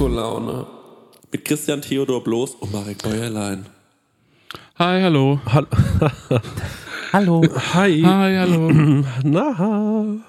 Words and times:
Disco-Laune. 0.00 0.66
Mit 1.30 1.44
Christian 1.44 1.82
Theodor 1.82 2.24
Bloß 2.24 2.54
und 2.54 2.72
Marek 2.72 3.02
Bäuerlein. 3.02 3.66
Hi, 4.78 5.02
hallo. 5.02 5.38
Hallo. 5.44 5.66
Hallo. 7.12 7.42
Hi. 7.74 8.00
Hi, 8.02 8.36
hallo. 8.38 8.70
Na. 9.24 10.22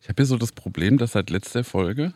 Ich 0.00 0.08
habe 0.08 0.14
hier 0.18 0.26
so 0.26 0.36
das 0.36 0.52
Problem, 0.52 0.98
dass 0.98 1.12
seit 1.12 1.30
letzter 1.30 1.64
Folge 1.64 2.12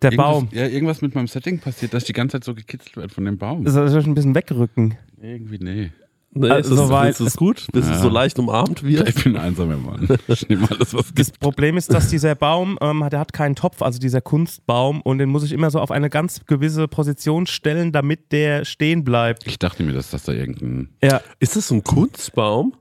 Der 0.00 0.12
irgendwas, 0.12 0.32
Baum. 0.32 0.48
ja, 0.52 0.68
irgendwas 0.68 1.02
mit 1.02 1.16
meinem 1.16 1.26
Setting 1.26 1.58
passiert, 1.58 1.92
dass 1.92 2.04
ich 2.04 2.06
die 2.06 2.12
ganze 2.12 2.34
Zeit 2.34 2.44
so 2.44 2.54
gekitzelt 2.54 2.96
werde 2.96 3.12
von 3.12 3.24
dem 3.24 3.36
Baum. 3.36 3.66
Soll 3.66 3.88
ich 3.88 4.06
ein 4.06 4.14
bisschen 4.14 4.36
wegrücken? 4.36 4.96
Irgendwie, 5.20 5.58
nee. 5.58 5.90
Nee, 6.38 6.50
Also 6.50 6.74
ist, 6.74 6.78
soweit- 6.80 7.18
ist 7.20 7.36
gut? 7.38 7.66
Bis 7.72 7.84
es 7.86 7.90
Ja. 7.92 7.98
so 7.98 8.08
leicht 8.10 8.38
umarmt 8.38 8.82
wird? 8.82 9.08
Ich 9.08 9.24
bin 9.24 9.36
ein 9.36 9.42
einsamer 9.42 9.76
Mann. 9.78 10.06
Ich 10.28 10.46
nehme 10.48 10.70
alles, 10.70 10.92
was 10.92 11.12
Das 11.14 11.28
gibt. 11.28 11.40
Problem 11.40 11.76
ist, 11.78 11.92
dass 11.92 12.08
dieser 12.10 12.34
Baum, 12.34 12.78
ähm, 12.82 13.02
der 13.10 13.20
hat 13.20 13.32
keinen 13.32 13.54
Topf, 13.54 13.80
also 13.80 13.98
dieser 13.98 14.20
Kunstbaum, 14.20 15.00
und 15.00 15.16
den 15.18 15.30
muss 15.30 15.44
ich 15.44 15.52
immer 15.52 15.70
so 15.70 15.80
auf 15.80 15.90
eine 15.90 16.10
ganz 16.10 16.44
gewisse 16.46 16.88
Position 16.88 17.46
stellen, 17.46 17.90
damit 17.92 18.32
der 18.32 18.64
stehen 18.66 19.02
bleibt. 19.02 19.46
Ich 19.46 19.58
dachte 19.58 19.82
mir, 19.82 19.92
dass 19.94 20.10
das 20.10 20.24
da 20.24 20.32
irgendein. 20.32 20.90
Ja. 21.02 21.20
Ist 21.38 21.56
das 21.56 21.68
so 21.68 21.74
ein 21.76 21.82
Kunstbaum? 21.84 22.74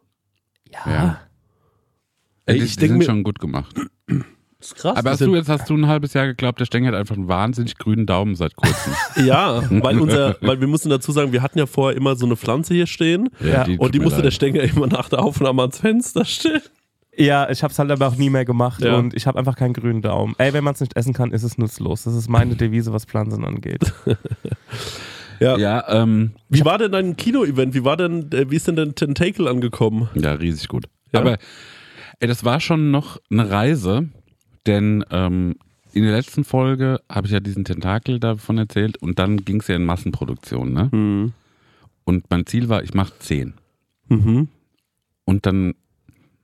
Ja. 0.85 1.21
Ey, 2.47 2.55
Ey, 2.55 2.59
die, 2.59 2.65
ich 2.65 2.75
die 2.75 2.87
sind 2.87 2.97
mir- 2.97 3.05
schon 3.05 3.23
gut 3.23 3.39
gemacht. 3.39 3.73
Das 4.65 4.71
ist 4.71 4.81
krass. 4.81 4.97
Aber 4.97 5.11
hast 5.11 5.21
du 5.21 5.35
jetzt 5.35 5.47
hast 5.49 5.69
du 5.69 5.75
ein 5.75 5.87
halbes 5.87 6.13
Jahr 6.13 6.25
geglaubt, 6.25 6.59
der 6.59 6.65
Stenger 6.65 6.87
hat 6.87 6.95
einfach 6.95 7.15
einen 7.15 7.27
wahnsinnig 7.27 7.77
grünen 7.77 8.05
Daumen 8.07 8.35
seit 8.35 8.55
kurzem. 8.55 8.93
Ja, 9.25 9.61
weil 9.69 9.99
unser, 9.99 10.37
weil 10.41 10.59
wir 10.59 10.67
mussten 10.67 10.89
dazu 10.89 11.11
sagen, 11.11 11.31
wir 11.31 11.41
hatten 11.43 11.59
ja 11.59 11.67
vorher 11.67 11.95
immer 11.95 12.15
so 12.15 12.25
eine 12.25 12.35
Pflanze 12.35 12.73
hier 12.73 12.87
stehen 12.87 13.29
Ja. 13.39 13.63
tut 13.65 13.79
und 13.79 13.93
die 13.93 13.99
musste 13.99 14.17
der 14.17 14.25
leid. 14.25 14.33
Stenger 14.33 14.61
immer 14.63 14.87
nach 14.87 15.07
der 15.09 15.19
Aufnahme 15.19 15.61
ans 15.61 15.79
Fenster 15.79 16.25
stellen. 16.25 16.61
Ja, 17.17 17.49
ich 17.49 17.63
hab's 17.63 17.79
halt 17.79 17.91
aber 17.91 18.07
auch 18.07 18.15
nie 18.17 18.29
mehr 18.29 18.43
gemacht 18.43 18.81
Ja. 18.83 18.95
und 18.97 19.13
ich 19.13 19.27
habe 19.27 19.37
einfach 19.39 19.55
keinen 19.55 19.73
grünen 19.73 20.01
Daumen. 20.01 20.33
Ey, 20.39 20.51
wenn 20.51 20.63
man 20.63 20.73
es 20.73 20.79
nicht 20.81 20.97
essen 20.97 21.13
kann, 21.13 21.31
ist 21.31 21.43
es 21.43 21.57
nutzlos. 21.57 22.03
Das 22.03 22.15
ist 22.15 22.27
meine 22.27 22.55
Devise, 22.55 22.91
was 22.91 23.05
Pflanzen 23.05 23.45
angeht. 23.45 23.93
Ja. 25.41 25.57
Ja, 25.57 25.83
ähm, 25.89 26.31
Wie 26.47 26.63
war 26.63 26.77
denn 26.77 26.93
dein 26.93 27.17
Kino-Event? 27.17 27.73
Wie 27.73 27.83
war 27.83 27.97
denn, 27.97 28.31
äh, 28.31 28.49
wie 28.49 28.55
ist 28.55 28.69
denn 28.69 28.77
dein 28.77 28.95
Tentacle 28.95 29.49
angekommen? 29.49 30.07
Ja, 30.15 30.31
riesig 30.33 30.69
gut. 30.69 30.85
Ja? 31.11 31.19
Aber 31.19 31.37
ey, 32.21 32.27
das 32.29 32.45
war 32.45 32.61
schon 32.61 32.89
noch 32.91 33.19
eine 33.29 33.49
Reise, 33.49 34.07
denn 34.65 35.03
ähm, 35.11 35.55
in 35.93 36.03
der 36.03 36.11
letzten 36.11 36.43
Folge 36.43 36.99
habe 37.09 37.27
ich 37.27 37.33
ja 37.33 37.39
diesen 37.39 37.63
Tentakel 37.63 38.19
davon 38.19 38.57
erzählt 38.57 38.97
und 38.97 39.17
dann 39.17 39.45
ging 39.45 39.61
es 39.61 39.67
ja 39.67 39.75
in 39.75 39.85
Massenproduktion. 39.85 40.73
Ne? 40.73 40.89
Mhm. 40.91 41.33
Und 42.03 42.29
mein 42.29 42.45
Ziel 42.45 42.67
war, 42.69 42.83
ich 42.83 42.93
mache 42.93 43.13
zehn. 43.19 43.53
Mhm. 44.09 44.49
Und 45.23 45.45
dann 45.45 45.73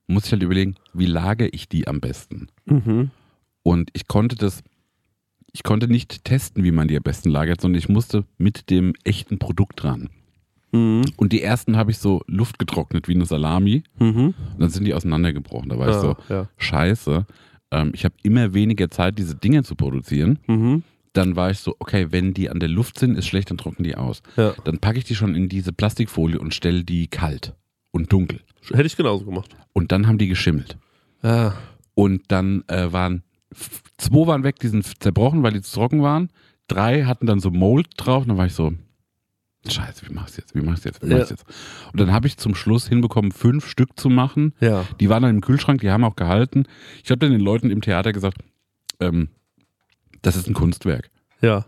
muss 0.08 0.26
ich 0.26 0.32
halt 0.32 0.44
überlegen, 0.44 0.76
wie 0.94 1.06
lage 1.06 1.48
ich 1.48 1.68
die 1.68 1.88
am 1.88 2.00
besten? 2.00 2.48
Mhm. 2.66 3.12
Und 3.64 3.90
ich 3.94 4.08
konnte 4.08 4.36
das, 4.36 4.64
ich 5.52 5.64
konnte 5.64 5.88
nicht 5.88 6.24
testen, 6.24 6.64
wie 6.64 6.72
man 6.72 6.88
die 6.88 6.98
am 6.98 7.04
besten 7.04 7.30
lagert, 7.30 7.62
sondern 7.62 7.80
ich 7.80 7.90
musste 7.90 8.26
mit 8.38 8.70
dem 8.70 8.94
echten 9.04 9.38
Produkt 9.38 9.84
ran. 9.84 10.10
Mhm. 10.72 11.04
Und 11.18 11.34
die 11.34 11.42
ersten 11.42 11.78
habe 11.78 11.92
ich 11.92 11.98
so 11.98 12.22
Luft 12.28 12.58
getrocknet 12.58 13.08
wie 13.08 13.16
eine 13.16 13.26
Salami. 13.26 13.84
Mhm. 14.00 14.34
Und 14.54 14.60
dann 14.60 14.70
sind 14.70 14.86
die 14.86 14.94
auseinandergebrochen. 14.94 15.70
Da 15.70 15.78
war 15.78 15.90
ich 15.90 15.96
so, 15.96 16.16
ja. 16.30 16.48
scheiße, 16.58 17.26
ähm, 17.72 17.92
ich 17.94 18.06
habe 18.06 18.16
immer 18.24 18.54
weniger 18.54 18.90
Zeit, 18.90 19.18
diese 19.18 19.36
Dinge 19.36 19.64
zu 19.64 19.76
produzieren. 19.76 20.40
Mhm. 20.48 20.84
Dann 21.14 21.36
war 21.36 21.52
ich 21.52 21.60
so, 21.60 21.76
okay, 21.80 22.08
wenn 22.12 22.34
die 22.34 22.50
an 22.50 22.60
der 22.60 22.70
Luft 22.70 23.00
sind, 23.00 23.18
ist 23.18 23.28
schlecht, 23.28 23.50
dann 23.50 23.58
trocknen 23.58 23.84
die 23.84 23.96
aus. 23.96 24.22
ja. 24.38 24.54
Dann 24.64 24.80
packe 24.80 24.98
ich 24.98 25.04
die 25.04 25.16
schon 25.16 25.36
in 25.36 25.50
diese 25.50 25.74
Plastikfolie 25.74 26.40
und 26.40 26.54
stelle 26.54 26.84
die 26.84 27.08
kalt 27.08 27.54
und 27.92 28.14
dunkel. 28.14 28.40
Hätte 28.70 28.86
ich 28.86 28.96
genauso 28.96 29.26
gemacht. 29.26 29.56
Und 29.74 29.92
dann 29.92 30.08
haben 30.08 30.18
die 30.18 30.28
geschimmelt. 30.28 30.78
Ja. 31.24 31.58
Und 31.96 32.24
dann 32.30 32.64
äh, 32.68 32.92
waren, 32.92 33.24
zwei 33.98 34.28
waren 34.28 34.44
weg, 34.44 34.60
die 34.60 34.70
sind 34.70 34.86
zerbrochen, 35.02 35.44
weil 35.44 35.54
die 35.54 35.62
zu 35.62 35.76
trocken 35.76 36.02
waren. 36.02 36.30
Drei 36.68 37.04
hatten 37.04 37.26
dann 37.26 37.40
so 37.40 37.52
Mold 37.52 37.88
drauf. 37.98 38.24
Und 38.24 38.30
dann 38.30 38.38
war 38.38 38.46
ich 38.46 38.54
so, 38.54 38.74
scheiße, 39.70 40.08
wie 40.10 40.14
machst 40.14 40.38
du 40.38 40.42
jetzt, 40.42 40.56
wie 40.56 40.62
machst 40.62 40.86
du 40.86 40.90
jetzt, 40.90 41.02
wie 41.04 41.10
Ja. 41.10 41.18
machst 41.18 41.32
du 41.32 41.36
jetzt? 41.36 41.46
Und 41.94 42.00
dann 42.00 42.12
habe 42.12 42.28
ich 42.28 42.38
zum 42.38 42.56
Schluss 42.56 42.88
hinbekommen, 42.88 43.32
fünf 43.32 43.68
Stück 43.68 44.00
zu 44.00 44.10
machen. 44.10 44.54
Ja. 44.60 44.86
Die 45.00 45.10
waren 45.10 45.24
dann 45.24 45.36
im 45.36 45.42
Kühlschrank, 45.42 45.82
die 45.82 45.92
haben 45.92 46.04
auch 46.04 46.16
gehalten. 46.16 46.66
Ich 47.04 47.12
habe 47.12 47.20
dann 47.20 47.32
den 47.32 47.42
Leuten 47.42 47.70
im 47.70 47.82
Theater 47.82 48.12
gesagt, 48.14 48.38
ähm, 49.00 49.30
das 50.22 50.36
ist 50.36 50.48
ein 50.48 50.54
Kunstwerk. 50.54 51.10
Ja. 51.42 51.66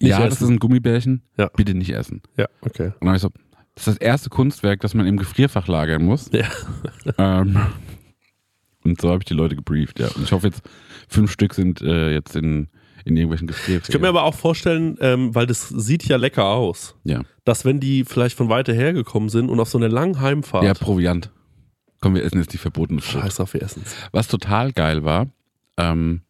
ja, 0.00 0.18
essen. 0.18 0.30
das 0.30 0.42
ist 0.42 0.48
ein 0.48 0.58
Gummibärchen, 0.58 1.22
Ja. 1.38 1.48
bitte 1.56 1.74
nicht 1.74 1.90
essen. 1.94 2.22
Ja, 2.36 2.46
okay. 2.62 2.86
Und 2.86 3.00
dann 3.00 3.08
habe 3.08 3.16
ich 3.16 3.22
so, 3.22 3.30
das 3.74 3.86
ist 3.86 3.94
das 3.94 3.96
erste 3.98 4.28
Kunstwerk, 4.30 4.80
das 4.80 4.94
man 4.94 5.06
im 5.06 5.16
Gefrierfach 5.16 5.68
lagern 5.68 6.04
muss. 6.04 6.30
Ja. 6.32 6.46
Ähm, 7.18 7.58
und 8.84 9.00
so 9.00 9.08
habe 9.10 9.18
ich 9.20 9.26
die 9.26 9.34
Leute 9.34 9.56
gebrieft, 9.56 9.98
ja. 10.00 10.08
Und 10.08 10.22
ich 10.24 10.32
hoffe 10.32 10.46
jetzt, 10.48 10.62
fünf 11.08 11.30
Stück 11.30 11.52
sind 11.54 11.80
äh, 11.82 12.12
jetzt 12.12 12.34
in, 12.36 12.68
in 13.04 13.16
irgendwelchen 13.16 13.46
Gefrierfächern. 13.46 13.82
Ich 13.82 13.86
könnte 13.92 14.00
mir 14.00 14.08
aber 14.08 14.24
auch 14.24 14.34
vorstellen, 14.34 14.96
ähm, 15.00 15.34
weil 15.34 15.46
das 15.46 15.68
sieht 15.68 16.04
ja 16.04 16.16
lecker 16.16 16.46
aus, 16.46 16.96
ja. 17.04 17.22
dass 17.44 17.64
wenn 17.64 17.80
die 17.80 18.04
vielleicht 18.04 18.36
von 18.36 18.48
weiter 18.48 18.72
her 18.72 18.92
gekommen 18.92 19.28
sind 19.28 19.48
und 19.50 19.60
auf 19.60 19.68
so 19.68 19.78
einer 19.78 19.88
langen 19.88 20.20
Heimfahrt. 20.20 20.64
ja, 20.64 20.74
Proviant. 20.74 21.30
Komm, 22.00 22.14
wir 22.14 22.24
essen 22.24 22.38
jetzt 22.38 22.52
die 22.52 22.58
verbotene 22.58 23.00
Frucht. 23.02 23.22
Scheiß 23.24 23.40
auf, 23.40 23.52
wir 23.54 23.62
essen 23.62 23.82
Was 24.12 24.26
total 24.28 24.72
geil 24.72 25.04
war, 25.04 25.28
ähm, 25.76 26.22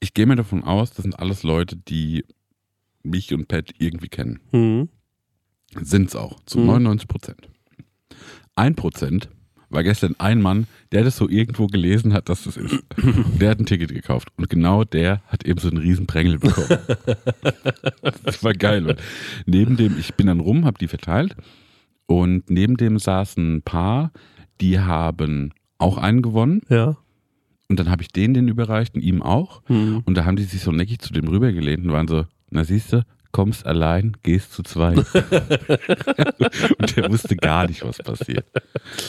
ich 0.00 0.14
gehe 0.14 0.26
mir 0.26 0.36
davon 0.36 0.62
aus, 0.64 0.90
das 0.92 1.02
sind 1.02 1.18
alles 1.18 1.42
Leute, 1.42 1.76
die 1.76 2.24
mich 3.02 3.32
und 3.32 3.48
Pat 3.48 3.70
irgendwie 3.78 4.08
kennen. 4.08 4.40
mhm. 4.52 4.88
Sind's 5.82 6.16
auch, 6.16 6.40
zu 6.46 6.58
Mhm. 6.60 6.66
99 6.66 7.08
Prozent. 7.08 7.48
Ein 8.56 8.74
Prozent 8.74 9.28
war 9.68 9.82
gestern 9.82 10.16
ein 10.18 10.40
Mann, 10.40 10.66
der 10.92 11.04
das 11.04 11.16
so 11.16 11.28
irgendwo 11.28 11.66
gelesen 11.66 12.12
hat, 12.12 12.28
dass 12.28 12.44
das 12.44 12.56
ist. 12.56 12.82
Der 13.40 13.50
hat 13.50 13.60
ein 13.60 13.66
Ticket 13.66 13.92
gekauft. 13.92 14.28
Und 14.36 14.48
genau 14.48 14.84
der 14.84 15.22
hat 15.26 15.44
eben 15.44 15.60
so 15.60 15.68
einen 15.68 15.76
riesen 15.78 16.06
Prängel 16.06 16.38
bekommen. 16.38 16.68
das 18.24 18.42
war 18.42 18.54
geil. 18.54 18.86
weil 18.86 18.96
Neben 19.44 19.76
dem, 19.76 19.98
ich 19.98 20.14
bin 20.14 20.28
dann 20.28 20.40
rum, 20.40 20.64
habe 20.64 20.78
die 20.78 20.88
verteilt. 20.88 21.36
Und 22.06 22.48
neben 22.48 22.76
dem 22.76 22.98
saßen 22.98 23.56
ein 23.56 23.62
Paar, 23.62 24.12
die 24.60 24.80
haben 24.80 25.52
auch 25.76 25.98
einen 25.98 26.22
gewonnen. 26.22 26.62
Ja. 26.68 26.96
Und 27.68 27.78
dann 27.78 27.90
habe 27.90 28.02
ich 28.02 28.08
denen 28.08 28.32
den 28.32 28.48
überreicht 28.48 28.94
und 28.94 29.02
ihm 29.02 29.22
auch. 29.22 29.62
Mhm. 29.68 30.02
Und 30.06 30.14
da 30.16 30.24
haben 30.24 30.36
die 30.36 30.44
sich 30.44 30.62
so 30.62 30.72
neckig 30.72 31.00
zu 31.00 31.12
dem 31.12 31.28
rübergelehnt 31.28 31.84
und 31.84 31.92
waren 31.92 32.08
so, 32.08 32.24
na 32.50 32.64
siehst 32.64 32.94
du, 32.94 33.04
kommst 33.32 33.66
allein, 33.66 34.16
gehst 34.22 34.52
zu 34.52 34.62
zweit. 34.62 34.98
und 36.78 36.96
der 36.96 37.10
wusste 37.10 37.36
gar 37.36 37.66
nicht, 37.68 37.84
was 37.84 37.98
passiert. 37.98 38.46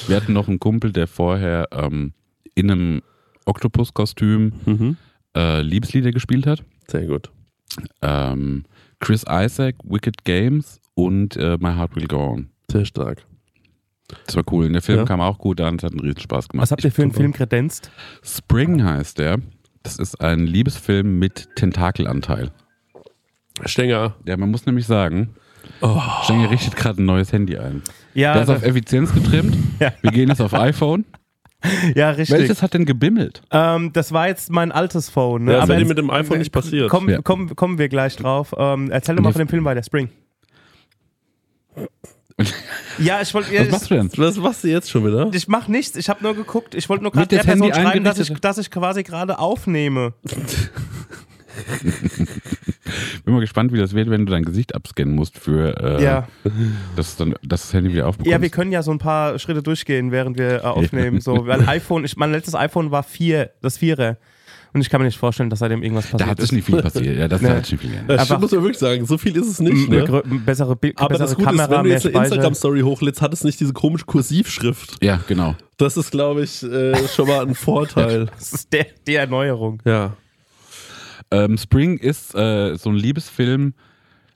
Wir 0.08 0.16
hatten 0.18 0.34
noch 0.34 0.48
einen 0.48 0.60
Kumpel, 0.60 0.92
der 0.92 1.08
vorher 1.08 1.68
ähm, 1.72 2.14
in 2.56 2.70
einem 2.72 3.02
Oktopus-Kostüm 3.46 4.54
Mhm. 4.66 4.98
äh, 5.36 5.62
Liebeslieder 5.62 6.12
gespielt 6.12 6.46
hat. 6.48 6.64
Sehr 6.88 7.06
gut. 7.06 7.30
Ähm, 8.02 8.66
Chris 9.00 9.24
Isaac, 9.30 9.76
Wicked 9.84 10.26
Games 10.26 10.80
und 10.96 11.36
äh, 11.38 11.58
My 11.60 11.74
Heart 11.76 11.96
Will 11.96 12.08
Go 12.08 12.18
On. 12.34 12.50
Sehr 12.72 12.86
stark. 12.86 13.26
Das 14.26 14.36
war 14.36 14.44
cool. 14.52 14.66
Und 14.66 14.74
der 14.74 14.82
Film 14.82 15.00
Ja. 15.00 15.06
kam 15.06 15.22
auch 15.22 15.38
gut 15.38 15.62
an, 15.62 15.76
es 15.78 15.84
hat 15.84 15.92
einen 15.92 16.02
riesen 16.02 16.20
Spaß 16.20 16.50
gemacht. 16.50 16.64
Was 16.64 16.72
habt 16.72 16.84
ihr 16.84 16.92
für 16.92 17.04
einen 17.04 17.12
Film 17.14 17.32
kredenzt? 17.32 17.92
Spring 18.24 18.84
heißt 18.84 19.20
der. 19.20 19.38
Das 19.84 19.98
ist 19.98 20.20
ein 20.20 20.46
Liebesfilm 20.46 21.20
mit 21.20 21.48
Tentakelanteil. 21.56 22.52
Stenger. 23.66 24.16
Ja, 24.26 24.38
man 24.38 24.50
muss 24.52 24.66
nämlich 24.66 24.86
sagen, 24.88 25.30
Oh. 25.82 26.02
Stenger 26.24 26.50
richtet 26.52 26.76
gerade 26.76 27.02
ein 27.02 27.06
neues 27.06 27.32
Handy 27.32 27.58
ein. 27.58 27.82
Ja, 28.14 28.34
Der 28.34 28.44
ist 28.44 28.50
auf 28.50 28.64
Effizienz 28.64 29.14
getrimmt. 29.14 29.56
Ja. 29.80 29.94
Wir 30.02 30.12
gehen 30.12 30.28
jetzt 30.30 30.42
auf 30.42 30.54
iPhone. 30.54 31.06
ja 31.96 32.10
richtig. 32.12 32.38
Welches 32.38 32.62
hat 32.62 32.74
denn 32.74 32.86
gebimmelt? 32.86 33.42
Ähm, 33.52 33.92
das 33.94 34.12
war 34.12 34.28
jetzt 34.28 34.50
mein 34.50 34.72
altes 34.72 35.10
Phone. 35.10 35.44
Ne? 35.46 35.52
Ja, 35.52 35.58
das 35.60 35.64
Aber 35.64 35.74
hätte 35.74 35.82
jetzt- 35.84 35.90
mit 35.90 35.98
dem 35.98 36.10
iPhone 36.10 36.40
nicht 36.40 36.52
passiert. 36.52 36.90
Komm, 36.90 37.10
Ja. 37.10 37.22
komm, 37.22 37.56
kommen 37.56 37.78
wir 37.78 37.88
gleich 37.90 38.16
drauf. 38.16 38.54
Ähm, 38.58 38.90
erzähl 38.92 39.16
doch 39.16 39.24
mal 39.24 39.32
von 39.34 39.40
dem 39.40 39.48
Film 39.50 39.64
weiter, 39.66 39.84
Spring. 39.84 40.10
Ja, 43.00 43.20
ich 43.22 43.34
wollte. 43.34 43.52
Was 43.54 43.70
machst 43.70 43.92
du 43.92 43.96
denn? 43.96 44.10
Was 44.16 44.38
machst 44.38 44.64
du 44.64 44.70
jetzt 44.70 44.90
schon 44.90 45.06
wieder? 45.06 45.30
Ich 45.34 45.50
mach 45.50 45.68
nichts, 45.68 45.98
ich 45.98 46.08
habe 46.10 46.24
nur 46.24 46.34
geguckt. 46.36 46.74
Ich 46.74 46.88
wollte 46.88 47.04
nur 47.04 47.12
gerade 47.12 47.24
Mit 47.24 47.32
der 47.34 47.40
das 47.40 47.46
Person 47.48 47.72
Handy 47.74 47.82
schreiben, 47.82 48.04
dass 48.06 48.18
ich, 48.20 48.32
dass 48.40 48.58
ich 48.58 48.72
quasi 48.72 49.04
gerade 49.04 49.40
aufnehme. 49.40 50.14
Bin 53.30 53.36
mal 53.36 53.42
gespannt, 53.42 53.72
wie 53.72 53.78
das 53.78 53.94
wird, 53.94 54.10
wenn 54.10 54.26
du 54.26 54.32
dein 54.32 54.44
Gesicht 54.44 54.74
abscannen 54.74 55.14
musst 55.14 55.38
für 55.38 55.78
äh, 56.00 56.04
Ja. 56.04 56.28
dass, 56.96 57.16
dann, 57.16 57.36
dass 57.44 57.62
das 57.62 57.74
Handy 57.74 57.94
wieder 57.94 58.08
aufbekommst. 58.08 58.32
ja, 58.32 58.42
wir 58.42 58.50
können 58.50 58.72
ja 58.72 58.82
so 58.82 58.90
ein 58.92 58.98
paar 58.98 59.38
Schritte 59.38 59.62
durchgehen, 59.62 60.12
während 60.12 60.38
wir 60.40 60.56
äh, 60.64 60.68
aufnehmen. 60.68 61.22
So, 61.22 61.46
weil 61.46 61.62
iPhone, 61.70 62.06
ich, 62.06 62.18
mein 62.18 62.32
letztes 62.32 62.56
iPhone 62.56 62.90
war 62.92 63.04
vier, 63.04 63.52
das 63.62 63.78
Vierer. 63.78 64.18
Und 64.74 64.82
ich 64.82 64.90
kann 64.90 65.02
mir 65.02 65.06
nicht 65.06 65.18
vorstellen, 65.18 65.50
dass 65.50 65.60
seitdem 65.60 65.82
irgendwas 65.84 66.06
da 66.06 66.12
passiert 66.12 66.30
hat 66.30 66.38
sich 66.38 66.44
ist. 66.46 66.52
nicht 66.54 66.66
viel 66.66 66.82
passiert. 66.82 67.18
Ja, 67.18 67.28
das 67.28 67.42
Nee. 67.44 67.50
hat 67.50 67.66
sich 67.66 67.72
nicht 67.74 67.82
viel 67.82 67.92
geändert. 67.92 68.20
Aber- 68.20 68.40
muss 68.40 68.52
man 68.52 68.62
wirklich 68.62 68.78
sagen. 68.80 69.06
So 69.06 69.18
viel 69.18 69.36
ist 69.36 69.48
es 69.48 69.60
nicht. 69.60 69.90
Ne? 69.90 70.22
bessere, 70.46 70.76
Bild, 70.76 70.98
Aber 71.00 71.10
bessere 71.10 71.28
das 71.28 71.36
Gute 71.36 71.48
Kamera, 71.48 71.64
ist, 71.66 71.72
wenn 71.72 71.84
du 71.84 71.90
jetzt 71.90 72.06
eine. 72.08 72.24
Instagram-Story 72.26 72.82
hochlädst, 72.82 73.22
hat 73.22 73.34
es 73.34 73.44
nicht 73.44 73.60
diese 73.60 73.74
komische 73.74 74.06
Kursivschrift. 74.06 75.04
Ja, 75.04 75.20
genau. 75.28 75.56
Das 75.78 75.98
ist, 75.98 76.12
glaube 76.12 76.44
ich, 76.44 76.62
äh, 76.64 76.96
schon 77.08 77.28
mal 77.28 77.46
ein 77.48 77.56
Vorteil. 77.56 78.28
Das 78.38 78.54
ist 78.54 78.72
der, 78.74 78.86
die 79.08 79.16
Erneuerung. 79.16 79.82
Ja. 79.86 80.16
Ähm, 81.32 81.58
Spring 81.58 81.98
ist 81.98 82.34
äh, 82.36 82.76
so 82.76 82.90
ein 82.90 82.96
Liebesfilm 82.96 83.74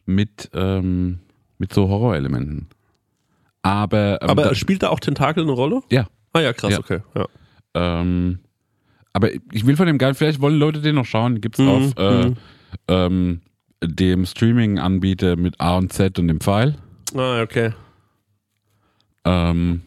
mit, 0.05 0.49
ähm, 0.53 1.19
mit 1.57 1.73
so 1.73 1.87
Horrorelementen. 1.89 2.67
Aber, 3.61 4.19
ähm, 4.21 4.29
Aber 4.29 4.43
da, 4.43 4.55
spielt 4.55 4.83
da 4.83 4.89
auch 4.89 4.99
Tentakel 4.99 5.43
eine 5.43 5.53
Rolle? 5.53 5.81
ja, 5.89 6.07
Ah 6.33 6.41
ja, 6.41 6.51
krass, 6.53 6.71
Ja. 6.73 6.79
okay. 6.79 6.99
Ja. 7.15 7.27
ähm, 7.75 8.39
Aber 9.13 9.29
ich 9.51 9.65
will 9.65 9.75
von 9.75 9.85
dem 9.87 9.97
geil, 9.99 10.13
vielleicht 10.15 10.41
wollen 10.41 10.57
Leute 10.57 10.81
den 10.81 10.95
noch 10.95 11.05
schauen. 11.05 11.39
Gibt's 11.41 11.59
Mhm, 11.59 11.67
auf 11.69 11.93
äh, 11.97 12.25
mhm. 12.25 12.35
ähm, 12.87 13.41
dem 13.83 14.25
Streaming-Anbieter 14.25 15.35
mit 15.35 15.59
A 15.61 15.77
und 15.77 15.93
Z 15.93 16.17
und 16.19 16.27
dem 16.27 16.39
Pfeil. 16.39 16.75
Ah, 17.15 17.41
okay. 17.43 17.73
Ähm, 19.25 19.81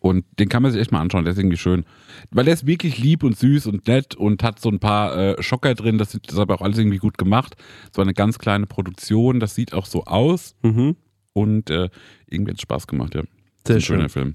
und 0.00 0.24
den 0.38 0.48
kann 0.48 0.62
man 0.62 0.72
sich 0.72 0.80
echt 0.80 0.90
mal 0.92 1.00
anschauen, 1.00 1.24
der 1.24 1.32
ist 1.32 1.38
irgendwie 1.38 1.56
schön. 1.56 1.84
Weil 2.30 2.44
der 2.46 2.54
ist 2.54 2.66
wirklich 2.66 2.98
lieb 2.98 3.22
und 3.22 3.38
süß 3.38 3.66
und 3.66 3.86
nett 3.86 4.14
und 4.16 4.42
hat 4.42 4.58
so 4.58 4.68
ein 4.70 4.80
paar 4.80 5.16
äh, 5.16 5.42
Schocker 5.42 5.74
drin, 5.74 5.98
das 5.98 6.14
ist, 6.14 6.26
das 6.26 6.34
ist 6.34 6.40
aber 6.40 6.56
auch 6.56 6.62
alles 6.62 6.78
irgendwie 6.78 6.98
gut 6.98 7.18
gemacht. 7.18 7.54
So 7.94 8.02
eine 8.02 8.14
ganz 8.14 8.38
kleine 8.38 8.66
Produktion, 8.66 9.38
das 9.40 9.54
sieht 9.54 9.72
auch 9.72 9.86
so 9.86 10.04
aus 10.04 10.56
Mhm. 10.62 10.96
und 11.34 11.70
äh, 11.70 11.88
irgendwie 12.28 12.50
hat 12.50 12.56
es 12.58 12.62
Spaß 12.62 12.86
gemacht, 12.88 13.14
ja. 13.14 13.22
Sehr 13.66 13.76
ein 13.76 13.82
schön. 13.82 13.96
schöner 13.96 14.08
Film. 14.08 14.32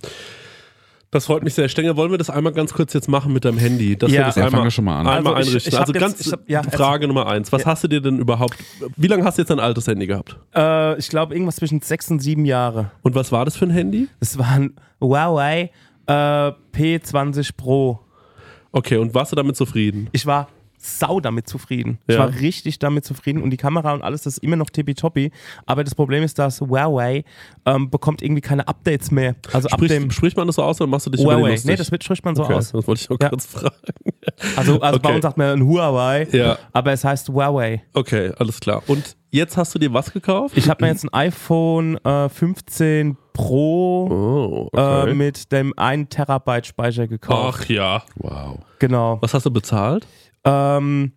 Das 1.12 1.26
freut 1.28 1.44
mich 1.44 1.54
sehr. 1.54 1.70
Stenger, 1.70 1.96
wollen 1.96 2.12
wir 2.12 2.18
das 2.18 2.30
einmal 2.30 2.52
ganz 2.52 2.74
kurz 2.74 2.92
jetzt 2.94 3.08
machen 3.08 3.32
mit 3.32 3.46
deinem 3.46 3.58
Handy? 3.58 3.96
Dass 3.96 4.12
Ja. 4.12 4.18
wir 4.20 4.26
das 4.26 4.36
Ja, 4.36 4.42
fangen 4.44 4.54
einmal, 4.56 4.64
wir 4.66 4.72
schon 4.72 4.86
mal 4.86 5.00
an. 5.00 5.08
einmal 5.08 5.36
Also 5.36 5.48
ich- 5.50 5.54
einrichten. 5.66 5.70
ich 5.70 5.76
hab 5.76 5.82
also 5.88 5.94
jetzt- 5.94 6.02
ganz 6.02 6.22
ich 6.26 6.32
hab- 6.34 6.50
ja, 6.50 6.64
Frage 6.64 7.08
Nummer 7.08 7.28
eins. 7.28 7.52
Was 7.54 7.62
Ja. 7.62 7.68
hast 7.68 7.84
du 7.84 7.88
dir 7.88 8.02
denn 8.02 8.20
überhaupt, 8.20 8.56
wie 8.98 9.08
lange 9.08 9.24
hast 9.24 9.38
du 9.38 9.42
jetzt 9.44 9.50
dein 9.50 9.60
altes 9.60 9.88
Handy 9.88 10.08
gehabt? 10.08 10.38
Äh, 10.56 10.98
ich 11.00 11.08
glaube, 11.10 11.34
irgendwas 11.34 11.56
zwischen 11.58 11.82
sechs 11.82 12.12
und 12.12 12.20
sieben 12.20 12.44
Jahre. 12.46 12.92
Und 13.02 13.16
was 13.16 13.32
war 13.32 13.46
das 13.46 13.56
für 13.56 13.66
ein 13.66 13.72
Handy? 13.72 14.08
Es 14.20 14.38
war 14.38 14.50
ein 14.50 14.74
Huawei 15.00 15.72
äh, 16.08 16.52
P20 16.74 17.56
Pro. 17.58 18.00
Okay, 18.72 18.98
und 18.98 19.14
warst 19.16 19.32
du 19.32 19.36
damit 19.36 19.56
zufrieden? 19.56 20.10
Ich 20.12 20.26
war 20.26 20.50
sau 20.86 21.20
damit 21.20 21.48
zufrieden. 21.48 21.98
Ich 22.08 22.16
Ja. 22.16 22.22
war 22.22 22.30
richtig 22.40 22.80
damit 22.80 23.06
zufrieden 23.06 23.42
und 23.42 23.50
die 23.50 23.58
Kamera 23.58 23.94
und 23.94 24.02
alles, 24.04 24.24
das 24.24 24.34
ist 24.38 24.44
immer 24.44 24.56
noch 24.56 24.70
tippitoppi. 24.70 25.32
Aber 25.66 25.84
das 25.84 25.96
Problem 25.96 26.24
ist, 26.24 26.38
dass 26.40 26.62
Huawei 26.62 27.24
ähm, 27.66 27.90
bekommt 27.90 28.22
irgendwie 28.22 28.42
keine 28.42 28.68
Updates 28.68 29.12
mehr. 29.12 29.36
Also 29.54 29.68
ab 29.70 29.80
Sprich, 29.80 29.92
dem 29.92 30.12
spricht 30.12 30.38
man 30.38 30.48
das 30.48 30.56
so 30.58 30.64
aus 30.64 30.80
oder 30.80 30.90
machst 30.90 31.06
du 31.08 31.10
dich 31.12 31.26
Huawei. 31.26 31.58
Nee, 31.66 31.76
das 31.76 31.92
wird, 31.92 32.04
spricht 32.04 32.24
man 32.26 32.36
so 32.36 32.44
okay, 32.44 32.54
aus. 32.54 32.72
Das 32.72 32.88
wollte 32.88 33.02
ich 33.02 33.10
auch 33.12 33.18
Ja. 33.22 33.30
kurz 33.30 33.46
fragen. 33.46 33.76
Also, 34.58 34.82
also 34.82 35.00
bei 35.00 35.10
Okay. 35.10 35.16
uns 35.16 35.24
sagt 35.24 35.38
man 35.38 35.48
ein 35.60 35.66
Huawei, 35.66 36.28
Ja. 36.32 36.58
aber 36.74 36.92
es 36.92 37.04
heißt 37.04 37.30
Huawei. 37.30 37.84
Okay, 37.94 38.32
alles 38.38 38.60
klar. 38.60 38.82
Und 38.88 39.16
jetzt 39.32 39.56
hast 39.56 39.74
du 39.76 39.80
dir 39.80 39.94
was 39.94 40.12
gekauft? 40.12 40.58
Ich 40.58 40.68
habe 40.68 40.84
mir 40.84 40.92
jetzt 40.92 41.04
ein 41.04 41.14
iPhone 41.14 41.98
äh, 42.04 42.28
15 42.30 43.18
Pro 43.34 44.08
Oh, 44.10 44.70
okay. 44.74 45.12
äh, 45.12 45.14
mit 45.14 45.52
dem 45.52 45.74
1 45.78 46.10
Terabyte 46.10 46.66
Speicher 46.66 47.08
gekauft. 47.08 47.60
Ach 47.62 47.70
ja. 47.70 48.04
Wow. 48.16 48.60
Genau. 48.80 49.20
Was 49.22 49.34
hast 49.34 49.46
du 49.46 49.52
bezahlt? 49.52 50.08
Ähm, 50.46 51.12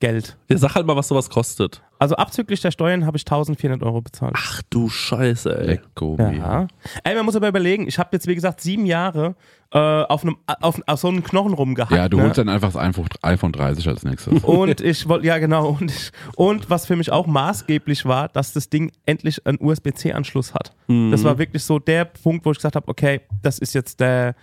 Geld. 0.00 0.36
Ja, 0.48 0.58
sag 0.58 0.74
halt 0.74 0.86
mal, 0.86 0.94
was 0.94 1.08
sowas 1.08 1.28
kostet. 1.28 1.82
Also 1.98 2.14
abzüglich 2.14 2.60
der 2.60 2.70
Steuern 2.70 3.04
habe 3.04 3.16
ich 3.16 3.22
1400 3.22 3.82
Euro 3.82 4.00
bezahlt. 4.00 4.34
Ach 4.36 4.62
du 4.70 4.88
Scheiße, 4.88 5.58
ey. 5.58 5.66
Lecko. 5.66 6.16
Ja. 6.18 6.68
Ey, 7.02 7.16
man 7.16 7.24
muss 7.24 7.34
aber 7.34 7.48
überlegen, 7.48 7.88
ich 7.88 7.98
habe 7.98 8.10
jetzt 8.12 8.28
wie 8.28 8.36
gesagt 8.36 8.60
sieben 8.60 8.86
Jahre 8.86 9.34
äh, 9.70 9.78
auf, 9.78 10.22
einem, 10.22 10.36
auf, 10.46 10.80
auf 10.86 10.98
so 11.00 11.08
einem 11.08 11.22
Knochen 11.22 11.52
rumgehackt. 11.52 11.92
Ja, 11.92 12.08
du 12.08 12.16
ne? 12.16 12.22
holst 12.24 12.38
dann 12.38 12.48
einfach 12.48 12.72
das 12.72 12.80
iPhone- 12.80 13.08
iPhone 13.22 13.52
30 13.52 13.86
als 13.88 14.02
nächstes. 14.02 14.42
Und 14.44 14.80
ich 14.80 15.06
wollte, 15.08 15.26
ja 15.26 15.36
genau, 15.38 15.68
und, 15.68 15.90
ich, 15.90 16.10
und 16.36 16.70
was 16.70 16.86
für 16.86 16.96
mich 16.96 17.12
auch 17.12 17.26
maßgeblich 17.26 18.06
war, 18.06 18.28
dass 18.28 18.54
das 18.54 18.70
Ding 18.70 18.90
endlich 19.04 19.46
einen 19.46 19.58
USB-C-Anschluss 19.60 20.54
hat. 20.54 20.74
Das 20.88 21.22
war 21.22 21.38
wirklich 21.38 21.62
so 21.64 21.78
der 21.78 22.06
Punkt, 22.06 22.46
wo 22.46 22.50
ich 22.52 22.56
gesagt 22.56 22.76
habe, 22.76 22.88
okay, 22.88 23.20
das 23.42 23.58
ist 23.58 23.74
jetzt 23.74 24.00
der, 24.00 24.34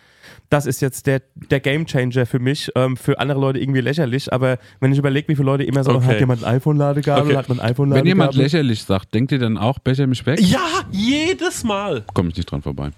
das 0.49 0.67
ist 0.67 0.79
jetzt 0.81 1.07
der, 1.07 1.23
der 1.33 1.59
Gamechanger 1.59 2.27
für 2.27 2.37
mich, 2.37 2.71
ähm, 2.75 2.95
für 2.97 3.17
andere 3.19 3.39
Leute 3.39 3.57
irgendwie 3.59 3.81
lächerlich, 3.81 4.31
aber 4.31 4.59
wenn 4.79 4.91
ich 4.91 4.99
überlege, 4.99 5.27
wie 5.29 5.35
viele 5.35 5.47
Leute 5.47 5.63
immer 5.63 5.83
so, 5.83 5.91
Okay. 5.95 6.05
hat 6.05 6.19
jemand 6.19 6.43
ein 6.43 6.55
iPhone-Ladekabel, 6.57 7.25
Okay. 7.31 7.35
hat 7.37 7.49
man 7.49 7.59
ein 7.59 7.65
iPhone-Ladekabel. 7.71 8.01
Wenn 8.03 8.07
jemand 8.07 8.35
lächerlich 8.35 8.83
sagt, 8.83 9.11
denkt 9.15 9.31
ihr 9.31 9.39
dann 9.39 9.57
auch, 9.57 9.79
becher 9.79 10.05
mich 10.05 10.23
weg? 10.27 10.39
Ja, 10.39 10.59
jedes 10.91 11.63
Mal. 11.63 12.03
Komme 12.13 12.29
ich 12.29 12.37
nicht 12.37 12.51
dran 12.51 12.61
vorbei. 12.61 12.91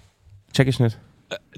Check 0.52 0.68
ich 0.68 0.78
nicht. 0.78 0.98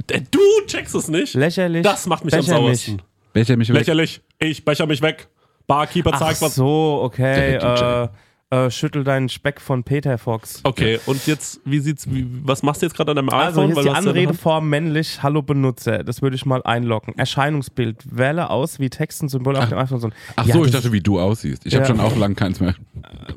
Äh, 0.08 0.20
Du 0.30 0.40
checkst 0.66 0.94
es 0.94 1.08
nicht? 1.08 1.34
Lächerlich. 1.34 1.82
Das 1.82 2.06
macht 2.06 2.24
mich 2.24 2.34
am 2.34 2.40
Becher 2.40 2.52
sauersten. 2.56 3.02
Becher 3.32 3.56
mich 3.56 3.68
weg. 3.68 3.76
Lächerlich. 3.78 4.20
Ich 4.38 4.64
becher 4.64 4.86
mich 4.86 5.02
weg. 5.02 5.28
Barkeeper 5.66 6.10
Ach 6.14 6.18
zeigt 6.18 6.42
was. 6.42 6.54
so, 6.56 7.00
okay. 7.02 7.54
Äh, 7.56 8.08
äh, 8.52 8.68
schüttel 8.68 9.04
deinen 9.04 9.28
Speck 9.28 9.60
von 9.60 9.84
Peter 9.84 10.18
Fox. 10.18 10.58
Okay, 10.64 10.98
und 11.06 11.24
jetzt, 11.28 11.60
wie 11.64 11.78
sieht's, 11.78 12.10
wie, 12.12 12.26
was 12.42 12.64
machst 12.64 12.82
du 12.82 12.86
jetzt 12.86 12.96
gerade 12.96 13.12
an 13.12 13.16
deinem 13.16 13.28
Also 13.28 13.60
iPhone? 13.60 13.76
ist 13.78 13.84
die 13.84 13.90
Anredeform 13.90 14.68
männlich, 14.68 15.22
hallo 15.22 15.42
Benutzer. 15.42 16.02
Das 16.02 16.20
würde 16.20 16.34
ich 16.34 16.44
mal 16.46 16.60
einloggen. 16.64 17.14
Erscheinungsbild, 17.16 17.98
wähle 18.10 18.50
aus, 18.50 18.80
wie 18.80 18.90
Text 18.90 19.22
und 19.22 19.28
Symbol 19.28 19.54
auf 19.56 19.68
dem 19.68 19.78
iPhone 19.78 20.00
sind. 20.00 20.14
Ach 20.34 20.44
Ja, 20.46 20.54
so, 20.54 20.64
ich 20.64 20.72
das- 20.72 20.80
dachte, 20.82 20.92
wie 20.92 21.00
du 21.00 21.20
aussiehst. 21.20 21.64
Ich 21.64 21.72
Ja. 21.74 21.78
habe 21.78 21.86
schon 21.86 22.00
auch 22.00 22.16
lang 22.16 22.34
keins 22.34 22.58
mehr. 22.58 22.74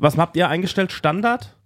Was 0.00 0.16
habt 0.18 0.36
ihr 0.36 0.48
eingestellt? 0.48 0.90
Standard? 0.90 1.56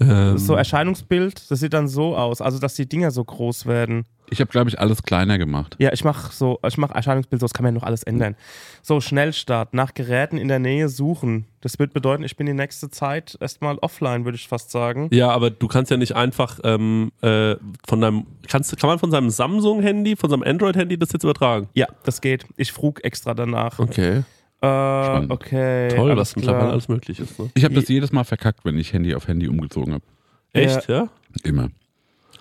Ähm, 0.00 0.38
So 0.38 0.54
Erscheinungsbild, 0.54 1.50
das 1.50 1.60
sieht 1.60 1.72
dann 1.72 1.88
so 1.88 2.16
aus, 2.16 2.40
also 2.40 2.58
dass 2.58 2.74
die 2.74 2.88
Dinger 2.88 3.10
so 3.10 3.24
groß 3.24 3.66
werden. 3.66 4.06
Ich 4.32 4.40
habe, 4.40 4.50
glaube 4.50 4.70
ich, 4.70 4.78
alles 4.78 5.02
kleiner 5.02 5.38
gemacht. 5.38 5.74
Ja, 5.80 5.92
ich 5.92 6.04
mache 6.04 6.32
so, 6.32 6.60
ich 6.66 6.78
mache 6.78 6.94
Erscheinungsbild, 6.94 7.40
so 7.40 7.46
das 7.46 7.52
kann 7.52 7.64
man 7.64 7.74
ja 7.74 7.80
noch 7.80 7.86
alles 7.86 8.04
ändern. 8.04 8.36
So 8.80 9.00
Schnellstart, 9.00 9.74
nach 9.74 9.92
Geräten 9.92 10.38
in 10.38 10.46
der 10.46 10.60
Nähe 10.60 10.88
suchen. 10.88 11.46
Das 11.60 11.78
wird 11.80 11.92
bedeuten, 11.92 12.22
ich 12.22 12.36
bin 12.36 12.46
die 12.46 12.54
nächste 12.54 12.90
Zeit 12.90 13.36
erstmal 13.40 13.78
offline, 13.78 14.24
würde 14.24 14.36
ich 14.36 14.46
fast 14.46 14.70
sagen. 14.70 15.08
Ja, 15.10 15.30
aber 15.30 15.50
du 15.50 15.66
kannst 15.66 15.90
ja 15.90 15.96
nicht 15.96 16.14
einfach 16.14 16.60
ähm, 16.62 17.10
äh, 17.22 17.56
von 17.86 18.00
deinem, 18.00 18.26
kannst, 18.48 18.76
kann 18.78 18.88
man 18.88 19.00
von 19.00 19.10
seinem 19.10 19.30
Samsung-Handy, 19.30 20.14
von 20.14 20.30
seinem 20.30 20.44
Android-Handy 20.44 20.96
das 20.96 21.12
jetzt 21.12 21.24
übertragen? 21.24 21.68
Ja, 21.74 21.88
das 22.04 22.20
geht. 22.20 22.46
Ich 22.56 22.70
frug 22.70 23.02
extra 23.04 23.34
danach. 23.34 23.80
Okay. 23.80 24.22
Äh, 24.62 25.26
okay. 25.28 25.88
Toll, 25.88 26.16
was 26.16 26.36
mittlerweile 26.36 26.70
alles 26.70 26.88
möglich 26.88 27.18
ist. 27.18 27.38
Ne? 27.38 27.50
Ich 27.54 27.64
habe 27.64 27.74
das 27.74 27.88
jedes 27.88 28.12
Mal 28.12 28.24
verkackt, 28.24 28.64
wenn 28.64 28.76
ich 28.78 28.92
Handy 28.92 29.14
auf 29.14 29.26
Handy 29.28 29.48
umgezogen 29.48 29.94
habe. 29.94 30.04
Echt, 30.52 30.88
ja? 30.88 31.08
Immer. 31.44 31.68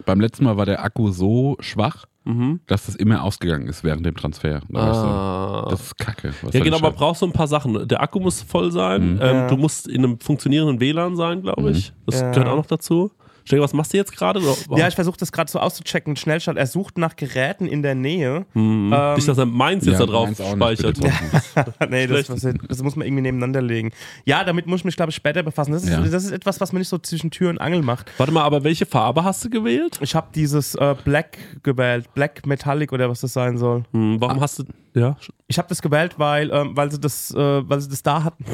Beim 0.06 0.19
letzten 0.19 0.44
Mal 0.45 0.57
war 0.57 0.66
der 0.66 0.83
Akku 0.83 1.12
so 1.12 1.56
schwach, 1.60 2.06
Mhm. 2.25 2.60
dass 2.68 2.86
das 2.86 2.95
immer 2.95 3.24
ausgegangen 3.24 3.68
ist 3.68 3.83
während 3.83 4.06
dem 4.06 4.16
Transfer. 4.16 4.62
Da 4.69 4.80
Ah. 4.80 5.62
so, 5.63 5.69
das 5.71 5.81
ist 5.81 5.98
kacke. 5.98 6.33
Was 6.42 6.54
ja, 6.54 6.62
genau, 6.63 6.77
aber 6.77 6.92
brauchst 6.92 7.21
du 7.21 7.25
ein 7.25 7.31
paar 7.31 7.48
Sachen. 7.48 7.88
Der 7.88 8.01
Akku 8.01 8.19
muss 8.19 8.42
voll 8.42 8.72
sein. 8.72 9.13
Mhm. 9.13 9.19
Ähm, 9.22 9.36
Ja. 9.36 9.48
Du 9.48 9.56
musst 9.57 9.88
in 9.88 10.04
einem 10.04 10.19
funktionierenden 10.19 10.80
WLAN 10.81 11.15
sein, 11.15 11.42
glaube 11.42 11.72
ich. 11.72 11.94
Das 12.06 12.19
Ja. 12.19 12.31
gehört 12.31 12.50
auch 12.50 12.56
noch 12.57 12.65
dazu. 12.65 13.12
Stell 13.50 13.62
was 13.62 13.74
machst 13.74 13.94
du 13.94 13.98
jetzt 13.98 14.16
gerade? 14.16 14.40
Ja, 14.78 14.88
ich 14.88 14.94
versuche 14.94 15.18
das 15.18 15.31
gerade 15.31 15.50
so 15.50 15.57
auszuchecken. 15.60 16.16
Schnellstart. 16.16 16.56
Er 16.56 16.68
sucht 16.68 17.00
nach 17.00 17.16
Geräten 17.16 17.66
in 17.66 17.81
der 17.81 17.96
Nähe. 17.96 18.46
Mhm. 18.54 18.94
Ähm, 18.96 19.16
Nicht, 19.16 19.28
dass 19.28 19.40
er 19.40 19.48
meins 19.48 19.86
jetzt 19.88 19.94
Ja, 20.00 20.06
da 20.06 20.12
drauf 20.12 20.30
speichert. 20.38 21.00
nee, 21.90 22.06
das, 22.06 22.28
das 22.28 22.84
muss 22.84 22.96
man 22.96 23.07
irgendwie 23.07 23.24
nebeneinander 23.24 23.63
legen. 23.63 23.90
Ja, 24.25 24.44
damit 24.44 24.68
muss 24.68 24.81
ich 24.81 24.86
mich, 24.86 24.96
glaube 24.96 25.10
ich, 25.10 25.16
später 25.16 25.42
befassen. 25.42 25.72
Das 25.72 25.81
ist, 25.84 25.90
Ja. 25.90 26.00
das 26.00 26.24
ist 26.25 26.31
etwas, 26.31 26.62
was 26.62 26.72
man 26.74 26.81
nicht 26.81 26.90
so 26.90 27.00
zwischen 27.00 27.32
Tür 27.32 27.50
und 27.50 27.58
Angel 27.60 27.82
macht. 27.82 28.12
Warte 28.20 28.32
mal, 28.32 28.44
aber 28.44 28.63
welche 28.63 28.86
Farbe 28.86 29.24
hast 29.24 29.44
du 29.44 29.50
gewählt? 29.50 29.98
Ich 30.00 30.13
habe 30.13 30.27
dieses 30.36 30.75
äh, 30.75 30.96
Black 31.03 31.39
gewählt. 31.63 32.06
Black 32.13 32.46
Metallic 32.46 32.91
oder 32.94 33.10
was 33.10 33.22
das 33.22 33.34
sein 33.34 33.58
soll. 33.58 33.84
Hm, 33.94 34.18
Ah. 34.18 34.27
warum 34.27 34.41
hast 34.41 34.60
du. 34.60 34.63
Ja? 34.96 35.17
Ich 35.48 35.58
habe 35.58 35.67
das 35.67 35.81
gewählt, 35.81 36.15
weil, 36.17 36.51
ähm, 36.51 36.75
weil, 36.75 36.91
sie 36.91 37.00
das, 37.00 37.31
äh, 37.34 37.38
weil 37.38 37.79
sie 37.81 37.89
das 37.89 38.03
da 38.03 38.24
hatten. 38.24 38.46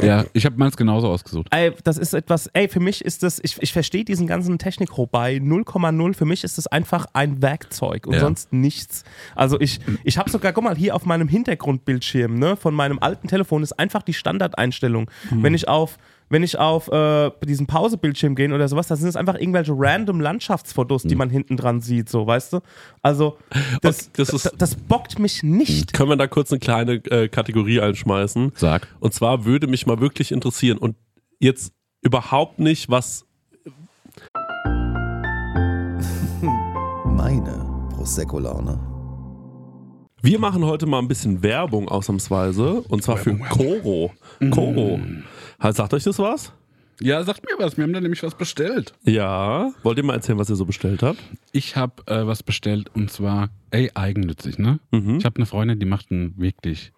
Ja, 0.00 0.24
ich 0.32 0.44
habe 0.44 0.56
meins 0.56 0.76
genauso 0.76 1.08
ausgesucht. 1.08 1.48
Ey, 1.50 1.72
das 1.84 1.98
ist 1.98 2.14
etwas, 2.14 2.48
ey, 2.48 2.68
für 2.68 2.80
mich 2.80 3.04
ist 3.04 3.22
das, 3.22 3.40
ich, 3.42 3.56
ich 3.60 3.72
verstehe 3.72 4.04
diesen 4.04 4.26
ganzen 4.26 4.58
Technik 4.58 4.90
bei 5.10 5.36
0,0. 5.36 6.14
Für 6.14 6.24
mich 6.24 6.44
ist 6.44 6.58
das 6.58 6.66
einfach 6.66 7.06
ein 7.12 7.42
Werkzeug 7.42 8.06
und 8.06 8.14
Ja. 8.14 8.20
sonst 8.20 8.52
nichts. 8.52 9.04
Also 9.34 9.60
ich, 9.60 9.80
ich 10.02 10.18
habe 10.18 10.30
sogar, 10.30 10.52
guck 10.52 10.64
mal, 10.64 10.76
hier 10.76 10.94
auf 10.94 11.06
meinem 11.06 11.28
Hintergrundbildschirm 11.28 12.38
ne, 12.38 12.56
von 12.56 12.74
meinem 12.74 12.98
alten 12.98 13.28
Telefon 13.28 13.62
ist 13.62 13.72
einfach 13.78 14.02
die 14.02 14.14
Standardeinstellung. 14.14 15.10
Wenn 15.30 15.54
ich 15.54 15.68
auf 15.68 15.96
wenn 16.34 16.42
ich 16.42 16.58
auf 16.58 16.88
äh, 16.90 17.30
diesen 17.46 17.68
Pausebildschirm 17.68 18.34
gehe 18.34 18.52
oder 18.52 18.66
sowas, 18.66 18.88
dann 18.88 18.98
sind 18.98 19.08
es 19.08 19.14
einfach 19.14 19.36
irgendwelche 19.36 19.72
random 19.72 20.20
Landschaftsfotos, 20.20 21.04
die 21.04 21.14
man 21.14 21.30
hinten 21.30 21.56
dran 21.56 21.80
sieht, 21.80 22.08
so, 22.08 22.26
weißt 22.26 22.54
du? 22.54 22.60
Also, 23.02 23.38
das, 23.82 24.08
Okay, 24.08 24.10
das 24.16 24.28
ist- 24.30 24.52
das, 24.58 24.74
bockt 24.74 25.20
mich 25.20 25.44
nicht. 25.44 25.92
Können 25.92 26.08
wir 26.10 26.16
da 26.16 26.26
kurz 26.26 26.50
eine 26.50 26.58
kleine 26.58 26.94
äh, 26.94 27.28
Kategorie 27.28 27.78
einschmeißen? 27.80 28.50
Sag. 28.56 28.88
Und 28.98 29.14
zwar 29.14 29.44
würde 29.44 29.68
mich 29.68 29.86
mal 29.86 30.00
wirklich 30.00 30.32
interessieren 30.32 30.76
und 30.78 30.96
jetzt 31.38 31.72
überhaupt 32.02 32.58
nicht, 32.58 32.90
was. 32.90 33.24
Meine 37.04 37.64
Prosecco-Laune. 37.94 38.80
Wir 40.20 40.38
machen 40.38 40.64
heute 40.64 40.86
mal 40.86 40.98
ein 41.00 41.06
bisschen 41.08 41.42
Werbung 41.42 41.88
ausnahmsweise 41.88 42.80
und 42.88 43.02
zwar 43.04 43.18
für 43.18 43.36
Koro. 43.36 44.10
Koro. 44.50 44.98
Halt, 44.98 45.24
Sagt 45.60 45.94
euch 45.94 46.04
das 46.04 46.18
was? 46.18 46.52
Ja, 47.00 47.22
sagt 47.24 47.42
mir 47.44 47.62
was. 47.64 47.76
Wir 47.76 47.82
haben 47.84 47.92
da 47.92 48.00
nämlich 48.00 48.22
was 48.22 48.36
bestellt. 48.36 48.92
Ja. 49.04 49.72
Wollt 49.82 49.98
ihr 49.98 50.04
mal 50.04 50.14
erzählen, 50.14 50.38
was 50.38 50.48
ihr 50.48 50.54
so 50.56 50.64
bestellt 50.64 51.02
habt? 51.02 51.18
Ich 51.52 51.74
habe 51.76 52.02
äh, 52.06 52.24
was 52.26 52.42
bestellt 52.44 52.90
und 52.94 53.10
zwar, 53.10 53.50
ey, 53.70 53.90
eigennützig, 53.94 54.58
ne? 54.58 54.78
Mhm. 54.92 55.16
Ich 55.16 55.24
habe 55.24 55.36
eine 55.36 55.46
Freundin, 55.46 55.80
die 55.80 55.86
macht 55.86 56.12
einen 56.12 56.34
wirklich 56.38 56.92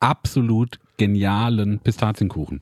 absolut 0.00 0.78
genialen 0.96 1.78
Pistazienkuchen. 1.80 2.60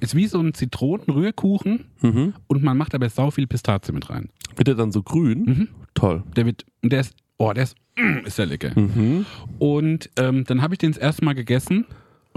Ist 0.00 0.14
wie 0.14 0.26
so 0.26 0.40
ein 0.40 0.54
Zitronenrührkuchen 0.54 1.86
Mhm. 2.00 2.34
und 2.46 2.62
man 2.62 2.76
macht 2.76 2.94
aber 2.94 3.08
sau 3.08 3.30
viel 3.30 3.46
Pistazie 3.46 3.92
mit 3.92 4.10
rein. 4.10 4.30
Wird 4.56 4.68
der 4.68 4.74
dann 4.74 4.92
so 4.92 5.02
grün? 5.02 5.44
Mhm. 5.44 5.68
Toll. 5.94 6.22
Der 6.36 6.46
wird, 6.46 6.64
und 6.82 6.92
der 6.92 7.00
ist, 7.00 7.14
oh, 7.36 7.52
der 7.52 7.64
ist, 7.64 7.76
mm, 7.96 8.26
ist 8.26 8.38
der 8.38 8.46
lecker. 8.46 8.78
Mhm. 8.78 9.26
Und 9.58 10.10
ähm, 10.16 10.44
dann 10.44 10.62
habe 10.62 10.74
ich 10.74 10.78
den 10.78 10.92
das 10.92 10.98
erste 11.00 11.24
Mal 11.24 11.34
gegessen 11.34 11.84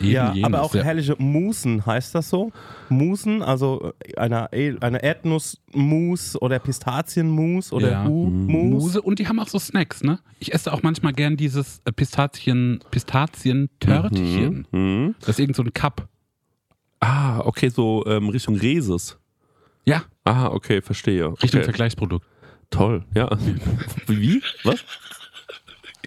Eben 0.00 0.10
ja, 0.10 0.32
jenes, 0.32 0.46
aber 0.46 0.62
auch 0.62 0.74
ja. 0.74 0.82
herrliche 0.82 1.14
Musen, 1.18 1.84
heißt 1.84 2.14
das 2.14 2.30
so? 2.30 2.50
Musen, 2.88 3.42
also 3.42 3.92
äh, 4.04 4.16
eine, 4.16 4.50
eine 4.52 5.02
Erdnussmus 5.02 6.40
oder 6.40 6.58
Pistazienmus 6.58 7.72
oder 7.72 7.90
Ja. 7.90 8.06
U-Mus. 8.06 8.82
Muse 8.82 9.02
und 9.02 9.18
die 9.18 9.28
haben 9.28 9.38
auch 9.38 9.48
so 9.48 9.58
Snacks, 9.58 10.02
ne? 10.02 10.18
Ich 10.38 10.54
esse 10.54 10.72
auch 10.72 10.82
manchmal 10.82 11.12
gern 11.12 11.36
dieses 11.36 11.80
äh, 11.84 11.92
Pistazien, 11.92 12.80
Pistazien-Törtchen. 12.90 14.66
Mhm. 14.70 15.14
Das 15.20 15.30
ist 15.30 15.40
irgend 15.40 15.56
so 15.56 15.62
ein 15.62 15.72
Cup. 15.72 16.08
Ah, 17.00 17.40
okay, 17.40 17.68
so 17.68 18.04
ähm, 18.06 18.28
Richtung 18.28 18.56
Reses. 18.56 19.18
Ja, 19.84 20.04
Ah, 20.24 20.46
okay, 20.46 20.80
verstehe. 20.82 21.26
Richtung 21.42 21.58
okay. 21.60 21.64
Vergleichsprodukt. 21.64 22.24
Toll, 22.70 23.04
ja. 23.14 23.28
Wie? 24.06 24.40
Was? 24.62 24.84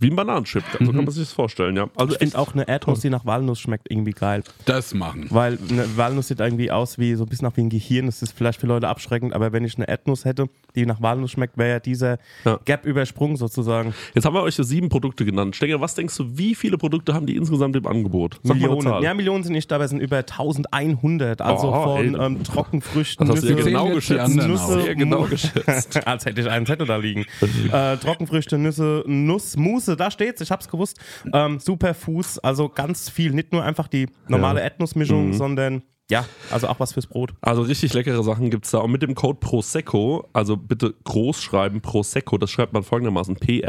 Wie 0.00 0.10
ein 0.10 0.16
Bananenchip. 0.16 0.62
So 0.78 0.86
kann 0.92 0.96
man 1.04 1.10
sich 1.10 1.24
das 1.24 1.32
vorstellen, 1.32 1.76
ja. 1.76 1.88
Also 1.96 2.12
Ich 2.12 2.18
finde 2.18 2.38
auch 2.38 2.52
eine 2.54 2.68
Erdnuss, 2.68 3.00
die 3.00 3.10
nach 3.10 3.24
Walnuss 3.26 3.58
schmeckt, 3.60 3.90
irgendwie 3.90 4.12
geil. 4.12 4.42
Das 4.64 4.94
machen. 4.94 5.26
Weil 5.30 5.58
eine 5.70 5.96
Walnuss 5.96 6.28
sieht 6.28 6.40
irgendwie 6.40 6.70
aus 6.70 6.98
wie 6.98 7.14
so 7.14 7.24
ein 7.24 7.28
bisschen 7.28 7.46
nach 7.48 7.56
wie 7.56 7.62
ein 7.62 7.68
Gehirn. 7.68 8.06
Das 8.06 8.22
ist 8.22 8.32
vielleicht 8.32 8.60
für 8.60 8.66
Leute 8.66 8.88
abschreckend, 8.88 9.34
aber 9.34 9.52
wenn 9.52 9.64
ich 9.64 9.76
eine 9.76 9.88
Erdnuss 9.88 10.24
hätte, 10.24 10.46
die 10.74 10.86
nach 10.86 11.02
Walnuss 11.02 11.32
schmeckt, 11.32 11.58
wäre 11.58 11.70
ja 11.70 11.80
dieser 11.80 12.18
Ja. 12.44 12.58
Gap 12.64 12.84
übersprungen 12.86 13.36
sozusagen. 13.36 13.94
Jetzt 14.14 14.24
haben 14.24 14.34
wir 14.34 14.42
euch 14.42 14.56
ja 14.56 14.64
sieben 14.64 14.88
Produkte 14.88 15.24
genannt. 15.24 15.56
Stenger, 15.56 15.80
was 15.80 15.94
denkst 15.94 16.16
du, 16.16 16.38
wie 16.38 16.54
viele 16.54 16.78
Produkte 16.78 17.14
haben 17.14 17.26
die 17.26 17.36
insgesamt 17.36 17.74
im 17.76 17.86
Angebot? 17.86 18.38
Sag 18.44 18.56
Millionen. 18.56 19.02
Ja, 19.02 19.14
Millionen 19.14 19.42
sind 19.44 19.52
nicht 19.54 19.70
dabei, 19.70 19.84
es 19.84 19.90
sind 19.90 20.00
über 20.00 20.18
1100. 20.18 21.40
Also 21.40 21.68
Oh, 21.72 21.96
von 21.96 22.20
ähm, 22.20 22.42
Trockenfrüchten, 22.44 23.26
Das 23.26 23.36
hast 23.36 23.42
du 23.44 23.48
ja 23.48 23.54
Nüsse, 23.54 23.64
Zählen 23.64 23.74
genau 23.82 23.94
geschätzt. 23.94 24.36
Nüsse, 24.36 24.94
genau 24.96 25.20
Mu- 25.20 25.26
geschätzt. 25.28 26.06
Als 26.06 26.24
hätte 26.24 26.40
ich 26.40 26.48
einen 26.48 26.66
Zettel 26.66 26.86
da 26.86 26.96
liegen. 26.96 27.24
äh, 27.72 27.96
Trockenfrüchte, 27.96 28.58
Nüsse, 28.58 29.04
Nuss, 29.06 29.56
Mousse, 29.56 29.87
da 29.96 30.10
steht's, 30.10 30.40
ich 30.40 30.50
hab's 30.50 30.68
gewusst. 30.68 30.98
Ähm, 31.32 31.58
Superfuß, 31.60 32.38
also 32.40 32.68
ganz 32.68 33.08
viel. 33.10 33.32
Nicht 33.32 33.52
nur 33.52 33.62
einfach 33.64 33.88
die 33.88 34.06
normale 34.28 34.60
Ja. 34.60 34.64
Erdnussmischung, 34.64 35.28
Mhm. 35.28 35.32
sondern 35.34 35.82
ja, 36.10 36.24
also 36.50 36.68
auch 36.68 36.80
was 36.80 36.94
fürs 36.94 37.06
Brot. 37.06 37.34
Also 37.42 37.60
richtig 37.62 37.92
leckere 37.92 38.22
Sachen 38.22 38.48
gibt 38.48 38.64
es 38.64 38.70
da. 38.70 38.78
Und 38.78 38.92
mit 38.92 39.02
dem 39.02 39.14
Code 39.14 39.38
Prosecco, 39.40 40.26
also 40.32 40.56
bitte 40.56 40.94
groß 41.04 41.42
schreiben, 41.42 41.82
Prosecco, 41.82 42.38
das 42.38 42.50
schreibt 42.50 42.72
man 42.72 42.82
folgendermaßen: 42.82 43.36
E 43.46 43.60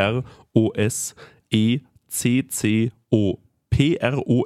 P-R-O-S-E-C-C-O. 3.69 4.45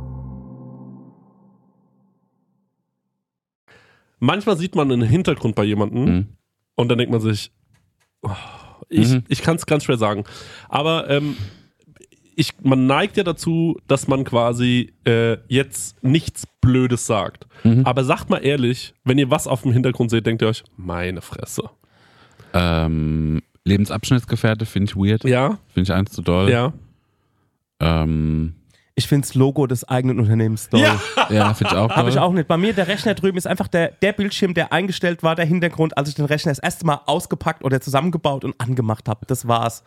Manchmal 4.23 4.55
sieht 4.57 4.75
man 4.75 4.89
einen 4.91 5.01
Hintergrund 5.01 5.55
bei 5.55 5.63
jemandem 5.65 6.03
Mhm. 6.05 6.27
und 6.75 6.87
dann 6.89 6.97
denkt 6.97 7.11
man 7.11 7.19
sich, 7.21 7.51
oh, 8.21 8.29
ich, 8.87 9.09
Mhm. 9.09 9.23
ich 9.27 9.41
kann 9.41 9.55
es 9.57 9.65
ganz 9.65 9.83
schwer 9.83 9.97
sagen. 9.97 10.23
Aber 10.69 11.09
ähm, 11.09 11.35
ich, 12.35 12.53
man 12.63 12.85
neigt 12.87 13.17
ja 13.17 13.23
dazu, 13.23 13.77
dass 13.87 14.07
man 14.07 14.23
quasi 14.23 14.93
äh, 15.05 15.37
jetzt 15.47 16.01
nichts 16.03 16.47
Blödes 16.61 17.05
sagt. 17.05 17.47
Mhm. 17.63 17.85
Aber 17.85 18.03
sagt 18.03 18.29
mal 18.29 18.37
ehrlich, 18.37 18.93
wenn 19.03 19.17
ihr 19.17 19.29
was 19.29 19.47
auf 19.47 19.63
dem 19.63 19.73
Hintergrund 19.73 20.11
seht, 20.11 20.25
denkt 20.25 20.41
ihr 20.43 20.47
euch, 20.47 20.63
meine 20.77 21.21
Fresse. 21.21 21.63
Ähm, 22.53 23.41
Lebensabschnittsgefährte 23.65 24.65
finde 24.65 24.91
ich 24.91 24.95
weird. 24.95 25.23
Ja, 25.23 25.57
Finde 25.73 25.83
ich 25.89 25.93
eins 25.93 26.11
zu 26.11 26.21
doll. 26.21 26.49
ja. 26.49 26.73
Ähm, 27.79 28.53
Ich 29.01 29.07
finde 29.07 29.27
das 29.27 29.33
Logo 29.35 29.65
des 29.67 29.83
eigenen 29.87 30.19
Unternehmens 30.19 30.69
toll. 30.69 30.79
Ja. 30.81 30.99
ja, 31.29 31.53
finde 31.55 31.73
ich 31.73 31.79
auch 31.79 31.89
Habe 31.89 32.09
ich 32.09 32.15
toll. 32.15 32.23
auch 32.23 32.33
nicht. 32.33 32.47
Bei 32.47 32.57
mir, 32.57 32.73
der 32.73 32.87
Rechner 32.87 33.13
drüben 33.15 33.37
ist 33.37 33.47
einfach 33.47 33.67
der, 33.67 33.89
der 34.01 34.13
Bildschirm, 34.13 34.53
der 34.53 34.71
eingestellt 34.71 35.23
war, 35.23 35.35
der 35.35 35.45
Hintergrund, 35.45 35.97
als 35.97 36.09
ich 36.09 36.15
den 36.15 36.25
Rechner 36.25 36.51
das 36.51 36.59
erste 36.59 36.85
Mal 36.85 37.01
ausgepackt 37.07 37.63
oder 37.63 37.81
zusammengebaut 37.81 38.45
und 38.45 38.53
angemacht 38.59 39.09
habe. 39.09 39.25
Das 39.25 39.47
war's. 39.47 39.83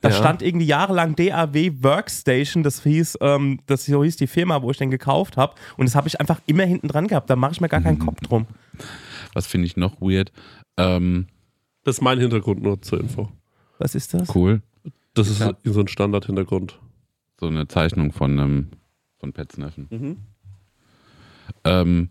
Da 0.00 0.08
Ja. 0.10 0.16
stand 0.16 0.42
irgendwie 0.42 0.66
jahrelang 0.66 1.16
DAW 1.16 1.82
Workstation, 1.82 2.62
das 2.62 2.82
hieß, 2.82 3.18
ähm, 3.20 3.60
das 3.66 3.84
so 3.86 4.02
hieß 4.04 4.16
die 4.16 4.26
Firma, 4.26 4.62
wo 4.62 4.70
ich 4.70 4.76
den 4.78 4.90
gekauft 4.90 5.36
habe. 5.36 5.54
Und 5.76 5.86
das 5.86 5.94
habe 5.94 6.08
ich 6.08 6.18
einfach 6.20 6.40
immer 6.46 6.64
hinten 6.64 6.88
dran 6.88 7.06
gehabt. 7.08 7.28
Da 7.30 7.36
mache 7.36 7.52
ich 7.52 7.60
mir 7.60 7.68
gar 7.68 7.80
keinen 7.82 7.98
Kopf 7.98 8.20
drum. 8.20 8.46
Was 9.34 9.46
finde 9.46 9.66
ich 9.66 9.76
noch 9.76 10.00
weird? 10.00 10.32
Ähm, 10.76 11.26
Das 11.84 11.96
ist 11.96 12.00
mein 12.00 12.18
Hintergrund 12.18 12.62
nur 12.62 12.80
zur 12.80 13.00
Info. 13.00 13.28
Was 13.78 13.94
ist 13.94 14.14
das? 14.14 14.34
cool. 14.34 14.62
Das 15.14 15.28
ist 15.28 15.40
Ja. 15.40 15.52
so 15.64 15.80
ein 15.80 15.88
Standard-Hintergrund. 15.88 16.78
So 17.40 17.46
eine 17.46 17.66
Zeichnung 17.68 18.12
von, 18.12 18.38
ähm, 18.38 18.68
von 19.18 19.32
Pets 19.32 19.58
Neffen. 19.58 19.86
Mhm. 19.90 20.16
Ähm, 21.64 22.10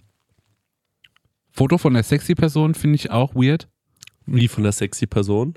Foto 1.51 1.77
von 1.77 1.94
der 1.94 2.03
sexy 2.03 2.36
Person 2.36 2.74
finde 2.74 2.96
ich 2.96 3.12
auch 3.12 3.36
weird. 3.36 3.68
Wie 4.25 4.48
von 4.48 4.63
der 4.63 4.72
sexy 4.72 5.06
Person. 5.08 5.56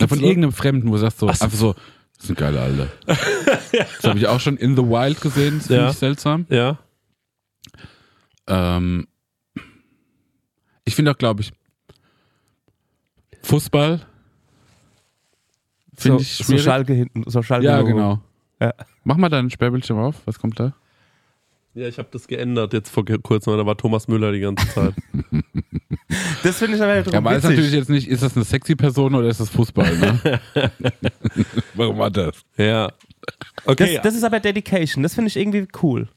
Ja, 0.00 0.06
von 0.06 0.20
irgendeinem 0.20 0.52
Fremden, 0.52 0.88
wo 0.88 0.92
du 0.92 0.98
sagst 0.98 1.18
so, 1.18 1.26
so. 1.26 1.44
einfach 1.44 1.58
so, 1.58 1.74
das 2.16 2.24
ist 2.24 2.30
ein 2.30 2.36
geiler 2.36 2.62
Alter. 2.62 2.88
Das 3.06 4.04
habe 4.04 4.18
ich 4.18 4.26
auch 4.26 4.40
schon 4.40 4.56
in 4.56 4.76
The 4.76 4.82
Wild 4.82 5.20
gesehen, 5.20 5.58
das 5.58 5.66
finde 5.66 5.82
Ja. 5.82 5.90
ich 5.90 5.96
seltsam. 5.96 6.46
Ja. 6.50 6.78
Ähm, 8.46 9.06
ich 10.84 10.94
finde 10.94 11.10
auch, 11.12 11.18
glaube 11.18 11.42
ich, 11.42 11.52
Fußball 13.42 14.06
finde 15.96 16.18
so, 16.18 16.22
ich 16.22 16.34
so 16.36 16.44
schwierig. 16.44 16.62
Schalke 16.62 16.92
hinten. 16.92 17.24
So 17.30 17.42
Schalke 17.42 17.66
ja, 17.66 17.82
genau. 17.82 18.22
Ja. 18.60 18.74
Mach 19.04 19.16
mal 19.16 19.28
dein 19.28 19.50
Sperrbildschirm 19.50 19.98
auf, 19.98 20.16
was 20.24 20.38
kommt 20.38 20.58
da? 20.58 20.74
Ja, 21.74 21.86
ich 21.86 21.98
habe 21.98 22.08
das 22.10 22.26
geändert 22.26 22.72
jetzt 22.72 22.90
vor 22.90 23.04
kurzem, 23.04 23.56
da 23.56 23.64
war 23.64 23.76
Thomas 23.76 24.08
Müller 24.08 24.32
die 24.32 24.40
ganze 24.40 24.66
Zeit. 24.68 24.94
Das 26.42 26.58
finde 26.58 26.76
ich 26.76 26.82
aber 26.82 26.94
Ja, 26.96 27.04
witzig. 27.06 27.24
weiß 27.24 27.42
natürlich 27.42 27.72
jetzt 27.72 27.90
nicht, 27.90 28.08
ist 28.08 28.22
das 28.22 28.34
eine 28.34 28.44
sexy 28.44 28.74
Person 28.76 29.14
oder 29.14 29.28
ist 29.28 29.40
das 29.40 29.50
Fußball, 29.50 29.96
ne? 29.98 30.40
Warum 31.74 31.98
war 31.98 32.10
das? 32.10 32.42
ja. 32.56 32.88
das, 32.88 33.66
Okay, 33.66 34.00
das 34.02 34.14
ist 34.14 34.22
aber 34.24 34.40
Dedication. 34.40 35.02
Das 35.02 35.14
finde 35.14 35.28
ich 35.28 35.36
irgendwie 35.36 35.66
cool. 35.82 36.08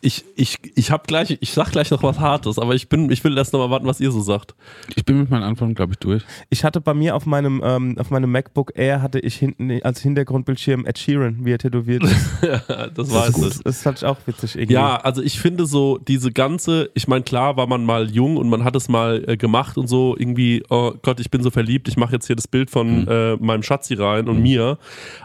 Ich, 0.00 0.24
ich, 0.36 0.58
ich 0.74 0.90
hab 0.90 1.06
gleich, 1.06 1.36
ich 1.40 1.52
sag 1.52 1.72
gleich 1.72 1.90
noch 1.90 2.02
was 2.02 2.20
Hartes, 2.20 2.58
aber 2.58 2.74
ich 2.74 2.88
bin, 2.88 3.10
ich 3.10 3.24
will 3.24 3.36
erst 3.36 3.52
noch 3.52 3.60
mal 3.60 3.70
warten, 3.70 3.86
was 3.86 4.00
ihr 4.00 4.10
so 4.10 4.20
sagt. 4.20 4.54
Ich 4.94 5.04
bin 5.04 5.18
mit 5.18 5.30
meinen 5.30 5.42
Antworten, 5.42 5.74
glaube 5.74 5.92
ich, 5.92 5.98
durch. 5.98 6.22
Ich 6.50 6.64
hatte 6.64 6.80
bei 6.80 6.94
mir 6.94 7.16
auf 7.16 7.26
meinem, 7.26 7.60
ähm, 7.64 7.96
auf 7.98 8.10
meinem 8.10 8.30
MacBook 8.30 8.72
Air 8.76 9.02
hatte 9.02 9.18
ich 9.18 9.36
hinten 9.36 9.82
als 9.82 10.00
Hintergrundbildschirm 10.00 10.86
Ed 10.86 10.98
Sheeran, 10.98 11.44
wie 11.44 11.52
er 11.52 11.58
tätowiert 11.58 12.04
ist. 12.04 12.30
das 12.94 13.12
weiß 13.12 13.36
ich. 13.38 13.44
Das, 13.44 13.60
das 13.64 13.82
fand 13.82 13.98
ich 13.98 14.04
auch 14.04 14.18
witzig 14.26 14.54
irgendwie. 14.54 14.74
Ja, 14.74 14.96
also 14.96 15.22
ich 15.22 15.40
finde 15.40 15.66
so 15.66 15.98
diese 15.98 16.30
ganze, 16.32 16.90
ich 16.94 17.08
meine, 17.08 17.24
klar 17.24 17.56
war 17.56 17.66
man 17.66 17.84
mal 17.84 18.10
jung 18.10 18.36
und 18.36 18.48
man 18.48 18.64
hat 18.64 18.76
es 18.76 18.88
mal 18.88 19.24
äh, 19.26 19.36
gemacht 19.36 19.76
und 19.76 19.88
so 19.88 20.16
irgendwie, 20.16 20.62
oh 20.70 20.92
Gott, 21.02 21.20
ich 21.20 21.30
bin 21.30 21.42
so 21.42 21.50
verliebt, 21.50 21.88
ich 21.88 21.96
mache 21.96 22.12
jetzt 22.12 22.26
hier 22.26 22.36
das 22.36 22.48
Bild 22.48 22.70
von 22.70 23.06
äh, 23.08 23.36
meinem 23.36 23.62
Schatzi 23.62 23.94
rein 23.94 24.28
und 24.28 24.40
mir. 24.40 24.78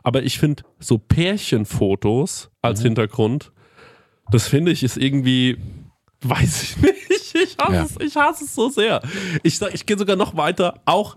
Aber 0.03 0.24
ich 0.24 0.39
finde 0.39 0.63
so 0.80 0.98
Pärchenfotos 0.98 2.50
als 2.62 2.82
Hintergrund, 2.82 3.51
das 4.32 4.48
finde 4.48 4.72
ich 4.72 4.84
ist 4.84 4.98
irgendwie, 4.98 5.58
weiß 6.22 6.63
ich 6.63 6.77
nicht, 6.77 7.36
ich 7.36 7.58
hasse, 7.58 7.74
Ja. 7.74 7.84
es, 7.84 7.96
ich 8.00 8.15
hasse 8.15 8.44
es 8.46 8.56
so 8.56 8.70
sehr. 8.70 9.01
Ich 9.44 9.58
sag, 9.58 9.74
ich 9.74 9.86
gehe 9.86 9.98
sogar 9.98 10.15
noch 10.15 10.36
weiter, 10.38 10.80
auch 10.86 11.15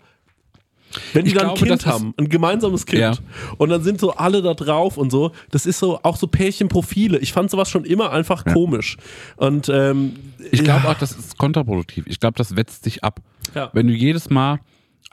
wenn 1.12 1.24
die 1.24 1.32
Ich 1.32 1.34
dann 1.36 1.48
ein 1.50 1.54
glaube, 1.54 1.58
Kind 1.66 1.70
das 1.72 1.80
ist- 1.80 1.86
haben, 1.86 2.14
ein 2.16 2.28
gemeinsames 2.28 2.86
Kind, 2.86 3.00
Ja. 3.00 3.12
und 3.58 3.68
dann 3.70 3.82
sind 3.82 4.00
so 4.00 4.12
alle 4.12 4.40
da 4.40 4.54
drauf 4.54 4.96
und 4.96 5.10
so, 5.10 5.32
das 5.50 5.66
ist 5.66 5.78
so 5.78 5.98
auch 6.02 6.16
so 6.16 6.26
Pärchenprofile. 6.26 7.18
Ich 7.18 7.32
fand 7.32 7.50
sowas 7.50 7.68
schon 7.68 7.84
immer 7.84 8.12
einfach 8.12 8.44
komisch. 8.44 8.96
Und 9.36 9.68
ähm, 9.68 10.16
Ich 10.52 10.62
glaube 10.64 10.84
ja, 10.84 10.90
auch, 10.92 10.98
das 10.98 11.12
ist 11.12 11.36
kontraproduktiv. 11.38 12.04
Ich 12.06 12.20
glaube, 12.20 12.38
das 12.38 12.54
wetzt 12.56 12.84
sich 12.84 13.02
ab. 13.04 13.20
Ja. 13.54 13.70
Wenn 13.72 13.88
du 13.88 13.92
jedes 13.94 14.30
Mal, 14.30 14.60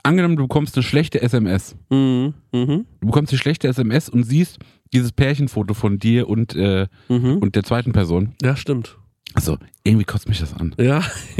angenommen, 0.04 0.36
du 0.36 0.44
bekommst 0.44 0.76
eine 0.76 0.84
schlechte 0.84 1.20
SMS. 1.20 1.74
Mhm, 1.90 2.34
mhm, 2.52 2.86
Du 3.00 3.06
bekommst 3.06 3.32
die 3.32 3.38
schlechte 3.38 3.66
SMS 3.68 4.08
und 4.08 4.22
siehst 4.24 4.58
dieses 4.94 5.12
Pärchenfoto 5.12 5.74
von 5.74 5.98
dir 5.98 6.28
und, 6.28 6.54
äh, 6.54 6.86
mhm. 7.08 7.38
und 7.38 7.56
der 7.56 7.64
zweiten 7.64 7.92
Person. 7.92 8.34
ja, 8.42 8.56
stimmt. 8.56 8.96
Also, 9.36 9.58
irgendwie 9.82 10.04
kotzt 10.04 10.28
mich 10.28 10.38
das 10.38 10.54
an. 10.54 10.76
Ja, 10.78 11.02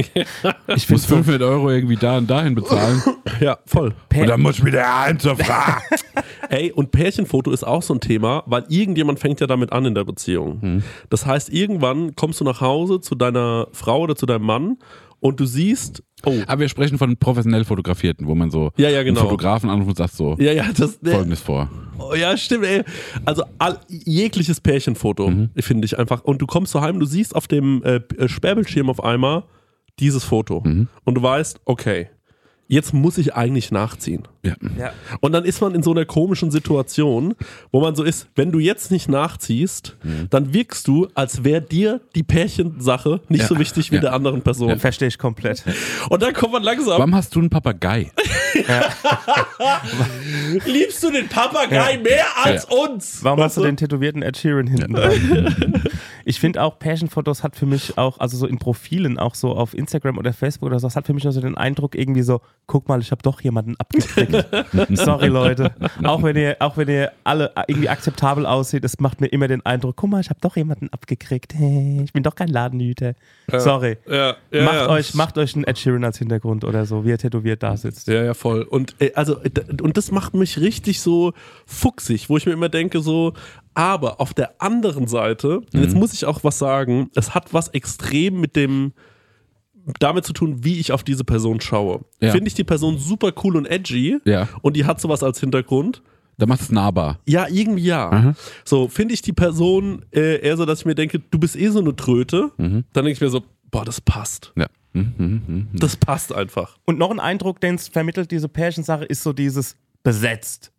ich 0.67 0.91
muss 0.91 1.05
finde 1.07 1.25
500 1.25 1.43
Euro 1.43 1.71
irgendwie 1.71 1.95
da 1.95 2.19
und 2.19 2.29
dahin 2.29 2.57
bezahlen. 2.57 3.01
ja, 3.41 3.59
voll. 3.67 3.95
und 4.13 4.27
dann 4.27 4.41
muss 4.41 4.59
ich 4.59 4.65
wieder 4.65 4.97
ein 5.03 5.21
zur 5.21 5.37
Frage. 5.37 5.81
Ey, 6.51 6.73
und 6.73 6.91
Pärchenfoto 6.91 7.53
ist 7.53 7.63
auch 7.63 7.83
so 7.83 7.95
ein 7.95 8.01
Thema, 8.01 8.43
weil 8.47 8.65
irgendjemand 8.69 9.21
fängt 9.21 9.41
ja 9.41 9.47
damit 9.47 9.71
an 9.73 9.85
in 9.85 9.95
der 9.95 10.05
Beziehung. 10.05 10.83
Das 11.09 11.25
heißt, 11.25 11.51
irgendwann 11.51 12.17
kommst 12.17 12.41
du 12.41 12.45
nach 12.45 12.61
Hause 12.61 13.01
zu 13.01 13.15
deiner 13.15 13.69
Frau 13.73 14.01
oder 14.01 14.17
zu 14.17 14.27
deinem 14.27 14.45
Mann 14.45 14.79
und 15.21 15.41
du 15.41 15.47
siehst, 15.47 16.03
oh, 16.27 16.35
Aber 16.47 16.61
wir 16.61 16.69
sprechen 16.69 16.99
von 16.99 17.17
professionell 17.17 17.65
Fotografierten, 17.65 18.27
wo 18.27 18.35
man 18.35 18.51
so 18.51 18.71
Ja, 18.77 18.89
ja, 18.89 19.03
genau. 19.03 19.21
einen 19.21 19.29
Fotografen 19.29 19.71
anruft 19.71 19.91
und 19.91 19.97
sagt 19.97 20.15
so, 20.15 20.37
ja, 20.39 20.53
ja, 20.53 20.67
das, 20.77 20.99
folgendes 21.03 21.41
vor. 21.41 21.71
Oh, 21.99 22.15
ja, 22.15 22.37
stimmt, 22.37 22.65
ey. 22.65 22.83
Also 23.25 23.45
all, 23.59 23.79
jegliches 23.89 24.61
Pärchenfoto, 24.61 25.31
finde 25.59 25.85
ich 25.85 25.99
einfach. 25.99 26.25
Und 26.25 26.43
du 26.43 26.47
kommst 26.47 26.73
so 26.73 26.81
heim, 26.81 26.99
du 26.99 27.07
siehst 27.07 27.35
auf 27.37 27.47
dem 27.47 27.83
äh, 27.85 28.01
äh, 28.19 28.29
Sperrbildschirm 28.29 28.91
auf 28.91 29.03
einmal 29.03 29.45
dieses 30.01 30.25
Foto. 30.25 30.59
Und 31.05 31.15
du 31.15 31.23
weißt, 31.23 31.61
okay, 31.65 32.09
jetzt 32.67 32.93
muss 32.93 33.17
ich 33.19 33.35
eigentlich 33.35 33.71
nachziehen. 33.71 34.27
Ja. 34.45 34.55
Ja. 34.79 34.93
Und 35.21 35.33
dann 35.33 35.45
ist 35.45 35.61
man 35.61 35.75
in 35.75 35.83
so 35.83 35.91
einer 35.93 36.05
komischen 36.05 36.51
Situation, 36.51 37.35
wo 37.73 37.81
man 37.81 37.95
so 37.97 38.05
ist, 38.05 38.29
wenn 38.35 38.53
du 38.53 38.59
jetzt 38.59 38.91
nicht 38.91 39.09
nachziehst, 39.09 39.97
dann 40.31 40.53
wirkst 40.53 40.87
du, 40.89 41.09
als 41.15 41.45
wäre 41.45 41.63
dir 41.63 42.01
die 42.15 42.23
Pärchensache 42.23 43.21
nicht 43.29 43.43
Ja. 43.43 43.47
so 43.49 43.59
wichtig 43.59 43.91
wie 43.91 43.97
Ja. 43.97 44.01
der 44.03 44.13
anderen 44.13 44.43
Person. 44.43 44.79
Verstehe 44.79 45.09
ich 45.09 45.19
komplett. 45.19 45.65
Und 46.11 46.23
dann 46.23 46.33
kommt 46.35 46.53
man 46.53 46.63
langsam, 46.63 46.99
Warum 46.99 47.15
hast 47.15 47.35
du 47.35 47.41
einen 47.41 47.51
Papagei? 47.51 48.11
liebst 50.67 51.03
du 51.03 51.11
den 51.11 51.29
Papagei 51.29 51.99
mehr 51.99 52.25
als 52.43 52.65
uns? 52.67 53.19
Warum 53.23 53.41
hast 53.41 53.57
du 53.57 53.63
den 53.63 53.77
tätowierten 53.77 54.23
Ed 54.23 54.37
Sheeran 54.37 54.67
hinten 54.67 54.95
dran? 54.95 55.83
Ich 56.27 56.41
finde 56.41 56.63
auch, 56.63 56.79
Pärchenfotos 56.79 57.43
hat 57.43 57.55
für 57.55 57.67
mich 57.67 57.99
auch, 57.99 58.19
also 58.19 58.39
so 58.39 58.47
in 58.47 58.59
Profilen, 58.59 59.19
auch 59.19 59.35
so 59.35 59.55
auf 59.55 59.75
Instagram 59.75 60.17
oder 60.17 60.33
Facebook 60.33 60.69
oder 60.69 60.79
so, 60.81 60.87
das 60.87 60.97
hat 60.97 61.05
für 61.05 61.13
mich 61.13 61.25
nur 61.25 61.35
so 61.35 61.43
den 61.43 61.55
Eindruck 61.55 61.95
irgendwie 61.95 62.23
so, 62.23 62.41
guck 62.67 62.89
mal, 62.89 62.99
ich 63.03 63.11
habe 63.11 63.21
doch 63.21 63.43
jemanden 63.43 63.77
abgekriegt. 63.77 64.34
Sorry, 64.95 65.29
Leute. 65.29 65.73
Auch 66.03 66.23
wenn 66.23 66.37
ihr, 66.37 66.57
auch 66.61 66.77
wenn 66.77 66.89
ihr 66.89 67.13
alle 67.25 67.53
irgendwie 67.67 67.89
akzeptabel 67.89 68.47
aussieht, 68.47 68.85
es 68.85 68.99
macht 69.01 69.21
mir 69.21 69.29
immer 69.29 69.49
den 69.49 69.65
Eindruck, 69.65 69.97
guck 69.97 70.11
mal, 70.11 70.21
ich 70.21 70.31
habe 70.31 70.41
doch 70.41 70.57
jemanden 70.57 70.89
abgekriegt. 70.93 71.55
Hey, 71.55 72.03
ich 72.05 72.13
bin 72.13 72.23
doch 72.23 72.35
kein 72.35 72.49
Ladenhüter. 72.49 73.15
Sorry. 73.57 73.99
Ja, 74.09 74.37
ja, 74.51 74.63
macht, 74.65 74.75
ja. 74.75 74.89
Euch, 74.89 75.15
macht 75.15 75.39
euch 75.39 75.55
einen 75.55 75.65
Ed 75.65 75.79
Sheeran 75.79 76.05
als 76.05 76.19
Hintergrund 76.19 76.65
oder 76.65 76.87
so, 76.87 77.05
wie 77.05 77.11
er 77.13 77.19
tätowiert 77.19 77.63
da 77.63 77.77
sitzt. 77.77 78.09
Ja, 78.09 78.23
ja, 78.25 78.35
voll. 78.35 78.63
Und 78.63 78.95
äh, 79.01 79.13
also 79.15 79.41
äh, 79.43 79.51
und 79.83 79.97
das 79.97 80.11
macht 80.11 80.35
mich 80.35 80.59
richtig 80.61 81.01
so 81.01 81.33
fuchsig, 81.67 82.29
wo 82.31 82.37
ich 82.37 82.47
mir 82.47 82.53
immer 82.53 82.69
denke 82.69 83.01
so, 83.01 83.33
aber 83.75 84.21
auf 84.21 84.35
der 84.35 84.55
anderen 84.61 85.07
Seite, 85.09 85.61
Mhm. 85.73 85.83
jetzt 85.83 85.95
muss 85.97 86.13
ich 86.13 86.25
auch 86.27 86.45
was 86.45 86.59
sagen, 86.59 87.11
es 87.15 87.35
hat 87.35 87.53
was 87.53 87.69
extrem 87.69 88.41
mit 88.41 88.57
dem 88.57 88.93
damit 89.99 90.25
zu 90.25 90.33
tun, 90.33 90.65
wie 90.65 90.79
ich 90.81 90.93
auf 90.93 91.03
diese 91.03 91.25
Person 91.25 91.61
schaue. 91.61 92.01
Ja. 92.21 92.33
Finde 92.33 92.49
ich 92.49 92.55
die 92.55 92.65
Person 92.65 92.99
super 92.99 93.33
cool 93.43 93.57
und 93.57 93.67
edgy 93.67 94.19
Ja. 94.25 94.49
und 94.63 94.77
die 94.77 94.85
hat 94.85 95.01
sowas 95.01 95.23
als 95.23 95.41
Hintergrund. 95.41 96.03
Da 96.37 96.47
machst 96.47 96.63
du 96.63 96.67
es 96.67 96.73
nahbar. 96.73 97.21
Ja, 97.27 97.47
irgendwie 97.49 97.85
ja. 97.85 98.11
Aha. 98.11 98.35
So, 98.65 98.89
finde 98.89 99.15
ich 99.15 99.23
die 99.23 99.33
Person 99.33 100.05
äh, 100.13 100.41
eher 100.41 100.57
so, 100.57 100.65
dass 100.67 100.81
ich 100.81 100.87
mir 100.87 100.95
denke, 100.97 101.21
du 101.21 101.39
bist 101.39 101.55
eh 101.55 101.69
so 101.69 101.79
eine 101.79 101.95
Tröte. 101.95 102.51
Mhm. 102.57 102.85
Dann 102.93 103.05
denke 103.05 103.13
ich 103.13 103.21
mir 103.21 103.29
so, 103.29 103.43
boah, 103.71 103.85
das 103.85 104.01
passt. 104.01 104.53
Ja. 104.57 104.67
Mhm, 104.95 105.13
mhm, 105.19 105.43
mhm. 105.47 105.69
Das 105.75 105.97
passt 105.97 106.33
einfach. 106.33 106.77
Und 106.87 106.99
noch 106.99 107.11
ein 107.11 107.21
Eindruck, 107.21 107.61
den 107.61 107.77
es 107.77 107.89
vermittelt, 107.89 108.31
diese 108.31 108.49
Pärchensache, 108.49 109.05
ist 109.05 109.23
so 109.23 109.33
dieses 109.33 109.77
besetzt. 110.03 110.73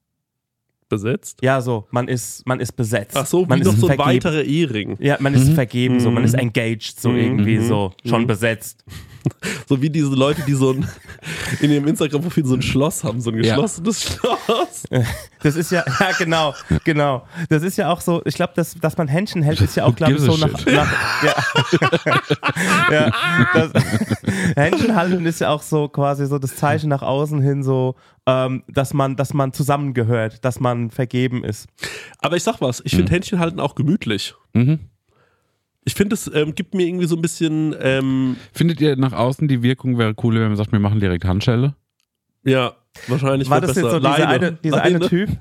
Besetzt. 0.87 1.39
Ja, 1.41 1.61
so, 1.61 1.87
man 1.89 2.07
ist, 2.07 2.45
man 2.47 2.59
ist 2.59 2.73
besetzt. 2.73 3.17
Ach 3.17 3.25
so, 3.25 3.43
wie 3.45 3.49
man 3.49 3.59
noch 3.61 3.73
ist 3.73 3.79
so 3.79 3.87
ein 3.87 3.95
vergeben. 3.95 4.07
weiterer 4.23 4.43
Ehering. 4.43 4.97
Ja, 4.99 5.17
man 5.19 5.33
ist 5.33 5.51
vergeben, 5.53 5.99
so, 5.99 6.11
man 6.11 6.23
ist 6.23 6.35
engaged, 6.35 6.99
so 6.99 7.09
Mhm. 7.09 7.17
irgendwie 7.17 7.57
so, 7.59 7.91
schon 8.05 8.21
Mhm. 8.23 8.27
besetzt. 8.27 8.83
So 9.67 9.81
wie 9.81 9.89
diese 9.89 10.13
Leute, 10.13 10.43
die 10.43 10.53
so 10.53 10.71
ein, 10.71 10.87
in 11.59 11.71
ihrem 11.71 11.87
Instagram-Profil 11.87 12.45
so 12.45 12.53
ein 12.55 12.61
Schloss 12.61 13.03
haben, 13.03 13.19
so 13.21 13.31
ein 13.31 13.35
Ja. 13.43 13.55
geschlossenes 13.55 14.03
Schloss. 14.03 14.83
Das 15.41 15.55
ist 15.55 15.71
ja, 15.71 15.83
ja, 15.99 16.11
genau, 16.17 16.53
genau. 16.83 17.27
Das 17.49 17.61
ist 17.63 17.77
ja 17.77 17.91
auch 17.91 18.01
so, 18.01 18.21
ich 18.25 18.33
glaube, 18.35 18.53
dass, 18.55 18.73
dass 18.75 18.97
man 18.97 19.07
Händchen 19.07 19.43
hält, 19.43 19.61
ist 19.61 19.75
ja 19.75 19.85
auch, 19.85 19.95
glaube 19.95 20.13
ich, 20.13 20.19
so 20.21 20.35
nach, 20.37 20.51
nach 20.65 21.23
ja, 21.23 21.35
ja, 22.91 23.11
das, 23.53 23.71
Händchen 24.55 24.95
halten 24.95 25.25
ist 25.25 25.39
ja 25.41 25.49
auch 25.49 25.61
so 25.61 25.87
quasi 25.87 26.25
so 26.27 26.39
das 26.39 26.55
Zeichen 26.55 26.89
nach 26.89 27.01
außen 27.03 27.41
hin, 27.41 27.63
so, 27.63 27.95
ähm, 28.25 28.63
dass 28.67 28.93
man, 28.93 29.15
dass 29.15 29.33
man 29.33 29.53
zusammengehört, 29.53 30.43
dass 30.43 30.59
man 30.59 30.89
vergeben 30.91 31.43
ist. 31.43 31.67
Aber 32.19 32.35
ich 32.37 32.43
sag 32.43 32.61
was, 32.61 32.81
ich 32.83 32.95
finde 32.95 33.11
Händchen 33.11 33.39
halten 33.39 33.59
auch 33.59 33.75
gemütlich. 33.75 34.33
Mhm. 34.53 34.79
Ich 35.85 35.93
finde, 35.93 36.15
es 36.15 36.29
ähm, 36.33 36.55
gibt 36.55 36.73
mir 36.73 36.87
irgendwie 36.87 37.05
so 37.05 37.15
ein 37.15 37.21
bisschen, 37.21 37.75
ähm, 37.79 38.35
Findet 38.53 38.81
ihr 38.81 38.95
nach 38.97 39.13
außen 39.13 39.47
die 39.47 39.61
Wirkung 39.63 39.97
wäre 39.97 40.13
cooler, 40.15 40.41
wenn 40.41 40.47
man 40.49 40.57
sagt, 40.57 40.71
wir 40.71 40.79
machen 40.79 40.99
direkt 40.99 41.23
Handschelle? 41.25 41.75
ja, 42.43 42.73
wahrscheinlich 43.07 43.49
War 43.49 43.61
das 43.61 43.75
jetzt 43.75 43.83
besser. 43.83 43.91
so 43.91 43.99
dieser 43.99 44.27
eine, 44.29 44.51
dieser 44.53 44.81
eine. 44.81 44.99
Typ? 44.99 45.29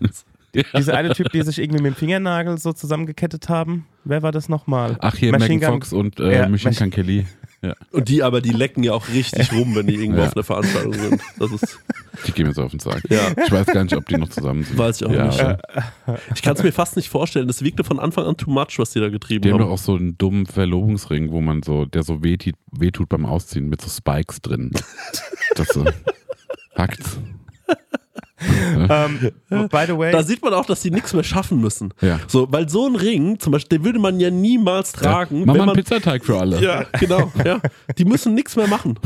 Dieser 0.77 0.97
eine 0.97 1.13
Typ, 1.13 1.33
die 1.33 1.43
sich 1.43 1.59
irgendwie 1.59 1.83
mit 1.83 1.95
dem 1.95 1.97
Fingernagel 1.97 2.59
so 2.59 2.73
zusammengekettet 2.73 3.49
haben? 3.49 3.87
Wer 4.05 4.23
war 4.23 4.31
das 4.31 4.49
nochmal? 4.49 4.97
Ach, 5.01 5.17
hier 5.17 5.33
Machine 5.33 5.55
Megan 5.55 5.71
Gun- 5.73 5.81
Fox 5.81 5.93
und 5.93 6.21
äh, 6.21 6.33
Ja, 6.43 6.49
Machine 6.49 6.71
Mach- 6.73 6.79
Gun 6.79 6.91
Kelly. 6.93 7.27
Und 7.93 8.09
die 8.09 8.23
aber, 8.23 8.41
die 8.41 8.51
lecken 8.51 8.83
ja 8.83 8.93
auch 8.93 9.09
richtig 9.09 9.53
rum, 9.53 9.75
wenn 9.75 9.87
die 9.87 9.95
irgendwo 9.95 10.21
Ja. 10.21 10.27
auf 10.29 10.35
einer 10.37 10.45
Veranstaltung 10.45 10.93
sind. 10.95 11.21
Das 11.39 11.51
ist, 11.53 11.79
Die 12.27 12.33
gehen 12.33 12.47
mir 12.47 12.55
so 12.55 12.63
auf 12.63 12.71
den 12.71 12.81
Sack. 12.81 13.03
Ja. 13.11 13.33
Ich 13.45 13.51
weiß 13.53 13.67
gar 13.67 13.83
nicht, 13.85 13.95
ob 13.97 14.07
die 14.07 14.17
noch 14.17 14.29
zusammen 14.29 14.65
sind. 14.65 14.77
weiß 14.79 15.01
ich 15.01 15.07
auch 15.07 15.13
ja, 15.13 15.27
nicht. 15.27 15.45
Ich 16.35 16.43
kann 16.43 16.55
es 16.57 16.63
mir 16.63 16.73
fast 16.73 16.97
nicht 16.97 17.09
vorstellen. 17.09 17.47
Das 17.47 17.63
wirkte 17.63 17.85
von 17.85 17.99
Anfang 17.99 18.25
an 18.27 18.37
too 18.37 18.51
much, 18.51 18.79
was 18.79 18.91
die 18.91 19.01
da 19.01 19.09
getrieben 19.09 19.43
Die 19.43 19.49
haben 19.53 19.61
haben. 19.61 19.67
doch 19.69 19.75
auch 19.75 19.79
so 19.79 19.95
einen 19.95 20.17
dummen 20.19 20.47
Verlobungsring, 20.47 21.31
wo 21.33 21.41
man 21.41 21.63
so, 21.63 21.85
der 21.85 22.03
so 22.03 22.23
wehtut, 22.23 22.55
wehtut 22.73 23.09
beim 23.09 23.27
Ausziehen 23.27 23.69
mit 23.69 23.81
so 23.81 23.89
Spikes 23.89 24.41
drin. 24.43 24.71
Das 25.57 25.69
so. 25.69 25.85
Hackt's. 26.77 27.19
Ähm, 28.89 29.19
by 29.71 29.85
the 29.87 29.97
way, 29.97 30.13
Da 30.13 30.23
sieht 30.23 30.43
man 30.43 30.53
auch, 30.55 30.67
dass 30.67 30.81
die 30.83 30.91
nichts 30.91 31.13
mehr 31.15 31.25
schaffen 31.25 31.61
müssen. 31.61 31.93
Ja. 32.01 32.19
So, 32.27 32.47
weil 32.51 32.69
so 32.69 32.87
ein 32.87 32.97
Ring, 32.97 33.39
zum 33.39 33.53
Beispiel, 33.53 33.79
den 33.79 33.85
würde 33.85 33.99
man 33.99 34.21
ja 34.21 34.31
niemals 34.31 34.93
tragen, 34.93 35.41
Mach 35.41 35.55
wenn 35.55 35.59
mal 35.59 35.61
einen 35.61 35.67
man. 35.67 35.77
Pizzateig 35.77 36.25
für 36.25 36.39
alle. 36.39 36.61
Ja, 36.63 36.85
genau. 36.99 37.31
Ja. 37.45 37.61
Die 37.99 38.05
müssen 38.05 38.35
nichts 38.35 38.57
mehr 38.57 38.67
machen. 38.67 38.99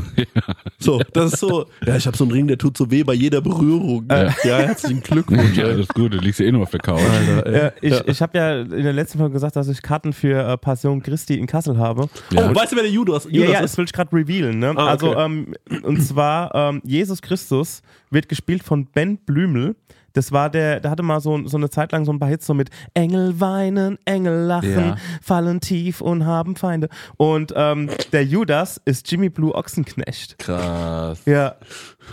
So, 0.79 1.01
das 1.13 1.33
ist 1.35 1.41
so, 1.41 1.67
ja, 1.85 1.97
ich 1.97 2.07
habe 2.07 2.17
so 2.17 2.25
einen 2.25 2.33
Ring, 2.33 2.47
der 2.49 2.59
tut 2.59 2.77
so 2.77 2.91
weh 2.91 3.03
bei 3.03 3.15
jeder 3.15 3.41
Berührung. 3.41 4.07
Ja, 4.11 4.29
herzlichen 4.59 5.01
Glückwunsch. 5.03 5.57
Ja, 5.57 5.65
alles 5.67 5.89
gut, 5.89 6.13
du 6.13 6.19
liegst 6.19 6.41
ja 6.41 6.47
eh 6.47 6.53
nur 6.53 6.63
auf 6.63 6.71
der 6.71 6.81
Couch. 6.81 7.01
äh, 7.47 7.71
ich, 7.81 7.95
ich 8.07 8.23
habe 8.23 8.39
ja 8.39 8.61
in 8.61 8.83
der 8.85 8.93
letzten 8.93 9.19
Folge 9.19 9.35
gesagt, 9.35 9.57
dass 9.57 9.69
ich 9.69 9.83
Karten 9.83 10.13
für 10.13 10.41
äh, 10.47 10.57
Passion 10.57 11.03
Christi 11.03 11.35
in 11.39 11.47
Kassel 11.47 11.79
habe. 11.79 12.09
Ja. 12.31 12.51
Oh, 12.51 12.55
weißt 12.55 12.73
du, 12.73 12.77
wer 12.77 12.83
der 12.85 12.93
Judas, 12.93 13.25
Ja, 13.25 13.31
Judas 13.31 13.51
ja, 13.53 13.59
ist? 13.61 13.73
das 13.73 13.79
will 13.79 13.85
ich 13.85 13.93
gerade 13.93 14.13
revealen. 14.15 14.59
Ne? 14.59 14.69
Ah, 14.77 14.95
okay. 14.95 15.07
Also, 15.09 15.17
ähm, 15.17 15.55
und 15.83 16.01
zwar, 16.03 16.55
ähm, 16.55 16.81
Jesus 16.85 17.23
Christus 17.23 17.83
wird 18.11 18.29
gespielt 18.29 18.63
von 18.63 18.87
Ben 18.87 19.19
Blümel. 19.19 19.77
Das 20.15 20.33
war 20.33 20.51
der, 20.51 20.81
der 20.81 20.91
hatte 20.91 21.03
mal 21.03 21.21
so, 21.21 21.47
so 21.47 21.57
eine 21.59 21.71
Zeit 21.71 21.93
lang 21.93 22.05
so 22.05 22.13
ein 22.13 22.19
paar 22.19 22.31
Hits 22.31 22.47
so 22.47 22.55
mit 22.55 22.71
Engel 22.95 23.39
weinen, 23.41 23.99
Engel 24.05 24.47
lachen, 24.47 24.71
Ja. 24.71 24.97
fallen 25.23 25.61
tief 25.61 26.01
und 26.01 26.25
haben 26.25 26.57
Feinde. 26.57 26.89
Und 27.19 27.53
ähm, 27.55 27.89
der 28.11 28.25
Judas 28.25 28.81
ist 28.85 29.09
Jimmy 29.13 29.29
Blue 29.29 29.55
Ochsenknecht. 29.55 30.39
Krass. 30.39 31.21
Ja. 31.27 31.57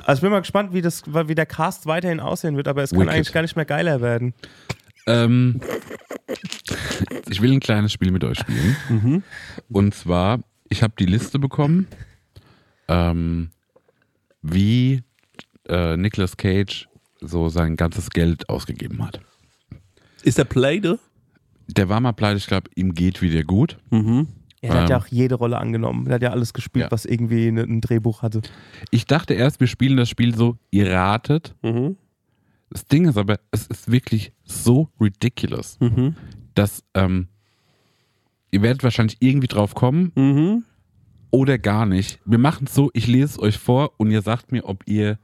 Also 0.04 0.20
ich 0.20 0.22
bin 0.22 0.30
mal 0.32 0.42
gespannt, 0.42 0.74
wie, 0.74 0.82
das, 0.82 1.04
wie 1.08 1.36
der 1.36 1.46
Cast 1.48 1.88
weiterhin 1.88 2.20
aussehen 2.20 2.58
wird, 2.58 2.68
aber 2.68 2.84
es 2.84 2.92
kann 2.92 3.00
Wicked. 3.00 3.14
eigentlich 3.14 3.34
gar 3.34 3.42
nicht 3.42 3.56
mehr 3.56 3.66
geiler 3.66 4.02
werden. 4.02 4.34
Ähm, 5.08 5.62
ich 7.30 7.42
will 7.42 7.52
ein 7.54 7.60
kleines 7.60 7.92
Spiel 7.94 8.12
mit 8.12 8.24
euch 8.24 8.40
spielen. 8.40 8.76
Mhm. 8.90 9.24
Und 9.70 9.96
zwar, 9.96 10.40
ich 10.70 10.84
habe 10.84 10.94
die 11.00 11.06
Liste 11.06 11.40
bekommen, 11.40 11.88
ähm, 12.88 13.50
wie 14.42 15.02
äh, 15.68 15.98
Nicolas 15.98 16.38
Cage 16.38 16.88
so 17.22 17.50
sein 17.50 17.76
ganzes 17.76 18.10
Geld 18.10 18.50
ausgegeben 18.50 19.04
hat. 19.06 19.20
Ist 20.24 20.38
der 20.38 20.44
Playde? 20.46 21.00
Der 21.68 21.90
war 21.90 22.00
mal 22.00 22.12
pleite, 22.14 22.38
ich 22.38 22.48
glaube, 22.48 22.70
ihm 22.76 22.94
geht 22.94 23.22
wieder 23.22 23.44
gut. 23.44 23.78
Mhm. 23.90 24.28
Ja, 24.62 24.72
der 24.72 24.82
hat 24.82 24.90
ja 24.90 24.96
Ähm. 24.98 25.02
auch 25.02 25.08
jede 25.08 25.36
Rolle 25.36 25.58
angenommen. 25.58 26.06
Der 26.06 26.16
hat 26.16 26.22
ja 26.24 26.32
alles 26.32 26.54
gespielt, 26.54 26.86
Ja. 26.86 26.92
was 26.92 27.06
irgendwie 27.06 27.52
ne- 27.52 27.64
ein 27.64 27.82
Drehbuch 27.82 28.22
hatte. 28.22 28.42
Ich 28.92 29.06
dachte 29.06 29.34
erst, 29.34 29.60
wir 29.60 29.68
spielen 29.68 29.98
das 29.98 30.10
Spiel 30.10 30.36
so, 30.36 30.58
ihr 30.72 30.92
ratet. 30.92 31.56
Mhm. 31.64 31.98
Das 32.70 32.86
Ding 32.88 33.08
ist 33.08 33.18
aber, 33.18 33.40
es 33.52 33.68
ist 33.68 33.92
wirklich 33.92 34.34
so 34.44 34.90
ridiculous, 35.00 35.78
Mhm. 35.80 36.16
dass 36.56 36.84
ähm, 36.96 37.28
ihr 38.52 38.62
werdet 38.62 38.84
wahrscheinlich 38.84 39.18
irgendwie 39.22 39.48
drauf 39.48 39.76
kommen 39.76 40.12
Mhm. 40.16 40.64
oder 41.32 41.58
gar 41.58 41.86
nicht. 41.86 42.20
Wir 42.26 42.40
machen 42.40 42.66
es 42.68 42.74
so, 42.76 42.90
ich 42.94 43.08
lese 43.08 43.26
es 43.26 43.40
euch 43.40 43.58
vor 43.58 43.94
und 43.98 44.12
ihr 44.12 44.22
sagt 44.22 44.52
mir, 44.52 44.66
ob 44.66 44.88
ihr 44.88 45.20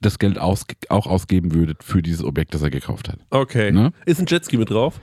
das 0.00 0.18
Geld 0.18 0.38
aus, 0.38 0.64
auch 0.88 1.06
ausgeben 1.06 1.54
würdet 1.54 1.82
für 1.82 2.02
dieses 2.02 2.24
Objekt, 2.24 2.54
das 2.54 2.62
er 2.62 2.70
gekauft 2.70 3.08
hat. 3.08 3.18
Okay. 3.30 3.72
Ne? 3.72 3.92
Ist 4.04 4.20
ein 4.20 4.26
Jetski 4.26 4.56
mit 4.56 4.70
drauf? 4.70 5.00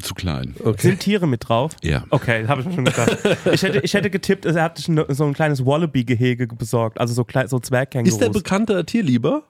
Zu 0.00 0.14
klein. 0.14 0.54
Okay. 0.64 0.88
Sind 0.88 1.00
Tiere 1.00 1.26
mit 1.26 1.48
drauf? 1.48 1.74
Ja. 1.82 2.04
Okay, 2.10 2.46
habe 2.46 2.60
ich 2.62 2.66
mir 2.68 2.74
schon 2.74 2.84
gedacht. 2.84 3.18
Ich 3.52 3.62
hätte, 3.62 3.80
ich 3.80 3.92
hätte 3.92 4.08
getippt, 4.08 4.46
er 4.46 4.62
hat 4.62 4.78
sich 4.78 4.86
so 5.08 5.24
ein 5.24 5.34
kleines 5.34 5.66
Wallaby-Gehege 5.66 6.46
besorgt, 6.46 7.00
also 7.00 7.12
so, 7.12 7.22
klei- 7.22 7.48
so 7.48 7.58
Zwergkängurus. 7.58 8.12
Ist 8.14 8.20
der 8.20 8.30
bekannte 8.30 8.84
Tierlieber? 8.86 9.42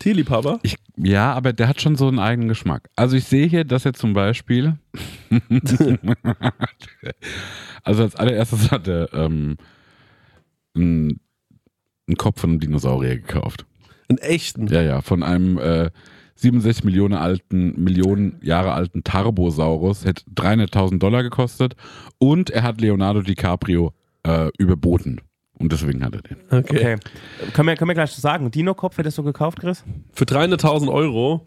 Tierliebhaber? 0.00 0.58
Ich, 0.62 0.76
ja, 0.96 1.32
aber 1.32 1.52
der 1.52 1.68
hat 1.68 1.80
schon 1.80 1.94
so 1.94 2.08
einen 2.08 2.18
eigenen 2.18 2.48
Geschmack. 2.48 2.90
Also 2.96 3.16
ich 3.16 3.24
sehe 3.24 3.46
hier, 3.46 3.64
dass 3.64 3.84
er 3.84 3.94
zum 3.94 4.12
Beispiel, 4.12 4.74
also 7.84 8.02
als 8.02 8.16
allererstes 8.16 8.70
hat 8.72 8.88
er 8.88 9.12
ähm, 9.14 9.56
einen, 10.74 11.20
einen 12.06 12.16
Kopf 12.16 12.40
von 12.40 12.50
einem 12.50 12.60
Dinosaurier 12.60 13.16
gekauft. 13.16 13.66
Einen 14.08 14.18
echten? 14.18 14.66
Ja, 14.66 14.82
ja, 14.82 15.00
von 15.00 15.22
einem 15.22 15.58
äh, 15.58 15.90
67 16.36 16.84
Millionen 16.84 17.14
alten, 17.14 17.82
Millionen 17.82 18.38
Jahre 18.42 18.72
alten 18.72 19.04
Tarbosaurus, 19.04 20.04
hätte 20.04 20.24
300.000 20.34 20.98
Dollar 20.98 21.22
gekostet 21.22 21.76
und 22.18 22.50
er 22.50 22.62
hat 22.62 22.80
Leonardo 22.80 23.22
DiCaprio 23.22 23.92
äh, 24.24 24.50
überboten. 24.58 25.20
Und 25.56 25.72
deswegen 25.72 26.04
hat 26.04 26.14
er 26.14 26.22
den. 26.22 26.36
Okay. 26.50 26.58
Okay. 26.58 26.96
Können 27.52 27.68
wir, 27.68 27.76
können 27.76 27.88
wir 27.88 27.94
gleich 27.94 28.10
sagen. 28.10 28.50
Dino-Kopf 28.50 28.98
hättest 28.98 29.16
du 29.18 29.22
gekauft, 29.22 29.60
Chris? 29.60 29.84
Für 30.12 30.24
300.000 30.24 30.92
Euro. 30.92 31.46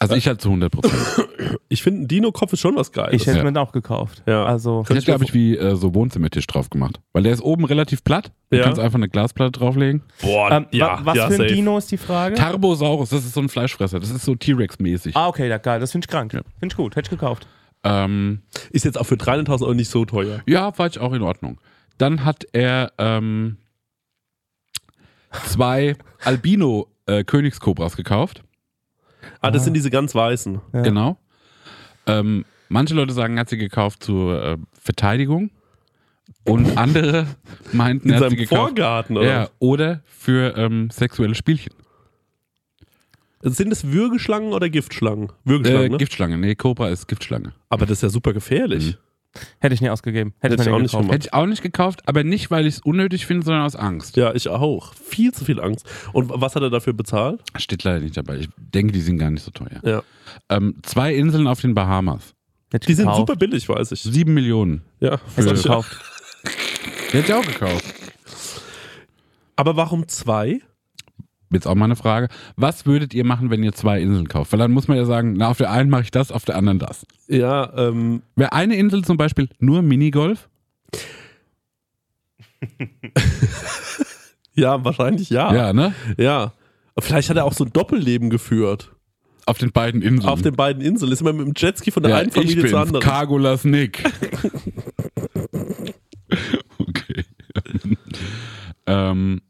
Also 0.00 0.14
ich 0.16 0.26
halt 0.26 0.40
zu 0.40 0.48
100 0.48 0.72
Prozent. 0.72 0.94
Ich 1.72 1.84
finde, 1.84 2.02
ein 2.02 2.08
Dino-Kopf 2.08 2.52
ist 2.52 2.58
schon 2.60 2.74
was 2.74 2.90
Geiles. 2.90 3.14
Ich 3.22 3.26
hätte 3.28 3.38
Ja. 3.38 3.44
mir 3.44 3.52
den 3.52 3.56
auch 3.58 3.70
gekauft. 3.70 4.24
Ja. 4.26 4.44
Also, 4.44 4.82
Ich 4.82 4.90
hätte, 4.90 5.04
glaube 5.04 5.22
ich, 5.24 5.32
wie 5.34 5.56
äh, 5.56 5.76
so 5.76 5.94
Wohnzimmertisch 5.94 6.48
drauf 6.48 6.68
gemacht. 6.68 6.98
Weil 7.12 7.22
der 7.22 7.32
ist 7.32 7.42
oben 7.42 7.64
relativ 7.64 8.02
platt. 8.02 8.32
Du 8.50 8.56
Ja. 8.56 8.64
kannst 8.64 8.80
einfach 8.80 8.96
eine 8.98 9.08
Glasplatte 9.08 9.52
drauflegen. 9.52 10.02
Boah, 10.20 10.50
ähm, 10.50 10.66
ja, 10.72 10.86
wa- 10.98 11.00
was 11.04 11.16
ja, 11.16 11.26
für 11.28 11.34
ein 11.34 11.38
safe. 11.38 11.54
Dino 11.54 11.78
ist 11.78 11.90
die 11.92 11.96
Frage? 11.96 12.34
Tarbosaurus, 12.34 13.10
das 13.10 13.24
ist 13.24 13.34
so 13.34 13.40
ein 13.40 13.48
Fleischfresser. 13.48 14.00
Das 14.00 14.10
ist 14.10 14.24
so 14.24 14.34
T-Rex-mäßig. 14.34 15.14
ah, 15.16 15.28
okay, 15.28 15.48
ja, 15.48 15.58
geil. 15.58 15.78
Das 15.78 15.92
finde 15.92 16.06
ich 16.06 16.10
krank. 16.10 16.32
Ja. 16.32 16.40
Finde 16.58 16.72
ich 16.72 16.76
gut. 16.76 16.96
Hätte 16.96 17.06
ich 17.06 17.10
gekauft. 17.10 17.46
Ähm, 17.84 18.42
Ist 18.70 18.84
jetzt 18.84 18.98
auch 18.98 19.04
für 19.06 19.16
300.000 19.16 19.62
Euro 19.62 19.74
nicht 19.74 19.90
so 19.90 20.04
teuer. 20.04 20.40
ja, 20.46 20.76
war 20.76 20.86
ich 20.88 20.98
auch 20.98 21.12
in 21.12 21.22
Ordnung. 21.22 21.60
Dann 21.98 22.24
hat 22.24 22.46
er 22.52 22.90
ähm, 22.98 23.58
zwei 25.46 25.94
Albino-Königskobras 26.24 27.96
gekauft. 27.96 28.42
Ah, 29.40 29.50
das 29.50 29.64
sind 29.64 29.74
diese 29.74 29.90
ganz 29.90 30.14
weißen. 30.14 30.60
Ja. 30.72 30.82
Genau. 30.82 31.18
Ähm, 32.06 32.44
manche 32.68 32.94
Leute 32.94 33.12
sagen, 33.12 33.36
er 33.36 33.40
hat 33.42 33.48
sie 33.50 33.58
gekauft 33.58 34.02
zur 34.02 34.42
äh, 34.42 34.56
Verteidigung. 34.80 35.50
Und 36.44 36.78
andere 36.78 37.26
meinten, 37.72 38.08
In 38.08 38.14
er 38.14 38.20
hat 38.20 38.30
sie 38.30 38.36
seinem 38.36 38.38
gekauft. 38.38 38.60
Vorgarten, 38.62 39.16
oder? 39.16 39.26
Ja, 39.26 39.48
oder 39.58 40.02
für 40.06 40.56
ähm, 40.56 40.88
sexuelle 40.90 41.34
Spielchen. 41.34 41.72
Sind 43.42 43.72
es 43.72 43.90
Würgeschlangen 43.90 44.52
oder 44.52 44.68
Giftschlangen? 44.68 45.32
Würgeschlangen, 45.44 45.86
Äh, 45.86 45.88
ne? 45.90 45.96
Giftschlange. 45.98 46.36
Nee, 46.38 46.54
Cobra 46.54 46.88
ist 46.90 47.08
Giftschlange. 47.08 47.52
Aber 47.70 47.86
das 47.86 47.98
ist 47.98 48.02
ja 48.02 48.08
super 48.10 48.32
gefährlich. 48.34 48.98
Hätte 49.60 49.74
ich 49.74 49.80
nie 49.80 49.90
ausgegeben. 49.90 50.34
Hätte, 50.40 50.54
Hätte 50.54 50.62
ich 50.64 50.68
auch 50.70 50.78
nicht 50.78 50.90
gekauft. 50.90 51.02
gemacht. 51.02 51.14
Hätte 51.14 51.26
ich 51.28 51.32
auch 51.34 51.46
nicht 51.46 51.62
gekauft, 51.62 52.08
aber 52.08 52.24
nicht, 52.24 52.50
weil 52.50 52.66
ich 52.66 52.74
es 52.76 52.80
unnötig 52.80 53.26
finde, 53.26 53.44
sondern 53.44 53.64
aus 53.64 53.76
Angst. 53.76 54.16
Ja, 54.16 54.34
ich 54.34 54.48
auch. 54.48 54.92
Viel 54.94 55.32
zu 55.32 55.44
viel 55.44 55.60
Angst. 55.60 55.86
Und 56.12 56.30
was 56.34 56.56
hat 56.56 56.62
er 56.62 56.70
dafür 56.70 56.92
bezahlt? 56.94 57.40
Steht 57.56 57.84
leider 57.84 58.00
nicht 58.00 58.16
dabei. 58.16 58.38
Ich 58.38 58.48
denke, 58.56 58.92
die 58.92 59.00
sind 59.00 59.18
gar 59.18 59.30
nicht 59.30 59.44
so 59.44 59.50
teuer. 59.52 59.80
Ja. 59.84 60.02
Ähm, 60.48 60.76
zwei 60.82 61.14
Inseln 61.14 61.46
auf 61.46 61.60
den 61.60 61.74
Bahamas. 61.74 62.34
Hätte 62.72 62.86
Die 62.88 62.94
sind 62.94 63.04
gekauft. 63.06 63.18
super 63.20 63.36
billig, 63.36 63.68
weiß 63.68 63.92
ich. 63.92 64.02
Sieben 64.02 64.34
Millionen. 64.34 64.82
Ja. 65.00 65.20
Hätte 65.36 65.52
ich 65.54 65.60
Für- 65.60 65.68
gekauft. 65.68 65.96
Hätte 67.12 67.26
ich 67.26 67.34
auch 67.34 67.46
gekauft. 67.46 67.84
Aber 69.56 69.76
warum 69.76 70.08
zwei? 70.08 70.60
Jetzt 71.52 71.66
auch 71.66 71.74
mal 71.74 71.86
eine 71.86 71.96
Frage. 71.96 72.28
Was 72.56 72.86
würdet 72.86 73.12
ihr 73.12 73.24
machen, 73.24 73.50
wenn 73.50 73.62
ihr 73.64 73.72
zwei 73.72 74.00
Inseln 74.00 74.28
kauft? 74.28 74.52
Weil 74.52 74.60
dann 74.60 74.70
muss 74.70 74.86
man 74.86 74.96
ja 74.96 75.04
sagen, 75.04 75.34
na, 75.36 75.48
auf 75.48 75.58
der 75.58 75.70
einen 75.70 75.90
mache 75.90 76.02
ich 76.02 76.10
das, 76.12 76.30
auf 76.30 76.44
der 76.44 76.56
anderen 76.56 76.78
das. 76.78 77.04
Ja, 77.26 77.72
ähm, 77.76 78.22
Wäre 78.36 78.52
eine 78.52 78.76
Insel 78.76 79.02
zum 79.02 79.16
Beispiel 79.16 79.48
nur 79.58 79.82
Minigolf? 79.82 80.48
ja, 84.54 84.84
wahrscheinlich 84.84 85.30
ja. 85.30 85.52
Ja, 85.52 85.72
ne? 85.72 85.94
Ja. 86.16 86.52
Vielleicht 86.98 87.30
hat 87.30 87.36
er 87.36 87.44
auch 87.46 87.52
so 87.52 87.64
ein 87.64 87.72
Doppelleben 87.72 88.30
geführt. 88.30 88.92
Auf 89.46 89.58
den 89.58 89.72
beiden 89.72 90.02
Inseln. 90.02 90.28
Auf 90.28 90.42
den 90.42 90.54
beiden 90.54 90.82
Inseln. 90.82 91.10
Ist 91.10 91.20
immer 91.20 91.32
mit 91.32 91.46
dem 91.46 91.54
Jetski 91.56 91.90
von 91.90 92.02
der 92.02 92.10
ja, 92.10 92.18
einen 92.18 92.28
ich 92.28 92.34
Familie 92.34 92.56
bin's, 92.56 92.70
zur 92.70 92.80
anderen. 92.80 93.02
Cargolas 93.02 93.64
Nick. 93.64 94.04
okay. 96.78 97.24
ähm, 98.86 99.40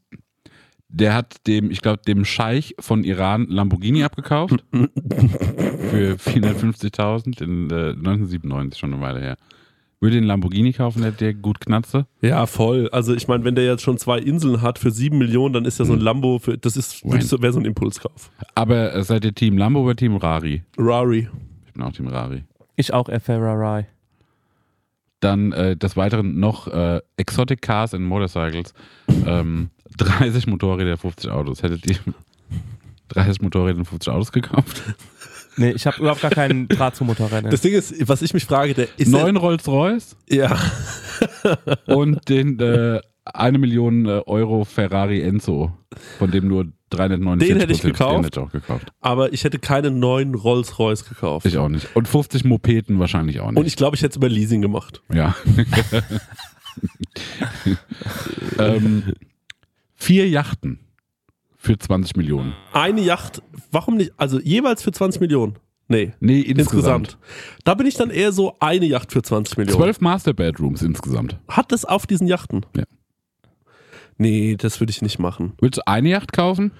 der 0.91 1.13
hat 1.13 1.47
dem, 1.47 1.71
ich 1.71 1.81
glaube, 1.81 2.01
dem 2.05 2.25
Scheich 2.25 2.75
von 2.79 3.03
Iran 3.03 3.47
Lamborghini 3.47 4.03
abgekauft. 4.03 4.63
für 4.71 6.15
450.000 6.15 7.41
in 7.41 7.69
äh, 7.69 7.91
1997, 7.91 8.79
schon 8.79 8.93
eine 8.93 9.01
Weile 9.01 9.21
her. 9.21 9.37
Würde 9.99 10.15
den 10.15 10.23
Lamborghini 10.23 10.73
kaufen, 10.73 11.03
der 11.03 11.11
der 11.11 11.35
gut 11.35 11.59
knatze. 11.59 12.07
Ja, 12.21 12.47
voll. 12.47 12.89
Also 12.91 13.13
ich 13.13 13.27
meine, 13.27 13.43
wenn 13.43 13.53
der 13.53 13.65
jetzt 13.65 13.83
schon 13.83 13.99
zwei 13.99 14.17
Inseln 14.17 14.63
hat 14.63 14.79
für 14.79 14.89
sieben 14.89 15.19
Millionen, 15.19 15.53
dann 15.53 15.65
ist 15.65 15.77
ja 15.77 15.85
so 15.85 15.93
ein 15.93 15.99
Lambo, 15.99 16.39
für, 16.39 16.57
das 16.57 16.75
ist 16.75 17.03
wäre 17.05 17.53
so 17.53 17.59
ein 17.59 17.65
Impulskauf. 17.65 18.31
Aber 18.55 18.95
äh, 18.95 19.03
seid 19.03 19.25
ihr 19.25 19.35
Team 19.35 19.59
Lambo 19.59 19.83
oder 19.83 19.95
Team 19.95 20.15
Rari? 20.15 20.63
Rari. 20.77 21.29
Ich 21.67 21.73
bin 21.73 21.83
auch 21.83 21.91
Team 21.91 22.07
Rari. 22.07 22.43
Ich 22.75 22.91
auch, 22.93 23.09
Ferrari. 23.21 23.85
Dann 25.21 25.53
äh, 25.53 25.77
des 25.77 25.95
Weiteren 25.95 26.39
noch 26.39 26.67
äh, 26.67 26.99
Exotic 27.15 27.61
Cars 27.61 27.93
and 27.93 28.05
Motorcycles. 28.05 28.73
ähm, 29.25 29.69
30 29.97 30.47
Motorräder, 30.47 30.97
50 30.97 31.31
Autos. 31.31 31.63
Hättet 31.63 31.85
ihr 31.85 31.97
30 33.09 33.41
Motorräder 33.41 33.79
und 33.79 33.85
50 33.85 34.13
Autos 34.13 34.31
gekauft? 34.31 34.81
Nee, 35.57 35.71
ich 35.71 35.85
habe 35.85 35.97
überhaupt 35.99 36.21
gar 36.21 36.31
keinen 36.31 36.67
Draht 36.67 36.95
zum 36.95 37.07
Motorrennen. 37.07 37.51
Das 37.51 37.61
Ding 37.61 37.73
ist, 37.73 38.07
was 38.07 38.21
ich 38.21 38.33
mich 38.33 38.45
frage, 38.45 38.73
der 38.73 38.87
ist 38.97 39.09
Neun 39.09 39.35
Rolls 39.35 39.67
Royce? 39.67 40.15
Der, 40.29 40.57
ja. 41.45 41.93
und 41.93 42.27
den 42.29 42.59
äh, 42.59 43.01
eine 43.25 43.57
Million 43.57 44.05
äh, 44.05 44.21
Euro 44.25 44.63
Ferrari 44.63 45.21
Enzo, 45.21 45.73
von 46.17 46.31
dem 46.31 46.47
nur 46.47 46.67
349 46.91 47.47
Den 47.47 47.59
hätte 47.59 47.73
ich 47.73 47.81
gekauft. 47.81 48.17
Den 48.17 48.23
hätte 48.23 48.39
ich 48.39 48.45
auch 48.45 48.51
gekauft. 48.51 48.91
Aber 48.99 49.33
ich 49.33 49.43
hätte 49.43 49.59
keinen 49.59 49.99
neuen 49.99 50.35
Rolls-Royce 50.35 51.07
gekauft. 51.07 51.45
Ich 51.45 51.57
auch 51.57 51.69
nicht. 51.69 51.87
Und 51.95 52.07
50 52.07 52.43
Mopeden 52.45 52.99
wahrscheinlich 52.99 53.39
auch 53.39 53.49
nicht. 53.49 53.59
Und 53.59 53.65
ich 53.65 53.75
glaube, 53.75 53.95
ich 53.95 54.01
hätte 54.01 54.11
es 54.11 54.17
über 54.17 54.29
Leasing 54.29 54.61
gemacht. 54.61 55.01
Ja. 55.13 55.35
ähm, 58.59 59.13
vier 59.95 60.27
Yachten 60.29 60.79
für 61.57 61.77
20 61.77 62.15
Millionen. 62.15 62.53
Eine 62.73 63.01
Yacht, 63.01 63.41
warum 63.71 63.97
nicht? 63.97 64.13
Also 64.17 64.39
jeweils 64.39 64.81
für 64.81 64.91
20 64.91 65.21
Millionen. 65.21 65.55
Nee, 65.87 66.13
Nee, 66.21 66.39
insgesamt. 66.39 67.09
insgesamt. 67.09 67.17
Da 67.65 67.73
bin 67.73 67.85
ich 67.85 67.95
dann 67.95 68.09
eher 68.09 68.31
so 68.31 68.55
eine 68.59 68.85
Yacht 68.85 69.11
für 69.11 69.21
20 69.21 69.57
Millionen. 69.57 69.77
Zwölf 69.77 69.99
Master 69.99 70.33
Bedrooms 70.33 70.81
insgesamt. 70.81 71.37
Hat 71.49 71.73
es 71.73 71.83
auf 71.83 72.07
diesen 72.07 72.27
Yachten? 72.27 72.65
Ja. 72.75 72.83
Nee, 74.21 74.55
das 74.55 74.79
würde 74.79 74.91
ich 74.91 75.01
nicht 75.01 75.17
machen. 75.17 75.53
Willst 75.59 75.79
du 75.79 75.87
eine 75.87 76.09
Yacht 76.09 76.31
kaufen? 76.31 76.71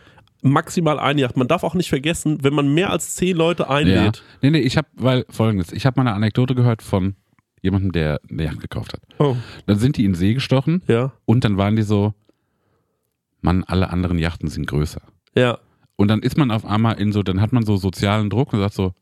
Maximal 0.44 1.00
eine 1.00 1.22
Yacht. 1.22 1.38
Man 1.38 1.48
darf 1.48 1.64
auch 1.64 1.74
nicht 1.74 1.90
vergessen, 1.90 2.44
wenn 2.44 2.54
man 2.54 2.72
mehr 2.74 2.92
als 2.92 3.16
zehn 3.16 3.36
Leute 3.36 3.68
einlädt. 3.70 4.24
Nee, 4.44 4.52
nee, 4.52 4.60
ich 4.60 4.78
habe, 4.78 4.88
weil 4.94 5.26
folgendes, 5.30 5.72
ich 5.72 5.86
habe 5.88 6.00
mal 6.00 6.08
eine 6.08 6.16
Anekdote 6.16 6.54
gehört 6.54 6.82
von 6.84 7.16
jemandem, 7.64 7.92
der 7.92 8.20
eine 8.30 8.44
Yacht 8.44 8.60
gekauft 8.60 8.94
hat. 8.94 9.02
Oh. 9.20 9.36
Dann 9.66 9.78
sind 9.80 9.98
die 9.98 10.06
in 10.06 10.12
den 10.12 10.16
See 10.18 10.34
gestochen 10.36 10.84
Ja, 10.88 11.14
und 11.26 11.44
dann 11.44 11.58
waren 11.58 11.76
die 11.76 11.82
so, 11.84 12.14
Mann, 13.42 13.64
alle 13.64 13.90
anderen 13.90 14.20
Yachten 14.20 14.48
sind 14.48 14.68
größer. 14.68 15.02
ja. 15.36 15.58
Und 15.98 16.08
dann 16.08 16.24
ist 16.24 16.36
man 16.36 16.50
auf 16.50 16.66
einmal 16.66 17.00
in 17.00 17.12
so, 17.12 17.22
dann 17.22 17.42
hat 17.42 17.54
man 17.54 17.64
so 17.64 17.78
sozialen 17.78 18.32
Druck 18.32 18.54
und 18.54 18.60
sagt 18.60 18.74
so, 18.74 18.94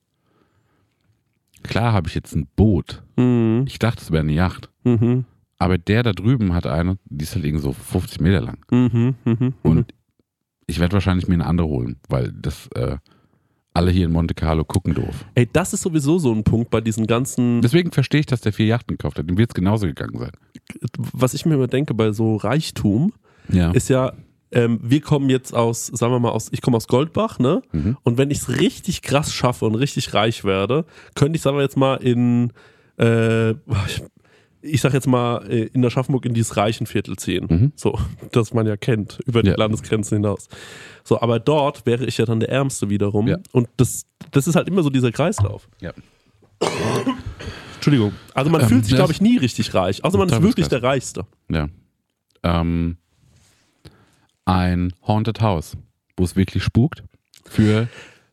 klar 1.64 1.94
habe 1.94 2.10
ich 2.10 2.16
jetzt 2.16 2.36
ein 2.36 2.48
Boot. 2.58 3.04
Mhm. 3.16 3.64
Ich 3.68 3.80
dachte, 3.80 4.02
es 4.02 4.12
wäre 4.12 4.22
eine 4.24 4.34
Yacht. 4.34 4.70
Mhm. 4.84 5.24
Aber 5.60 5.78
der 5.78 6.04
da 6.04 6.14
drüben 6.14 6.54
hat 6.54 6.66
eine, 6.66 6.98
die 7.06 7.24
ist 7.24 7.36
halt 7.36 7.46
irgendwie 7.46 7.64
so 7.64 7.74
50 7.74 8.22
Meter 8.22 8.42
lang. 8.42 8.58
Mhm. 8.72 9.16
Mhm. 9.26 9.54
Und 9.62 9.94
ich 10.68 10.80
werde 10.80 10.94
wahrscheinlich 10.94 11.28
mir 11.28 11.34
eine 11.36 11.46
andere 11.46 11.68
holen, 11.68 11.98
weil 12.08 12.32
das 12.32 12.68
äh, 12.76 12.98
alle 13.74 13.92
hier 13.92 14.06
in 14.06 14.12
Monte 14.12 14.34
Carlo 14.34 14.64
gucken 14.64 14.94
doof. 14.94 15.26
Ey, 15.36 15.48
das 15.52 15.74
ist 15.74 15.82
sowieso 15.82 16.18
so 16.18 16.34
ein 16.34 16.44
Punkt 16.44 16.70
bei 16.72 16.80
diesen 16.82 17.08
ganzen, 17.08 17.62
Deswegen 17.62 17.92
verstehe 17.92 18.22
ich, 18.22 18.26
dass 18.26 18.42
der 18.42 18.54
vier 18.54 18.68
Yachten 18.68 18.98
gekauft 18.98 19.20
hat. 19.20 19.30
Dem 19.30 19.38
wird 19.38 19.52
es 19.52 19.54
genauso 19.54 19.86
gegangen 19.86 20.18
sein. 20.18 20.32
was 21.14 21.34
ich 21.34 21.46
mir 21.46 21.56
immer 21.56 21.68
denke 21.68 21.94
bei 21.94 22.12
so 22.14 22.38
Reichtum, 22.38 23.12
Ja. 23.50 23.72
ist 23.72 23.90
ja, 23.90 24.14
ähm, 24.52 24.80
wir 24.82 25.02
kommen 25.02 25.30
jetzt 25.30 25.54
aus, 25.54 25.88
sagen 25.88 26.12
wir 26.14 26.20
mal, 26.20 26.32
aus, 26.32 26.48
ich 26.52 26.62
komme 26.62 26.78
aus 26.78 26.88
Goldbach, 26.88 27.38
ne? 27.38 27.62
Mhm. 27.72 27.98
Und 28.04 28.18
wenn 28.18 28.32
ich 28.32 28.40
es 28.40 28.60
richtig 28.60 29.02
krass 29.02 29.34
schaffe 29.34 29.66
und 29.66 29.76
richtig 29.76 30.14
reich 30.14 30.44
werde, 30.44 30.86
könnte 31.16 31.36
ich, 31.36 31.42
sagen 31.42 31.58
wir 31.58 31.64
jetzt 31.64 31.78
mal, 31.78 31.96
in, 31.96 32.52
äh, 32.98 33.54
ich, 34.62 34.82
sag 34.82 34.94
jetzt 34.94 35.08
mal, 35.08 35.46
äh, 35.50 35.66
in 35.74 35.86
Aschaffenburg 35.86 36.26
in 36.26 36.34
dieses 36.34 36.58
Reichenviertel 36.58 37.16
ziehen. 37.18 37.48
Mhm. 37.50 37.72
So, 37.76 37.98
das 38.32 38.54
man 38.54 38.68
ja 38.68 38.78
kennt, 38.78 39.20
über 39.26 39.42
die 39.44 39.50
Ja. 39.50 39.56
Landesgrenzen 39.58 40.18
hinaus. 40.18 40.48
So, 41.04 41.22
aber 41.22 41.40
dort 41.40 41.86
wäre 41.86 42.06
ich 42.06 42.18
ja 42.18 42.26
dann 42.26 42.40
der 42.40 42.50
Ärmste 42.50 42.90
wiederum. 42.90 43.28
Ja. 43.28 43.38
Und 43.52 43.70
das, 43.78 44.06
das 44.32 44.48
ist 44.48 44.56
halt 44.56 44.68
immer 44.68 44.84
so 44.84 44.90
dieser 44.90 45.12
Kreislauf. 45.12 45.68
Ja. 45.82 45.94
Entschuldigung. 47.76 48.14
Also 48.34 48.52
man 48.52 48.62
Ähm, 48.62 48.68
fühlt 48.68 48.86
sich, 48.86 48.96
glaube 48.96 49.14
ich, 49.14 49.22
nie 49.22 49.38
richtig 49.38 49.74
reich. 49.74 50.04
Außer 50.04 50.18
man 50.18 50.30
ist 50.30 50.42
wirklich 50.42 50.68
der 50.68 50.84
Reichste. 50.84 51.26
ja. 51.50 51.70
Ähm, 52.44 52.98
ein 54.46 54.94
Haunted 55.06 55.42
House, 55.42 55.76
wo 56.18 56.24
es 56.24 56.36
wirklich 56.36 56.64
spukt, 56.64 57.04
für 57.46 57.88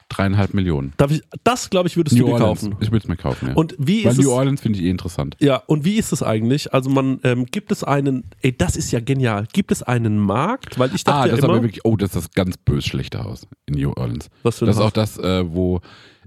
dreieinhalb 0.08 0.54
Millionen. 0.54 0.92
Darf 0.96 1.10
ich, 1.10 1.22
das, 1.44 1.68
glaube 1.70 1.88
ich, 1.88 1.96
würdest 1.96 2.18
du 2.18 2.24
dir 2.24 2.36
kaufen. 2.36 2.76
Ich 2.80 2.90
würde 2.90 2.98
es 3.04 3.08
mir 3.08 3.16
kaufen, 3.16 3.48
ja. 3.48 3.54
Und 3.54 3.74
wie 3.78 4.04
Weil 4.04 4.12
ist 4.12 4.18
New 4.18 4.28
es? 4.30 4.34
Orleans 4.34 4.60
finde 4.60 4.78
ich 4.78 4.84
eh 4.84 4.90
interessant. 4.90 5.36
Ja, 5.40 5.56
und 5.66 5.84
wie 5.84 5.96
ist 5.96 6.12
es 6.12 6.22
eigentlich? 6.22 6.72
Also 6.72 6.90
man 6.90 7.18
ähm, 7.24 7.46
gibt 7.46 7.72
es 7.72 7.82
einen, 7.84 8.24
ey, 8.42 8.56
das 8.56 8.76
ist 8.76 8.92
ja 8.92 9.00
genial. 9.00 9.46
Gibt 9.52 9.72
es 9.72 9.82
einen 9.82 10.18
Markt? 10.18 10.78
Weil 10.78 10.94
ich 10.94 11.04
dachte 11.04 11.18
Ah, 11.18 11.22
das 11.22 11.30
ja 11.30 11.36
ist 11.38 11.44
immer, 11.44 11.54
aber 11.54 11.62
wirklich, 11.62 11.84
oh, 11.84 11.96
das 11.96 12.10
ist 12.10 12.16
das 12.16 12.30
ganz 12.32 12.56
bös 12.56 12.84
schlechte 12.86 13.22
Haus 13.24 13.46
in 13.66 13.74
New 13.74 13.92
Orleans. 13.96 14.28
was 14.42 14.58
für 14.58 14.64
ein 14.64 14.68
Das 14.68 14.76
ist 14.76 14.82
auch 14.82 14.90
das, 14.92 15.18
äh, 15.18 15.44
wo 15.52 15.80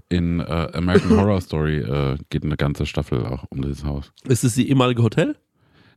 in 0.08 0.40
äh, 0.40 0.42
American 0.74 1.16
Horror 1.16 1.40
Story 1.40 1.78
äh, 1.78 2.16
geht 2.30 2.44
eine 2.44 2.56
ganze 2.56 2.84
Staffel 2.84 3.24
auch 3.26 3.44
um 3.50 3.62
dieses 3.62 3.84
Haus. 3.84 4.12
ist 4.28 4.44
es 4.44 4.54
die 4.54 4.68
ehemalige 4.68 5.02
Hotel? 5.02 5.36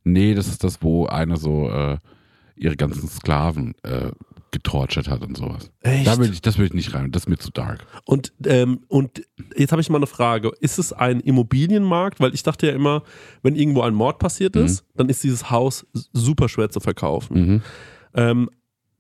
Nee, 0.03 0.35
das 0.35 0.47
ist 0.47 0.63
das, 0.63 0.81
wo 0.83 1.05
eine 1.07 1.37
so 1.37 1.69
äh, 1.69 1.97
ihre 2.55 2.75
ganzen 2.75 3.07
Sklaven 3.09 3.73
äh, 3.83 4.11
getortured 4.53 5.09
hat 5.09 5.21
und 5.21 5.35
sowas. 5.35 5.69
Echt? 5.81 6.07
Da 6.07 6.17
will 6.17 6.31
ich, 6.31 6.41
das 6.41 6.57
will 6.57 6.67
ich 6.67 6.73
nicht 6.73 6.93
rein, 6.93 7.11
das 7.11 7.23
ist 7.23 7.27
mir 7.29 7.37
zu 7.37 7.51
dark. 7.51 7.85
Und, 8.05 8.31
ähm, 8.45 8.79
und 8.87 9.23
jetzt 9.57 9.71
habe 9.73 9.81
ich 9.81 9.89
mal 9.89 9.97
eine 9.97 10.07
Frage. 10.07 10.51
Ist 10.61 10.79
es 10.79 10.93
ein 10.93 11.19
Immobilienmarkt? 11.19 12.21
Weil 12.21 12.33
ich 12.33 12.43
dachte 12.43 12.67
ja 12.67 12.73
immer, 12.73 13.03
wenn 13.41 13.55
irgendwo 13.55 13.81
ein 13.81 13.93
Mord 13.93 14.19
passiert 14.19 14.55
ist, 14.55 14.85
dann 14.95 15.09
ist 15.09 15.21
dieses 15.23 15.51
Haus 15.51 15.85
super 16.13 16.47
schwer 16.47 16.69
zu 16.69 16.79
verkaufen. 16.79 17.47
Mhm. 17.47 17.61
Ähm, 18.13 18.49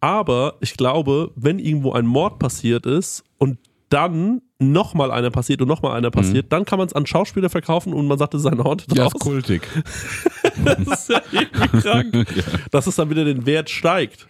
aber 0.01 0.55
ich 0.59 0.75
glaube, 0.75 1.31
wenn 1.35 1.59
irgendwo 1.59 1.93
ein 1.93 2.05
Mord 2.05 2.37
passiert 2.39 2.85
ist 2.85 3.23
und 3.37 3.57
dann 3.87 4.41
nochmal 4.59 5.11
einer 5.11 5.29
passiert 5.29 5.61
und 5.61 5.67
nochmal 5.67 5.95
einer 5.95 6.09
passiert, 6.09 6.51
dann 6.51 6.65
kann 6.65 6.79
man 6.79 6.87
es 6.87 6.93
an 6.93 7.05
Schauspieler 7.05 7.49
verkaufen 7.49 7.93
und 7.93 8.07
man 8.07 8.17
sagt, 8.17 8.33
es 8.33 8.41
ist 8.41 8.47
ein 8.47 8.63
Haunted 8.63 8.97
Ja, 8.97 9.05
House. 9.05 9.13
ist 9.13 9.19
kultig. 9.21 9.61
Das 10.65 10.79
ist 10.87 11.09
ja 11.09 11.21
irgendwie 11.31 11.81
krank. 11.81 12.27
Dass 12.71 12.85
es 12.85 12.95
dann 12.95 13.09
wieder 13.09 13.25
den 13.25 13.45
Wert 13.45 13.69
steigt. 13.71 14.27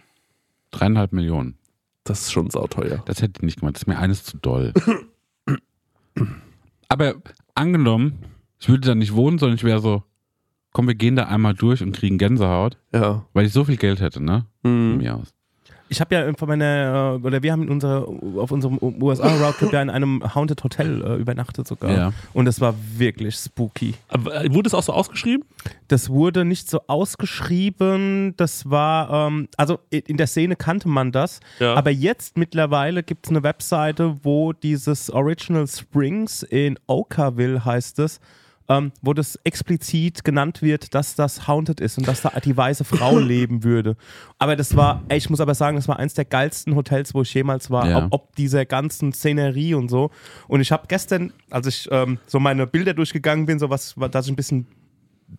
Dreieinhalb 0.74 1.12
Millionen. 1.12 1.56
Das 2.04 2.22
ist 2.22 2.32
schon 2.32 2.50
sauteuer. 2.50 3.02
Das 3.06 3.22
hätte 3.22 3.34
ich 3.38 3.42
nicht 3.42 3.60
gemacht. 3.60 3.76
Das 3.76 3.82
ist 3.82 3.86
mir 3.86 3.98
eines 3.98 4.24
zu 4.24 4.36
doll. 4.38 4.72
Aber 6.88 7.14
angenommen, 7.54 8.18
ich 8.60 8.68
würde 8.68 8.86
da 8.88 8.94
nicht 8.94 9.14
wohnen, 9.14 9.38
sondern 9.38 9.56
ich 9.56 9.64
wäre 9.64 9.80
so, 9.80 10.02
komm, 10.72 10.86
wir 10.86 10.94
gehen 10.94 11.16
da 11.16 11.24
einmal 11.24 11.54
durch 11.54 11.82
und 11.82 11.92
kriegen 11.92 12.18
Gänsehaut, 12.18 12.78
Ja. 12.92 13.24
weil 13.32 13.46
ich 13.46 13.52
so 13.52 13.64
viel 13.64 13.76
Geld 13.76 14.00
hätte, 14.00 14.22
ne? 14.22 14.46
Von 14.62 14.70
Hm. 14.70 14.96
mir 14.98 15.16
aus. 15.16 15.33
Ich 15.94 16.00
habe 16.00 16.12
ja 16.12 16.32
von 16.34 16.48
meiner, 16.48 17.20
äh, 17.22 17.24
oder 17.24 17.40
wir 17.44 17.52
haben 17.52 17.62
in 17.62 17.70
unserer, 17.70 18.08
auf 18.36 18.50
unserem 18.50 18.78
USA-Roadtrip 18.82 19.72
ja 19.72 19.80
in 19.80 19.90
einem 19.90 20.34
Haunted 20.34 20.64
Hotel 20.64 21.00
äh, 21.04 21.14
übernachtet 21.14 21.68
sogar. 21.68 21.90
Ja. 21.92 22.12
Und 22.32 22.46
das 22.46 22.60
war 22.60 22.74
wirklich 22.96 23.36
spooky. 23.36 23.94
Aber 24.08 24.44
äh, 24.44 24.52
wurde 24.52 24.66
es 24.66 24.74
auch 24.74 24.82
so 24.82 24.92
ausgeschrieben? 24.92 25.44
Das 25.86 26.10
wurde 26.10 26.44
nicht 26.44 26.68
so 26.68 26.80
ausgeschrieben. 26.88 28.34
Das 28.36 28.68
war, 28.68 29.28
ähm, 29.28 29.46
also 29.56 29.78
in 29.90 30.16
der 30.16 30.26
Szene 30.26 30.56
kannte 30.56 30.88
man 30.88 31.12
das. 31.12 31.38
Ja. 31.60 31.74
Aber 31.74 31.90
jetzt 31.90 32.36
mittlerweile 32.36 33.04
gibt 33.04 33.26
es 33.26 33.30
eine 33.30 33.44
Webseite, 33.44 34.16
wo 34.24 34.52
dieses 34.52 35.10
Original 35.10 35.68
Springs 35.68 36.42
in 36.42 36.76
Oakaville 36.88 37.64
heißt 37.64 38.00
es, 38.00 38.18
ähm, 38.68 38.92
wo 39.02 39.12
das 39.12 39.36
explizit 39.44 40.24
genannt 40.24 40.62
wird, 40.62 40.94
dass 40.94 41.14
das 41.14 41.46
haunted 41.46 41.80
ist 41.80 41.98
und 41.98 42.08
dass 42.08 42.22
da 42.22 42.30
die 42.40 42.56
weiße 42.56 42.84
Frau 42.84 43.18
leben 43.18 43.62
würde. 43.64 43.96
Aber 44.38 44.56
das 44.56 44.74
war, 44.76 45.02
ey, 45.08 45.18
ich 45.18 45.28
muss 45.30 45.40
aber 45.40 45.54
sagen, 45.54 45.76
das 45.76 45.88
war 45.88 45.98
eins 45.98 46.14
der 46.14 46.24
geilsten 46.24 46.74
Hotels, 46.74 47.14
wo 47.14 47.22
ich 47.22 47.32
jemals 47.34 47.70
war, 47.70 47.88
Ja. 47.88 48.04
ob, 48.06 48.12
ob 48.12 48.36
dieser 48.36 48.64
ganzen 48.64 49.12
Szenerie 49.12 49.74
und 49.74 49.88
so. 49.88 50.10
Und 50.48 50.60
ich 50.60 50.72
habe 50.72 50.84
gestern, 50.88 51.32
als 51.50 51.66
ich 51.66 51.88
ähm, 51.90 52.18
so 52.26 52.40
meine 52.40 52.66
Bilder 52.66 52.94
durchgegangen 52.94 53.46
bin, 53.46 53.58
so 53.58 53.70
was, 53.70 53.94
dass 54.10 54.26
ich 54.26 54.32
ein 54.32 54.36
bisschen 54.36 54.66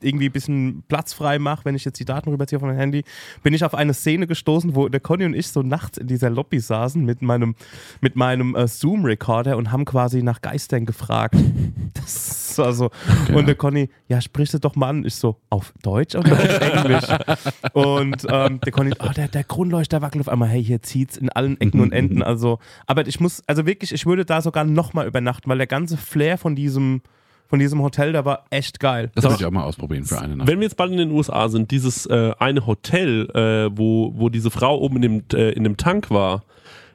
irgendwie 0.02 0.28
ein 0.30 0.32
bisschen 0.32 0.84
Platz 0.88 1.14
frei 1.14 1.40
mache, 1.40 1.66
wenn 1.66 1.76
ich 1.76 1.86
jetzt 1.86 2.00
die 2.00 2.06
Daten 2.06 2.30
rüberziehe 2.30 2.60
von 2.60 2.70
meinem 2.70 2.80
Handy, 2.80 3.04
bin 3.44 3.54
ich 3.54 3.64
auf 3.64 3.74
eine 3.74 3.94
Szene 3.94 4.28
gestoßen, 4.28 4.76
wo 4.76 4.88
der 4.90 5.00
Conny 5.00 5.26
und 5.26 5.34
ich 5.34 5.48
so 5.48 5.62
nachts 5.62 5.98
in 5.98 6.08
dieser 6.08 6.30
Lobby 6.30 6.60
saßen 6.60 7.04
mit 7.04 7.22
meinem, 7.22 7.56
mit 8.02 8.16
meinem 8.16 8.56
äh, 8.56 8.68
Zoom-Recorder 8.68 9.58
und 9.58 9.72
haben 9.72 9.86
quasi 9.86 10.24
nach 10.24 10.42
Geistern 10.42 10.86
gefragt. 10.86 11.36
Das 11.94 12.58
war 12.58 12.74
so. 12.74 12.92
Und 13.34 13.48
der 13.48 13.56
Conny, 13.56 13.90
ja, 14.08 14.22
sprich 14.22 14.52
sie 14.52 14.60
doch 14.60 14.76
mal 14.76 14.90
an. 14.90 15.06
Ich 15.06 15.16
so, 15.16 15.38
auf 15.50 15.74
Deutsch 15.82 16.16
oder 16.16 16.34
auf 16.34 16.60
Englisch? 16.60 17.06
und 17.74 18.28
ähm, 18.30 18.60
der 18.60 18.72
Conny, 18.72 18.94
oh, 19.00 19.10
der, 19.16 19.28
der 19.28 19.44
Kronleuchter 19.44 20.02
wackelt 20.02 20.22
auf 20.22 20.30
einmal, 20.30 20.50
hey, 20.50 20.64
hier 20.64 20.82
zieht's 20.82 21.18
in 21.18 21.30
allen 21.30 21.60
Ecken 21.60 21.80
und 21.80 21.92
Enden. 21.92 22.24
Also, 22.36 22.60
aber 22.88 23.06
ich 23.08 23.20
muss, 23.20 23.44
also 23.46 23.66
wirklich, 23.66 23.94
ich 23.94 24.06
würde 24.06 24.26
da 24.26 24.42
sogar 24.42 24.64
nochmal 24.64 25.06
übernachten, 25.06 25.50
weil 25.50 25.58
der 25.58 25.68
ganze 25.68 25.96
Flair 25.96 26.38
von 26.38 26.56
diesem 26.56 27.02
von 27.48 27.60
diesem 27.60 27.82
Hotel, 27.82 28.12
der 28.12 28.26
war 28.26 28.46
echt 28.50 28.80
geil. 28.80 29.12
Das 29.16 29.24
würde 29.24 29.36
ich 29.36 29.46
auch 29.46 29.52
mal 29.52 29.64
ausprobieren 29.64 30.04
für 30.06 30.20
eine 30.20 30.36
Nacht. 30.36 30.48
Wenn 30.48 30.60
wir 30.60 30.64
jetzt 30.64 30.78
bald 30.78 30.92
in 30.92 30.98
den 30.98 31.12
USA 31.12 31.48
sind, 31.50 31.72
dieses 31.72 32.06
äh, 32.08 32.34
eine 32.40 32.66
Hotel, 32.66 33.30
äh, 33.32 33.78
wo, 33.78 34.14
wo 34.16 34.30
diese 34.30 34.50
Frau 34.52 34.78
oben 34.80 34.98
in 34.98 35.02
dem, 35.02 35.24
äh, 35.34 35.52
in 35.52 35.64
dem 35.64 35.78
Tank 35.78 36.10
war, 36.10 36.44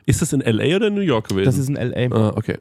ist 0.07 0.23
das 0.23 0.33
in 0.33 0.41
LA 0.41 0.77
oder 0.77 0.89
in 0.89 0.95
New 0.95 1.01
York 1.01 1.29
gewesen? 1.29 1.47
Das 1.47 1.59
ist 1.59 1.69
in 1.69 1.77
L.A. 1.77 2.15
ah, 2.15 2.33
okay. 2.37 2.59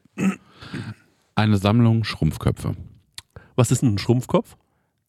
Eine 1.34 1.56
Sammlung 1.56 2.04
Schrumpfköpfe. 2.04 2.76
Was 3.56 3.70
ist 3.70 3.82
denn 3.82 3.94
ein 3.94 3.98
Schrumpfkopf? 3.98 4.56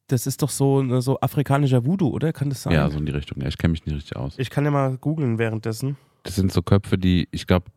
Das 0.07 0.27
ist 0.27 0.41
doch 0.41 0.49
so, 0.49 0.81
ne, 0.81 1.01
so 1.01 1.19
afrikanischer 1.19 1.85
Voodoo, 1.85 2.09
oder? 2.09 2.33
Kann 2.33 2.49
das 2.49 2.63
sein? 2.63 2.73
Ja, 2.73 2.89
so 2.89 2.97
in 2.97 3.05
die 3.05 3.11
Richtung. 3.11 3.41
Ja, 3.41 3.47
ich 3.47 3.57
kenne 3.57 3.71
mich 3.71 3.85
nicht 3.85 3.95
richtig 3.95 4.15
aus. 4.17 4.33
Ich 4.37 4.49
kann 4.49 4.65
ja 4.65 4.71
mal 4.71 4.97
googeln 4.97 5.37
währenddessen. 5.37 5.97
Das 6.23 6.35
sind 6.35 6.51
so 6.51 6.61
Köpfe, 6.61 6.97
die, 6.97 7.27
ich 7.31 7.47
glaube, 7.47 7.67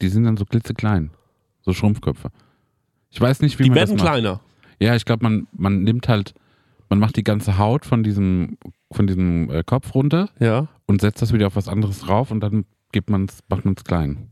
die 0.00 0.08
sind 0.08 0.24
dann 0.24 0.36
so 0.36 0.44
klitzeklein. 0.44 1.10
So 1.62 1.72
Schrumpfköpfe. 1.72 2.30
Ich 3.10 3.20
weiß 3.20 3.40
nicht, 3.42 3.58
wie 3.58 3.64
Die 3.64 3.70
man 3.70 3.76
werden 3.76 3.96
das 3.96 4.02
macht. 4.04 4.12
kleiner. 4.12 4.40
Ja, 4.78 4.94
ich 4.96 5.04
glaube, 5.04 5.22
man, 5.24 5.46
man 5.52 5.82
nimmt 5.82 6.08
halt, 6.08 6.34
man 6.88 6.98
macht 6.98 7.16
die 7.16 7.24
ganze 7.24 7.58
Haut 7.58 7.84
von 7.84 8.02
diesem, 8.02 8.56
von 8.92 9.06
diesem 9.06 9.50
äh, 9.50 9.62
Kopf 9.64 9.94
runter 9.94 10.30
Ja. 10.38 10.68
und 10.86 11.00
setzt 11.00 11.20
das 11.22 11.32
wieder 11.32 11.48
auf 11.48 11.56
was 11.56 11.68
anderes 11.68 12.00
drauf 12.00 12.30
und 12.30 12.40
dann 12.40 12.64
gibt 12.92 13.10
man's, 13.10 13.40
macht 13.48 13.64
man 13.64 13.74
es 13.76 13.84
klein. 13.84 14.28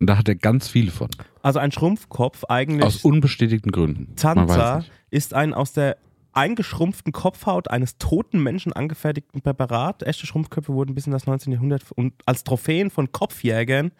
Und 0.00 0.06
da 0.08 0.16
hat 0.16 0.28
er 0.28 0.34
ganz 0.34 0.68
viele 0.68 0.90
von. 0.90 1.08
Also 1.42 1.58
ein 1.58 1.72
Schrumpfkopf 1.72 2.44
eigentlich. 2.44 2.84
Aus 2.84 3.04
unbestätigten 3.04 3.70
Gründen. 3.72 4.04
Man 4.04 4.08
weiß 4.08 4.16
Zanza 4.56 4.78
nicht. 4.78 4.90
ist 5.10 5.34
ein 5.34 5.52
aus 5.54 5.72
der 5.72 5.96
eingeschrumpften 6.32 7.12
Kopfhaut 7.12 7.68
eines 7.70 7.98
toten 7.98 8.42
Menschen 8.42 8.72
angefertigten 8.72 9.40
Präparat. 9.42 10.02
Echte 10.02 10.26
Schrumpfköpfe 10.26 10.72
wurden 10.72 10.94
bis 10.94 11.06
in 11.06 11.12
das 11.12 11.26
19. 11.26 11.52
Jahrhundert 11.52 11.82
und 11.94 12.12
als 12.26 12.44
Trophäen 12.44 12.90
von 12.90 13.12
Kopfjägern 13.12 13.92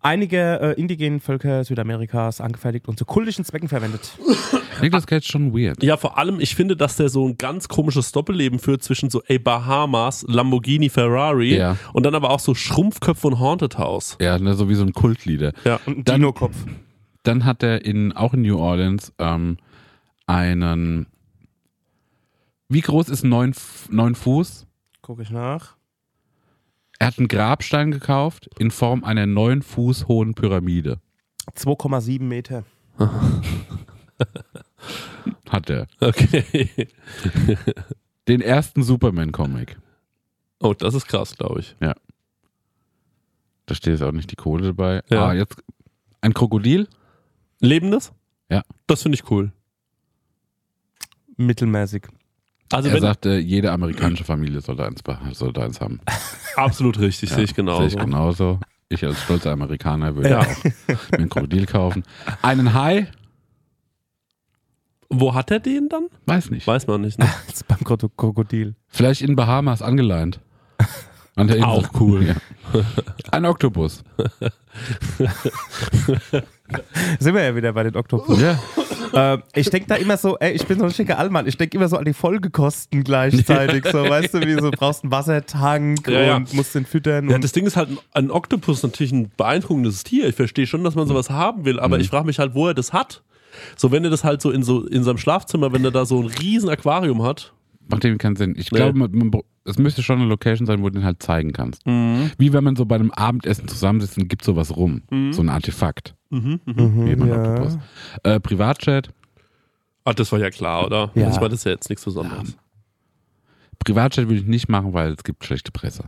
einige 0.00 0.60
äh, 0.60 0.80
indigenen 0.80 1.18
Völker 1.20 1.64
Südamerikas 1.64 2.40
angefertigt 2.40 2.86
und 2.86 2.98
zu 2.98 3.04
kultischen 3.04 3.44
Zwecken 3.44 3.68
verwendet. 3.68 4.12
Nicolas 4.80 5.08
Cage 5.08 5.26
schon 5.26 5.52
weird. 5.52 5.82
Ja, 5.82 5.96
vor 5.96 6.18
allem, 6.18 6.38
ich 6.38 6.54
finde, 6.54 6.76
dass 6.76 6.94
der 6.96 7.08
so 7.08 7.26
ein 7.26 7.36
ganz 7.36 7.66
komisches 7.68 8.12
Doppelleben 8.12 8.60
führt 8.60 8.84
zwischen 8.84 9.10
so, 9.10 9.22
ey, 9.26 9.40
Bahamas, 9.40 10.24
Lamborghini, 10.28 10.88
Ferrari 10.88 11.56
Ja. 11.56 11.76
und 11.92 12.06
dann 12.06 12.14
aber 12.14 12.30
auch 12.30 12.38
so 12.38 12.54
Schrumpfköpfe 12.54 13.26
und 13.26 13.40
Haunted 13.40 13.76
House. 13.76 14.16
Ja, 14.20 14.38
ne, 14.38 14.54
so 14.54 14.68
wie 14.68 14.76
so 14.76 14.84
ein 14.84 14.92
Kultlieder. 14.92 15.52
Ja. 15.64 15.80
Und 15.84 15.98
ein 15.98 16.04
Dann- 16.04 16.20
Dino-Kopf. 16.20 16.54
Dann 17.24 17.44
hat 17.44 17.64
er 17.64 17.84
in, 17.84 18.12
auch 18.12 18.32
in 18.34 18.42
New 18.42 18.56
Orleans 18.58 19.12
ähm, 19.18 19.58
einen. 20.26 21.06
Wie 22.68 22.80
groß 22.82 23.08
ist 23.08 23.24
neun, 23.24 23.54
neun 23.90 24.14
Fuß? 24.14 24.66
Gucke 25.00 25.22
ich 25.22 25.30
nach. 25.30 25.76
Er 26.98 27.06
hat 27.06 27.18
einen 27.18 27.28
Grabstein 27.28 27.90
gekauft 27.92 28.50
in 28.58 28.70
Form 28.70 29.04
einer 29.04 29.26
neun 29.26 29.62
Fuß 29.62 30.08
hohen 30.08 30.34
Pyramide. 30.34 31.00
2,7 31.54 32.22
Meter. 32.22 32.64
Hat 35.48 35.70
er. 35.70 35.86
Okay. 36.00 36.68
Den 38.26 38.42
ersten 38.42 38.82
Superman-Comic. 38.82 39.78
Oh, 40.60 40.74
das 40.74 40.94
ist 40.94 41.06
krass, 41.06 41.36
glaube 41.36 41.60
ich. 41.60 41.76
Da 41.80 43.74
steht 43.74 43.92
jetzt 43.92 44.02
auch 44.02 44.12
nicht 44.12 44.30
die 44.30 44.36
Kohle 44.36 44.66
dabei. 44.66 45.02
Ja. 45.08 45.28
Ah, 45.28 45.32
jetzt 45.32 45.62
ein 46.20 46.34
Krokodil? 46.34 46.88
Lebendes? 47.60 48.12
Ja. 48.50 48.62
Das 48.86 49.02
finde 49.02 49.16
ich 49.16 49.30
cool. 49.30 49.52
Mittelmäßig. 51.36 52.08
Also, 52.72 52.88
er 52.88 52.94
wenn, 52.94 53.00
sagte, 53.02 53.34
jede 53.38 53.72
amerikanische 53.72 54.24
Familie 54.24 54.60
sollte 54.60 54.84
eins, 54.84 55.02
sollte 55.32 55.62
eins 55.62 55.80
haben. 55.80 56.00
absolut 56.56 56.98
richtig, 56.98 57.30
sehe 57.30 57.44
ich 57.44 57.54
genau. 57.54 57.78
Sehe 57.78 57.86
ich 57.88 57.96
genauso. 57.96 58.60
Ich 58.90 59.04
als 59.04 59.22
stolzer 59.22 59.52
Amerikaner 59.52 60.14
würde 60.16 60.30
Ja. 60.30 60.40
auch 60.40 60.64
mir 61.12 61.18
ein 61.18 61.28
Krokodil 61.28 61.66
kaufen. 61.66 62.04
Einen 62.42 62.72
Hai? 62.74 63.08
Wo 65.10 65.34
hat 65.34 65.50
er 65.50 65.60
den 65.60 65.88
dann? 65.88 66.08
Weiß 66.26 66.50
nicht. 66.50 66.66
Weiß 66.66 66.86
man 66.86 67.00
nicht. 67.02 67.18
Ne? 67.18 67.26
Das 67.46 67.54
ist 67.56 67.68
beim 67.68 67.78
Kroko- 67.80 68.10
Krokodil. 68.16 68.74
Vielleicht 68.88 69.22
in 69.22 69.36
Bahamas 69.36 69.80
angeleint. 69.82 70.40
An 71.36 71.46
der 71.46 71.56
Insel. 71.56 71.70
Auch 71.70 71.88
cool. 72.00 72.24
Ja. 72.24 72.34
Ein 73.30 73.44
Oktopus. 73.46 74.02
Sind 77.18 77.34
wir 77.34 77.42
ja 77.42 77.54
wieder 77.56 77.72
bei 77.72 77.84
den 77.84 77.96
Oktopus. 77.96 78.40
Ja. 78.40 78.58
Äh, 79.12 79.38
ich 79.54 79.70
denke 79.70 79.88
da 79.88 79.94
immer 79.96 80.16
so, 80.16 80.36
ey, 80.38 80.52
ich 80.52 80.66
bin 80.66 80.78
so 80.78 80.84
ein 80.84 80.90
schicker 80.92 81.18
Allmann, 81.18 81.46
ich 81.46 81.56
denke 81.56 81.76
immer 81.76 81.88
so 81.88 81.96
an 81.96 82.04
die 82.04 82.12
Folgekosten 82.12 83.04
gleichzeitig. 83.04 83.84
So, 83.90 83.98
weißt 84.08 84.34
du, 84.34 84.40
wie 84.40 84.54
so, 84.60 84.70
brauchst 84.70 85.04
einen 85.04 85.12
Wassertank 85.12 86.06
Ja, 86.08 86.36
und 86.36 86.52
musst 86.54 86.74
den 86.74 86.86
füttern. 86.86 87.28
Ja, 87.30 87.38
das 87.38 87.52
Ding 87.52 87.66
ist 87.66 87.76
halt, 87.76 87.88
ein- 88.12 88.30
Oktopus 88.30 88.82
natürlich 88.82 89.12
ein 89.12 89.30
beeindruckendes 89.36 90.04
Tier. 90.04 90.28
Ich 90.28 90.34
verstehe 90.36 90.66
schon, 90.66 90.84
dass 90.84 90.94
man 90.94 91.06
sowas 91.08 91.30
haben 91.30 91.64
will, 91.64 91.80
aber 91.80 91.98
ich 91.98 92.08
frage 92.08 92.26
mich 92.26 92.38
halt, 92.38 92.54
wo 92.54 92.68
er 92.68 92.74
das 92.74 92.92
hat. 92.92 93.22
So, 93.76 93.90
wenn 93.90 94.04
er 94.04 94.10
das 94.10 94.24
halt 94.24 94.40
so 94.42 94.50
in, 94.50 94.62
so 94.62 94.86
in 94.86 95.02
seinem 95.02 95.18
Schlafzimmer, 95.18 95.72
wenn 95.72 95.84
er 95.84 95.90
da 95.90 96.04
so 96.04 96.20
ein 96.20 96.26
riesen 96.26 96.68
Aquarium 96.68 97.22
hat. 97.22 97.52
Macht 97.88 98.04
dem 98.04 98.18
keinen 98.18 98.36
Sinn. 98.36 98.54
Ich 98.56 98.70
Nee. 98.70 98.78
glaube, 98.78 98.98
man, 98.98 99.10
man, 99.12 99.30
es 99.64 99.78
müsste 99.78 100.02
schon 100.02 100.18
eine 100.20 100.28
Location 100.28 100.66
sein, 100.66 100.80
wo 100.82 100.88
du 100.88 100.98
den 100.98 101.04
halt 101.04 101.22
zeigen 101.22 101.52
kannst. 101.52 101.84
Wie 101.86 102.52
wenn 102.52 102.64
man 102.64 102.76
so 102.76 102.84
bei 102.86 102.94
einem 102.96 103.10
Abendessen 103.10 103.66
zusammensitzt 103.68 104.18
und 104.18 104.28
gibt 104.28 104.44
sowas 104.44 104.76
rum. 104.76 105.02
So 105.32 105.42
ein 105.42 105.48
Artefakt. 105.48 106.14
Mhm, 106.30 106.60
mhm. 106.66 106.74
Mhm, 106.74 107.06
Wie 107.06 107.16
beim 107.16 107.28
ja. 107.28 107.50
Oktopus. 107.54 107.78
Äh, 108.22 108.40
Privatchat. 108.40 109.08
Ah, 110.04 110.12
das 110.14 110.30
war 110.32 110.38
ja 110.38 110.50
klar, 110.50 110.86
oder? 110.86 111.10
Ja. 111.14 111.28
Ich 111.30 111.36
meine, 111.36 111.50
das 111.50 111.64
ja 111.64 111.72
jetzt 111.72 111.88
nichts 111.90 112.04
Besonderes. 112.04 112.56
Privatchat 113.78 114.26
würde 114.28 114.40
ich 114.40 114.46
nicht 114.46 114.68
machen, 114.68 114.92
weil 114.92 115.12
es 115.12 115.22
gibt 115.24 115.44
schlechte 115.44 115.70
Presse. 115.72 116.04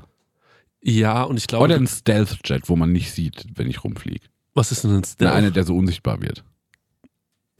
Ja, 0.82 1.22
und 1.24 1.36
ich 1.36 1.46
glaube, 1.46 1.64
Oder 1.66 1.76
ein 1.76 1.86
Stealth-Jet, 1.86 2.68
wo 2.68 2.76
man 2.76 2.90
nicht 2.92 3.12
sieht, 3.12 3.46
wenn 3.54 3.68
ich 3.68 3.84
rumfliege. 3.84 4.26
was 4.54 4.72
ist 4.72 4.84
denn 4.84 4.92
ein 4.92 5.00
Na, 5.02 5.06
Stealth? 5.06 5.34
einer, 5.34 5.50
der 5.50 5.64
so 5.64 5.76
unsichtbar 5.76 6.20
wird. 6.22 6.42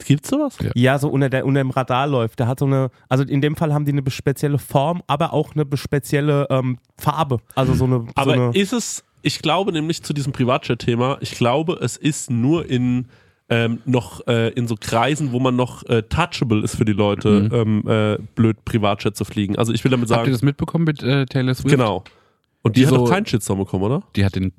Gibt's 0.05 0.29
sowas? 0.29 0.57
Ja. 0.61 0.71
Ja, 0.75 0.99
so 0.99 1.09
unter, 1.09 1.29
der, 1.29 1.45
unter 1.45 1.59
dem 1.61 1.69
Radar 1.71 2.07
läuft. 2.07 2.39
Der 2.39 2.47
hat 2.47 2.59
so 2.59 2.65
eine, 2.65 2.89
also 3.09 3.23
in 3.23 3.41
dem 3.41 3.55
Fall 3.55 3.73
haben 3.73 3.85
die 3.85 3.91
eine 3.91 4.03
spezielle 4.09 4.57
Form, 4.57 5.01
aber 5.07 5.33
auch 5.33 5.55
eine 5.55 5.65
spezielle 5.75 6.47
ähm, 6.49 6.77
Farbe. 6.97 7.39
Also 7.55 7.73
so 7.73 7.85
eine. 7.85 8.05
Aber 8.15 8.35
so 8.35 8.41
eine 8.41 8.57
ist 8.57 8.73
es, 8.73 9.03
ich 9.21 9.41
glaube 9.41 9.71
nämlich 9.71 10.03
zu 10.03 10.13
diesem 10.13 10.33
Privatchat-Thema, 10.33 11.17
ich 11.21 11.31
glaube, 11.31 11.77
es 11.81 11.97
ist 11.97 12.29
nur 12.31 12.69
in 12.69 13.07
ähm, 13.49 13.79
noch 13.85 14.25
äh, 14.27 14.49
in 14.53 14.65
so 14.67 14.75
Kreisen, 14.79 15.33
wo 15.33 15.39
man 15.41 15.55
noch 15.57 15.83
äh, 15.89 16.03
touchable 16.03 16.63
ist 16.63 16.75
für 16.77 16.85
die 16.85 16.93
Leute, 16.93 17.49
ähm, 17.51 17.83
äh, 17.85 18.17
blöd 18.35 18.63
Privatchat 18.63 19.17
zu 19.17 19.25
fliegen. 19.25 19.57
Also 19.57 19.73
ich 19.73 19.83
will 19.83 19.91
damit 19.91 20.05
Habt 20.09 20.11
ihr 20.11 20.15
sagen, 20.21 20.31
das 20.31 20.41
mitbekommen 20.41 20.85
mit 20.85 21.03
äh, 21.03 21.25
Taylor 21.25 21.53
Swift? 21.53 21.69
genau. 21.75 22.03
Und 22.61 22.77
die, 22.77 22.81
Die 22.81 22.87
hat 22.87 22.93
so- 22.93 22.99
doch 23.03 23.09
keinen 23.09 23.25
Shitstorm 23.25 23.59
bekommen, 23.59 23.83
oder? 23.83 24.03
Die 24.15 24.23
hat 24.23 24.35
den 24.35 24.53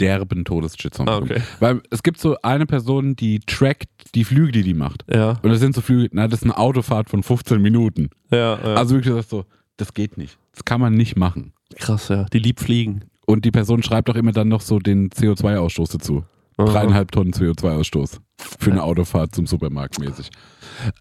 derben 0.00 0.44
Todesshitstorm. 0.44 1.08
Ah, 1.08 1.18
okay. 1.18 1.42
Weil 1.60 1.80
es 1.90 2.02
gibt 2.02 2.18
so 2.18 2.36
eine 2.42 2.66
Person, 2.66 3.14
die 3.16 3.40
trackt 3.40 3.88
die 4.14 4.24
Flüge, 4.24 4.52
die 4.52 4.62
die 4.62 4.74
macht. 4.74 5.04
Ja, 5.12 5.38
Und 5.42 5.50
das 5.50 5.60
sind 5.60 5.74
so 5.74 5.80
Flüge, 5.80 6.08
na, 6.12 6.26
das 6.28 6.40
ist 6.40 6.44
eine 6.44 6.56
Autofahrt 6.58 7.10
von 7.10 7.22
15 7.22 7.60
Minuten. 7.60 8.10
ja, 8.30 8.58
ja. 8.58 8.74
Also 8.74 8.94
wirklich 8.96 9.14
das 9.14 9.28
so, 9.28 9.44
das 9.76 9.94
geht 9.94 10.16
nicht. 10.16 10.38
Das 10.52 10.64
kann 10.64 10.80
man 10.80 10.94
nicht 10.94 11.16
machen. 11.16 11.52
krass, 11.76 12.08
ja. 12.08 12.24
Die 12.32 12.38
lieb 12.38 12.60
fliegen. 12.60 13.04
Und 13.26 13.44
die 13.44 13.50
Person 13.52 13.82
schreibt 13.82 14.10
auch 14.10 14.16
immer 14.16 14.32
dann 14.32 14.48
noch 14.48 14.60
so 14.60 14.78
den 14.80 15.10
CO2-Ausstoß 15.10 15.92
dazu. 15.92 16.24
Aha. 16.56 16.66
Dreieinhalb 16.66 17.12
Tonnen 17.12 17.32
CO2-Ausstoß 17.32 18.18
für 18.58 18.70
eine 18.72 18.82
Autofahrt 18.82 19.34
zum 19.34 19.46
Supermarkt 19.46 19.98
mäßig. 20.00 20.30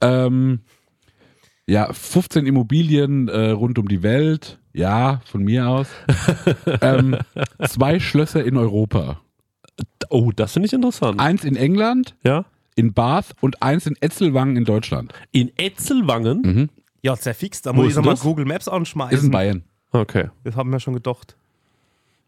Ähm, 0.01 0.59
ja, 1.67 1.91
15 1.91 2.45
Immobilien 2.45 3.27
äh, 3.27 3.49
rund 3.51 3.77
um 3.79 3.88
die 3.88 4.03
Welt. 4.03 4.59
Ja, 4.80 5.22
von 5.26 5.44
mir 5.44 5.68
aus. 5.68 5.88
ähm, 6.82 7.18
zwei 7.68 8.00
Schlösser 8.00 8.44
in 8.46 8.56
Europa. 8.56 9.20
Oh, 10.10 10.32
das 10.36 10.54
finde 10.54 10.68
ich 10.68 10.74
interessant. 10.74 11.20
Eins 11.20 11.44
in 11.44 11.56
England, 11.58 12.15
Ja. 12.24 12.46
in 12.76 12.94
Bath 12.94 13.28
und 13.42 13.62
eins 13.62 13.86
in 13.88 13.96
Etzelwangen 14.00 14.56
in 14.56 14.63
Deutschland. 14.65 15.13
In 15.32 15.52
Etzelwangen. 15.58 16.42
Mhm. 16.42 16.70
ja, 17.02 17.15
sehr 17.18 17.36
fix. 17.36 17.62
Da 17.62 17.72
Wo 17.72 17.76
muss 17.76 17.86
ich 17.86 17.89
ist 17.92 17.96
nochmal 17.98 18.13
das? 18.15 18.24
Google 18.24 18.46
Maps 18.46 18.68
anschmeißen. 18.70 19.18
Ist 19.18 19.24
in 19.26 19.32
Bayern. 19.32 19.63
Okay, 19.92 20.30
Das 20.46 20.56
haben 20.56 20.72
wir 20.72 20.80
schon 20.80 20.94
gedacht. 20.94 21.36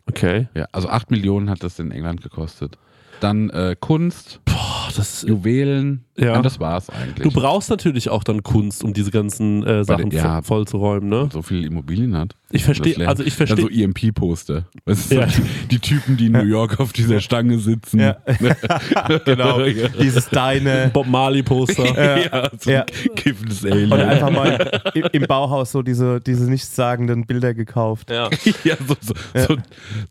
okay. 0.10 0.48
Ja, 0.54 0.68
also 0.74 0.90
8 0.90 1.10
Millionen 1.12 1.50
hat 1.50 1.64
das 1.64 1.80
in 1.80 1.92
England 1.92 2.22
gekostet. 2.22 2.78
Dann 3.22 3.50
äh, 3.52 3.76
Kunst, 3.80 4.42
Boah, 4.94 4.98
das 4.98 5.24
ist, 5.24 5.30
Juwelen. 5.30 6.06
Ja. 6.18 6.26
Ja. 6.34 6.42
das 6.42 6.60
war's 6.60 6.90
eigentlich. 6.90 7.24
du 7.28 7.32
brauchst 7.32 7.70
natürlich 7.72 8.10
auch 8.10 8.24
dann 8.24 8.44
Kunst, 8.44 8.84
um 8.84 8.94
diese 8.94 9.10
ganzen 9.12 9.66
äh, 9.66 9.84
Sachen 9.84 10.12
ja. 10.12 10.40
vo- 10.40 10.44
vollzuräumen, 10.44 11.10
ne? 11.10 11.30
so 11.32 11.42
viele 11.42 11.66
Immobilien 11.66 12.16
hat. 12.16 12.36
Ich 12.52 12.64
verstehe, 12.66 13.08
also 13.08 13.24
ich 13.24 13.34
so 13.34 13.46
verstehe. 13.46 13.70
EMP-Poster. 13.86 14.66
Weißt 14.86 15.12
du, 15.12 15.16
Ja. 15.16 15.30
so 15.30 15.42
die, 15.42 15.68
die 15.70 15.80
Typen, 15.80 16.18
die 16.18 16.26
in 16.28 16.34
New 16.34 16.44
York 16.44 16.80
auf 16.80 16.92
dieser 16.94 17.22
Stange 17.22 17.58
sitzen. 17.60 18.02
Ja. 18.02 18.18
genau. 19.26 19.62
Dieses 20.00 20.28
deine. 20.30 20.92
Bob 20.94 21.08
Marley 21.08 21.44
Poster. 21.44 21.86
ja, 22.26 22.50
so 22.60 22.70
Ja. 22.70 22.82
ein 22.82 23.16
kiffendes 23.16 23.66
Alien. 23.66 23.92
Oder 23.92 24.08
einfach 24.10 24.30
mal 24.32 24.82
im, 24.94 25.04
im 25.14 25.24
Bauhaus 25.24 25.72
so 25.72 25.82
diese, 25.82 26.20
diese 26.20 26.50
nichtssagenden 26.50 27.26
Bilder 27.26 27.54
gekauft. 27.54 28.12
ja. 28.12 28.30
ja, 28.64 28.76
so, 28.86 28.96
so, 29.02 29.14
so, 29.34 29.58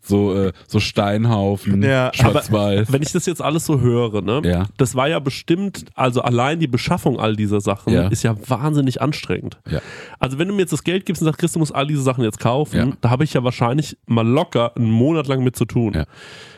so, 0.01 0.35
äh, 0.47 0.51
so 0.67 0.79
Steinhaufen, 0.79 1.83
Ja, 1.83 2.11
schwarz-weiß. 2.13 2.91
Wenn 2.91 3.01
ich 3.03 3.11
das 3.11 3.25
jetzt 3.27 3.41
alles 3.41 3.65
so 3.65 3.79
höre, 3.79 4.21
ne? 4.21 4.41
Ja. 4.43 4.65
Das 4.81 4.95
war 4.95 5.07
ja 5.07 5.19
bestimmt, 5.19 5.85
also 5.93 6.23
allein 6.23 6.59
die 6.59 6.65
Beschaffung 6.67 7.19
all 7.19 7.35
dieser 7.35 7.61
Sachen 7.61 7.93
Ja. 7.93 8.07
ist 8.07 8.23
ja 8.23 8.35
wahnsinnig 8.49 8.99
anstrengend. 8.99 9.59
Ja. 9.69 9.79
Also 10.17 10.39
wenn 10.39 10.47
du 10.47 10.55
mir 10.55 10.61
jetzt 10.61 10.73
das 10.73 10.83
Geld 10.83 11.05
gibst 11.05 11.21
und 11.21 11.25
sagst, 11.27 11.39
Chris, 11.39 11.51
du 11.53 11.59
musst 11.59 11.75
all 11.75 11.85
diese 11.85 12.01
Sachen 12.01 12.23
jetzt 12.23 12.39
kaufen, 12.39 12.75
Ja. 12.75 12.87
da 12.99 13.11
habe 13.11 13.23
ich 13.23 13.33
ja 13.35 13.43
wahrscheinlich 13.43 13.95
mal 14.07 14.27
locker 14.27 14.75
einen 14.75 14.89
Monat 14.89 15.27
lang 15.27 15.43
mit 15.43 15.55
zu 15.55 15.65
tun. 15.65 15.93
Ja. 15.93 16.05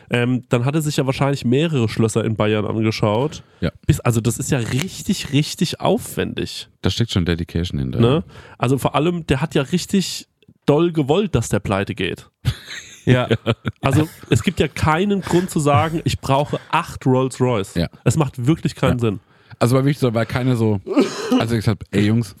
Ähm, 0.08 0.44
dann 0.48 0.64
hat 0.64 0.74
er 0.74 0.80
sich 0.80 0.96
ja 0.96 1.04
wahrscheinlich 1.04 1.44
mehrere 1.44 1.86
Schlösser 1.86 2.24
in 2.24 2.34
Bayern 2.34 2.64
angeschaut. 2.64 3.42
Ja. 3.60 3.72
Bis, 3.86 4.00
also 4.00 4.22
das 4.22 4.38
ist 4.38 4.50
ja 4.50 4.58
richtig, 4.58 5.32
richtig 5.34 5.80
aufwendig. 5.82 6.68
Da 6.80 6.88
steckt 6.88 7.10
schon 7.10 7.26
Dedication 7.26 7.78
hinter. 7.78 8.00
Ne? 8.00 8.24
Also 8.56 8.78
vor 8.78 8.94
allem, 8.94 9.26
der 9.26 9.42
hat 9.42 9.54
ja 9.54 9.60
richtig 9.62 10.28
doll 10.64 10.92
gewollt, 10.92 11.34
dass 11.34 11.50
der 11.50 11.60
pleite 11.60 11.94
geht. 11.94 12.30
Ja. 13.14 13.28
Also 13.80 14.08
es 14.30 14.42
gibt 14.42 14.60
ja 14.60 14.68
keinen 14.68 15.20
Grund 15.20 15.50
zu 15.50 15.60
sagen, 15.60 16.00
ich 16.04 16.20
brauche 16.20 16.58
acht 16.70 17.04
Rolls 17.06 17.40
Royce. 17.40 17.74
Ja. 17.74 17.88
Es 18.04 18.16
macht 18.16 18.46
wirklich 18.46 18.74
keinen 18.74 18.98
Sinn. 18.98 19.20
Also 19.58 19.76
war 19.76 19.84
wirklich 19.84 19.98
so, 19.98 20.12
war 20.14 20.26
keiner 20.26 20.56
so, 20.56 20.80
also 21.38 21.54
ich 21.54 21.60
gesagt, 21.60 21.84
ey 21.90 22.06
Jungs, 22.06 22.34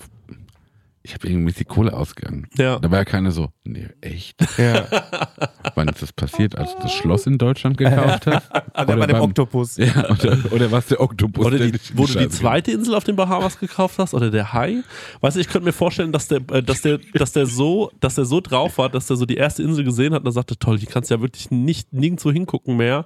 ich 1.06 1.12
habe 1.12 1.28
irgendwie 1.28 1.52
die 1.52 1.66
Kohle 1.66 1.92
ausgegangen. 1.92 2.48
Ja. 2.56 2.78
Da 2.78 2.90
war 2.90 2.98
ja 2.98 3.04
keiner 3.04 3.30
so, 3.30 3.50
nee, 3.62 3.88
echt? 4.00 4.36
ja. 4.56 4.86
Wann 5.74 5.86
ist 5.88 6.00
das 6.00 6.14
passiert, 6.14 6.56
als 6.56 6.74
du 6.74 6.80
das 6.82 6.92
Schloss 6.94 7.26
in 7.26 7.36
Deutschland 7.36 7.76
gekauft 7.76 8.26
hast? 8.26 8.50
Oder 8.50 8.96
bei 8.96 9.06
dem 9.06 9.12
beim- 9.12 9.22
Oktopus. 9.22 9.76
Ja, 9.76 10.08
oder, 10.10 10.38
oder 10.50 10.72
was 10.72 10.86
der 10.86 11.00
Oktopus? 11.02 11.44
Oder 11.44 11.58
der 11.58 11.68
die, 11.72 11.78
wo 11.94 12.06
du 12.06 12.18
die 12.18 12.28
zweite 12.30 12.70
Insel 12.72 12.94
auf 12.94 13.04
den 13.04 13.16
Bahamas 13.16 13.58
gekauft 13.58 13.98
hast 13.98 14.14
oder 14.14 14.30
der 14.30 14.54
Hai. 14.54 14.82
Weißt 15.20 15.36
du, 15.36 15.40
ich 15.40 15.48
könnte 15.48 15.66
mir 15.66 15.72
vorstellen, 15.74 16.10
dass 16.10 16.28
der, 16.28 16.40
äh, 16.50 16.62
dass 16.62 16.80
der, 16.80 16.98
dass 17.12 17.32
der 17.32 17.44
so, 17.44 17.90
dass 18.00 18.14
der 18.14 18.24
so 18.24 18.40
drauf 18.40 18.78
war, 18.78 18.88
dass 18.88 19.06
der 19.06 19.16
so 19.16 19.26
die 19.26 19.36
erste 19.36 19.62
Insel 19.62 19.84
gesehen 19.84 20.14
hat 20.14 20.20
und 20.20 20.26
er 20.26 20.32
sagte, 20.32 20.58
toll, 20.58 20.78
die 20.78 20.86
kannst 20.86 21.10
du 21.10 21.16
ja 21.16 21.20
wirklich 21.20 21.50
nicht 21.50 21.92
nirgendwo 21.92 22.32
hingucken 22.32 22.78
mehr. 22.78 23.04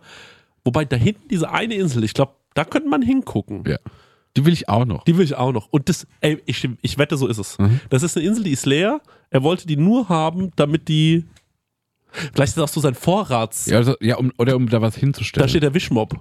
Wobei 0.65 0.85
da 0.85 0.97
hinten 0.97 1.27
diese 1.29 1.51
eine 1.51 1.75
Insel, 1.75 2.05
ich 2.05 2.15
glaube, 2.15 2.33
da 2.55 2.65
könnte 2.65 2.89
man 2.89 3.03
hingucken. 3.03 3.65
Ja. 3.67 3.79
Die 4.39 4.45
will 4.45 4.53
ich 4.53 4.69
auch 4.69 4.85
noch. 4.85 5.03
Die 5.03 5.17
will 5.17 5.25
ich 5.25 5.35
auch 5.35 5.51
noch. 5.51 5.67
Und 5.73 5.89
das, 5.89 6.07
ey, 6.21 6.41
ich, 6.47 6.69
ich 6.81 6.97
wette, 6.97 7.17
so 7.17 7.27
ist 7.27 7.39
es. 7.39 7.59
Mhm. 7.59 7.81
Das 7.91 8.05
ist 8.05 8.17
eine 8.17 8.25
Insel, 8.25 8.45
die 8.45 8.53
ist 8.53 8.67
leer. 8.67 9.01
Er 9.31 9.43
wollte 9.43 9.67
die 9.67 9.77
nur 9.77 10.09
haben, 10.09 10.53
damit 10.55 10.87
die. 10.87 11.25
Vielleicht 12.13 12.51
ist 12.51 12.57
das 12.57 12.71
auch 12.71 12.73
so 12.73 12.81
sein 12.81 12.95
Vorrats. 12.95 13.67
Ja, 13.67 13.79
also, 13.79 13.97
ja 14.01 14.17
um, 14.17 14.33
oder 14.39 14.55
um 14.55 14.69
da 14.69 14.81
was 14.81 14.95
Da 14.95 15.01
hinzustellen. 15.01 15.49
steht 15.49 15.65
der 15.65 15.75
Wischmob. 15.75 16.15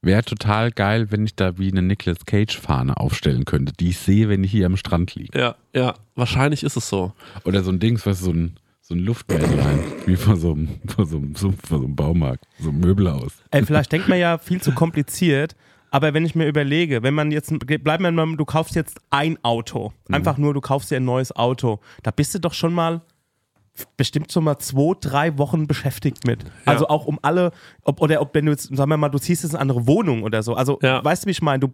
Wäre 0.00 0.22
total 0.22 0.70
geil, 0.70 1.10
wenn 1.10 1.24
ich 1.24 1.34
da 1.34 1.58
wie 1.58 1.72
eine 1.72 1.82
Nicolas 1.82 2.24
Cage-Fahne 2.24 2.98
aufstellen 2.98 3.44
könnte, 3.44 3.72
die 3.72 3.88
ich 3.88 3.98
sehe, 3.98 4.28
wenn 4.28 4.44
ich 4.44 4.52
hier 4.52 4.66
am 4.66 4.76
Strand 4.76 5.16
liege. 5.16 5.36
Ja, 5.36 5.56
ja. 5.74 5.94
Wahrscheinlich 6.14 6.62
ist 6.62 6.76
es 6.76 6.88
so. 6.88 7.12
Oder 7.44 7.64
so 7.64 7.72
ein 7.72 7.80
Dings, 7.80 8.04
du, 8.04 8.12
so 8.14 8.30
ein, 8.30 8.60
so 8.80 8.94
ein 8.94 9.00
Luftbälllein, 9.00 9.80
wie 10.06 10.14
vor 10.14 10.36
so, 10.36 10.52
einem, 10.52 10.68
vor, 10.86 11.06
so 11.06 11.16
einem, 11.16 11.34
vor 11.34 11.52
so 11.68 11.74
einem 11.74 11.96
Baumarkt, 11.96 12.46
so 12.60 12.68
ein 12.68 12.78
Möbelhaus. 12.78 13.32
Ey, 13.50 13.66
vielleicht 13.66 13.90
denkt 13.90 14.08
man 14.08 14.20
ja 14.20 14.38
viel 14.38 14.62
zu 14.62 14.70
kompliziert, 14.70 15.56
aber 15.96 16.12
wenn 16.12 16.26
ich 16.26 16.34
mir 16.34 16.46
überlege, 16.46 17.02
wenn 17.02 17.14
man 17.14 17.30
jetzt, 17.32 17.50
bleib 17.82 18.00
mal, 18.00 18.12
du 18.36 18.44
kaufst 18.44 18.74
jetzt 18.74 19.00
ein 19.08 19.42
Auto, 19.42 19.94
einfach 20.12 20.36
nur, 20.36 20.52
du 20.52 20.60
kaufst 20.60 20.90
dir 20.90 20.96
ein 20.96 21.06
neues 21.06 21.34
Auto, 21.34 21.80
da 22.02 22.10
bist 22.10 22.34
du 22.34 22.38
doch 22.38 22.52
schon 22.52 22.74
mal 22.74 23.00
bestimmt 23.96 24.30
schon 24.30 24.44
mal 24.44 24.58
zwei, 24.58 24.94
drei 25.00 25.38
Wochen 25.38 25.66
beschäftigt 25.66 26.26
mit. 26.26 26.44
Also 26.66 26.88
auch 26.88 27.06
um 27.06 27.18
alle, 27.22 27.50
ob, 27.82 28.02
oder 28.02 28.20
ob, 28.20 28.34
wenn 28.34 28.44
du 28.44 28.52
jetzt, 28.52 28.64
sagen 28.76 28.90
wir 28.90 28.98
mal, 28.98 29.08
du 29.08 29.18
ziehst 29.18 29.42
jetzt 29.42 29.54
eine 29.54 29.62
andere 29.62 29.86
Wohnung 29.86 30.22
oder 30.22 30.42
so. 30.42 30.52
Also, 30.54 30.78
Ja. 30.82 31.02
weißt 31.02 31.24
du, 31.24 31.28
wie 31.28 31.30
ich 31.30 31.40
meine? 31.40 31.60
Du, 31.60 31.72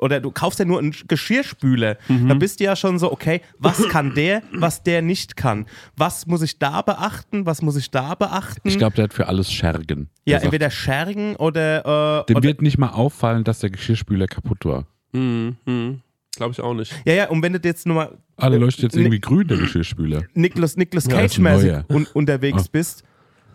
oder 0.00 0.20
du 0.20 0.30
kaufst 0.30 0.58
ja 0.58 0.64
nur 0.64 0.78
einen 0.78 0.94
Geschirrspüler. 1.08 1.96
Da 2.08 2.34
bist 2.34 2.60
du 2.60 2.64
ja 2.64 2.76
schon 2.76 2.98
so, 2.98 3.10
okay, 3.12 3.40
was 3.58 3.88
kann 3.88 4.14
der, 4.14 4.42
was 4.52 4.82
der 4.82 5.02
nicht 5.02 5.36
kann? 5.36 5.66
Was 5.96 6.26
muss 6.26 6.42
ich 6.42 6.58
da 6.58 6.82
beachten? 6.82 7.46
Was 7.46 7.62
muss 7.62 7.76
ich 7.76 7.90
da 7.90 8.14
beachten? 8.14 8.68
Ich 8.68 8.78
glaube, 8.78 8.96
der 8.96 9.04
hat 9.04 9.14
für 9.14 9.26
alles 9.26 9.50
Schergen. 9.52 10.08
ja, 10.24 10.38
entweder 10.38 10.70
Schergen 10.70 11.36
oder, 11.36 12.20
äh, 12.22 12.26
dem 12.26 12.36
oder 12.36 12.46
wird 12.48 12.62
nicht 12.62 12.78
mal 12.78 12.90
auffallen, 12.90 13.44
dass 13.44 13.60
der 13.60 13.70
Geschirrspüler 13.70 14.26
kaputt 14.26 14.64
war. 14.64 14.86
Hm, 15.12 15.56
hm. 15.64 16.00
Glaube 16.36 16.52
ich 16.52 16.60
auch 16.60 16.74
nicht. 16.74 16.94
Ja, 17.04 17.14
ja, 17.14 17.28
und 17.30 17.42
wenn 17.42 17.52
du 17.52 17.58
jetzt 17.64 17.86
nur 17.86 17.96
mal 17.96 18.18
Ah, 18.36 18.48
der 18.50 18.60
leuchtet 18.60 18.84
jetzt 18.84 18.96
irgendwie 18.96 19.20
grün, 19.20 19.48
der 19.48 19.56
Geschirrspüler. 19.58 20.22
Ja, 20.36 20.64
ist 20.64 20.78
ein 20.78 20.88
Cage-mäßig 20.88 21.70
neuer. 21.72 21.84
un 21.90 22.06
unterwegs 22.14 22.64
Ah. 22.66 22.70
bist, 22.70 23.02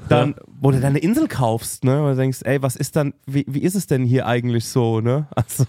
dann, 0.10 0.36
wo 0.47 0.72
du 0.72 0.80
deine 0.80 0.99
Insel 0.99 1.28
kaufst, 1.28 1.84
ne? 1.84 2.01
Und 2.01 2.12
du 2.12 2.16
denkst, 2.18 2.39
ey, 2.43 2.62
was 2.62 2.76
ist 2.76 2.95
dann, 2.95 3.14
wie, 3.26 3.45
wie 3.47 3.62
ist 3.62 3.76
es 3.76 3.88
denn 3.88 4.04
hier 4.06 4.26
eigentlich 4.28 4.66
so, 4.68 5.01
ne? 5.01 5.28
Also, 5.36 5.66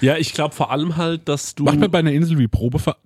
Ja, 0.00 0.16
ich 0.16 0.32
glaube 0.32 0.54
vor 0.54 0.70
allem 0.70 0.96
halt, 0.96 1.28
dass 1.28 1.54
du. 1.54 1.64
Macht 1.64 1.78
mir 1.78 1.88
bei 1.88 1.98
einer 1.98 2.12
Insel 2.12 2.38
wie 2.38 2.48
Probefahrt. 2.48 2.98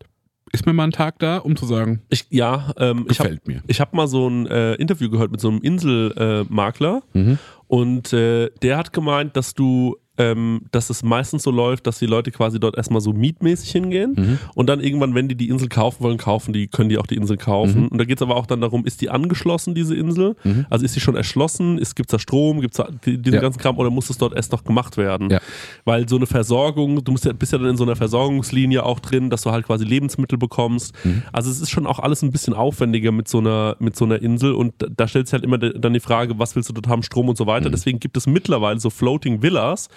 Ist 0.52 0.66
mir 0.66 0.72
mal 0.72 0.84
ein 0.84 0.92
Tag 0.92 1.18
da, 1.18 1.38
um 1.38 1.56
zu 1.56 1.66
sagen, 1.66 2.02
ich, 2.10 2.26
ja, 2.30 2.72
ähm, 2.78 3.06
ich 3.10 3.18
habe 3.18 3.30
gefällt 3.30 3.48
mir. 3.48 3.62
ich 3.66 3.80
hab 3.80 3.92
mal 3.92 4.06
so 4.06 4.28
ein 4.28 4.46
äh, 4.46 4.74
Interview 4.74 5.10
gehört 5.10 5.32
mit 5.32 5.40
so 5.40 5.48
einem 5.48 5.60
Inselmakler 5.60 7.02
äh. 7.12 7.18
Mhm. 7.18 7.38
und 7.66 8.12
äh, 8.12 8.50
der 8.62 8.76
hat 8.76 8.92
gemeint, 8.92 9.36
dass 9.36 9.54
du, 9.54 9.96
ähm, 10.18 10.62
dass 10.70 10.90
es 10.90 11.02
meistens 11.02 11.42
so 11.42 11.50
läuft, 11.50 11.86
dass 11.86 11.98
die 11.98 12.06
Leute 12.06 12.30
quasi 12.30 12.60
dort 12.60 12.76
erstmal 12.76 13.00
so 13.00 13.12
mietmäßig 13.12 13.70
hingehen 13.72 14.14
Mhm. 14.16 14.38
und 14.54 14.68
dann 14.68 14.80
irgendwann, 14.80 15.14
wenn 15.14 15.28
die 15.28 15.34
die 15.34 15.48
Insel 15.48 15.68
kaufen 15.68 16.04
wollen, 16.04 16.18
kaufen 16.18 16.52
die, 16.52 16.68
können 16.68 16.88
die 16.88 16.98
auch 16.98 17.06
die 17.06 17.16
Insel 17.16 17.36
kaufen. 17.36 17.82
Mhm. 17.82 17.88
Und 17.88 17.98
da 17.98 18.04
geht 18.04 18.18
es 18.18 18.22
aber 18.22 18.36
auch 18.36 18.46
dann 18.46 18.60
darum, 18.60 18.84
ist 18.86 19.00
die 19.00 19.10
angeschlossen, 19.10 19.74
diese 19.74 19.94
Insel? 19.96 20.36
Also 20.70 20.84
ist 20.84 20.94
sie 20.94 21.00
schon 21.00 21.16
erschlossen? 21.16 21.76
Gibt 21.94 22.08
es 22.08 22.12
da 22.12 22.18
Strom? 22.18 22.60
Gibt 22.60 22.74
es 22.74 22.78
da 22.78 22.88
die- 23.04 23.18
diesen 23.18 23.34
Ja. 23.34 23.40
ganzen 23.40 23.58
Kram 23.60 23.76
oder 23.78 23.90
muss 23.90 24.08
es 24.10 24.18
dort 24.18 24.34
erst 24.34 24.52
noch 24.52 24.64
gemacht 24.64 24.96
werden? 24.96 25.30
Ja. 25.30 25.40
Weil 25.84 26.08
so 26.08 26.16
eine 26.16 26.26
Versorgung, 26.26 27.02
du 27.02 27.12
musst 27.12 27.24
ja, 27.24 27.32
bist 27.32 27.52
ja 27.52 27.58
dann 27.58 27.68
in 27.70 27.76
so 27.76 27.84
einer 27.84 27.96
Versorgungslinie 27.96 28.84
auch 28.84 29.00
drin, 29.00 29.30
dass 29.30 29.42
du 29.42 29.50
halt 29.50 29.66
quasi 29.66 29.84
Lebensmittel 29.84 30.38
bekommst. 30.38 30.94
Mhm. 31.04 31.22
Also 31.32 31.50
es 31.50 31.60
ist 31.60 31.70
schon 31.70 31.86
auch 31.86 31.98
alles 31.98 32.22
ein 32.22 32.30
bisschen 32.30 32.54
aufwendiger 32.54 33.10
mit 33.12 33.28
so 33.28 33.38
einer, 33.38 33.76
mit 33.80 33.96
so 33.96 34.04
einer 34.04 34.22
Insel 34.22 34.52
und 34.52 34.74
da- 34.78 34.86
da 34.96 35.08
stellt 35.08 35.26
sich 35.26 35.32
halt 35.32 35.44
immer 35.44 35.58
dann 35.58 35.92
die 35.92 36.00
Frage, 36.00 36.38
was 36.38 36.54
willst 36.56 36.68
du 36.68 36.72
dort 36.72 36.88
haben, 36.88 37.02
Strom 37.02 37.28
und 37.28 37.36
so 37.36 37.44
Mhm. 37.44 37.48
weiter. 37.48 37.70
Deswegen 37.70 37.98
gibt 38.00 38.16
es 38.16 38.26
mittlerweile 38.26 38.78
so 38.80 38.90
Floating 38.90 39.42
Villas, 39.42 39.88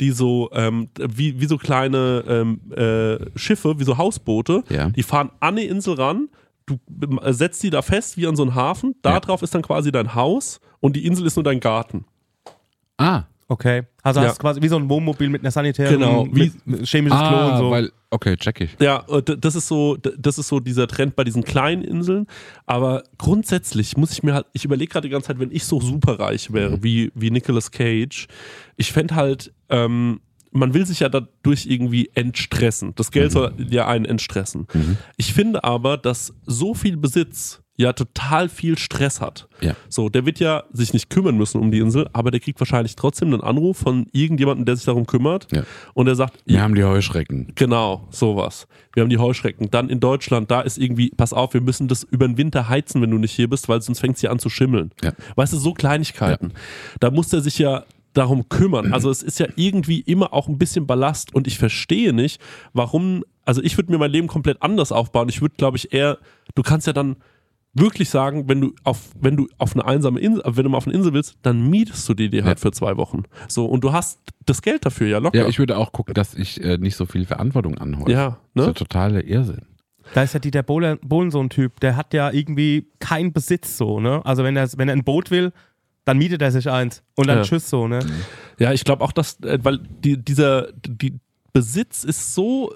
die 0.00 0.10
so, 0.12 0.50
ähm, 0.52 0.88
wie, 0.98 1.40
wie 1.40 1.46
so 1.46 1.58
kleine 1.58 2.24
ähm, 2.26 2.60
äh, 2.72 3.38
Schiffe, 3.38 3.78
wie 3.78 3.84
so 3.84 3.98
Hausboote, 3.98 4.64
Ja. 4.68 4.88
die 4.90 5.02
fahren 5.02 5.30
an 5.40 5.56
die 5.56 5.66
Insel 5.66 5.94
ran, 5.94 6.28
du 6.66 6.78
äh, 7.22 7.32
setzt 7.32 7.62
die 7.62 7.70
da 7.70 7.82
fest 7.82 8.16
wie 8.16 8.26
an 8.26 8.36
so 8.36 8.42
einen 8.42 8.54
Hafen, 8.54 8.94
da 9.02 9.12
Ja. 9.14 9.20
drauf 9.20 9.42
ist 9.42 9.54
dann 9.54 9.62
quasi 9.62 9.92
dein 9.92 10.14
Haus 10.14 10.60
und 10.80 10.96
die 10.96 11.04
Insel 11.06 11.26
ist 11.26 11.36
nur 11.36 11.44
dein 11.44 11.60
Garten. 11.60 12.04
Ah, 12.96 13.24
okay. 13.48 13.84
Also 14.02 14.20
Ja. 14.20 14.28
hast 14.28 14.38
quasi 14.38 14.62
wie 14.62 14.68
so 14.68 14.76
ein 14.76 14.88
Wohnmobil 14.88 15.28
mit 15.28 15.42
einer 15.42 15.50
sanitären, 15.50 15.94
Genau, 15.98 16.26
wie- 16.32 16.52
mit 16.64 16.86
chemisches 16.86 17.18
Klo 17.18 17.28
und 17.28 17.34
ah 17.52 17.58
so. 17.58 17.70
weil, 17.70 17.92
okay, 18.10 18.36
check 18.36 18.60
ich. 18.62 18.70
Ja, 18.80 19.04
äh, 19.08 19.22
das 19.22 19.54
ist 19.54 19.68
so, 19.68 19.96
das 19.96 20.38
ist 20.38 20.48
so 20.48 20.58
dieser 20.60 20.86
Trend 20.88 21.16
bei 21.16 21.24
diesen 21.24 21.44
kleinen 21.44 21.82
Inseln. 21.82 22.26
Aber 22.66 23.04
grundsätzlich 23.18 23.96
muss 23.96 24.12
ich 24.12 24.22
mir 24.22 24.34
halt, 24.34 24.46
ich 24.52 24.64
überlege 24.64 24.90
gerade 24.92 25.06
die 25.08 25.12
ganze 25.12 25.28
Zeit, 25.28 25.38
wenn 25.38 25.52
ich 25.52 25.64
so 25.64 25.80
superreich 25.80 26.52
wäre, 26.52 26.82
wie, 26.82 27.12
wie 27.14 27.30
Nicolas 27.30 27.70
Cage, 27.70 28.26
ich 28.76 28.92
fände 28.92 29.14
halt, 29.14 29.52
ähm, 29.68 30.20
man 30.52 30.74
will 30.74 30.84
sich 30.84 30.98
ja 31.00 31.08
dadurch 31.08 31.66
irgendwie 31.66 32.10
entstressen. 32.14 32.92
Das 32.96 33.12
Geld 33.12 33.30
soll 33.30 33.52
ja 33.70 33.86
einen 33.86 34.04
entstressen. 34.04 34.66
Ich 35.16 35.32
finde 35.32 35.62
aber, 35.62 35.96
dass 35.96 36.34
so 36.44 36.74
viel 36.74 36.96
Besitz 36.96 37.59
ja 37.80 37.94
total 37.94 38.48
viel 38.50 38.76
Stress 38.76 39.20
hat. 39.20 39.48
Ja. 39.60 39.74
So, 39.88 40.10
der 40.10 40.26
wird 40.26 40.38
ja 40.38 40.64
sich 40.72 40.92
nicht 40.92 41.08
kümmern 41.08 41.36
müssen 41.36 41.60
um 41.60 41.70
die 41.70 41.78
Insel, 41.78 42.08
aber 42.12 42.30
der 42.30 42.38
kriegt 42.38 42.60
wahrscheinlich 42.60 42.94
trotzdem 42.94 43.32
einen 43.32 43.40
Anruf 43.40 43.78
von 43.78 44.06
irgendjemandem, 44.12 44.66
der 44.66 44.76
sich 44.76 44.84
darum 44.84 45.06
kümmert. 45.06 45.48
Ja. 45.50 45.64
Und 45.94 46.06
der 46.06 46.14
sagt, 46.14 46.38
Wir 46.44 46.62
haben 46.62 46.74
die 46.74 46.84
Heuschrecken. 46.84 47.52
Genau, 47.54 48.06
sowas. 48.10 48.68
Wir 48.92 49.02
haben 49.02 49.08
die 49.08 49.18
Heuschrecken. 49.18 49.70
Dann 49.70 49.88
in 49.88 49.98
Deutschland, 49.98 50.50
da 50.50 50.60
ist 50.60 50.76
irgendwie, 50.76 51.10
pass 51.16 51.32
auf, 51.32 51.54
wir 51.54 51.62
müssen 51.62 51.88
das 51.88 52.02
über 52.02 52.28
den 52.28 52.36
Winter 52.36 52.68
heizen, 52.68 53.00
wenn 53.00 53.10
du 53.10 53.18
nicht 53.18 53.32
hier 53.32 53.48
bist, 53.48 53.68
weil 53.68 53.80
sonst 53.80 54.00
fängt 54.00 54.16
es 54.16 54.20
hier 54.20 54.30
an 54.30 54.38
zu 54.38 54.50
schimmeln. 54.50 54.90
Ja. 55.02 55.12
Weißt 55.36 55.54
du, 55.54 55.56
so 55.56 55.72
Kleinigkeiten. 55.72 56.52
Da 57.00 57.10
muss 57.10 57.32
er 57.32 57.40
sich 57.40 57.58
ja 57.58 57.84
darum 58.12 58.48
kümmern. 58.50 58.92
Also 58.92 59.08
es 59.08 59.22
ist 59.22 59.38
ja 59.38 59.46
irgendwie 59.56 60.00
immer 60.00 60.34
auch 60.34 60.48
ein 60.48 60.58
bisschen 60.58 60.86
Ballast 60.86 61.34
und 61.34 61.46
ich 61.46 61.58
verstehe 61.58 62.12
nicht, 62.12 62.40
warum, 62.72 63.24
also 63.46 63.62
ich 63.62 63.78
würde 63.78 63.90
mir 63.90 63.98
mein 63.98 64.10
Leben 64.10 64.26
komplett 64.26 64.60
anders 64.60 64.92
aufbauen. 64.92 65.28
Ich 65.30 65.40
würde, 65.40 65.54
glaube 65.56 65.76
ich, 65.76 65.94
eher, 65.94 66.18
du 66.54 66.62
kannst 66.62 66.86
ja 66.86 66.92
dann 66.92 67.16
wirklich 67.72 68.10
sagen, 68.10 68.48
wenn 68.48 68.60
du 68.60 68.74
auf, 68.84 69.10
wenn 69.20 69.36
du 69.36 69.46
auf 69.58 69.74
eine 69.74 69.84
einsame 69.86 70.18
Insel, 70.20 70.42
wenn 70.46 70.64
du 70.64 70.70
mal 70.70 70.76
auf 70.78 70.86
eine 70.86 70.96
Insel 70.96 71.12
willst, 71.12 71.36
dann 71.42 71.68
mietest 71.70 72.08
du 72.08 72.14
die 72.14 72.28
dir 72.28 72.44
halt 72.44 72.58
Ja. 72.58 72.62
für 72.62 72.72
zwei 72.72 72.96
Wochen. 72.96 73.22
So, 73.48 73.66
und 73.66 73.84
du 73.84 73.92
hast 73.92 74.18
das 74.46 74.60
Geld 74.62 74.84
dafür 74.84 75.06
ja 75.06 75.18
locker. 75.18 75.38
Ja, 75.38 75.46
ich 75.46 75.58
würde 75.58 75.76
auch 75.76 75.92
gucken, 75.92 76.14
dass 76.14 76.34
ich 76.34 76.60
äh, 76.62 76.78
nicht 76.78 76.96
so 76.96 77.06
viel 77.06 77.24
Verantwortung 77.26 77.78
anhäufe. 77.78 78.10
ja 78.10 78.38
Das 78.54 78.62
ist 78.64 78.66
ja 78.66 78.66
ne? 78.68 78.74
totaler 78.74 79.24
Irrsinn. 79.24 79.62
Da 80.14 80.22
ist 80.24 80.34
ja 80.34 80.40
Dieter 80.40 80.64
Bohlen, 80.64 80.98
Bohlen 81.02 81.30
so 81.30 81.38
ein 81.40 81.50
Typ, 81.50 81.78
der 81.78 81.94
hat 81.94 82.12
ja 82.14 82.32
irgendwie 82.32 82.88
keinen 82.98 83.32
Besitz 83.32 83.76
so, 83.76 84.00
ne? 84.00 84.20
Also 84.24 84.42
wenn 84.42 84.56
er, 84.56 84.68
wenn 84.76 84.88
er 84.88 84.96
ein 84.96 85.04
Boot 85.04 85.30
will, 85.30 85.52
dann 86.04 86.18
mietet 86.18 86.42
er 86.42 86.50
sich 86.50 86.68
eins 86.68 87.04
und 87.14 87.28
dann 87.28 87.38
Ja. 87.38 87.44
tschüss 87.44 87.70
so, 87.70 87.86
ne? 87.86 88.00
Ja, 88.58 88.72
ich 88.72 88.82
glaube 88.84 89.04
auch, 89.04 89.12
dass, 89.12 89.38
äh, 89.42 89.58
weil 89.62 89.78
die, 90.02 90.16
dieser, 90.16 90.72
die 90.72 91.14
Besitz 91.52 92.04
ist 92.04 92.34
so, 92.34 92.72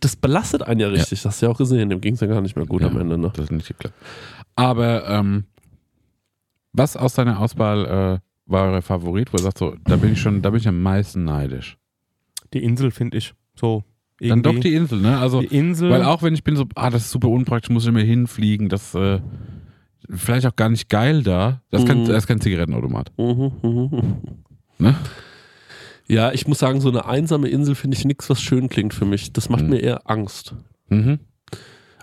das 0.00 0.16
belastet 0.16 0.62
einen 0.62 0.80
ja 0.80 0.88
richtig. 0.88 1.22
Das 1.22 1.26
hast 1.26 1.42
du 1.42 1.46
ja 1.46 1.52
auch 1.52 1.58
gesehen, 1.58 1.88
dem 1.90 2.00
ging 2.00 2.14
es 2.14 2.20
ja 2.20 2.26
gar 2.26 2.40
nicht 2.40 2.56
mehr 2.56 2.66
gut 2.66 2.82
Ja. 2.82 2.88
am 2.88 2.98
Ende. 3.00 3.16
Ne? 3.18 3.30
Das 3.34 3.44
ist 3.44 3.52
nicht 3.52 3.68
geklappt. 3.68 3.94
Aber 4.56 5.08
ähm, 5.08 5.44
was 6.72 6.96
aus 6.96 7.14
deiner 7.14 7.40
Auswahl 7.40 7.84
äh, 7.84 8.50
war 8.50 8.72
euer 8.72 8.82
Favorit, 8.82 9.32
wo 9.32 9.36
ihr 9.38 9.42
sagt, 9.42 9.58
so, 9.58 9.74
da 9.84 9.96
bin 9.96 10.12
ich 10.12 10.20
schon, 10.20 10.42
da 10.42 10.50
bin 10.50 10.60
ich 10.60 10.68
am 10.68 10.82
meisten 10.82 11.24
neidisch. 11.24 11.78
Die 12.52 12.62
Insel 12.62 12.90
finde 12.90 13.18
ich 13.18 13.34
so. 13.54 13.84
Dann 14.18 14.28
Irgendwie. 14.28 14.54
doch 14.54 14.60
die 14.60 14.74
Insel, 14.74 15.00
ne? 15.00 15.18
Also, 15.18 15.40
Die 15.42 15.54
Insel. 15.54 15.90
weil 15.90 16.02
auch 16.02 16.22
wenn 16.22 16.32
ich 16.32 16.42
bin 16.42 16.56
so, 16.56 16.64
ah, 16.74 16.88
das 16.88 17.02
ist 17.04 17.10
super 17.10 17.28
unpraktisch, 17.28 17.68
muss 17.70 17.82
ich 17.82 17.90
immer 17.90 18.00
hinfliegen, 18.00 18.70
das 18.70 18.94
äh, 18.94 19.20
vielleicht 20.08 20.46
auch 20.46 20.56
gar 20.56 20.70
nicht 20.70 20.88
geil 20.88 21.22
da. 21.22 21.60
Das, 21.70 21.82
ist 21.82 21.88
kein, 21.88 22.02
Mhm. 22.02 22.06
das 22.06 22.16
ist 22.18 22.26
kein 22.26 22.40
Zigarettenautomat. 22.40 23.12
Mhm, 23.18 23.52
mhm, 23.62 23.88
mhm. 23.92 24.16
Ne? 24.78 24.94
Ja, 26.08 26.32
ich 26.32 26.46
muss 26.46 26.60
sagen, 26.60 26.80
so 26.80 26.88
eine 26.88 27.04
einsame 27.04 27.48
Insel 27.48 27.74
finde 27.74 27.96
ich 27.96 28.04
nichts, 28.06 28.30
was 28.30 28.40
schön 28.40 28.68
klingt 28.70 28.94
für 28.94 29.04
mich. 29.04 29.32
Das 29.34 29.50
macht 29.50 29.64
Mhm. 29.64 29.70
mir 29.70 29.78
eher 29.80 30.08
Angst. 30.08 30.54
Mhm. 30.88 31.18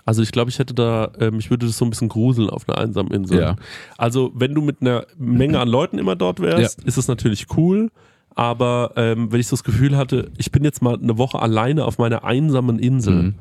Also 0.06 0.22
ich 0.22 0.32
glaube, 0.32 0.50
ich 0.50 0.58
hätte 0.58 0.74
da, 0.74 1.06
äh, 1.18 1.30
mich 1.30 1.48
würde 1.50 1.66
das 1.66 1.78
so 1.78 1.84
ein 1.84 1.90
bisschen 1.90 2.08
gruseln 2.10 2.50
auf 2.50 2.68
einer 2.68 2.78
einsamen 2.78 3.10
Insel. 3.12 3.40
Ja. 3.40 3.56
Also 3.96 4.32
wenn 4.34 4.54
du 4.54 4.60
mit 4.60 4.80
einer 4.82 5.06
Menge 5.16 5.58
an 5.60 5.68
Leuten 5.68 5.98
immer 5.98 6.14
dort 6.16 6.40
wärst, 6.40 6.82
ist 6.84 6.98
es 6.98 7.08
natürlich 7.08 7.46
cool. 7.56 7.90
Aber 8.36 8.92
ähm, 8.96 9.30
wenn 9.32 9.40
ich 9.40 9.46
so 9.46 9.54
das 9.56 9.64
Gefühl 9.64 9.96
hatte, 9.96 10.30
ich 10.36 10.50
bin 10.50 10.64
jetzt 10.64 10.82
mal 10.82 10.98
eine 11.00 11.16
Woche 11.18 11.40
alleine 11.40 11.84
auf 11.84 11.98
meiner 11.98 12.24
einsamen 12.24 12.78
Insel, 12.78 13.14
Mhm. 13.22 13.34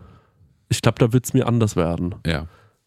ich 0.69 0.81
glaube, 0.81 0.99
da 0.99 1.11
wird 1.11 1.25
es 1.25 1.33
mir 1.33 1.47
anders 1.47 1.75
werden. 1.75 2.15
Ja. 2.25 2.45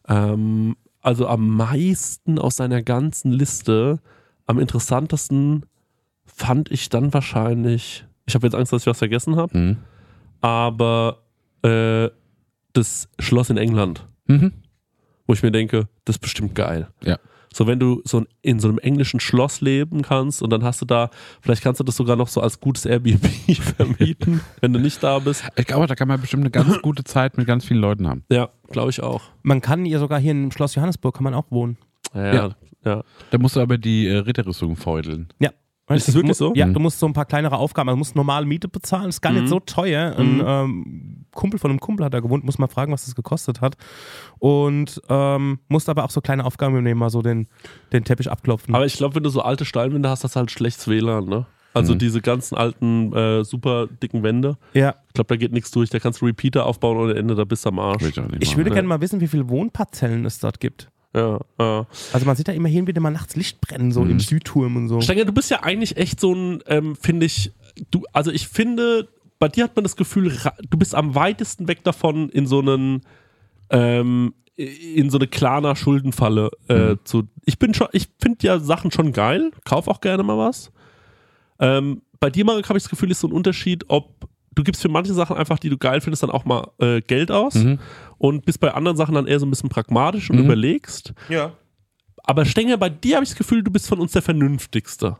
Ähm, 0.08 0.76
also 1.02 1.26
am 1.26 1.48
meisten 1.56 2.38
aus 2.38 2.56
seiner 2.56 2.82
ganzen 2.82 3.32
Liste, 3.32 3.98
am 4.46 4.58
interessantesten 4.60 5.66
fand 6.24 6.70
ich 6.70 6.88
dann 6.88 7.12
wahrscheinlich, 7.12 8.04
ich 8.24 8.34
habe 8.34 8.46
jetzt 8.46 8.54
Angst, 8.54 8.72
dass 8.72 8.82
ich 8.82 8.86
was 8.86 8.98
vergessen 8.98 9.36
habe, 9.36 9.56
Mhm. 9.58 9.76
aber 10.40 11.18
äh, 11.62 12.08
das 12.76 13.08
Schloss 13.18 13.50
in 13.50 13.56
England, 13.56 14.06
Mhm. 14.26 14.52
wo 15.26 15.32
ich 15.34 15.42
mir 15.42 15.50
denke, 15.52 15.88
das 16.04 16.16
ist 16.16 16.20
bestimmt 16.20 16.54
geil. 16.54 16.88
Ja. 17.04 17.18
So, 17.54 17.66
wenn 17.66 17.78
du 17.80 18.02
so 18.04 18.24
in 18.42 18.60
so 18.60 18.68
einem 18.68 18.78
englischen 18.78 19.18
Schloss 19.18 19.62
leben 19.62 20.02
kannst 20.02 20.42
und 20.42 20.50
dann 20.50 20.62
hast 20.62 20.82
du 20.82 20.84
da, 20.84 21.08
vielleicht 21.40 21.62
kannst 21.62 21.80
du 21.80 21.84
das 21.84 21.96
sogar 21.96 22.14
noch 22.16 22.28
so 22.28 22.42
als 22.42 22.60
gutes 22.60 22.84
Airbnb 22.84 23.24
vermieten, 23.76 24.42
wenn 24.60 24.72
du 24.74 24.78
nicht 24.78 25.02
da 25.02 25.18
bist. 25.20 25.42
Ich 25.56 25.66
glaube, 25.66 25.86
da 25.86 25.94
kann 25.94 26.06
man 26.08 26.20
bestimmt 26.20 26.42
eine 26.42 26.50
ganz 26.50 26.78
gute 26.82 27.02
Zeit 27.04 27.38
mit 27.38 27.46
ganz 27.46 27.64
vielen 27.64 27.80
Leuten 27.80 28.06
haben. 28.06 28.24
Ja, 28.30 28.50
glaube 28.70 28.90
ich 28.90 29.02
auch. 29.02 29.22
man 29.42 29.62
kann 29.62 29.86
ja 29.86 29.98
sogar 29.98 30.20
hier 30.20 30.32
im 30.32 30.50
Schloss 30.50 30.74
Johannesburg 30.74 31.14
kann 31.14 31.24
man 31.24 31.32
auch 31.34 31.50
wohnen. 31.50 31.78
Ja, 32.14 32.34
ja. 32.34 32.50
Ja. 32.84 33.02
Da 33.30 33.38
musst 33.38 33.56
du 33.56 33.60
aber 33.60 33.78
die 33.78 34.06
äh, 34.06 34.18
Ritterrüstung 34.18 34.76
feudeln. 34.76 35.28
Ja. 35.40 35.50
Ist 35.88 36.08
das 36.08 36.14
wirklich 36.16 36.36
so? 36.36 36.52
Ja, 36.56 36.66
Mhm. 36.66 36.74
du 36.74 36.80
musst 36.80 36.98
so 36.98 37.06
ein 37.06 37.12
paar 37.12 37.26
kleinere 37.26 37.56
Aufgaben, 37.58 37.88
also 37.88 37.94
du 37.96 37.98
musst 37.98 38.16
normale 38.16 38.44
Miete 38.44 38.66
bezahlen, 38.68 39.08
ist 39.08 39.20
gar 39.20 39.32
Mhm. 39.32 39.38
nicht 39.38 39.48
so 39.48 39.60
teuer. 39.60 40.16
Ein 40.18 40.42
ähm, 40.44 41.26
Kumpel 41.32 41.60
von 41.60 41.70
einem 41.70 41.78
Kumpel 41.80 42.04
hat 42.06 42.12
da 42.14 42.20
gewohnt, 42.20 42.44
muss 42.44 42.58
mal 42.58 42.66
fragen, 42.66 42.92
was 42.92 43.04
das 43.04 43.14
gekostet 43.14 43.60
hat. 43.60 43.76
Und 44.38 45.00
ähm, 45.08 45.60
musst 45.68 45.88
aber 45.88 46.04
auch 46.04 46.10
so 46.10 46.20
kleine 46.20 46.44
Aufgaben 46.44 46.74
übernehmen, 46.74 46.98
mal 47.00 47.10
so 47.10 47.22
den, 47.22 47.46
den 47.92 48.04
Teppich 48.04 48.30
abklopfen. 48.30 48.74
Aber 48.74 48.86
ich 48.86 48.94
glaube, 48.96 49.14
wenn 49.14 49.22
du 49.22 49.30
so 49.30 49.42
alte 49.42 49.64
Steinwände 49.64 50.08
hast, 50.08 50.24
hast 50.24 50.34
du 50.36 50.40
halt 50.40 50.50
schlechtes 50.50 50.88
WLAN, 50.88 51.26
ne? 51.26 51.46
Also 51.74 51.92
Mhm. 51.94 51.98
diese 51.98 52.20
ganzen 52.22 52.56
alten, 52.56 53.12
äh, 53.12 53.44
super 53.44 53.86
dicken 53.86 54.22
Wände. 54.22 54.56
ja. 54.72 54.94
Ich 55.08 55.14
glaube, 55.14 55.28
da 55.28 55.36
geht 55.36 55.52
nichts 55.52 55.70
durch. 55.70 55.88
Da 55.90 55.98
kannst 55.98 56.20
du 56.20 56.26
Repeater 56.26 56.66
aufbauen 56.66 56.96
ohne 56.98 57.14
Ende, 57.14 57.34
da 57.34 57.44
bist 57.44 57.64
du 57.64 57.70
am 57.70 57.78
Arsch. 57.78 58.02
Ich 58.02 58.16
Ich 58.40 58.56
würde 58.56 58.68
Ja. 58.70 58.74
gerne 58.74 58.88
mal 58.88 59.00
wissen, 59.00 59.20
wie 59.20 59.28
viele 59.28 59.48
Wohnparzellen 59.48 60.24
es 60.26 60.38
dort 60.40 60.60
gibt. 60.60 60.88
Ja, 61.16 61.40
ja. 61.58 61.86
Also 62.12 62.26
man 62.26 62.36
sieht 62.36 62.46
da 62.48 62.52
immer 62.52 62.68
hin 62.68 62.86
wieder 62.86 63.00
mal 63.00 63.10
nachts 63.10 63.34
Licht 63.36 63.60
brennen, 63.60 63.90
so 63.90 64.02
Mhm. 64.04 64.10
im 64.10 64.20
Südturm 64.20 64.76
und 64.76 64.88
so. 64.88 65.00
Stenger, 65.00 65.24
du 65.24 65.32
bist 65.32 65.50
ja 65.50 65.62
eigentlich 65.62 65.96
echt 65.96 66.20
so 66.20 66.34
ein, 66.34 66.62
ähm, 66.66 66.94
finde 66.94 67.26
ich, 67.26 67.52
du, 67.90 68.02
also 68.12 68.30
ich 68.30 68.46
finde, 68.48 69.08
bei 69.38 69.48
dir 69.48 69.64
hat 69.64 69.74
man 69.76 69.82
das 69.82 69.96
Gefühl, 69.96 70.36
du 70.70 70.78
bist 70.78 70.94
am 70.94 71.14
weitesten 71.14 71.68
weg 71.68 71.82
davon, 71.84 72.28
in 72.28 72.46
so 72.46 72.60
einen, 72.60 73.00
ähm, 73.70 74.34
in 74.56 75.10
so 75.10 75.18
eine 75.18 75.26
klarer 75.26 75.76
Schuldenfalle 75.76 76.50
äh, 76.68 76.96
zu. 77.04 77.24
Ich 77.44 77.58
bin 77.58 77.74
schon, 77.74 77.88
ich 77.92 78.08
finde 78.20 78.38
ja 78.46 78.58
Sachen 78.58 78.90
schon 78.90 79.12
geil, 79.12 79.50
kauf 79.64 79.88
auch 79.88 80.00
gerne 80.00 80.22
mal 80.22 80.38
was. 80.38 80.70
Ähm, 81.58 82.02
bei 82.20 82.30
dir, 82.30 82.44
Marek, 82.44 82.68
habe 82.68 82.78
ich 82.78 82.84
das 82.84 82.90
Gefühl, 82.90 83.10
ist 83.10 83.20
so 83.20 83.28
ein 83.28 83.32
Unterschied, 83.32 83.84
ob 83.88 84.28
du 84.56 84.64
gibst 84.64 84.82
für 84.82 84.88
manche 84.88 85.14
Sachen 85.14 85.36
einfach, 85.36 85.60
die 85.60 85.68
du 85.68 85.78
geil 85.78 86.00
findest, 86.00 86.24
dann 86.24 86.30
auch 86.30 86.44
mal 86.44 86.68
äh, 86.80 87.00
Geld 87.00 87.30
aus 87.30 87.54
Mhm. 87.54 87.78
und 88.18 88.44
bist 88.44 88.58
bei 88.58 88.74
anderen 88.74 88.96
Sachen 88.96 89.14
dann 89.14 89.26
eher 89.28 89.38
so 89.38 89.46
ein 89.46 89.50
bisschen 89.50 89.68
pragmatisch 89.68 90.28
und 90.30 90.36
Mhm. 90.38 90.44
überlegst. 90.46 91.12
Ja. 91.28 91.52
Aber 92.24 92.44
Stenger, 92.44 92.76
bei 92.76 92.88
dir 92.88 93.16
habe 93.16 93.24
ich 93.24 93.30
das 93.30 93.38
Gefühl, 93.38 93.62
du 93.62 93.70
bist 93.70 93.86
von 93.86 94.00
uns 94.00 94.10
der 94.12 94.22
Vernünftigste. 94.22 95.16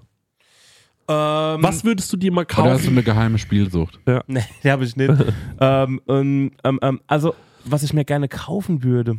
Ähm, 1.08 1.62
Was 1.62 1.84
würdest 1.84 2.12
du 2.12 2.16
dir 2.16 2.32
mal 2.32 2.40
Oder 2.44 2.70
hast 2.72 2.80
du 2.80 2.86
kaufen? 2.86 2.88
eine 2.88 3.02
geheime 3.04 3.38
Spielsucht? 3.38 4.00
Nee, 4.26 4.42
die 4.64 4.70
habe 4.70 4.84
ich 4.84 4.96
nicht. 4.96 5.12
ähm, 5.60 6.00
ähm, 6.08 6.50
ähm, 6.64 7.00
also, 7.06 7.34
was 7.64 7.82
ich 7.84 7.92
mir 7.92 8.04
gerne 8.04 8.28
kaufen 8.28 8.82
würde. 8.82 9.18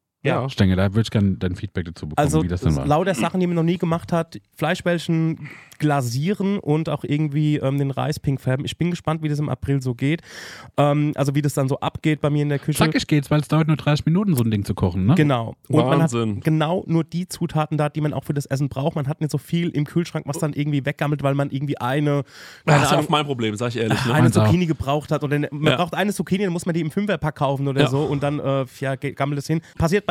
Ja. 0.23 0.47
Stenge, 0.49 0.75
da 0.75 0.89
würde 0.93 1.01
ich 1.01 1.09
gerne 1.11 1.31
dein 1.37 1.55
Feedback 1.55 1.85
dazu 1.85 2.07
bekommen, 2.07 2.23
Also 2.25 2.43
wie 2.43 2.47
das 2.47 2.61
denn 2.61 2.75
war. 2.75 2.85
lauter 2.85 3.15
Sachen, 3.15 3.39
die 3.39 3.47
man 3.47 3.55
noch 3.55 3.63
nie 3.63 3.77
gemacht 3.77 4.11
hat. 4.11 4.39
Fleischbällchen 4.55 5.49
glasieren 5.79 6.59
und 6.59 6.89
auch 6.89 7.03
irgendwie 7.03 7.57
ähm, 7.57 7.79
den 7.79 7.89
Reis 7.89 8.19
pink 8.19 8.39
färben. 8.39 8.65
Ich 8.65 8.77
bin 8.77 8.91
gespannt, 8.91 9.23
wie 9.23 9.29
das 9.29 9.39
im 9.39 9.49
April 9.49 9.81
so 9.81 9.95
geht. 9.95 10.21
Ähm, 10.77 11.11
also 11.15 11.33
wie 11.33 11.41
das 11.41 11.55
dann 11.55 11.67
so 11.67 11.79
abgeht 11.79 12.21
bei 12.21 12.29
mir 12.29 12.43
in 12.43 12.49
der 12.49 12.59
Küche. 12.59 12.77
Zackig 12.77 13.07
geht's, 13.07 13.31
weil 13.31 13.41
es 13.41 13.47
dauert 13.47 13.67
nur 13.67 13.77
30 13.77 14.05
Minuten, 14.05 14.35
so 14.35 14.43
ein 14.43 14.51
Ding 14.51 14.63
zu 14.63 14.75
kochen, 14.75 15.07
ne? 15.07 15.15
Genau. 15.15 15.55
Und 15.69 15.77
Wahnsinn. 15.83 16.19
man 16.29 16.37
hat 16.37 16.43
genau 16.43 16.83
nur 16.85 17.03
die 17.03 17.27
Zutaten 17.27 17.79
da, 17.79 17.89
die 17.89 17.99
man 17.99 18.13
auch 18.13 18.23
für 18.23 18.35
das 18.35 18.45
Essen 18.45 18.69
braucht. 18.69 18.95
Man 18.95 19.07
hat 19.07 19.21
nicht 19.21 19.31
so 19.31 19.39
viel 19.39 19.69
im 19.69 19.85
Kühlschrank, 19.85 20.27
was 20.27 20.37
dann 20.37 20.53
irgendwie 20.53 20.85
weggammelt, 20.85 21.23
weil 21.23 21.33
man 21.33 21.49
irgendwie 21.49 21.79
eine, 21.79 22.23
Das 22.65 22.83
ist 22.83 22.91
ja 22.91 22.99
auch 22.99 23.09
mein 23.09 23.25
Problem, 23.25 23.55
sag 23.55 23.69
ich 23.69 23.77
ehrlich. 23.77 24.05
Ne? 24.05 24.13
eine 24.13 24.23
Meins 24.25 24.37
auch. 24.37 24.45
Zucchini 24.45 24.67
gebraucht 24.67 25.11
hat 25.11 25.23
oder 25.23 25.39
man 25.51 25.63
Ja. 25.63 25.77
braucht 25.77 25.95
eine 25.95 26.13
Zucchini, 26.13 26.43
dann 26.43 26.53
muss 26.53 26.67
man 26.67 26.75
die 26.75 26.81
im 26.81 26.91
Fünferpack 26.91 27.35
kaufen 27.35 27.67
oder 27.67 27.81
Ja. 27.81 27.87
so 27.89 28.03
und 28.03 28.21
dann 28.21 28.39
äh, 28.39 28.65
ja, 28.79 28.95
gammelt 28.95 29.39
es 29.39 29.47
hin. 29.47 29.61
Passiert 29.79 30.05
bei 30.05 30.10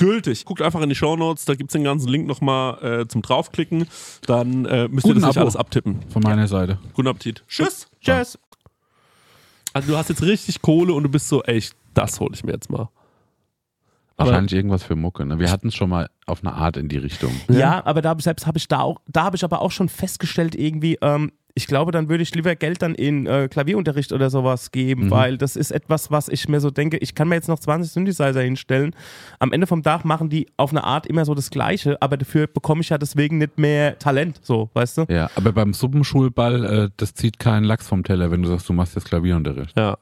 gültig. 0.00 0.44
Guckt 0.44 0.60
einfach 0.62 0.80
in 0.80 0.88
die 0.88 0.94
Shownotes, 0.96 1.44
da 1.44 1.54
gibt's 1.54 1.72
den 1.72 1.84
ganzen 1.84 2.08
Link 2.08 2.26
nochmal 2.26 3.00
äh, 3.02 3.06
zum 3.08 3.22
draufklicken. 3.22 3.86
Dann 4.26 4.64
äh, 4.66 4.88
müsst 4.88 5.06
ihr 5.06 5.10
Guten 5.10 5.20
das 5.20 5.28
nicht 5.28 5.36
Abo. 5.36 5.40
alles 5.44 5.56
abtippen. 5.56 6.00
Von 6.10 6.22
meiner 6.22 6.48
Seite. 6.48 6.78
Guten 6.94 7.08
Appetit. 7.08 7.44
Tschüss. 7.48 7.86
Tschüss. 8.00 8.38
Also 9.72 9.92
du 9.92 9.96
hast 9.96 10.08
jetzt 10.08 10.22
richtig 10.22 10.62
Kohle 10.62 10.92
und 10.94 11.04
du 11.04 11.08
bist 11.08 11.28
so, 11.28 11.42
ey, 11.44 11.58
ich- 11.58 11.70
das 11.94 12.18
hole 12.20 12.32
ich 12.34 12.42
mir 12.44 12.52
jetzt 12.52 12.70
mal. 12.70 12.88
Aber- 14.16 14.30
Wahrscheinlich 14.30 14.52
irgendwas 14.52 14.82
für 14.82 14.96
Mucke. 14.96 15.24
Ne? 15.24 15.38
Wir 15.38 15.50
hatten 15.50 15.68
es 15.68 15.74
schon 15.74 15.88
mal 15.90 16.10
auf 16.26 16.44
eine 16.44 16.52
Art 16.52 16.76
in 16.76 16.88
die 16.88 16.98
Richtung. 16.98 17.32
Ja, 17.48 17.84
aber 17.86 18.02
da 18.02 18.14
selbst 18.18 18.46
habe 18.46 18.58
ich 18.58 18.68
da 18.68 18.80
auch, 18.80 19.00
da 19.08 19.24
habe 19.24 19.36
ich 19.36 19.44
aber 19.44 19.62
auch 19.62 19.70
schon 19.70 19.88
festgestellt, 19.88 20.54
irgendwie, 20.54 20.98
ähm, 21.00 21.32
ich 21.54 21.66
glaube, 21.66 21.92
dann 21.92 22.08
würde 22.08 22.22
ich 22.22 22.34
lieber 22.34 22.54
Geld 22.56 22.82
dann 22.82 22.94
in 22.94 23.26
äh, 23.26 23.48
Klavierunterricht 23.50 24.12
oder 24.12 24.30
sowas 24.30 24.70
geben, 24.70 25.06
Mhm. 25.06 25.10
weil 25.10 25.38
das 25.38 25.56
ist 25.56 25.70
etwas, 25.70 26.10
was 26.10 26.28
ich 26.28 26.48
mir 26.48 26.60
so 26.60 26.70
denke, 26.70 26.96
ich 26.98 27.14
kann 27.14 27.28
mir 27.28 27.34
jetzt 27.34 27.48
noch 27.48 27.58
20 27.58 27.92
Synthesizer 27.92 28.40
hinstellen. 28.42 28.94
Am 29.38 29.52
Ende 29.52 29.66
vom 29.66 29.82
Tag 29.82 30.04
machen 30.04 30.28
die 30.30 30.46
auf 30.56 30.70
eine 30.70 30.84
Art 30.84 31.06
immer 31.06 31.24
so 31.24 31.34
das 31.34 31.50
Gleiche, 31.50 32.00
aber 32.00 32.16
dafür 32.16 32.46
bekomme 32.46 32.80
ich 32.82 32.88
ja 32.90 32.98
deswegen 32.98 33.38
nicht 33.38 33.58
mehr 33.58 33.98
Talent, 33.98 34.40
so, 34.42 34.70
weißt 34.74 34.98
du? 34.98 35.04
Ja, 35.08 35.30
aber 35.34 35.52
beim 35.52 35.72
Suppenschulball, 35.74 36.64
äh, 36.64 36.90
das 36.96 37.14
zieht 37.14 37.38
keinen 37.38 37.64
Lachs 37.64 37.88
vom 37.88 38.04
Teller, 38.04 38.30
wenn 38.30 38.42
du 38.42 38.48
sagst, 38.48 38.68
du 38.68 38.72
machst 38.72 38.94
jetzt 38.94 39.06
Klavierunterricht. 39.06 39.76
Ja. 39.78 39.96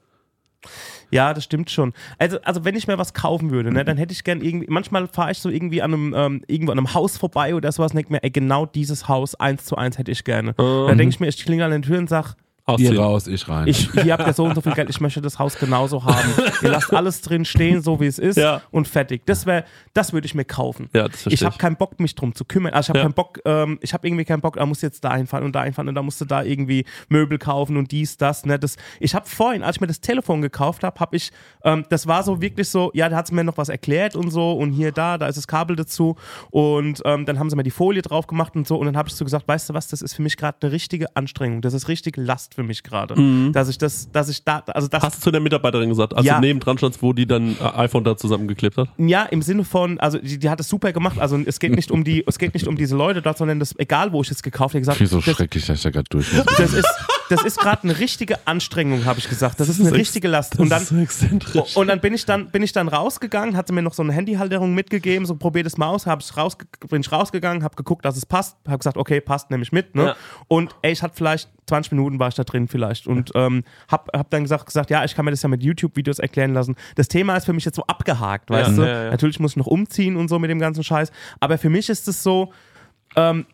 Ja, 1.11 1.33
das 1.35 1.45
stimmt 1.45 1.71
schon. 1.71 1.93
Also, 2.19 2.39
also 2.43 2.65
wenn 2.65 2.77
ich 2.77 2.87
mir 2.87 2.99
was 2.99 3.15
kaufen 3.15 3.51
würde, 3.51 3.73
ne, 3.73 3.85
dann 3.85 3.97
hätte 3.97 4.13
ich 4.13 4.25
gern 4.25 4.41
irgendwie, 4.41 4.67
manchmal 4.69 5.07
fahre 5.09 5.31
ich 5.31 5.39
so 5.39 5.49
irgendwie 5.49 5.83
an 5.83 5.95
einem, 5.95 6.15
ähm, 6.15 6.43
irgendwo 6.47 6.73
an 6.73 6.79
einem 6.79 6.95
Haus 6.95 7.17
vorbei 7.17 7.55
oder 7.55 7.73
sowas 7.73 7.93
und 7.93 7.97
denke 7.97 8.13
mir, 8.13 8.23
ey, 8.23 8.31
genau 8.31 8.67
dieses 8.67 9.09
Haus 9.09 9.35
eins 9.35 9.65
zu 9.65 9.77
eins 9.77 9.99
hätte 9.99 10.11
ich 10.11 10.25
gerne. 10.25 10.55
Dann 10.55 10.99
denke 10.99 11.11
ich 11.15 11.21
mir, 11.21 11.29
ich 11.29 11.45
klinge 11.45 11.65
an 11.65 11.71
den 11.71 11.83
Türen 11.83 12.01
und 12.01 12.09
sag, 12.09 12.35
Ausziehen. 12.69 12.93
Ihr 12.95 13.01
raus, 13.01 13.27
ich 13.27 13.49
rein. 13.49 13.67
ich, 13.67 13.91
hier 13.93 14.13
habt 14.13 14.27
ihr 14.27 14.33
so 14.33 14.45
und 14.45 14.55
so 14.55 14.61
viel 14.61 14.73
Geld, 14.75 14.91
ich 14.91 15.01
möchte 15.01 15.21
das 15.21 15.39
Haus 15.39 15.59
genauso 15.59 16.05
haben. 16.05 16.31
Ihr 16.63 16.69
lasst 16.71 16.93
alles 16.93 17.23
drin 17.23 17.45
stehen, 17.45 17.81
so 17.83 17.99
wie 18.01 18.07
es 18.07 18.19
ist 18.19 18.37
Ja. 18.37 18.61
und 18.71 18.87
fertig. 18.87 19.23
Das 19.27 19.47
wäre, 19.47 19.65
das 19.95 20.13
würde 20.13 20.27
ich 20.27 20.35
mir 20.35 20.45
kaufen. 20.45 20.91
Ja, 20.93 21.09
ich 21.27 21.43
habe 21.45 21.57
keinen 21.57 21.77
Bock, 21.77 21.99
mich 21.99 22.15
drum 22.15 22.35
zu 22.35 22.45
kümmern. 22.45 22.73
Also 22.75 22.87
ich 22.87 22.89
habe 22.91 22.99
Ja. 22.99 23.05
keinen 23.05 23.15
Bock, 23.15 23.41
ähm, 23.45 23.79
ich 23.83 23.95
habe 23.95 24.07
irgendwie 24.07 24.25
keinen 24.25 24.41
Bock, 24.41 24.57
da 24.57 24.67
muss 24.67 24.83
jetzt 24.83 25.03
dahin 25.05 25.27
fahren 25.27 25.45
und 25.45 25.53
dahin 25.55 25.73
fahren 25.73 25.89
und 25.89 25.95
da 25.95 26.03
musst 26.03 26.21
du 26.21 26.25
da 26.25 26.43
irgendwie 26.43 26.85
Möbel 27.09 27.39
kaufen 27.39 27.77
und 27.77 27.91
dies, 27.91 28.17
das. 28.17 28.45
Ne? 28.45 28.59
das 28.59 28.77
ich 29.01 29.15
habe 29.15 29.27
vorhin, 29.27 29.63
als 29.63 29.77
ich 29.77 29.81
mir 29.81 29.87
das 29.87 30.01
Telefon 30.01 30.43
gekauft 30.43 30.85
habe, 30.85 30.99
habe 31.01 31.17
ich, 31.17 31.31
ähm, 31.65 31.85
das 31.89 32.07
war 32.07 32.23
so 32.23 32.41
wirklich 32.43 32.69
so, 32.69 32.91
ja, 32.95 33.09
da 33.09 33.17
hat 33.17 33.27
sie 33.29 33.35
mir 33.35 33.45
noch 33.45 33.57
was 33.57 33.69
erklärt 33.71 34.15
und 34.17 34.31
so 34.31 34.53
und 34.53 34.73
hier, 34.73 34.93
da, 34.93 35.17
da 35.19 35.27
ist 35.27 35.37
das 35.39 35.47
Kabel 35.49 35.75
dazu 35.77 36.17
und 36.51 37.01
ähm, 37.05 37.25
dann 37.25 37.39
haben 37.39 37.49
sie 37.51 37.57
mir 37.57 37.63
die 37.63 37.71
Folie 37.71 38.03
drauf 38.03 38.27
gemacht 38.27 38.57
und 38.57 38.67
so 38.67 38.77
und 38.77 38.87
dann 38.87 38.97
habe 38.97 39.09
ich 39.09 39.15
so 39.15 39.25
gesagt, 39.25 39.49
weißt 39.49 39.71
du 39.71 39.75
was, 39.75 39.89
das 39.89 40.03
ist 40.03 40.15
für 40.15 40.23
mich 40.23 40.37
gerade 40.37 40.59
eine 40.63 40.73
richtige 40.73 41.15
Anstrengung, 41.17 41.63
das 41.63 41.75
ist 41.75 41.89
richtig 41.89 42.17
Last 42.17 42.58
für 42.59 42.65
mich 42.65 42.83
gerade, 42.83 43.15
dass 43.53 43.69
ich 43.69 43.79
das, 43.79 44.11
dass 44.11 44.29
ich 44.29 44.43
da, 44.43 44.65
also 44.67 44.89
das 44.89 45.01
Hast 45.01 45.19
du 45.19 45.23
zu 45.23 45.31
der 45.31 45.41
Mitarbeiterin 45.41 45.89
gesagt, 45.89 46.13
als 46.13 46.27
Ja. 46.27 46.41
neben 46.41 46.59
dran 46.59 46.77
standst, 46.77 47.01
wo 47.03 47.13
die 47.13 47.25
dann 47.25 47.53
äh, 47.61 47.77
iPhone 47.77 48.03
da 48.03 48.17
zusammengeklebt 48.17 48.77
hat? 48.77 48.89
Ja, 48.99 49.23
im 49.27 49.43
Sinne 49.43 49.63
von, 49.63 50.01
also 50.01 50.19
die, 50.19 50.39
die 50.41 50.51
hat 50.51 50.59
es 50.59 50.69
super 50.69 50.93
gemacht. 50.93 51.21
Also 51.21 51.39
es 51.47 51.61
geht 51.61 51.73
nicht 51.77 51.93
um 51.93 52.03
die, 52.03 52.25
es 52.27 52.37
geht 52.37 52.55
nicht 52.55 52.67
um 52.67 52.75
diese 52.77 52.97
Leute 52.97 53.23
dort, 53.23 53.39
sondern 53.39 53.61
das, 53.61 53.79
egal 53.79 54.11
wo 54.13 54.23
ich 54.23 54.31
es 54.33 54.43
gekauft 54.43 54.75
habe, 54.75 54.81
gesagt, 54.81 54.99
finde 54.99 55.11
so 55.13 55.21
das, 55.21 55.37
schrecklich, 55.37 55.67
dass 55.67 55.77
ich 55.77 55.83
da 55.85 55.91
gerade 55.91 56.09
durch 56.11 56.33
muss. 56.33 56.47
das 56.57 56.73
ist, 56.73 56.89
das 57.29 57.45
ist 57.45 57.59
gerade 57.59 57.85
eine 57.85 57.99
richtige 57.99 58.47
Anstrengung, 58.47 59.05
habe 59.05 59.19
ich 59.19 59.29
gesagt. 59.29 59.61
Das 59.61 59.69
ist 59.69 59.81
eine 59.81 59.93
richtige 59.93 60.29
Last. 60.29 60.59
Und 60.59 60.69
dann, 60.69 60.83
ist 60.83 60.89
so 60.89 60.97
exzentrisch. 60.97 61.77
und 61.77 61.89
dann 61.89 62.01
bin 62.01 62.15
ich 62.15 62.25
dann, 62.25 62.51
bin 62.51 62.63
ich 62.63 62.73
dann 62.73 62.89
rausgegangen, 62.89 63.57
hatte 63.57 63.73
mir 63.73 63.83
noch 63.83 63.95
so 63.95 64.03
eine 64.03 64.13
Handyhalterung 64.13 64.75
mitgegeben, 64.75 65.27
so 65.27 65.35
probier 65.37 65.65
das 65.65 65.77
mal 65.77 65.89
aus, 65.89 66.07
hab 66.07 66.21
ich 66.21 66.37
rausge 66.37 66.67
bin 66.89 67.01
ich 67.01 67.13
rausgegangen, 67.13 67.63
habe 67.63 67.77
geguckt, 67.77 68.05
dass 68.05 68.17
es 68.17 68.27
passt, 68.27 68.57
habe 68.67 68.79
gesagt, 68.79 68.97
okay, 68.97 69.21
passt, 69.21 69.51
nehme 69.51 69.63
ich 69.63 69.73
mit. 69.73 69.95
Ne? 69.95 70.05
Ja. 70.05 70.17
Und 70.49 70.75
ey, 70.83 70.93
ich 70.93 71.03
hatte 71.03 71.15
vielleicht 71.17 71.49
20 71.69 71.93
Minuten 71.93 72.19
war 72.19 72.29
ich 72.29 72.35
da 72.35 72.45
drin 72.45 72.67
vielleicht 72.67 73.07
und 73.07 73.31
ähm, 73.35 73.63
hab, 73.89 74.09
hab 74.17 74.31
dann 74.31 74.43
gesagt, 74.43 74.67
gesagt, 74.67 74.91
ja, 74.91 75.05
ich 75.05 75.15
kann 75.15 75.25
mir 75.25 75.31
das 75.31 75.43
ja 75.43 75.49
mit 75.49 75.63
YouTube-Videos 75.63 76.19
erklären 76.19 76.55
lassen. 76.55 76.77
Das 76.97 77.09
Thema 77.09 77.37
ist 77.37 77.45
für 77.45 77.53
mich 77.53 77.65
jetzt 77.65 77.77
so 77.77 77.85
abgehakt, 77.85 78.51
weißt 78.51 78.77
du? 78.77 78.83
ja, 78.83 79.05
ja. 79.05 79.11
Natürlich 79.11 79.39
muss 79.39 79.53
ich 79.53 79.57
noch 79.57 79.67
umziehen 79.67 80.17
und 80.17 80.29
so 80.29 80.39
mit 80.39 80.51
dem 80.51 80.59
ganzen 80.59 80.83
Scheiß, 80.83 81.13
aber 81.41 81.59
für 81.59 81.69
mich 81.69 81.89
ist 81.89 82.09
es 82.09 82.23
so, 82.23 82.53
ähm, 83.17 83.47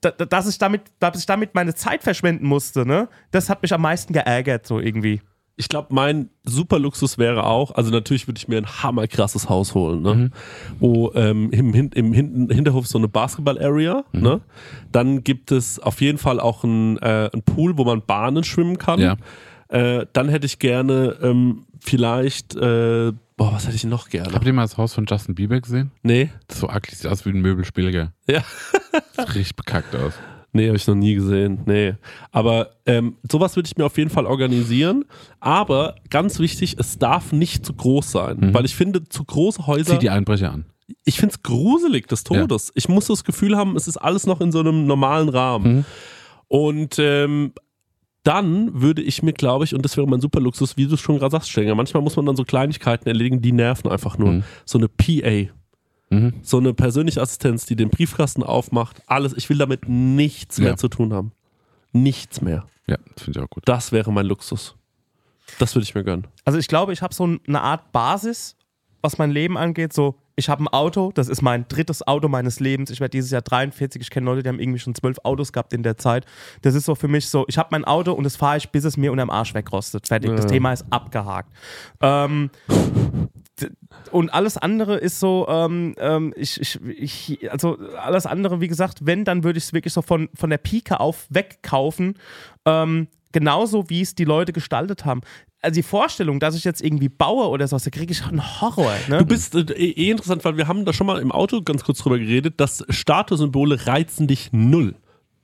dass 0.00 0.48
ich 0.48 0.58
damit, 0.58 0.82
dass 0.98 1.18
ich 1.18 1.26
damit 1.26 1.54
meine 1.54 1.74
Zeit 1.74 2.02
verschwenden 2.02 2.46
musste, 2.46 2.86
ne? 2.86 3.08
Das 3.30 3.48
hat 3.48 3.62
mich 3.62 3.72
am 3.72 3.82
meisten 3.82 4.12
geärgert, 4.12 4.66
so 4.66 4.80
irgendwie. 4.80 5.20
Ich 5.58 5.70
glaube, 5.70 5.88
mein 5.94 6.28
super 6.44 6.78
Luxus 6.78 7.16
wäre 7.16 7.44
auch, 7.44 7.70
also 7.74 7.90
natürlich 7.90 8.28
würde 8.28 8.36
ich 8.36 8.46
mir 8.46 8.58
ein 8.58 8.66
hammerkrasses 8.66 9.48
Haus 9.48 9.74
holen, 9.74 10.02
ne? 10.02 10.14
Mhm. 10.14 10.30
wo 10.78 11.12
ähm, 11.14 11.50
im, 11.50 11.72
im 11.94 12.12
Hin 12.12 12.48
Hinterhof 12.50 12.86
so 12.86 12.98
eine 12.98 13.08
Basketball-Area, 13.08 14.04
Mhm. 14.12 14.20
ne? 14.22 14.40
dann 14.92 15.24
gibt 15.24 15.52
es 15.52 15.78
auf 15.78 16.00
jeden 16.02 16.18
Fall 16.18 16.40
auch 16.40 16.62
ein, 16.62 16.98
äh, 16.98 17.30
Pool, 17.46 17.78
wo 17.78 17.84
man 17.84 18.02
Bahnen 18.02 18.44
schwimmen 18.44 18.76
kann. 18.76 19.00
Ja. 19.00 19.16
Äh, 19.68 20.06
dann 20.12 20.28
hätte 20.28 20.44
ich 20.46 20.58
gerne 20.58 21.16
ähm, 21.22 21.64
vielleicht, 21.80 22.54
äh, 22.54 23.12
boah, 23.36 23.52
was 23.52 23.66
hätte 23.66 23.76
ich 23.76 23.84
noch 23.84 24.08
gerne? 24.08 24.32
Habt 24.32 24.46
ihr 24.46 24.52
mal 24.52 24.62
das 24.62 24.76
Haus 24.78 24.94
von 24.94 25.06
Justin 25.08 25.34
Bieber 25.34 25.60
gesehen? 25.60 25.90
Nee, 26.02 26.30
Das 26.48 26.56
ist 26.56 26.60
so 26.60 26.68
ugly, 26.68 26.94
sieht 26.94 27.06
aus 27.10 27.24
wie 27.24 27.30
ein 27.30 27.40
Möbelspielger. 27.40 28.12
ja. 28.28 28.42
Sieht 29.16 29.28
richtig 29.34 29.56
bekackt 29.56 29.94
aus. 29.94 30.14
Nee, 30.52 30.68
habe 30.68 30.76
ich 30.76 30.86
noch 30.86 30.94
nie 30.94 31.14
gesehen. 31.14 31.60
Nee. 31.66 31.94
Aber 32.32 32.70
ähm, 32.86 33.16
sowas 33.30 33.56
würde 33.56 33.66
ich 33.66 33.76
mir 33.76 33.84
auf 33.84 33.98
jeden 33.98 34.08
Fall 34.10 34.24
organisieren. 34.24 35.04
Aber 35.38 35.96
ganz 36.08 36.38
wichtig, 36.38 36.76
es 36.78 36.98
darf 36.98 37.32
nicht 37.32 37.64
zu 37.66 37.74
groß 37.74 38.10
sein. 38.10 38.54
Weil 38.54 38.64
ich 38.64 38.74
finde, 38.74 39.06
zu 39.06 39.22
große 39.24 39.66
Häuser. 39.66 39.94
Zieh 39.94 39.98
die 39.98 40.08
Einbrecher 40.10 40.50
an. 40.52 40.64
ich 41.04 41.18
finde 41.18 41.34
es 41.34 41.42
gruselig 41.42 42.06
des 42.08 42.24
Todes. 42.24 42.72
Ich 42.74 42.88
muss 42.88 43.06
das 43.06 43.24
Gefühl 43.24 43.56
haben, 43.56 43.76
es 43.76 43.86
ist 43.86 43.98
alles 43.98 44.26
noch 44.26 44.40
in 44.40 44.50
so 44.52 44.60
einem 44.60 44.86
normalen 44.86 45.28
Rahmen. 45.28 45.76
Mhm. 45.78 45.84
Und 46.48 46.96
ähm, 46.98 47.52
dann 48.26 48.80
würde 48.80 49.02
ich 49.02 49.22
mir, 49.22 49.32
glaube 49.32 49.64
ich, 49.64 49.74
und 49.74 49.82
das 49.84 49.96
wäre 49.96 50.06
mein 50.06 50.20
super 50.20 50.40
Luxus, 50.40 50.76
wie 50.76 50.86
du 50.86 50.94
es 50.94 51.00
schon 51.00 51.18
gerade 51.18 51.30
sagst, 51.32 51.50
Stenger, 51.50 51.74
manchmal 51.74 52.02
muss 52.02 52.16
man 52.16 52.26
dann 52.26 52.36
so 52.36 52.44
Kleinigkeiten 52.44 53.08
erledigen, 53.08 53.40
die 53.40 53.52
nerven 53.52 53.90
einfach 53.90 54.18
nur. 54.18 54.32
Mhm. 54.32 54.44
So 54.64 54.78
eine 54.78 54.88
PA. 54.88 55.52
Mhm. 56.10 56.34
So 56.42 56.58
eine 56.58 56.74
persönliche 56.74 57.20
Assistenz, 57.20 57.66
die 57.66 57.76
den 57.76 57.90
Briefkasten 57.90 58.42
aufmacht. 58.42 59.02
Alles. 59.06 59.32
Ich 59.36 59.48
will 59.48 59.58
damit 59.58 59.88
nichts 59.88 60.58
mehr 60.58 60.70
Ja. 60.70 60.76
zu 60.76 60.88
tun 60.88 61.12
haben. 61.12 61.32
Nichts 61.92 62.40
mehr. 62.40 62.66
Ja, 62.88 62.96
das 63.14 63.24
finde 63.24 63.38
ich 63.40 63.44
auch 63.44 63.50
gut. 63.50 63.62
Das 63.66 63.92
wäre 63.92 64.12
mein 64.12 64.26
Luxus. 64.26 64.74
Das 65.58 65.74
würde 65.74 65.84
ich 65.84 65.94
mir 65.94 66.02
gönnen. 66.04 66.26
Also 66.44 66.58
ich 66.58 66.66
glaube, 66.68 66.92
ich 66.92 67.02
habe 67.02 67.14
so 67.14 67.24
eine 67.46 67.60
Art 67.60 67.92
Basis, 67.92 68.55
was 69.06 69.18
mein 69.18 69.30
Leben 69.30 69.56
angeht. 69.56 69.92
So, 69.92 70.16
ich 70.34 70.48
habe 70.48 70.64
ein 70.64 70.68
Auto, 70.68 71.12
das 71.14 71.28
ist 71.28 71.40
mein 71.40 71.66
drittes 71.68 72.06
Auto 72.06 72.28
meines 72.28 72.58
Lebens. 72.58 72.90
Ich 72.90 73.00
werde 73.00 73.10
dieses 73.10 73.30
Jahr 73.30 73.40
43. 73.42 74.02
Ich 74.02 74.10
kenne 74.10 74.26
Leute, 74.26 74.42
die 74.42 74.48
haben 74.48 74.58
irgendwie 74.58 74.80
schon 74.80 74.94
zwölf 74.96 75.18
Autos 75.22 75.52
gehabt 75.52 75.72
in 75.72 75.84
der 75.84 75.96
Zeit. 75.96 76.26
Das 76.62 76.74
ist 76.74 76.84
so 76.84 76.94
für 76.96 77.08
mich 77.08 77.28
so, 77.28 77.44
ich 77.46 77.56
habe 77.56 77.68
mein 77.70 77.84
Auto 77.84 78.12
und 78.12 78.24
das 78.24 78.36
fahre 78.36 78.56
ich, 78.56 78.68
bis 78.70 78.84
es 78.84 78.96
mir 78.96 79.12
unterm 79.12 79.30
Arsch 79.30 79.54
wegrostet. 79.54 80.08
Fertig. 80.08 80.30
Das 80.32 80.46
Ja. 80.46 80.50
Thema 80.50 80.72
ist 80.72 80.84
abgehakt. 80.90 81.50
Ähm, 82.00 82.50
und 84.10 84.34
alles 84.34 84.58
andere 84.58 84.96
ist 84.96 85.20
so, 85.20 85.46
ähm, 85.48 85.94
ähm, 85.98 86.34
ich, 86.36 86.60
ich, 86.60 86.80
ich, 86.84 87.52
also 87.52 87.78
alles 87.98 88.26
andere, 88.26 88.60
wie 88.60 88.68
gesagt, 88.68 89.06
wenn, 89.06 89.24
dann 89.24 89.44
würde 89.44 89.58
ich 89.58 89.64
es 89.64 89.72
wirklich 89.72 89.94
so 89.94 90.02
von, 90.02 90.28
von 90.34 90.50
der 90.50 90.58
Pike 90.58 90.98
auf 90.98 91.26
wegkaufen. 91.30 92.14
Ähm, 92.64 93.06
genauso 93.32 93.88
wie 93.90 94.00
es 94.00 94.14
die 94.14 94.24
Leute 94.24 94.52
gestaltet 94.52 95.04
haben. 95.04 95.20
Also 95.66 95.74
die 95.74 95.82
Vorstellung, 95.82 96.38
dass 96.38 96.54
ich 96.54 96.62
jetzt 96.62 96.80
irgendwie 96.80 97.08
baue 97.08 97.48
oder 97.48 97.66
sowas, 97.66 97.82
da 97.82 97.90
kriege 97.90 98.12
ich 98.12 98.24
einen 98.24 98.60
Horror. 98.60 98.94
Ne? 99.08 99.18
Du 99.18 99.24
bist 99.24 99.52
äh, 99.56 99.62
eh 99.72 99.90
eh 99.90 100.10
interessant, 100.12 100.44
weil 100.44 100.56
wir 100.56 100.68
haben 100.68 100.84
da 100.84 100.92
schon 100.92 101.08
mal 101.08 101.20
im 101.20 101.32
Auto 101.32 101.60
ganz 101.60 101.82
kurz 101.82 101.98
drüber 101.98 102.20
geredet, 102.20 102.60
dass 102.60 102.84
Statussymbole 102.88 103.84
reizen 103.88 104.28
dich 104.28 104.50
null. 104.52 104.94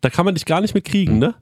Da 0.00 0.10
kann 0.10 0.24
man 0.24 0.36
dich 0.36 0.44
gar 0.44 0.60
nicht 0.60 0.74
mehr 0.74 0.82
kriegen, 0.82 1.18
ne? 1.18 1.34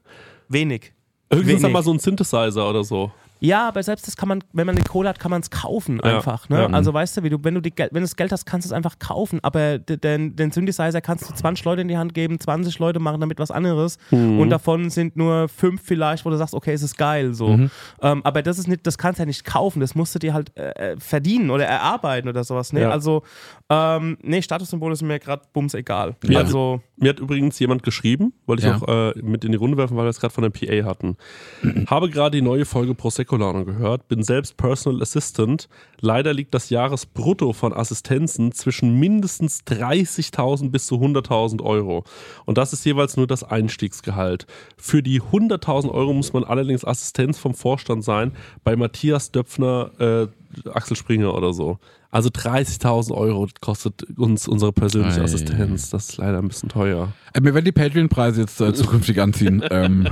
wenig. 0.48 0.94
Höchstens 1.30 1.60
Wenig. 1.62 1.72
mal 1.74 1.82
so 1.82 1.92
ein 1.92 1.98
Synthesizer 1.98 2.70
oder 2.70 2.82
so. 2.82 3.12
Ja, 3.40 3.66
aber 3.68 3.82
selbst 3.82 4.06
das 4.06 4.16
kann 4.16 4.28
man, 4.28 4.44
wenn 4.52 4.66
man 4.66 4.76
die 4.76 4.82
Kohle 4.82 5.08
hat, 5.08 5.18
kann 5.18 5.30
man 5.30 5.40
es 5.40 5.50
kaufen 5.50 6.00
Ja, 6.04 6.16
einfach. 6.16 6.48
Ne? 6.48 6.58
ja. 6.60 6.66
Also 6.68 6.92
weißt 6.94 7.16
du, 7.16 7.22
wie 7.22 7.30
du, 7.30 7.38
wenn 7.42 7.54
du 7.54 7.60
die, 7.60 7.70
Gel- 7.74 7.88
wenn 7.90 8.02
du 8.02 8.06
das 8.06 8.16
Geld 8.16 8.32
hast, 8.32 8.44
kannst 8.46 8.66
du 8.66 8.68
es 8.68 8.72
einfach 8.72 8.98
kaufen. 8.98 9.38
Aber 9.42 9.78
den, 9.78 10.36
den 10.36 10.50
Synthesizer 10.52 11.00
kannst 11.00 11.28
du 11.28 11.34
20 11.34 11.64
Leute 11.64 11.82
in 11.82 11.88
die 11.88 11.96
Hand 11.98 12.14
geben, 12.14 12.38
20 12.38 12.78
Leute 12.78 13.00
machen 13.00 13.20
damit 13.20 13.38
was 13.38 13.50
anderes 13.50 13.98
Mhm. 14.10 14.38
und 14.40 14.50
davon 14.50 14.90
sind 14.90 15.16
nur 15.16 15.48
fünf 15.48 15.80
vielleicht, 15.82 16.24
wo 16.24 16.30
du 16.30 16.36
sagst, 16.36 16.54
okay, 16.54 16.72
es 16.72 16.82
ist 16.82 16.96
geil 16.98 17.34
so. 17.34 17.48
Mhm. 17.48 17.70
Ähm, 18.02 18.20
aber 18.24 18.42
das 18.42 18.58
ist 18.58 18.68
nicht, 18.68 18.86
das 18.86 18.98
kannst 18.98 19.18
du 19.18 19.22
ja 19.22 19.26
nicht 19.26 19.44
kaufen, 19.44 19.80
das 19.80 19.94
musst 19.94 20.14
du 20.14 20.18
dir 20.18 20.34
halt 20.34 20.56
äh, 20.56 20.92
äh, 20.92 20.96
verdienen 21.00 21.50
oder 21.50 21.64
erarbeiten 21.66 22.28
oder 22.28 22.44
sowas. 22.44 22.72
Ne? 22.72 22.82
Ja. 22.82 22.90
Also, 22.90 23.22
ähm, 23.68 24.18
nee, 24.22 24.42
Statussymbole 24.42 24.96
sind 24.96 25.08
mir 25.08 25.18
gerade 25.18 25.42
bums 25.52 25.74
egal. 25.74 26.16
Ja. 26.24 26.40
Also, 26.40 26.80
Mir 26.96 27.10
hat 27.10 27.20
übrigens 27.20 27.58
jemand 27.58 27.82
geschrieben, 27.82 28.32
wollte 28.46 28.62
ich 28.62 28.68
Ja. 28.68 28.76
auch 28.76 29.14
äh, 29.16 29.18
mit 29.22 29.44
in 29.44 29.52
die 29.52 29.58
Runde 29.58 29.76
werfen, 29.78 29.96
weil 29.96 30.04
wir 30.04 30.10
es 30.10 30.20
gerade 30.20 30.34
von 30.34 30.42
der 30.42 30.50
PA 30.50 30.86
hatten. 30.86 31.16
Habe 31.86 32.10
gerade 32.10 32.32
die 32.36 32.42
neue 32.42 32.64
Folge 32.64 32.94
Prosecco 32.94 33.29
Laune 33.38 33.64
gehört, 33.64 34.08
bin 34.08 34.22
selbst 34.22 34.56
Personal 34.56 35.02
Assistant. 35.02 35.68
Leider 36.00 36.32
liegt 36.32 36.54
das 36.54 36.70
Jahresbrutto 36.70 37.52
von 37.52 37.72
Assistenzen 37.72 38.52
zwischen 38.52 38.98
mindestens 38.98 39.62
30.000 39.66 40.70
bis 40.70 40.86
zu 40.86 40.96
100.000 40.96 41.62
Euro. 41.62 42.04
Und 42.46 42.58
das 42.58 42.72
ist 42.72 42.84
jeweils 42.84 43.16
nur 43.16 43.26
das 43.26 43.44
Einstiegsgehalt. 43.44 44.46
Für 44.76 45.02
die 45.02 45.20
100.000 45.20 45.90
Euro 45.90 46.12
muss 46.12 46.32
man 46.32 46.44
allerdings 46.44 46.84
Assistenz 46.84 47.38
vom 47.38 47.54
Vorstand 47.54 48.04
sein, 48.04 48.32
bei 48.64 48.76
Matthias 48.76 49.30
Döpfner, 49.30 49.90
äh, 49.98 50.68
Axel 50.68 50.96
Springer 50.96 51.34
oder 51.34 51.52
so. 51.52 51.78
Also 52.10 52.28
30.000 52.28 53.12
Euro 53.12 53.46
kostet 53.60 54.02
uns 54.18 54.48
unsere 54.48 54.72
persönliche 54.72 55.20
Ei. 55.20 55.24
Assistenz. 55.24 55.90
Das 55.90 56.10
ist 56.10 56.16
leider 56.16 56.38
ein 56.38 56.48
bisschen 56.48 56.68
teuer. 56.68 57.12
Äh, 57.34 57.40
mir 57.40 57.54
werden 57.54 57.64
die 57.64 57.72
Patreon-Preise 57.72 58.40
jetzt 58.40 58.60
äh, 58.60 58.74
zukünftig 58.74 59.20
anziehen. 59.20 59.62
ähm, 59.70 60.08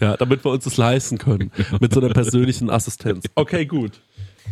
Ja, 0.00 0.16
damit 0.16 0.44
wir 0.44 0.50
uns 0.50 0.64
das 0.64 0.76
leisten 0.76 1.18
können. 1.18 1.50
Mit 1.80 1.92
so 1.94 2.00
einer 2.00 2.12
persönlichen 2.12 2.70
Assistenz. 2.70 3.24
Okay, 3.34 3.66
gut. 3.66 4.00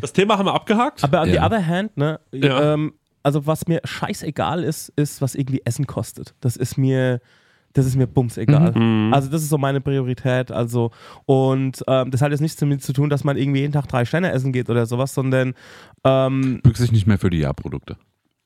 Das 0.01 0.13
Thema 0.13 0.39
haben 0.39 0.47
wir 0.47 0.55
abgehakt. 0.55 1.03
aber 1.05 1.23
on 1.23 1.29
the 1.29 1.35
Ja. 1.35 1.47
other 1.47 1.67
hand, 1.67 1.97
ne, 1.97 2.21
Ja. 2.33 2.75
ähm, 2.75 2.93
also 3.23 3.47
was 3.47 3.67
mir 3.67 3.81
scheißegal 3.85 4.65
ist, 4.65 4.91
ist, 4.97 5.21
was 5.21 5.35
irgendwie 5.35 5.61
Essen 5.65 5.87
kostet. 5.87 6.35
Das 6.41 6.57
ist 6.57 6.79
mir, 6.79 7.21
das 7.75 7.87
ist 7.87 7.97
mir 7.97 8.07
bums 8.07 8.37
egal. 8.39 8.73
Mhm. 8.73 9.13
Also 9.13 9.29
das 9.31 9.43
ist 9.43 9.49
so 9.51 9.59
meine 9.59 9.81
Priorität. 9.81 10.51
Also 10.51 10.91
und 11.27 11.83
ähm, 11.87 12.11
das 12.11 12.23
hat 12.23 12.31
jetzt 12.31 12.41
nichts 12.41 12.59
damit 12.59 12.83
zu 12.83 12.93
tun, 12.93 13.11
dass 13.11 13.23
man 13.25 13.37
irgendwie 13.37 13.61
jeden 13.61 13.73
Tag 13.73 13.87
drei 13.89 14.05
Sterne 14.05 14.33
essen 14.33 14.53
geht 14.53 14.71
oder 14.71 14.87
sowas, 14.87 15.13
sondern 15.15 15.55
ähm, 16.05 16.61
büchst 16.63 16.81
sich 16.81 16.93
nicht 16.93 17.07
mehr 17.07 17.19
für 17.19 17.31
die 17.31 17.39
Jahrprodukte. 17.39 17.97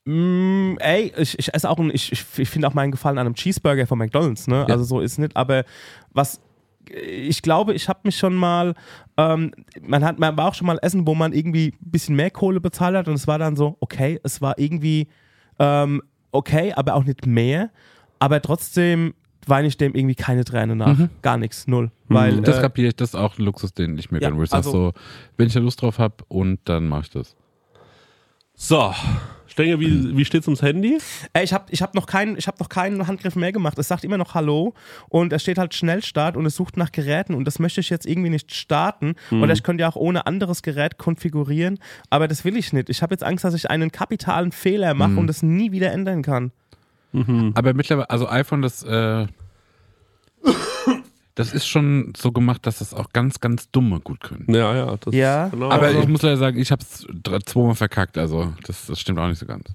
Mm, 0.05 0.77
ey, 0.79 1.11
ich, 1.17 1.37
ich 1.39 1.53
esse 1.53 1.69
auch 1.69 1.79
ein, 1.79 1.89
ich, 1.91 2.11
ich, 2.11 2.23
ich 2.37 2.49
finde 2.49 2.67
auch 2.67 2.73
meinen 2.73 2.91
Gefallen 2.91 3.17
an 3.17 3.25
einem 3.25 3.35
Cheeseburger 3.35 3.87
von 3.87 3.97
McDonalds, 3.97 4.47
ne? 4.47 4.57
Ja. 4.67 4.73
Also 4.75 4.83
so 4.83 4.99
ist 5.01 5.17
nicht, 5.17 5.35
aber 5.35 5.63
was 6.13 6.39
ich 6.87 7.41
glaube, 7.41 7.73
ich 7.73 7.89
habe 7.89 8.01
mich 8.03 8.15
schon 8.15 8.35
mal, 8.35 8.75
ähm, 9.17 9.51
man 9.81 10.05
hat, 10.05 10.19
man 10.19 10.37
war 10.37 10.49
auch 10.49 10.53
schon 10.53 10.67
mal 10.67 10.77
essen, 10.83 11.07
wo 11.07 11.15
man 11.15 11.33
irgendwie 11.33 11.69
ein 11.83 11.91
bisschen 11.91 12.15
mehr 12.15 12.29
Kohle 12.29 12.61
bezahlt 12.61 12.95
hat 12.95 13.07
und 13.07 13.15
es 13.15 13.25
war 13.27 13.39
dann 13.39 13.55
so, 13.55 13.75
okay, 13.79 14.19
es 14.23 14.39
war 14.39 14.59
irgendwie 14.59 15.07
ähm, 15.57 16.03
okay, 16.31 16.73
aber 16.73 16.93
auch 16.93 17.03
nicht 17.03 17.25
mehr, 17.25 17.71
aber 18.19 18.39
trotzdem 18.41 19.15
weine 19.47 19.67
ich 19.67 19.77
dem 19.77 19.95
irgendwie 19.95 20.15
keine 20.15 20.43
Träne 20.43 20.75
nach, 20.75 20.97
gar 21.23 21.37
nichts, 21.37 21.67
null, 21.67 21.91
weil 22.07 22.41
Das 22.41 22.57
äh, 22.57 22.61
kapiere 22.61 22.89
ich, 22.89 22.95
das 22.95 23.09
ist 23.09 23.15
auch 23.15 23.37
ein 23.39 23.43
Luxus, 23.45 23.73
den 23.73 23.97
ich 23.97 24.11
mir 24.11 24.19
Ja, 24.21 24.29
gönne, 24.29 24.39
wo 24.39 24.43
ich 24.43 24.49
sage 24.49 24.65
also- 24.65 24.71
so, 24.89 24.93
wenn 25.37 25.47
ich 25.47 25.53
da 25.53 25.59
Lust 25.59 25.81
drauf 25.81 25.97
habe 25.97 26.15
und 26.27 26.59
dann 26.65 26.87
mache 26.87 27.01
ich 27.01 27.09
das. 27.09 27.35
So, 28.53 28.93
Stenge, 29.55 29.79
wie, 29.79 30.17
wie 30.17 30.25
steht's 30.25 30.47
ums 30.47 30.61
Handy? 30.61 30.97
Ey, 31.31 31.45
ich 31.45 31.53
habe 31.53 31.63
ich 31.69 31.81
hab 31.81 31.95
noch, 31.95 32.07
keinen- 32.07 32.37
ich 32.37 32.45
hab 32.47 32.59
noch 32.59 32.67
keinen 32.67 33.07
Handgriff 33.07 33.37
mehr 33.37 33.53
gemacht. 33.53 33.79
Es 33.79 33.87
sagt 33.87 34.03
immer 34.03 34.17
noch 34.17 34.33
Hallo 34.33 34.73
und 35.07 35.31
es 35.31 35.43
steht 35.43 35.57
halt 35.57 35.73
Schnellstart 35.73 36.35
und 36.35 36.45
es 36.45 36.57
sucht 36.57 36.75
nach 36.75 36.91
Geräten 36.91 37.33
und 37.33 37.45
das 37.45 37.57
möchte 37.59 37.79
ich 37.79 37.89
jetzt 37.89 38.05
irgendwie 38.05 38.29
nicht 38.29 38.53
starten. 38.53 39.15
Oder 39.31 39.53
ich 39.53 39.63
könnte 39.63 39.83
ja 39.83 39.87
auch 39.89 39.95
ohne 39.95 40.27
anderes 40.27 40.61
Gerät 40.61 40.97
konfigurieren, 40.97 41.79
aber 42.09 42.27
das 42.27 42.43
will 42.43 42.57
ich 42.57 42.73
nicht. 42.73 42.89
Ich 42.89 43.01
habe 43.01 43.13
jetzt 43.13 43.23
Angst, 43.23 43.45
dass 43.45 43.53
ich 43.53 43.69
einen 43.69 43.93
kapitalen 43.93 44.51
Fehler 44.51 44.93
mache 44.93 45.11
und 45.15 45.27
das 45.27 45.41
nie 45.41 45.71
wieder 45.71 45.89
ändern 45.93 46.21
kann. 46.21 46.51
Aber 47.55 47.73
mittlerweile, 47.73 48.09
also 48.09 48.27
iPhone, 48.27 48.61
das, 48.61 48.83
äh, 48.83 49.25
das 51.35 51.53
ist 51.53 51.67
schon 51.67 52.13
so 52.17 52.31
gemacht, 52.31 52.65
dass 52.65 52.79
das 52.79 52.93
auch 52.93 53.09
ganz, 53.13 53.39
ganz 53.39 53.69
Dumme 53.71 53.99
gut 53.99 54.21
können. 54.21 54.45
Ja, 54.53 54.75
ja. 54.75 54.97
Das 54.97 55.13
Ja, 55.13 55.49
genau. 55.49 55.69
Aber 55.69 55.87
Also- 55.87 55.99
ich 55.99 56.07
muss 56.07 56.21
leider 56.21 56.37
sagen, 56.37 56.57
ich 56.59 56.71
habe 56.71 56.81
es 56.81 57.05
zweimal 57.45 57.75
verkackt, 57.75 58.17
also 58.17 58.53
das, 58.65 58.85
das 58.87 58.99
stimmt 58.99 59.19
auch 59.19 59.27
nicht 59.27 59.39
so 59.39 59.45
ganz. 59.45 59.65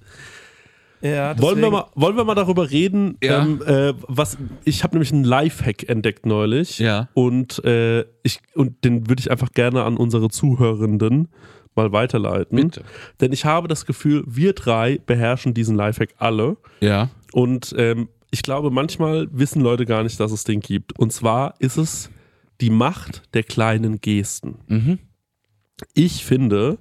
Ja, 1.03 1.39
wollen, 1.41 1.63
wir 1.63 1.71
mal, 1.71 1.87
wollen 1.95 2.15
wir 2.17 2.25
mal 2.25 2.35
darüber 2.35 2.71
reden, 2.71 3.17
Ja. 3.23 3.41
ähm, 3.43 3.63
äh, 3.67 3.95
was 4.07 4.37
ich 4.65 4.83
habe 4.85 4.97
nämlich 4.97 5.11
einen 5.13 5.25
Lifehack 5.25 5.89
entdeckt 5.89 6.27
neulich 6.27 6.79
Ja. 6.79 7.09
und 7.15 7.65
äh, 7.65 8.05
ich 8.23 8.41
und 8.55 8.85
den 8.85 9.09
würde 9.09 9.21
ich 9.21 9.31
einfach 9.31 9.53
gerne 9.53 9.85
an 9.85 9.97
unsere 9.97 10.29
Zuhörenden 10.29 11.29
mal 11.75 11.93
weiterleiten. 11.93 12.57
Bitte. 12.57 12.83
Denn 13.23 13.33
ich 13.33 13.47
habe 13.47 13.67
das 13.67 13.87
Gefühl, 13.87 14.25
wir 14.27 14.53
drei 14.53 14.99
beherrschen 15.07 15.55
diesen 15.55 15.75
Lifehack 15.75 16.11
alle 16.19 16.59
Ja. 16.81 17.09
und 17.33 17.75
ähm, 17.79 18.09
ich 18.31 18.43
glaube, 18.43 18.71
manchmal 18.71 19.29
wissen 19.33 19.61
Leute 19.63 19.87
gar 19.87 20.03
nicht, 20.03 20.19
dass 20.21 20.33
es 20.33 20.45
den 20.45 20.61
gibt. 20.61 20.99
Und 20.99 21.13
zwar 21.13 21.55
ist 21.59 21.77
es 21.77 22.11
die 22.61 22.71
Macht 22.71 23.23
der 23.35 23.43
kleinen 23.43 24.01
Gesten. 24.01 24.57
Mhm. 24.69 24.99
Ich 25.95 26.25
finde, 26.25 26.79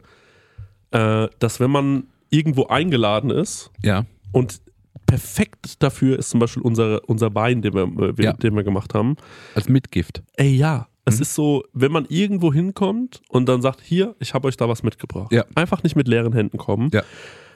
äh, 0.92 1.28
dass 1.40 1.60
wenn 1.60 1.72
man 1.72 2.04
irgendwo 2.30 2.68
eingeladen 2.68 3.30
ist 3.30 3.72
Ja. 3.84 4.06
und 4.32 4.62
perfekt 5.06 5.82
dafür 5.82 6.20
ist 6.20 6.30
zum 6.30 6.40
Beispiel 6.40 6.62
unser, 6.62 7.08
unser 7.10 7.34
Wein, 7.34 7.62
den 7.62 7.74
wir, 7.74 7.84
äh, 8.20 8.24
Ja. 8.24 8.34
den 8.34 8.56
wir 8.56 8.64
gemacht 8.64 8.94
haben. 8.94 9.16
Als 9.56 9.68
Mitgift. 9.70 10.22
Ey, 10.36 10.56
ja. 10.56 10.88
Es 11.06 11.16
Mhm. 11.16 11.22
ist 11.24 11.34
so, 11.34 11.64
wenn 11.74 11.92
man 11.92 12.06
irgendwo 12.10 12.54
hinkommt 12.54 13.22
und 13.30 13.50
dann 13.50 13.62
sagt, 13.64 13.82
hier, 13.82 14.16
ich 14.20 14.34
habe 14.36 14.48
euch 14.48 14.58
da 14.58 14.70
was 14.70 14.84
mitgebracht. 14.84 15.32
Ja. 15.32 15.46
Einfach 15.56 15.82
nicht 15.82 15.96
mit 15.96 16.08
leeren 16.08 16.34
Händen 16.34 16.58
kommen. 16.60 16.92
Ja. 16.94 17.02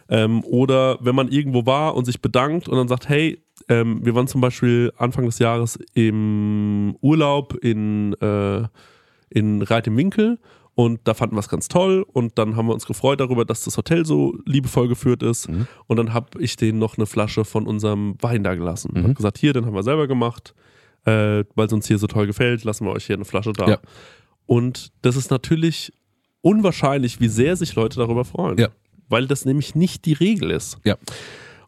Ähm, 0.10 0.44
oder 0.46 0.98
wenn 1.02 1.14
man 1.14 1.28
irgendwo 1.28 1.66
war 1.68 1.96
und 1.96 2.06
sich 2.06 2.22
bedankt 2.22 2.68
und 2.68 2.78
dann 2.78 2.88
sagt, 2.88 3.08
hey, 3.10 3.43
ähm, 3.70 4.06
wir 4.06 4.16
waren 4.16 4.28
zum 4.28 4.41
Beispiel 4.41 4.91
Anfang 4.97 5.26
des 5.26 5.39
Jahres 5.39 5.80
im 5.93 6.95
Urlaub 7.01 7.56
in, 7.64 8.14
äh, 8.22 8.64
in 9.30 9.62
Reit 9.62 9.88
im 9.88 9.97
Winkel 9.97 10.39
und 10.76 11.01
da 11.04 11.14
fanden 11.14 11.36
wir 11.36 11.39
es 11.39 11.49
ganz 11.49 11.68
toll 11.68 12.04
und 12.14 12.38
dann 12.39 12.56
haben 12.56 12.68
wir 12.68 12.74
uns 12.74 12.86
gefreut 12.86 13.20
darüber, 13.20 13.45
dass 13.45 13.64
das 13.64 13.78
Hotel 13.78 14.06
so 14.06 14.36
liebevoll 14.45 14.88
geführt 14.88 15.22
ist 15.24 15.47
Mhm. 15.49 15.68
und 15.88 15.97
dann 15.97 16.14
habe 16.14 16.41
ich 16.41 16.56
denen 16.56 16.80
noch 16.80 16.97
eine 16.97 17.06
Flasche 17.06 17.45
von 17.45 17.68
unserem 17.68 18.16
Wein 18.22 18.43
da 18.43 18.56
gelassen. 18.56 18.91
Mhm. 18.95 19.04
Hab 19.10 19.16
gesagt, 19.16 19.38
hier, 19.38 19.54
den 19.54 19.66
haben 19.66 19.76
wir 19.76 19.84
selber 19.84 20.08
gemacht, 20.08 20.54
äh, 21.06 21.43
weil 21.56 21.68
es 21.68 21.74
uns 21.74 21.88
hier 21.88 21.97
so 21.99 22.08
toll 22.08 22.26
gefällt, 22.28 22.64
lassen 22.64 22.86
wir 22.86 22.91
euch 22.91 23.06
hier 23.06 23.16
eine 23.16 23.26
Flasche 23.26 23.54
da. 23.54 23.68
Ja. 23.70 23.78
Und 24.45 24.91
das 25.04 25.16
ist 25.16 25.30
natürlich 25.32 25.93
unwahrscheinlich, 26.41 27.20
wie 27.22 27.28
sehr 27.30 27.56
sich 27.56 27.76
Leute 27.76 27.99
darüber 27.99 28.26
freuen. 28.26 28.58
Ja. 28.58 28.70
Weil 29.10 29.28
das 29.28 29.45
nämlich 29.45 29.76
nicht 29.76 30.06
die 30.06 30.14
Regel 30.14 30.51
ist. 30.51 30.80
Ja. 30.84 30.97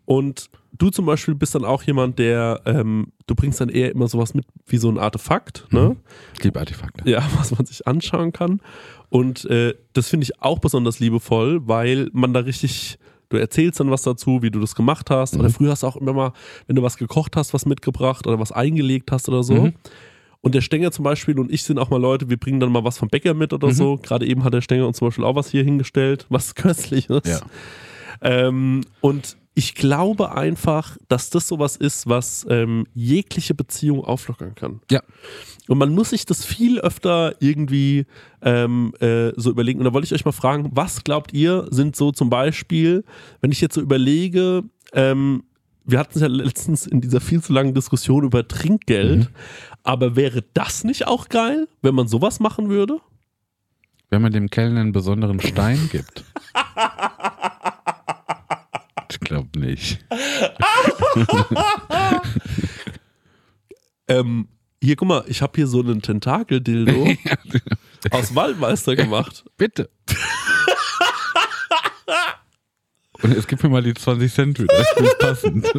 Und 0.05 0.49
du 0.78 0.89
zum 0.89 1.05
Beispiel 1.05 1.36
bist 1.36 1.55
dann 1.55 1.65
auch 1.65 1.84
jemand, 1.84 2.19
der, 2.19 2.61
ähm, 2.65 3.07
du 3.28 3.36
bringst 3.36 3.61
dann 3.61 3.69
eher 3.69 3.91
immer 3.91 4.07
sowas 4.07 4.34
mit 4.34 4.45
wie 4.65 4.78
so 4.78 4.89
ein 4.89 4.97
Artefakt, 4.97 5.67
ne? 5.71 5.89
Mhm. 5.89 5.95
Ich 6.38 6.43
liebe 6.43 6.59
Artefakte. 6.59 7.09
Ja, 7.09 7.23
was 7.38 7.51
man 7.51 7.65
sich 7.65 7.88
anschauen 7.88 8.34
kann. 8.34 8.61
Und 9.09 9.45
äh, 9.45 9.76
das 9.93 10.09
finde 10.09 10.23
ich 10.23 10.41
auch 10.41 10.59
besonders 10.59 10.99
liebevoll, 10.99 11.67
weil 11.67 12.09
man 12.13 12.34
da 12.34 12.41
richtig, 12.41 12.97
du 13.30 13.38
erzählst 13.38 13.80
dann 13.80 13.91
was 13.91 14.01
dazu, 14.01 14.41
wie 14.41 14.51
du 14.51 14.59
das 14.59 14.76
gemacht 14.76 15.09
hast. 15.09 15.36
Oder 15.38 15.49
früher 15.49 15.71
hast 15.71 15.84
du 15.84 15.88
auch 15.88 15.95
immer 15.95 16.13
mal, 16.13 16.34
wenn 16.67 16.76
du 16.76 16.84
was 16.84 16.97
gekocht 16.97 17.36
hast, 17.36 17.53
was 17.53 17.65
mitgebracht 17.65 18.28
oder 18.28 18.39
was 18.39 18.51
eingelegt 18.51 19.11
hast 19.11 19.30
oder 19.30 19.43
so. 19.43 19.53
Mhm. 19.55 19.73
Und 20.41 20.53
der 20.53 20.61
Stenger 20.61 20.91
zum 20.91 21.01
Beispiel 21.01 21.39
und 21.39 21.51
ich 21.51 21.63
sind 21.63 21.80
auch 21.80 21.89
mal 21.89 21.99
Leute, 21.99 22.30
wir 22.30 22.38
bringen 22.38 22.59
dann 22.59 22.71
mal 22.71 22.84
was 22.84 22.99
vom 22.99 23.09
Bäcker 23.09 23.34
mit 23.34 23.51
oder 23.51 23.71
so. 23.71 23.97
Gerade 23.97 24.28
eben 24.28 24.43
hat 24.43 24.53
der 24.53 24.61
Stenger 24.61 24.86
uns 24.86 24.97
zum 24.97 25.07
Beispiel 25.07 25.23
auch 25.23 25.36
was 25.36 25.49
hier 25.49 25.63
hingestellt, 25.63 26.28
was 26.30 26.53
köstlich 26.55 27.09
ist. 27.09 27.26
Ja. 27.28 27.39
Ähm, 28.22 28.82
und 29.01 29.38
ich 29.57 29.74
glaube 29.74 30.36
einfach, 30.36 30.97
dass 31.07 31.30
das 31.30 31.47
sowas 31.47 31.78
ist, 31.78 32.07
was 32.07 32.45
ähm, 32.49 32.86
jegliche 32.93 33.55
Beziehung 33.55 34.03
auflockern 34.03 34.53
kann. 34.53 34.82
Ja. 34.91 35.01
Und 35.70 35.78
man 35.78 35.95
muss 35.95 36.09
sich 36.09 36.26
das 36.26 36.45
viel 36.45 36.80
öfter 36.80 37.36
irgendwie 37.39 38.05
ähm, 38.41 38.93
äh, 38.99 39.32
so 39.38 39.49
überlegen. 39.49 39.80
Und 39.80 39.86
da 39.86 39.93
wollte 39.93 40.05
ich 40.05 40.13
euch 40.13 40.26
mal 40.26 40.34
fragen, 40.34 40.70
was 40.74 41.03
glaubt 41.05 41.34
ihr, 41.34 41.68
sind 41.72 41.95
so 41.95 42.11
zum 42.11 42.30
Beispiel, 42.30 43.05
wenn 43.39 43.51
ich 43.51 43.61
jetzt 43.61 43.76
so 43.76 43.82
überlege, 43.82 44.63
ähm, 44.93 45.43
wir 45.86 45.99
hatten 45.99 46.13
es 46.16 46.22
ja 46.22 46.28
letztens 46.28 46.86
in 46.86 46.99
dieser 46.99 47.22
viel 47.22 47.41
zu 47.41 47.53
langen 47.53 47.74
Diskussion 47.74 48.26
über 48.26 48.47
Trinkgeld, 48.47 49.30
aber 49.84 50.16
wäre 50.16 50.43
das 50.53 50.84
nicht 50.84 51.07
auch 51.07 51.30
geil, 51.30 51.68
wenn 51.82 51.95
man 51.95 52.07
sowas 52.07 52.39
machen 52.39 52.70
würde? 52.70 52.99
Wenn 54.09 54.22
man 54.22 54.34
dem 54.34 54.49
Kellner 54.49 54.82
einen 54.82 54.91
besonderen 54.91 55.39
Stein 55.39 55.89
gibt. 55.91 56.24
Ich 59.10 59.20
glaube 59.20 59.60
nicht. 59.60 59.99
Ähm, 64.08 64.47
hier, 64.82 64.95
guck 64.95 65.08
mal, 65.08 65.24
ich 65.28 65.41
habe 65.41 65.53
hier 65.56 65.68
so 65.68 65.80
einen 65.80 66.01
Tentakel-Dildo 66.01 67.08
aus 68.12 68.36
Waldmeister 68.36 68.95
gemacht. 68.95 69.43
Bitte. 69.58 69.89
Und 73.22 73.36
es 73.36 73.47
gibt 73.47 73.64
mir 73.64 73.70
mal 73.70 73.82
die 73.82 73.95
20 73.95 74.32
Cent 74.32 74.60
wieder. 74.60 74.80
Ich 74.80 74.88
finde 74.89 75.12
passend. 75.20 75.66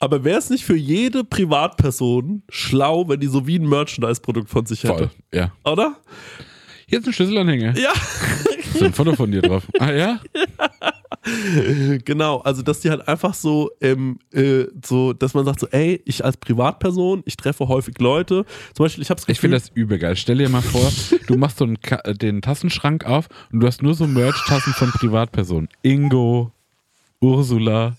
Aber 0.00 0.22
wäre 0.24 0.38
es 0.38 0.48
nicht 0.50 0.64
für 0.64 0.76
jede 0.76 1.24
Privatperson 1.24 2.42
schlau, 2.48 3.08
wenn 3.08 3.20
die 3.20 3.26
so 3.26 3.46
wie 3.46 3.58
ein 3.58 3.68
Merchandise-Produkt 3.68 4.48
von 4.48 4.64
sich 4.66 4.84
hätte? 4.84 4.94
Voll. 4.94 5.10
Ja. 5.32 5.52
Oder? 5.64 5.96
Hier 6.88 7.00
ist 7.00 7.06
ein 7.06 7.12
Schlüsselanhänger. 7.12 7.76
Ja, 7.78 7.92
Ist 8.74 8.82
ein 8.82 8.94
Foto 8.94 9.14
von 9.14 9.30
dir 9.30 9.42
drauf. 9.42 9.64
Ah 9.78 9.92
ja? 9.92 10.20
genau. 12.04 12.38
Also, 12.38 12.62
dass 12.62 12.80
die 12.80 12.88
halt 12.88 13.06
einfach 13.06 13.34
so, 13.34 13.70
ähm, 13.82 14.18
äh, 14.32 14.64
so, 14.82 15.12
dass 15.12 15.34
man 15.34 15.44
sagt 15.44 15.60
so, 15.60 15.68
ey, 15.68 16.00
ich 16.06 16.24
als 16.24 16.38
Privatperson, 16.38 17.22
ich 17.26 17.36
treffe 17.36 17.68
häufig 17.68 17.98
Leute. 17.98 18.46
Zum 18.74 18.84
Beispiel, 18.84 19.02
ich 19.02 19.10
habe 19.10 19.20
Ich 19.26 19.38
finde 19.38 19.58
das 19.58 19.70
übel 19.74 19.98
geil. 19.98 20.16
Stell 20.16 20.38
dir 20.38 20.48
mal 20.48 20.62
vor, 20.62 20.90
du 21.26 21.36
machst 21.36 21.58
so 21.58 21.64
einen 21.64 21.78
äh, 21.90 22.14
den 22.14 22.40
Tassenschrank 22.40 23.04
auf 23.04 23.28
und 23.52 23.60
du 23.60 23.66
hast 23.66 23.82
nur 23.82 23.94
so 23.94 24.06
Merch-Tassen 24.06 24.72
von 24.72 24.90
Privatpersonen. 24.90 25.68
Ingo, 25.82 26.52
Ursula, 27.20 27.96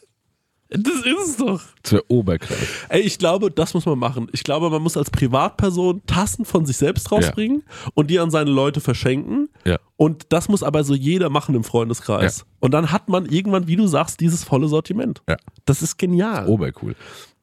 das 0.69 0.93
ist 1.05 1.27
es 1.29 1.37
doch. 1.37 1.61
zur 1.83 2.03
Oberkreis. 2.09 2.85
Ey, 2.89 3.01
ich 3.01 3.17
glaube, 3.17 3.49
das 3.49 3.73
muss 3.73 3.85
man 3.85 3.97
machen. 3.97 4.27
Ich 4.33 4.43
glaube, 4.43 4.69
man 4.69 4.81
muss 4.83 4.97
als 4.97 5.09
Privatperson 5.09 6.01
Tassen 6.05 6.45
von 6.45 6.65
sich 6.65 6.77
selbst 6.77 7.11
rausbringen 7.11 7.63
und 7.95 8.09
die 8.11 8.19
an 8.19 8.29
seine 8.29 8.51
Leute 8.51 8.79
verschenken. 8.79 9.49
Ja. 9.65 9.77
Und 9.97 10.27
das 10.29 10.47
muss 10.47 10.61
aber 10.63 10.83
so 10.83 10.93
jeder 10.93 11.29
machen 11.29 11.55
im 11.55 11.63
Freundeskreis. 11.63 12.39
Ja. 12.39 12.43
Und 12.59 12.71
dann 12.73 12.91
hat 12.91 13.09
man 13.09 13.25
irgendwann, 13.25 13.67
wie 13.67 13.75
du 13.75 13.87
sagst, 13.87 14.19
dieses 14.19 14.43
volle 14.43 14.67
Sortiment. 14.67 15.21
Ja. 15.27 15.37
Das 15.65 15.81
ist 15.81 15.97
genial. 15.97 16.47
Obercool. 16.47 16.95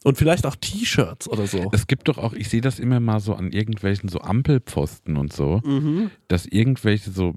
Und 0.04 0.16
vielleicht 0.18 0.46
auch 0.46 0.54
T-Shirts 0.54 1.28
oder 1.28 1.48
so. 1.48 1.68
Es 1.72 1.88
gibt 1.88 2.06
doch 2.06 2.18
auch, 2.18 2.32
ich 2.32 2.48
sehe 2.48 2.60
das 2.60 2.78
immer 2.78 3.00
mal 3.00 3.18
so 3.18 3.34
an 3.34 3.50
irgendwelchen 3.50 4.08
so 4.08 4.20
Ampelpfosten 4.20 5.16
und 5.16 5.32
so, 5.32 5.60
Mhm. 5.64 6.10
dass 6.28 6.46
irgendwelche 6.46 7.10
so 7.10 7.34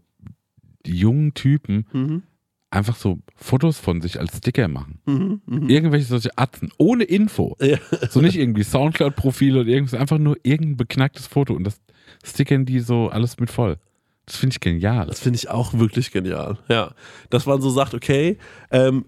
jungen 0.86 1.34
Typen 1.34 1.88
Mhm. 1.92 2.24
Einfach 2.72 2.96
so 2.96 3.20
Fotos 3.36 3.80
von 3.80 4.02
sich 4.02 4.20
als 4.20 4.38
Sticker 4.38 4.68
machen. 4.68 5.00
Mhm. 5.06 5.42
Mhm. 5.46 5.70
Irgendwelche 5.70 6.06
solche 6.06 6.38
Atzen, 6.38 6.72
ohne 6.78 7.04
Info. 7.04 7.56
Ja. 7.62 7.78
So 8.10 8.22
nicht 8.22 8.38
irgendwie 8.38 8.64
Soundcloud-Profil 8.64 9.58
oder 9.58 9.68
irgendwas, 9.68 10.00
einfach 10.00 10.18
nur 10.20 10.38
irgendein 10.44 10.78
beknacktes 10.78 11.28
Foto 11.28 11.54
und 11.54 11.64
das 11.64 11.80
stickern 12.24 12.66
die 12.66 12.80
so 12.80 13.10
alles 13.10 13.40
mit 13.40 13.50
voll. 13.50 13.78
Das 14.26 14.36
finde 14.38 14.54
ich 14.54 14.60
genial. 14.60 15.08
Das 15.08 15.20
finde 15.22 15.38
ich 15.38 15.50
auch 15.50 15.74
wirklich 15.74 16.12
genial. 16.12 16.60
Ja. 16.68 16.92
Dass 17.32 17.48
man 17.48 17.62
so 17.62 17.72
sagt, 17.72 17.96
okay, 17.96 18.38
ähm, 18.70 19.06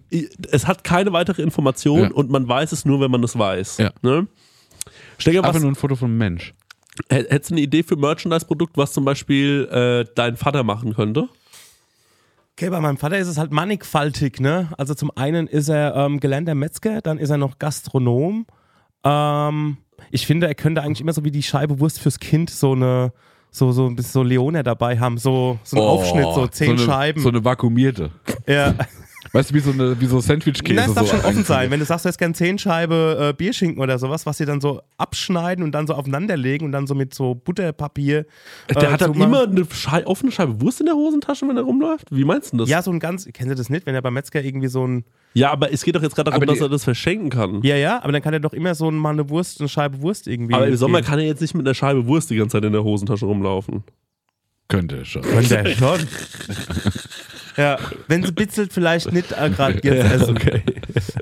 es 0.51 0.65
hat 0.65 0.83
keine 0.83 1.13
weitere 1.13 1.43
Information 1.43 1.99
Ja. 2.01 2.11
und 2.11 2.31
man 2.31 2.47
weiß 2.47 2.71
es 2.71 2.85
nur, 2.85 2.99
wenn 3.01 3.11
man 3.11 3.23
es 3.23 3.37
weiß. 3.37 3.77
Ja. 3.77 3.91
Ne? 4.01 4.25
Stecker, 5.19 5.39
Einfach 5.39 5.53
was, 5.53 5.61
nur 5.61 5.71
ein 5.71 5.75
Foto 5.75 5.95
von 5.95 6.09
einem 6.09 6.17
Mensch. 6.17 6.55
hä- 7.11 7.25
hättest 7.29 7.51
du 7.51 7.53
eine 7.53 7.61
Idee 7.61 7.83
für 7.83 7.95
Merchandise-Produkt, 7.97 8.77
was 8.77 8.93
zum 8.93 9.05
Beispiel 9.05 9.67
äh, 9.71 10.11
dein 10.15 10.37
Vater 10.37 10.63
machen 10.63 10.95
könnte? 10.95 11.29
Okay, 12.61 12.69
bei 12.69 12.79
meinem 12.79 12.97
Vater 12.97 13.17
ist 13.17 13.27
es 13.27 13.39
halt 13.39 13.51
mannigfaltig, 13.51 14.39
ne? 14.39 14.67
Also 14.77 14.93
zum 14.93 15.09
einen 15.15 15.47
ist 15.47 15.67
er 15.67 15.95
ähm, 15.95 16.19
gelernter 16.19 16.53
Metzger, 16.53 17.01
dann 17.01 17.17
ist 17.17 17.31
er 17.31 17.37
noch 17.37 17.57
Gastronom. 17.57 18.45
Ähm, 19.03 19.77
ich 20.11 20.27
finde, 20.27 20.45
er 20.45 20.53
könnte 20.53 20.83
eigentlich 20.83 21.01
immer 21.01 21.13
so 21.13 21.23
wie 21.23 21.31
die 21.31 21.41
Scheibe 21.41 21.79
Wurst 21.79 21.99
fürs 21.99 22.19
Kind 22.19 22.51
so 22.51 22.73
eine, 22.73 23.13
so, 23.49 23.71
so 23.71 23.87
ein 23.87 23.95
bisschen 23.95 24.11
so 24.11 24.21
Leone 24.21 24.61
dabei 24.61 24.99
haben, 24.99 25.17
so, 25.17 25.57
so 25.63 25.77
ein 25.77 25.81
Aufschnitt, 25.81 26.27
so 26.35 26.45
zehn 26.45 26.73
Oh, 26.73 26.77
so 26.77 26.83
eine, 26.83 26.91
Scheiben. 26.91 27.23
So 27.23 27.29
eine 27.29 27.43
vakuumierte. 27.43 28.11
ja. 28.45 28.75
Weißt 29.33 29.51
du, 29.51 29.53
wie 29.53 29.59
so, 29.59 29.71
eine, 29.71 29.99
wie 30.01 30.07
so 30.07 30.19
Sandwich-Käse. 30.19 30.75
Nein, 30.75 30.89
es 30.89 30.95
darf 30.95 31.07
so 31.07 31.15
schon 31.15 31.25
offen 31.25 31.45
sein. 31.45 31.71
Wenn 31.71 31.79
du 31.79 31.85
sagst, 31.85 32.03
du 32.03 32.07
hättest 32.09 32.19
gern 32.19 32.33
zehn 32.33 32.57
Scheibe 32.57 33.29
äh, 33.29 33.33
Bierschinken 33.33 33.81
oder 33.81 33.97
sowas, 33.97 34.25
was 34.25 34.37
sie 34.37 34.45
dann 34.45 34.59
so 34.59 34.81
abschneiden 34.97 35.63
und 35.63 35.71
dann 35.71 35.87
so 35.87 35.93
aufeinanderlegen 35.93 36.65
und 36.65 36.73
dann 36.73 36.85
so 36.85 36.95
mit 36.95 37.13
so 37.13 37.35
Butterpapier. 37.35 38.25
Der 38.69 38.83
äh, 38.83 38.87
hat 38.87 38.99
dann 39.01 39.13
immer 39.13 39.43
eine 39.43 39.65
Schei 39.71 40.05
offene 40.05 40.33
Scheibe 40.33 40.59
Wurst 40.59 40.81
in 40.81 40.87
der 40.87 40.95
Hosentasche, 40.95 41.47
wenn 41.47 41.55
er 41.55 41.63
rumläuft? 41.63 42.07
Wie 42.11 42.25
meinst 42.25 42.51
du 42.51 42.57
das? 42.57 42.67
Ja, 42.69 42.81
so 42.81 42.91
ein 42.91 42.99
ganz, 42.99 43.25
kennst 43.31 43.51
du 43.51 43.55
das 43.55 43.69
nicht, 43.69 43.85
wenn 43.85 43.95
er 43.95 44.01
beim 44.01 44.13
Metzger 44.15 44.43
irgendwie 44.43 44.67
so 44.67 44.85
ein, 44.85 45.05
Ja, 45.33 45.49
aber 45.51 45.71
es 45.71 45.83
geht 45.83 45.95
doch 45.95 46.01
jetzt 46.03 46.15
gerade 46.15 46.29
darum, 46.31 46.45
dass 46.45 46.59
er 46.59 46.67
das 46.67 46.83
verschenken 46.83 47.29
kann. 47.29 47.61
ja, 47.63 47.77
ja, 47.77 48.03
aber 48.03 48.11
dann 48.11 48.21
kann 48.21 48.33
er 48.33 48.41
doch 48.41 48.51
immer 48.53 48.75
so 48.75 48.89
ein- 48.91 48.95
mal 48.97 49.11
eine 49.11 49.29
Wurst, 49.29 49.61
eine 49.61 49.69
Scheibe 49.69 50.01
Wurst 50.01 50.27
irgendwie. 50.27 50.53
aber 50.55 50.67
im 50.67 50.75
Sommer 50.75 50.97
geben. 50.97 51.07
kann 51.09 51.19
er 51.19 51.25
jetzt 51.25 51.39
nicht 51.39 51.53
mit 51.55 51.65
einer 51.65 51.73
Scheibe 51.73 52.05
Wurst 52.05 52.29
die 52.31 52.35
ganze 52.35 52.57
Zeit 52.57 52.65
in 52.65 52.73
der 52.73 52.83
Hosentasche 52.83 53.25
rumlaufen. 53.25 53.83
Könnte 54.67 55.03
schon. 55.05 55.21
Könnte 55.21 55.57
er 55.57 55.67
schon. 55.75 55.99
Ja, 57.61 57.77
wenn 58.07 58.23
sie 58.23 58.31
bitzelt, 58.31 58.73
vielleicht 58.73 59.11
nicht 59.11 59.31
äh, 59.31 59.49
gerade 59.49 59.73
jetzt 59.83 60.11
essen. 60.11 60.37
okay. 60.37 60.63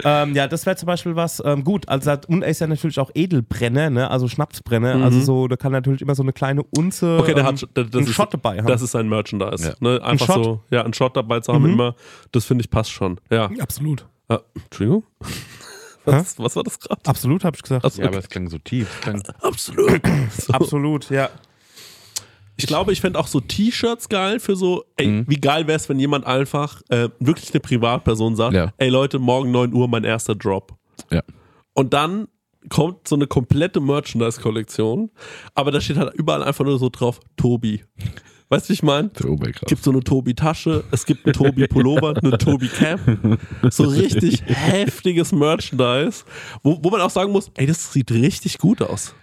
Ähm, 0.04 0.34
ja, 0.36 0.48
das 0.48 0.66
wäre 0.66 0.76
zum 0.76 0.88
Beispiel 0.88 1.16
was, 1.16 1.42
ähm, 1.46 1.64
gut, 1.64 1.88
also 1.90 2.12
hat, 2.12 2.28
und 2.28 2.42
er 2.44 2.50
ist 2.50 2.62
ja 2.62 2.68
natürlich 2.68 3.00
auch 3.00 3.12
Edelbrenner, 3.14 3.90
ne? 3.90 4.10
also 4.10 4.28
Schnapsbrenner, 4.28 5.04
also 5.04 5.20
so, 5.20 5.48
da 5.48 5.56
kann 5.58 5.72
natürlich 5.72 6.02
immer 6.02 6.16
so 6.16 6.24
eine 6.24 6.34
kleine 6.34 6.64
Unze 6.78 7.06
Mhm. 7.10 7.20
Okay, 7.20 7.34
der 7.34 7.44
ähm, 7.44 7.48
hat 7.48 7.68
das, 7.74 7.86
das 7.90 7.96
einen 7.96 8.08
ist, 8.08 8.14
Shot 8.14 8.34
dabei 8.34 8.58
haben. 8.58 8.68
Das 8.68 8.82
ist 8.82 8.92
sein 8.92 9.08
Merchandise. 9.10 9.70
Ja. 9.70 9.74
Ne? 9.80 10.02
Einfach 10.04 10.28
Shot? 10.28 10.44
so, 10.44 10.64
ja, 10.70 10.84
einen 10.84 10.94
Shot 10.94 11.16
dabei 11.16 11.40
zu 11.40 11.54
haben 11.54 11.64
Mhm. 11.64 11.74
immer, 11.74 11.96
das 12.32 12.46
finde 12.46 12.64
ich 12.64 12.70
passt 12.70 12.92
schon. 12.92 13.20
Ja. 13.30 13.50
Absolut. 13.60 14.06
Ah, 14.28 14.40
Entschuldigung? 14.56 15.04
Was, 16.06 16.40
was 16.40 16.56
war 16.56 16.64
das 16.64 16.80
gerade? 16.80 17.02
Absolut, 17.06 17.44
habe 17.44 17.56
ich 17.56 17.62
gesagt. 17.64 17.98
Ja, 17.98 18.08
aber 18.08 18.18
es 18.18 18.30
klang 18.30 18.50
so 18.50 18.58
tief. 18.58 19.02
Klang, 19.02 19.22
absolut. 19.42 20.02
So. 20.38 20.54
Absolut, 20.54 21.10
ja. 21.10 21.30
Ich 22.60 22.68
glaube, 22.68 22.92
ich 22.92 23.00
fände 23.02 23.18
auch 23.18 23.28
so 23.28 23.40
T-Shirts 23.40 24.10
geil 24.10 24.40
für 24.40 24.56
so, 24.56 24.84
ey, 24.98 25.08
Mhm. 25.08 25.26
wie 25.28 25.38
geil 25.38 25.66
wäre 25.68 25.78
es, 25.78 25.88
wenn 25.88 25.98
jemand 26.00 26.26
einfach 26.26 26.82
äh, 26.90 27.10
wirklich 27.20 27.52
eine 27.54 27.62
Privatperson 27.62 28.36
sagt, 28.36 28.54
Ja. 28.54 28.74
ey 28.78 28.90
Leute, 28.90 29.18
morgen 29.18 29.52
9 29.52 29.74
Uhr 29.74 29.88
mein 29.88 30.04
erster 30.04 30.36
Drop. 30.36 30.74
ja. 31.10 31.22
Und 31.74 31.94
dann 31.94 32.28
kommt 32.68 33.08
so 33.08 33.16
eine 33.16 33.26
komplette 33.28 33.80
Merchandise-Kollektion, 33.80 35.10
aber 35.56 35.72
da 35.72 35.80
steht 35.80 35.96
halt 35.98 36.14
überall 36.16 36.44
einfach 36.44 36.66
nur 36.66 36.78
so 36.78 36.90
drauf, 36.90 37.20
Tobi. 37.38 37.84
Weißt 38.50 38.66
du, 38.66 38.70
wie 38.70 38.74
ich 38.74 38.84
meine? 38.84 39.12
Es 39.16 39.62
gibt 39.68 39.84
so 39.84 39.92
eine 39.92 40.02
Tobi-Tasche, 40.02 40.84
es 40.92 41.06
gibt 41.06 41.26
einen 41.26 41.34
Tobi-Pullover, 41.34 42.16
eine 42.22 42.38
Tobi-Cap. 42.38 43.00
So 43.70 43.84
richtig 43.84 44.42
heftiges 44.46 45.32
Merchandise, 45.32 46.26
wo, 46.64 46.80
wo 46.84 46.90
man 46.90 47.00
auch 47.02 47.12
sagen 47.12 47.32
muss, 47.32 47.52
ey, 47.56 47.66
das 47.68 47.94
sieht 47.94 48.12
richtig 48.12 48.58
gut 48.58 48.82
aus. 48.82 49.14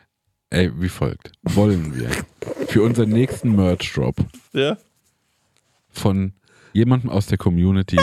Ey, 0.51 0.70
wie 0.80 0.88
folgt. 0.88 1.32
Wollen 1.42 1.94
wir 1.94 2.11
für 2.68 2.82
unseren 2.82 3.11
nächsten 3.11 3.55
Merch-Drop 3.57 4.16
Ja? 4.53 4.76
von 5.88 6.34
jemandem 6.72 7.11
aus 7.11 7.26
der 7.26 7.38
Community 7.38 7.99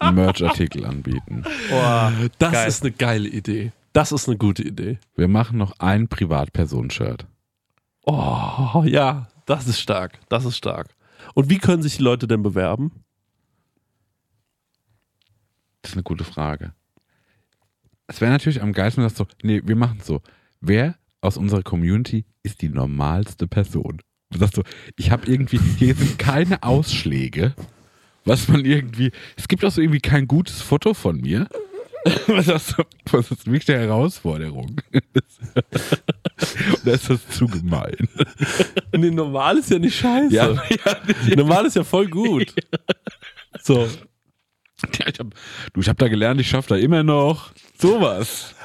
einen 0.00 0.14
Merch-Artikel 0.16 0.84
anbieten. 0.86 1.44
Boah, 1.68 2.12
Das 2.38 2.52
Geil. 2.52 2.68
ist 2.68 2.82
eine 2.82 2.92
geile 2.92 3.28
Idee. 3.28 3.72
Das 3.92 4.12
ist 4.12 4.28
eine 4.28 4.38
gute 4.38 4.62
Idee. 4.62 4.98
Wir 5.16 5.28
machen 5.28 5.58
noch 5.58 5.78
ein 5.78 6.08
Privatperson-Shirt. 6.08 7.26
Oh, 8.04 8.82
ja, 8.86 9.28
das 9.46 9.66
ist 9.66 9.80
stark. 9.80 10.18
Das 10.28 10.44
ist 10.44 10.56
stark. 10.56 10.94
Und 11.34 11.50
wie 11.50 11.58
können 11.58 11.82
sich 11.82 11.96
die 11.98 12.02
Leute 12.02 12.26
denn 12.26 12.42
bewerben? 12.42 13.04
Das 15.82 15.90
ist 15.90 15.96
eine 15.96 16.02
gute 16.04 16.24
Frage. 16.24 16.72
Es 18.06 18.20
wäre 18.20 18.30
natürlich 18.32 18.62
am 18.62 18.72
geilsten, 18.72 19.02
dass 19.02 19.16
so, 19.16 19.26
nee, 19.42 19.60
wir 19.64 19.76
machen 19.76 19.98
es 20.00 20.06
so. 20.06 20.22
Wer 20.60 20.94
aus 21.22 21.38
unserer 21.38 21.62
Community 21.62 22.26
ist 22.42 22.60
die 22.60 22.68
normalste 22.68 23.46
Person? 23.46 24.02
Du 24.30 24.38
sagst 24.38 24.56
so, 24.56 24.62
ich 24.96 25.10
habe 25.10 25.26
irgendwie, 25.26 25.58
hier 25.78 25.94
sind 25.94 26.18
keine 26.18 26.62
Ausschläge, 26.62 27.54
was 28.24 28.48
man 28.48 28.64
irgendwie, 28.64 29.12
es 29.36 29.48
gibt 29.48 29.64
auch 29.64 29.70
so 29.70 29.80
irgendwie 29.80 30.00
kein 30.00 30.26
gutes 30.26 30.60
Foto 30.60 30.94
von 30.94 31.20
mir. 31.20 31.48
Was 32.26 32.48
ist, 32.48 32.74
was 33.12 33.30
ist 33.30 33.46
wirklich 33.46 33.70
eine 33.70 33.86
Herausforderung? 33.86 34.80
Oder 36.82 36.94
ist 36.94 37.08
das 37.08 37.28
zu 37.28 37.46
gemein? 37.46 38.08
Nee, 38.92 39.12
normal 39.12 39.58
ist 39.58 39.70
ja 39.70 39.78
nicht 39.78 39.96
scheiße. 39.96 40.34
Ja, 40.34 40.50
ja, 40.52 41.36
Normal 41.36 41.66
ist 41.66 41.76
ja 41.76 41.84
voll 41.84 42.08
gut. 42.08 42.52
So. 43.62 43.82
ja 43.82 45.06
ich 45.06 45.20
hab, 45.20 45.28
du, 45.72 45.80
ich 45.80 45.88
habe 45.88 45.98
da 45.98 46.08
gelernt, 46.08 46.40
ich 46.40 46.48
schaffe 46.48 46.70
da 46.70 46.76
immer 46.76 47.04
noch 47.04 47.52
sowas. 47.78 48.56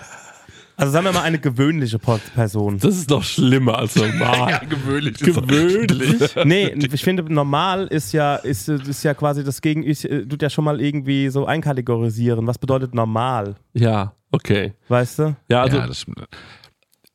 Also 0.80 0.92
sagen 0.92 1.06
wir 1.06 1.12
mal 1.12 1.24
eine 1.24 1.40
gewöhnliche 1.40 1.98
Person. 1.98 2.78
Das 2.78 2.96
ist 2.96 3.10
doch 3.10 3.24
schlimmer 3.24 3.80
als 3.80 3.96
normal. 3.96 4.62
gewöhnlich. 4.70 5.18
Gewöhnlich. 5.18 6.36
Nee, 6.46 6.68
ich 6.94 7.04
finde, 7.04 7.24
normal 7.34 7.88
ist 7.88 8.14
ja, 8.14 8.36
ist, 8.36 8.70
ist 8.70 9.04
ja 9.04 9.16
quasi 9.16 9.44
das 9.44 9.60
Gegen, 9.62 9.82
ich, 9.82 10.08
äh, 10.10 10.24
tut 10.28 10.40
ja 10.44 10.52
schon 10.52 10.64
mal 10.66 10.80
irgendwie 10.80 11.30
so 11.30 11.48
einkategorisieren. 11.48 12.46
Was 12.46 12.60
bedeutet 12.60 12.94
normal? 12.94 13.56
Ja, 13.74 14.14
okay. 14.32 14.76
Weißt 14.88 15.18
du? 15.18 15.36
Ja, 15.50 15.64
also 15.64 15.78
ja, 15.78 15.88
das 15.88 16.02
stimmt. 16.02 16.20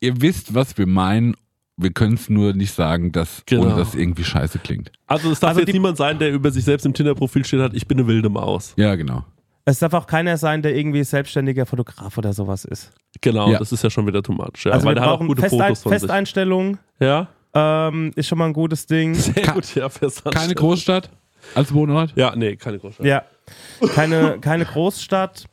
Ihr 0.01 0.21
wisst, 0.21 0.53
was 0.53 0.77
wir 0.77 0.85
meinen. 0.85 1.33
Wir 1.77 1.91
können 1.91 2.15
es 2.15 2.29
nur 2.29 2.53
nicht 2.53 2.73
sagen, 2.73 3.13
dass, 3.13 3.43
Genau. 3.45 3.63
ohne 3.63 3.75
dass 3.77 3.89
es 3.89 3.95
irgendwie 3.95 4.25
scheiße 4.25 4.59
klingt. 4.59 4.91
Also 5.07 5.31
es 5.31 5.39
darf 5.39 5.51
Also 5.51 5.61
jetzt 5.61 5.71
niemand 5.73 5.95
sein, 5.97 6.19
der 6.19 6.31
über 6.33 6.51
sich 6.51 6.65
selbst 6.65 6.85
im 6.85 6.93
Tinder-Profil 6.93 7.45
steht 7.45 7.61
hat, 7.61 7.73
ich 7.73 7.87
bin 7.87 7.97
eine 7.97 8.07
wilde 8.07 8.29
Maus. 8.29 8.73
Ja, 8.77 8.93
genau. 8.95 9.23
Es 9.65 9.79
darf 9.79 9.93
auch 9.93 10.07
keiner 10.07 10.37
sein, 10.37 10.61
der 10.61 10.75
irgendwie 10.75 11.03
selbstständiger 11.03 11.65
Fotograf 11.65 12.17
oder 12.17 12.33
sowas 12.33 12.65
ist. 12.65 12.91
Genau, 13.21 13.49
Ja. 13.49 13.59
das 13.59 13.71
ist 13.71 13.83
ja 13.83 13.89
schon 13.89 14.05
wieder 14.05 14.21
too 14.21 14.33
much. 14.33 14.65
Ja, 14.65 14.71
also 14.73 14.85
weil 14.85 14.95
wir 14.95 15.01
brauchen 15.01 15.27
gute 15.27 15.41
Festein 15.41 15.59
Fotos 15.59 15.83
von 15.83 15.91
sich. 15.91 15.99
Festeinstellung, 16.01 16.77
Ja, 16.99 17.27
ähm, 17.53 18.11
ist 18.15 18.27
schon 18.27 18.37
mal 18.39 18.45
ein 18.47 18.53
gutes 18.53 18.85
Ding. 18.87 19.13
sehr 19.15 19.33
Ka- 19.43 19.53
gut, 19.53 19.73
ja. 19.75 19.87
Keine 20.31 20.53
Großstadt 20.55 21.09
als 21.55 21.73
Wohnort? 21.73 22.11
Ja, 22.15 22.35
nee, 22.35 22.55
keine 22.57 22.79
Großstadt. 22.79 23.05
Ja. 23.05 23.23
Keine, 23.93 24.39
keine 24.39 24.63
Großstadt. 24.63 25.45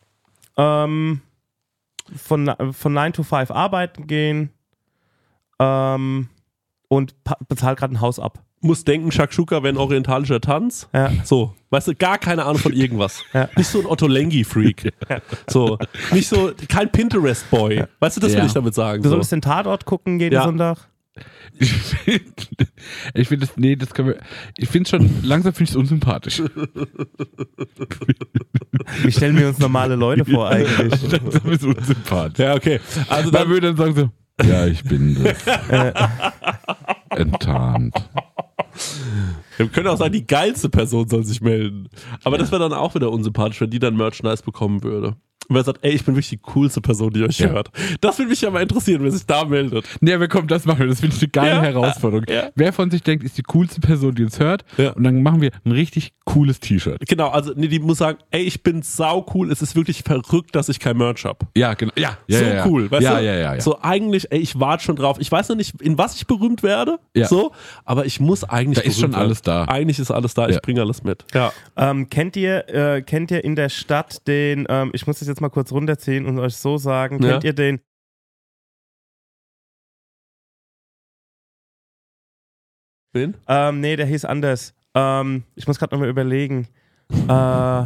Ähm, 0.56 1.20
von, 2.14 2.52
von 2.72 2.92
9 2.92 3.12
to 3.14 3.24
5 3.24 3.50
arbeiten 3.50 4.06
gehen. 4.06 4.50
Ähm, 5.58 6.28
und 6.88 7.14
bezahlt 7.48 7.78
gerade 7.80 7.94
ein 7.94 8.00
Haus 8.00 8.18
ab. 8.20 8.38
Muss 8.62 8.84
denken, 8.84 9.10
Shakshuka 9.10 9.62
wäre 9.62 9.72
ein 9.72 9.78
orientalischer 9.78 10.40
Tanz. 10.40 10.86
Ja. 10.92 11.10
So, 11.24 11.54
weißt 11.70 11.88
du, 11.88 11.94
gar 11.94 12.18
keine 12.18 12.44
Ahnung 12.44 12.58
von 12.58 12.72
irgendwas. 12.74 13.22
Ja. 13.32 13.48
Nicht 13.56 13.68
so 13.68 13.80
ein 13.80 13.86
Otto 13.86 14.06
Lengi-Freak. 14.06 14.92
So, 15.48 15.78
nicht 16.12 16.28
so, 16.28 16.52
kein 16.68 16.90
Pinterest-Boy. 16.92 17.84
Weißt 18.00 18.16
du, 18.18 18.20
das 18.20 18.32
will 18.32 18.38
Ja. 18.40 18.46
ich 18.46 18.52
damit 18.52 18.74
sagen. 18.74 19.02
Du 19.02 19.08
So. 19.08 19.14
solltest 19.14 19.32
den 19.32 19.40
Tatort 19.40 19.84
gucken 19.86 20.20
jeden 20.20 20.34
Ja. 20.34 20.44
Sonntag. 20.44 20.76
Ich 21.58 21.72
finde, 21.72 22.22
ich 23.14 23.28
find 23.28 23.42
das, 23.42 23.56
nee, 23.56 23.76
das 23.76 23.90
können 23.92 24.08
wir, 24.08 24.18
ich 24.56 24.68
finde 24.68 24.88
schon, 24.88 25.10
langsam 25.22 25.52
finde 25.52 25.64
ich 25.64 25.70
es 25.70 25.76
unsympathisch. 25.76 26.40
Wie 29.02 29.12
stellen 29.12 29.36
wir 29.36 29.48
uns 29.48 29.58
normale 29.58 29.96
Leute 29.96 30.24
vor 30.24 30.48
eigentlich? 30.48 31.02
langsam 31.12 31.50
ist 31.50 31.62
es 31.62 31.66
unsympathisch. 31.66 32.38
Ja, 32.38 32.54
okay. 32.54 32.80
Also 33.08 33.30
Dann 33.30 33.42
dann, 33.42 33.50
würde 33.50 33.74
dann 33.74 33.76
sagen 33.76 33.94
so, 34.40 34.46
ja, 34.46 34.66
ich 34.66 34.82
bin 34.84 35.22
das. 35.22 35.44
Enttarnt. 37.10 37.94
Wir 39.56 39.68
können 39.68 39.88
auch 39.88 39.96
sagen, 39.96 40.12
die 40.12 40.26
geilste 40.26 40.68
Person 40.68 41.08
soll 41.08 41.24
sich 41.24 41.40
melden. 41.40 41.88
Aber 42.24 42.38
das 42.38 42.50
wäre 42.50 42.68
dann 42.68 42.72
auch 42.72 42.94
wieder 42.94 43.10
unsympathisch, 43.10 43.60
wenn 43.60 43.70
die 43.70 43.78
dann 43.78 43.96
Merchandise 43.96 44.42
bekommen 44.42 44.82
würde. 44.82 45.16
Und 45.48 45.56
wer 45.56 45.64
sagt, 45.64 45.80
ey, 45.82 45.92
ich 45.92 46.04
bin 46.04 46.14
wirklich 46.14 46.28
die 46.28 46.36
coolste 46.36 46.80
Person, 46.80 47.10
die 47.12 47.24
euch 47.24 47.38
Ja. 47.40 47.48
hört. 47.48 47.70
Das 48.00 48.18
würde 48.18 48.30
mich 48.30 48.40
ja 48.40 48.50
mal 48.50 48.62
interessieren, 48.62 49.02
wer 49.02 49.10
sich 49.10 49.26
da 49.26 49.44
meldet. 49.44 49.84
Nee, 50.00 50.12
aber 50.14 50.28
komm, 50.28 50.46
das 50.46 50.64
machen 50.64 50.80
wir. 50.80 50.86
Das 50.86 51.00
finde 51.00 51.16
ich 51.16 51.22
eine 51.22 51.30
geile 51.30 51.50
Ja. 51.56 51.62
Herausforderung. 51.62 52.24
Ja. 52.28 52.50
Wer 52.54 52.72
von 52.72 52.88
sich 52.90 53.02
denkt, 53.02 53.24
ist 53.24 53.36
die 53.36 53.42
coolste 53.42 53.80
Person, 53.80 54.14
die 54.14 54.22
uns 54.22 54.38
hört. 54.38 54.64
Ja. 54.76 54.90
Und 54.92 55.02
dann 55.02 55.22
machen 55.24 55.40
wir 55.40 55.50
ein 55.64 55.72
richtig 55.72 56.12
cooles 56.24 56.60
T-Shirt. 56.60 56.98
Genau, 57.08 57.28
also 57.30 57.52
nee, 57.56 57.66
die 57.66 57.80
muss 57.80 57.98
sagen, 57.98 58.18
ey, 58.30 58.42
ich 58.42 58.62
bin 58.62 58.82
sau 58.82 59.26
cool, 59.34 59.50
es 59.50 59.60
ist 59.60 59.74
wirklich 59.74 60.02
verrückt, 60.04 60.54
dass 60.54 60.68
ich 60.68 60.78
kein 60.78 60.96
Merch 60.96 61.24
habe. 61.24 61.38
Ja, 61.56 61.74
genau. 61.74 61.92
Ja, 61.96 62.16
ja, 62.28 62.38
so 62.38 62.44
ja, 62.44 62.54
ja. 62.54 62.66
cool, 62.66 62.88
weißt 62.90 63.02
ja, 63.02 63.18
du? 63.18 63.24
Ja, 63.24 63.34
ja, 63.34 63.54
ja. 63.56 63.60
So 63.60 63.80
eigentlich, 63.82 64.30
ey, 64.30 64.38
ich 64.38 64.60
warte 64.60 64.84
schon 64.84 64.94
drauf. 64.94 65.16
Ich 65.18 65.32
weiß 65.32 65.48
noch 65.48 65.56
nicht, 65.56 65.80
in 65.82 65.98
was 65.98 66.14
ich 66.14 66.28
berühmt 66.28 66.62
werde, 66.62 66.98
Ja. 67.16 67.26
so, 67.26 67.50
aber 67.84 68.06
ich 68.06 68.20
muss 68.20 68.44
eigentlich 68.44 68.84
Da 68.84 68.88
ist 68.88 69.00
schon 69.00 69.14
alles 69.16 69.44
werden. 69.44 69.66
da. 69.66 69.72
Eigentlich 69.72 69.98
ist 69.98 70.12
alles 70.12 70.34
da, 70.34 70.48
ich 70.48 70.60
bringe 70.62 70.80
alles 70.82 71.02
mit. 71.02 71.24
Ja. 71.34 71.52
Ähm, 71.76 72.08
kennt 72.08 72.36
ihr, 72.36 72.68
äh, 72.68 73.02
kennt 73.02 73.32
ihr 73.32 73.42
in 73.42 73.56
der 73.56 73.68
Stadt 73.68 74.24
den, 74.28 74.66
ähm, 74.68 74.90
ich 74.92 75.08
muss 75.08 75.18
das 75.18 75.26
jetzt 75.30 75.40
mal 75.40 75.48
kurz 75.48 75.72
runterziehen 75.72 76.26
und 76.26 76.38
euch 76.38 76.56
so 76.56 76.76
sagen, 76.78 77.22
Ja. 77.22 77.30
kennt 77.32 77.44
ihr 77.44 77.52
den 77.54 77.80
Wen? 83.12 83.34
Ähm, 83.48 83.80
nee, 83.80 83.96
der 83.96 84.06
hieß 84.06 84.24
anders. 84.24 84.74
Ähm, 84.94 85.44
ich 85.56 85.66
muss 85.66 85.78
gerade 85.78 85.94
nochmal 85.94 86.08
überlegen. 86.08 86.68
Äh, 87.28 87.84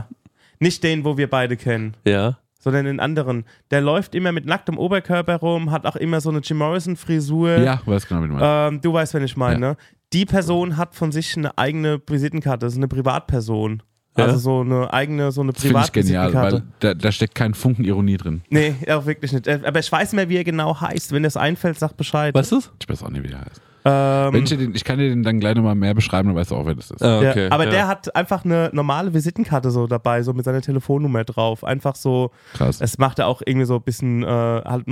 nicht 0.59 0.83
den, 0.85 1.05
wo 1.05 1.17
wir 1.17 1.31
beide 1.31 1.57
kennen, 1.57 1.97
Ja. 2.07 2.39
sondern 2.61 2.85
den 2.85 3.01
anderen. 3.01 3.45
Der 3.71 3.81
läuft 3.81 4.15
immer 4.15 4.33
mit 4.33 4.45
nacktem 4.45 4.77
Oberkörper 4.79 5.37
rum, 5.37 5.71
hat 5.71 5.87
auch 5.87 5.97
immer 5.97 6.21
so 6.21 6.29
eine 6.31 6.41
Jim 6.41 6.59
Morrison-Frisur. 6.59 7.57
ja, 7.59 7.81
weiß 7.87 8.07
genau, 8.07 8.23
wie 8.23 8.29
du 8.29 8.35
meinst. 8.35 8.75
Ähm, 8.75 8.81
du 8.83 8.93
weißt, 8.93 9.15
wen 9.15 9.25
ich 9.25 9.37
meine. 9.37 9.55
Ja. 9.67 9.71
ne? 9.73 9.77
Die 10.13 10.27
Person 10.27 10.77
hat 10.77 10.95
von 10.95 11.11
sich 11.11 11.37
eine 11.37 11.57
eigene 11.57 12.01
Visitenkarte, 12.07 12.67
das 12.67 12.75
ist 12.75 12.79
eine 12.79 12.89
Privatperson. 12.89 13.83
Ja. 14.17 14.27
Also 14.27 14.39
so 14.39 14.61
eine 14.61 14.93
eigene, 14.93 15.33
so 15.33 15.41
eine 15.41 15.53
Das 15.53 15.63
finde 15.63 15.81
ich 15.85 15.93
genial, 15.93 16.33
weil 16.33 16.63
da, 16.81 16.95
da 16.95 17.13
steckt 17.13 17.35
kein 17.35 17.55
Funken 17.55 17.85
Ironie 17.85 18.17
drin. 18.17 18.43
Nee, 18.49 18.75
auch 18.89 19.07
wirklich 19.07 19.33
nicht. 19.33 19.49
Aber 19.49 19.81
ich 19.81 19.91
weiß 19.91 20.13
nicht 20.13 20.17
mehr, 20.17 20.29
wie 20.29 20.37
er 20.37 20.45
genau 20.45 20.81
heißt. 20.81 21.13
Wenn 21.13 21.25
das 21.25 21.37
einfällt, 21.37 21.79
sag 21.79 21.97
Bescheid. 21.97 22.35
Weißt 22.35 22.53
du 22.53 22.59
es? 22.59 22.71
Ich 22.81 22.89
weiß 22.89 23.03
auch 23.03 23.11
nicht, 23.11 23.25
wie 23.25 23.29
der 23.29 23.41
heißt. 23.41 23.61
Ähm, 23.87 24.33
Wenn 24.33 24.45
ich, 24.45 24.49
den, 24.49 24.75
ich 24.75 24.83
kann 24.83 24.99
dir 24.99 25.11
den 25.11 25.23
dann 25.23 25.41
gleich 25.41 25.57
nochmal 25.57 25.75
mehr 25.75 25.93
beschreiben, 25.93 26.29
dann 26.29 26.37
weißt 26.37 26.53
du 26.53 26.55
auch, 26.55 26.65
wer 26.65 26.75
das 26.75 26.91
ist. 26.91 27.03
Ah, 27.03 27.23
ja, 27.23 27.51
aber 27.51 27.67
der 27.67 27.87
hat 27.87 28.17
einfach 28.17 28.43
eine 28.43 28.71
normale 28.73 29.13
Visitenkarte 29.13 29.71
so 29.71 29.87
dabei, 29.87 30.23
so 30.23 30.33
mit 30.33 30.47
seiner 30.47 30.63
Telefonnummer 30.63 31.25
drauf. 31.25 31.65
Einfach 31.65 31.95
so, 31.95 32.31
Krass. 32.55 32.81
es 32.81 32.97
macht 32.97 33.19
er 33.19 33.27
auch 33.27 33.43
irgendwie 33.45 33.67
so 33.67 33.77
ein 33.77 33.83
bisschen 33.83 34.23
äh, 34.23 34.27
halt 34.27 34.87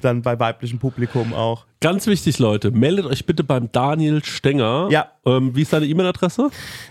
dann 0.00 0.22
bei 0.22 0.38
weiblichem 0.38 0.78
Publikum 0.78 1.34
auch. 1.34 1.66
Ganz 1.80 2.06
wichtig, 2.06 2.38
Leute, 2.38 2.70
meldet 2.70 3.06
euch 3.06 3.26
bitte 3.26 3.42
beim 3.42 3.70
Daniel 3.72 4.24
Stenger. 4.24 4.88
Ja. 4.90 5.08
Ähm, 5.26 5.54
wie 5.56 5.62
ist 5.62 5.72
deine 5.72 5.86
E-Mail-Adresse? 5.86 6.50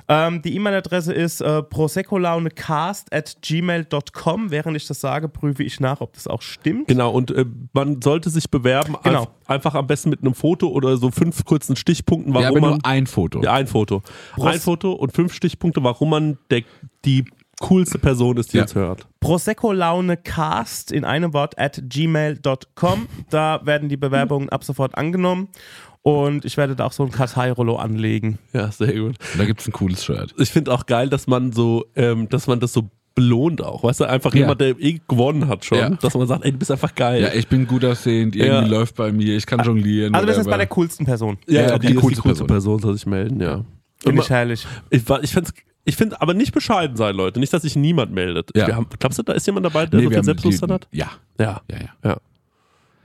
Ähm, 0.09 0.41
die 0.41 0.53
E-Mail-Adresse 0.55 1.13
ist 1.13 1.39
äh, 1.41 1.63
proseccolaunecast 1.63 3.13
at 3.13 3.37
gmail.com. 3.41 4.51
Während 4.51 4.75
ich 4.77 4.87
das 4.87 4.99
sage, 4.99 5.29
prüfe 5.29 5.63
ich 5.63 5.79
nach, 5.79 6.01
ob 6.01 6.13
das 6.13 6.27
auch 6.27 6.41
stimmt. 6.41 6.87
Genau, 6.87 7.11
und 7.11 7.31
äh, 7.31 7.45
man 7.73 8.01
sollte 8.01 8.29
sich 8.29 8.49
bewerben, 8.51 8.95
Genau. 9.03 9.23
einf- 9.23 9.29
einfach 9.47 9.73
am 9.75 9.87
besten 9.87 10.09
mit 10.09 10.21
einem 10.21 10.33
Foto 10.33 10.67
oder 10.67 10.97
so 10.97 11.11
fünf 11.11 11.45
kurzen 11.45 11.75
Stichpunkten, 11.75 12.33
ja, 12.33 12.41
warum 12.41 12.57
aber 12.57 12.61
man. 12.61 12.69
nur 12.71 12.85
ein 12.85 13.07
Foto. 13.07 13.41
ja, 13.41 13.53
ein 13.53 13.67
Foto. 13.67 14.01
Prost. 14.33 14.47
Ein 14.53 14.59
Foto 14.59 14.91
und 14.91 15.13
fünf 15.13 15.33
Stichpunkte, 15.33 15.83
warum 15.83 16.09
man 16.09 16.37
der, 16.49 16.63
die 17.05 17.25
coolste 17.61 17.99
Person 17.99 18.35
ist, 18.37 18.51
die 18.51 18.57
Ja. 18.57 18.63
uns 18.63 18.75
hört. 18.75 19.07
Prosecco-Laune-Cast 19.21 20.91
in 20.91 21.05
einem 21.05 21.33
Wort 21.33 21.57
at 21.57 21.81
gmail.com. 21.87 23.07
Da 23.29 23.61
werden 23.63 23.87
die 23.89 23.97
Bewerbungen 23.97 24.49
ab 24.49 24.63
sofort 24.63 24.97
angenommen. 24.97 25.47
Und 26.07 26.45
ich 26.45 26.55
werde 26.55 26.75
da 26.75 26.85
auch 26.85 26.91
so 26.91 27.03
ein 27.03 27.09
Karteirollo 27.09 27.77
anlegen. 27.77 28.37
Ja, 28.53 28.71
sehr 28.71 28.93
gut. 28.93 29.15
Und 29.33 29.39
da 29.39 29.45
gibt 29.45 29.61
es 29.61 29.67
ein 29.67 29.71
cooles 29.71 30.05
Shirt. 30.05 30.35
Ich 30.37 30.51
finde 30.51 30.71
auch 30.71 30.85
geil, 30.85 31.09
dass 31.09 31.25
man 31.25 31.51
so, 31.51 31.85
ähm, 31.95 32.29
dass 32.29 32.45
man 32.45 32.59
das 32.59 32.73
so 32.73 32.89
belohnt 33.15 33.63
auch. 33.63 33.83
Weißt 33.83 34.01
du, 34.01 34.05
einfach 34.05 34.31
Ja. 34.35 34.41
jemand, 34.41 34.61
der 34.61 34.79
eh 34.79 34.99
gewonnen 35.07 35.47
hat 35.47 35.65
schon, 35.65 35.79
Ja. 35.79 35.89
dass 35.89 36.13
man 36.13 36.27
sagt, 36.27 36.45
ey, 36.45 36.51
du 36.51 36.59
bist 36.59 36.69
einfach 36.69 36.93
geil. 36.93 37.23
Ja, 37.23 37.33
ich 37.33 37.47
bin 37.47 37.65
gut 37.65 37.83
aussehend, 37.83 38.35
irgendwie 38.35 38.53
Ja. 38.53 38.67
läuft 38.67 38.95
bei 38.95 39.11
mir, 39.11 39.35
ich 39.35 39.47
kann 39.47 39.63
jonglieren. 39.65 40.13
Also 40.13 40.27
wir 40.27 40.33
sind 40.35 40.43
jetzt 40.43 40.51
bei 40.51 40.57
der 40.57 40.67
coolsten 40.67 41.05
Person. 41.05 41.37
ja, 41.47 41.61
Ja, 41.69 41.75
okay, 41.75 41.87
die, 41.87 41.93
coolste 41.95 42.21
die 42.21 42.27
coolste 42.27 42.45
Person. 42.45 42.47
Person, 42.47 42.79
soll 42.81 42.93
sich 42.93 43.05
melden, 43.07 43.41
ja. 43.41 43.65
Finde 44.03 44.21
ich 44.21 44.29
herrlich. 44.29 44.67
Ich, 44.91 45.09
war- 45.09 45.23
ich 45.23 45.31
finde 45.31 45.49
ich 45.85 45.95
find 45.95 46.21
aber 46.21 46.33
nicht 46.35 46.51
bescheiden 46.53 46.97
sein, 46.97 47.15
Leute. 47.15 47.39
Nicht, 47.39 47.51
dass 47.53 47.61
sich 47.63 47.75
niemand 47.75 48.11
meldet. 48.11 48.49
Ja. 48.55 48.67
Wir 48.67 48.75
haben, 48.75 48.85
glaubst 48.99 49.17
du, 49.17 49.23
da 49.23 49.33
ist 49.33 49.45
jemand 49.47 49.65
dabei, 49.65 49.85
der 49.87 49.99
Nee, 50.01 50.05
so 50.05 50.11
viel 50.11 50.23
Selbstbewusstsein 50.23 50.67
die- 50.69 50.73
hat? 50.73 50.87
Ja, 50.91 51.09
Ja. 51.39 51.61
ja, 51.71 51.77
ja. 51.77 51.89
Ja. 52.11 52.17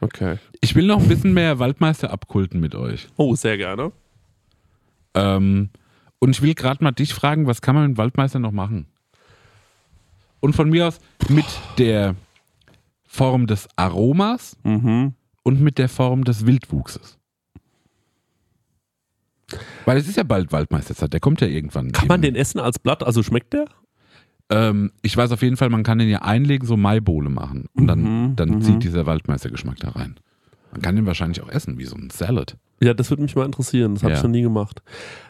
Okay. 0.00 0.38
Ich 0.60 0.74
will 0.74 0.86
noch 0.86 1.00
ein 1.02 1.08
bisschen 1.08 1.34
mehr 1.34 1.58
Waldmeister 1.58 2.10
abkulten 2.10 2.60
mit 2.60 2.74
euch. 2.74 3.08
Oh, 3.16 3.34
sehr 3.34 3.56
gerne. 3.58 3.92
Ähm, 5.14 5.70
und 6.18 6.30
ich 6.30 6.42
will 6.42 6.54
gerade 6.54 6.82
mal 6.82 6.92
dich 6.92 7.12
fragen, 7.14 7.46
was 7.46 7.60
kann 7.62 7.74
man 7.74 7.88
mit 7.88 7.96
dem 7.96 7.98
Waldmeister 7.98 8.38
noch 8.38 8.52
machen? 8.52 8.86
Und 10.40 10.54
von 10.54 10.70
mir 10.70 10.88
aus 10.88 11.00
mit 11.28 11.44
der 11.78 12.14
Form 13.04 13.46
des 13.46 13.68
Aromas 13.76 14.56
Mhm. 14.62 15.14
und 15.42 15.60
mit 15.60 15.78
der 15.78 15.88
Form 15.88 16.24
des 16.24 16.46
Wildwuchses. 16.46 17.18
Weil 19.84 19.96
es 19.98 20.06
ist 20.08 20.16
ja 20.16 20.22
bald 20.22 20.52
Waldmeisterzeit, 20.52 21.12
der 21.12 21.20
kommt 21.20 21.40
ja 21.40 21.48
irgendwann. 21.48 21.90
Kann 21.92 22.06
man 22.08 22.20
im- 22.20 22.22
den 22.22 22.36
essen 22.36 22.60
als 22.60 22.78
Blatt? 22.78 23.02
Also 23.02 23.22
schmeckt 23.22 23.52
der? 23.52 23.66
Ähm, 24.50 24.90
ich 25.02 25.16
weiß 25.16 25.30
auf 25.32 25.42
jeden 25.42 25.56
Fall, 25.56 25.70
man 25.70 25.82
kann 25.84 25.98
den 25.98 26.08
ja 26.08 26.22
einlegen, 26.22 26.66
so 26.66 26.76
Maibohle 26.76 27.30
machen. 27.30 27.66
Und 27.74 27.86
dann, 27.86 28.00
Mhm, 28.30 28.36
dann 28.36 28.48
mhm. 28.50 28.62
zieht 28.62 28.82
dieser 28.82 29.06
Waldmeistergeschmack 29.06 29.76
da 29.78 29.90
rein. 29.90 30.16
Man 30.72 30.82
kann 30.82 30.94
den 30.96 31.06
wahrscheinlich 31.06 31.42
auch 31.42 31.48
essen, 31.48 31.78
wie 31.78 31.84
so 31.84 31.96
ein 31.96 32.10
Salad. 32.10 32.56
Ja, 32.82 32.94
das 32.94 33.10
würde 33.10 33.22
mich 33.22 33.34
mal 33.36 33.44
interessieren. 33.44 33.94
Das 33.94 34.02
habe 34.04 34.12
ich 34.14 34.18
Ja. 34.20 34.22
noch 34.24 34.30
nie 34.30 34.42
gemacht. 34.42 34.82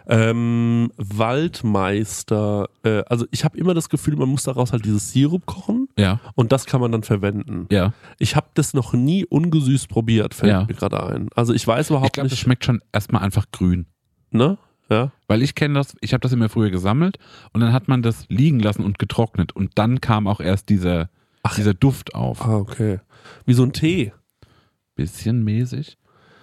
Ähm, 0.07 0.91
Waldmeister. 0.99 2.69
Äh, 2.85 3.03
also 3.09 3.27
ich 3.31 3.45
habe 3.45 3.59
immer 3.59 3.75
das 3.75 3.89
Gefühl, 3.89 4.17
man 4.17 4.29
muss 4.29 4.45
daraus 4.45 4.73
halt 4.73 4.85
dieses 4.85 5.13
Sirup 5.13 5.47
kochen 5.47 5.89
Ja, 5.99 6.21
und 6.35 6.53
das 6.53 6.67
kann 6.67 6.81
man 6.81 6.93
dann 6.93 7.03
verwenden. 7.03 7.67
ja. 7.71 7.93
Ich 8.19 8.37
habe 8.37 8.47
das 8.55 8.75
noch 8.75 8.93
nie 8.93 9.25
ungesüßt 9.25 9.89
probiert, 9.89 10.35
fällt 10.35 10.53
Ja. 10.53 10.65
mir 10.65 10.75
gerade 10.75 11.03
ein. 11.07 11.29
Also 11.35 11.53
ich 11.55 11.67
weiß 11.67 11.91
überhaupt 11.91 12.09
Ich 12.09 12.13
glaube, 12.13 12.29
das 12.29 12.33
nicht. 12.37 12.41
schmeckt 12.43 12.65
schon 12.65 12.81
erstmal 12.93 13.23
einfach 13.23 13.47
grün. 13.51 13.87
Ne? 14.31 14.59
Ja. 14.91 15.13
Weil 15.29 15.43
ich 15.43 15.55
kenne 15.55 15.75
das, 15.75 15.97
ich 16.01 16.13
habe 16.13 16.21
das 16.21 16.33
immer 16.33 16.49
früher 16.49 16.71
gesammelt 16.71 17.19
und 17.53 17.61
dann 17.61 17.73
hat 17.73 17.89
man 17.89 18.03
das 18.03 18.27
liegen 18.29 18.59
lassen 18.61 18.85
und 18.85 18.99
getrocknet 18.99 19.53
und 19.53 19.73
dann 19.77 20.01
kam 20.01 20.27
auch 20.27 20.41
erst 20.41 20.69
dieser, 20.69 21.09
dieser 21.57 21.75
Duft 21.75 22.15
auf. 22.15 22.45
Ah, 22.45 22.57
okay. 22.57 22.99
Wie 23.47 23.55
so 23.55 23.63
ein 23.63 23.73
Tee. 23.73 24.13
Bisschen 24.97 25.45
mäßig. 25.45 25.97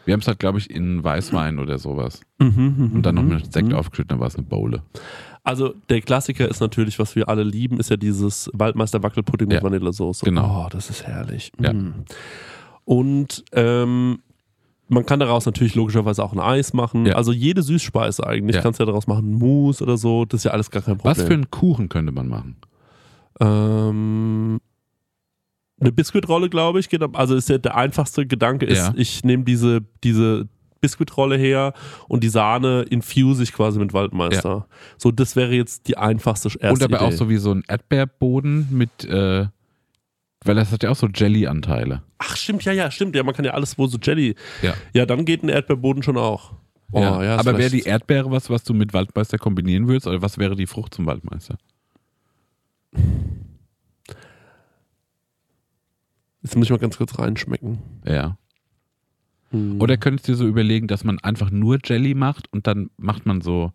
Wir 0.05 0.13
haben 0.13 0.21
es 0.21 0.27
halt, 0.27 0.39
glaube 0.39 0.57
ich, 0.57 0.69
in 0.69 1.03
Weißwein 1.03 1.59
oder 1.59 1.77
sowas. 1.77 2.21
Mhm, 2.39 2.91
Und 2.95 3.05
dann 3.05 3.15
noch 3.15 3.23
mhm, 3.23 3.35
mit 3.35 3.51
Sekt 3.51 3.67
mhm. 3.67 3.75
aufgeschüttet, 3.75 4.11
dann 4.11 4.21
war 4.21 4.27
es 4.27 4.35
eine 4.35 4.45
Bowle. 4.45 4.81
Also 5.43 5.73
der 5.89 6.01
Klassiker 6.01 6.47
ist 6.47 6.61
natürlich, 6.61 6.97
was 6.97 7.15
wir 7.17 7.27
alle 7.27 7.43
lieben, 7.43 7.77
ist 7.79 7.89
ja 7.89 7.97
dieses 7.97 8.49
Waldmeister 8.53 9.03
Wackelpudding 9.03 9.49
mit 9.49 9.57
Ja. 9.57 9.63
Vanillesoße. 9.63 10.23
Genau. 10.23 10.65
Oh, 10.65 10.69
das 10.69 10.89
ist 10.89 11.05
herrlich. 11.05 11.51
Ja. 11.59 11.73
Und 12.85 13.43
ähm, 13.51 14.19
man 14.89 15.05
kann 15.05 15.19
daraus 15.19 15.45
natürlich 15.45 15.75
logischerweise 15.75 16.23
auch 16.23 16.33
ein 16.33 16.39
Eis 16.39 16.73
machen. 16.73 17.05
Ja. 17.05 17.15
Also 17.15 17.31
jede 17.33 17.61
Süßspeise 17.61 18.25
eigentlich 18.25 18.55
Ja. 18.55 18.61
kannst 18.61 18.79
du 18.79 18.83
ja 18.83 18.85
daraus 18.87 19.07
machen. 19.07 19.33
Mousse 19.33 19.83
oder 19.83 19.97
so, 19.97 20.25
das 20.25 20.39
ist 20.41 20.43
ja 20.45 20.51
alles 20.51 20.71
gar 20.71 20.81
kein 20.81 20.97
Problem. 20.97 21.17
Was 21.17 21.23
für 21.27 21.33
einen 21.33 21.51
Kuchen 21.51 21.89
könnte 21.89 22.11
man 22.11 22.27
machen? 22.27 22.55
Ähm, 23.39 24.59
eine 25.79 25.91
Biskuitrolle, 25.91 26.49
glaube 26.49 26.79
ich. 26.79 26.89
Also 27.13 27.35
ist 27.35 27.49
ja 27.49 27.57
der 27.57 27.75
einfachste 27.75 28.25
Gedanke 28.25 28.65
ist, 28.65 28.77
Ja. 28.79 28.93
ich 28.95 29.23
nehme 29.23 29.43
diese, 29.43 29.81
diese 30.03 30.47
Biskuitrolle 30.81 31.37
her 31.37 31.73
und 32.07 32.23
die 32.23 32.29
Sahne 32.29 32.83
infuse 32.83 33.43
ich 33.43 33.51
quasi 33.53 33.79
mit 33.79 33.93
Waldmeister. 33.93 34.67
So, 34.97 35.11
das 35.11 35.35
wäre 35.35 35.53
jetzt 35.53 35.87
die 35.87 35.97
einfachste 35.97 36.49
erste 36.59 36.67
und 36.69 36.83
aber 36.83 36.97
Idee. 36.97 37.05
auch 37.13 37.17
so 37.17 37.29
wie 37.29 37.37
so 37.37 37.51
ein 37.51 37.63
Erdbeerboden 37.67 38.67
mit, 38.71 39.03
äh, 39.05 39.47
weil 40.43 40.55
das 40.55 40.71
hat 40.71 40.83
ja 40.83 40.89
auch 40.89 40.95
so 40.95 41.07
Jelly-Anteile. 41.07 42.03
Ach, 42.19 42.35
stimmt, 42.35 42.63
ja, 42.63 42.71
ja, 42.71 42.91
stimmt. 42.91 43.15
Ja, 43.15 43.23
man 43.23 43.33
kann 43.33 43.45
ja 43.45 43.51
alles, 43.51 43.77
wo 43.77 43.87
so 43.87 43.97
Jelly. 44.01 44.35
Ja. 44.61 44.73
Ja, 44.93 45.05
dann 45.05 45.25
geht 45.25 45.43
ein 45.43 45.49
Erdbeerboden 45.49 46.03
schon 46.03 46.17
auch. 46.17 46.53
Oh, 46.91 47.01
ja. 47.01 47.23
ja, 47.23 47.37
aber 47.37 47.57
wäre 47.57 47.69
die 47.69 47.81
Erdbeere 47.81 48.31
was, 48.31 48.49
was 48.49 48.63
du 48.63 48.73
mit 48.73 48.93
Waldmeister 48.93 49.37
kombinieren 49.37 49.87
würdest? 49.87 50.07
Oder 50.07 50.21
was 50.21 50.37
wäre 50.37 50.55
die 50.55 50.67
Frucht 50.67 50.93
zum 50.93 51.05
Waldmeister? 51.05 51.57
Jetzt 56.43 56.55
muss 56.55 56.65
ich 56.65 56.71
mal 56.71 56.79
ganz 56.79 56.97
kurz 56.97 57.19
reinschmecken. 57.19 57.79
Ja. 58.05 58.37
Hm. 59.51 59.81
Oder 59.81 59.97
könntest 59.97 60.27
du 60.27 60.31
dir 60.31 60.37
so 60.37 60.47
überlegen, 60.47 60.87
dass 60.87 61.03
man 61.03 61.19
einfach 61.19 61.51
nur 61.51 61.79
Jelly 61.83 62.13
macht 62.13 62.51
und 62.53 62.67
dann 62.67 62.89
macht 62.97 63.25
man 63.25 63.41
so, 63.41 63.73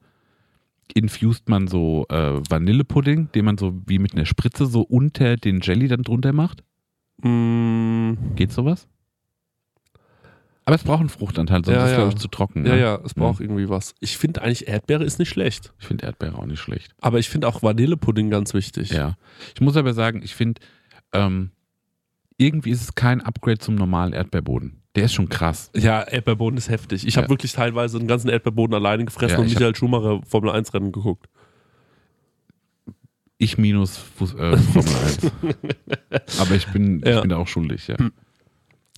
infused 0.95 1.49
man 1.49 1.68
so 1.68 2.07
äh, 2.11 2.41
Vanillepudding, 2.49 3.30
den 3.33 3.45
man 3.45 3.59
so 3.59 3.80
wie 3.87 3.99
mit 3.99 4.12
einer 4.14 4.26
Spritze 4.26 4.66
so 4.66 4.83
unter 4.83 5.37
den 5.37 5.61
Jelly 5.61 5.89
dann 5.89 6.03
drunter 6.03 6.33
macht? 6.33 6.62
Mm, 7.22 8.12
Geht 8.35 8.53
sowas? 8.53 8.89
Aber 10.64 10.76
es 10.76 10.85
braucht 10.85 11.01
einen 11.01 11.09
Fruchtanteil, 11.09 11.64
sonst 11.64 11.74
Ja, 11.76 11.85
ist 11.85 11.87
es, 11.87 11.91
ja. 11.93 11.97
glaube 11.99 12.12
ich, 12.14 12.18
zu 12.20 12.28
trocken. 12.28 12.64
ja, 12.64 12.74
ne? 12.74 12.80
ja, 12.80 13.01
es 13.05 13.14
braucht 13.14 13.41
irgendwie 13.41 13.68
was. 13.68 13.95
Ich 14.01 14.16
finde 14.16 14.43
eigentlich 14.43 14.68
Erdbeere 14.68 15.03
ist 15.03 15.18
nicht 15.18 15.28
schlecht. 15.30 15.72
Ich 15.80 15.87
finde 15.87 16.07
Erdbeere 16.07 16.39
auch 16.39 16.47
nicht 16.47 16.61
schlecht. 16.61 16.95
Aber 17.01 17.18
ich 17.18 17.28
finde 17.28 17.49
auch 17.49 17.62
Vanillepudding 17.62 18.30
ganz 18.30 18.55
wichtig. 18.55 18.91
Ja. 18.91 19.16
Ich 19.55 19.61
muss 19.61 19.76
aber 19.76 19.93
sagen, 19.93 20.22
ich 20.22 20.35
finde, 20.37 20.61
ähm, 21.12 21.51
irgendwie 22.37 22.70
ist 22.70 22.83
es 22.83 22.95
kein 22.95 23.20
Upgrade 23.20 23.59
zum 23.59 23.74
normalen 23.74 24.12
Erdbeerboden. 24.12 24.82
Der 24.95 25.05
ist 25.05 25.14
schon 25.14 25.28
krass. 25.28 25.70
Ja, 25.74 26.03
Erdbeerboden 26.03 26.59
ist 26.59 26.68
heftig. 26.68 27.07
Ich 27.07 27.14
Ja. 27.14 27.22
habe 27.22 27.30
wirklich 27.30 27.53
teilweise 27.53 27.99
einen 27.99 28.09
ganzen 28.09 28.28
Erdbeerboden 28.28 28.74
alleine 28.74 29.05
gefressen 29.07 29.36
Ja, 29.36 29.40
und 29.40 29.47
ich 29.47 29.55
Michael 29.55 29.74
Schumacher 29.74 30.20
Formel 30.26 30.51
1 30.51 30.74
Rennen 30.74 30.93
geguckt. 30.93 31.28
Ich 33.38 33.59
minus 33.59 33.97
Fuß, 33.97 34.34
äh, 34.34 34.57
Formel 34.57 34.95
1. 34.95 35.18
Aber 36.40 36.55
ich 36.55 36.66
bin, 36.68 36.99
ich 37.03 37.09
Ja. 37.09 37.20
bin 37.22 37.30
da 37.30 37.36
auch 37.38 37.49
schuldig, 37.49 37.88
ja. 37.88 37.97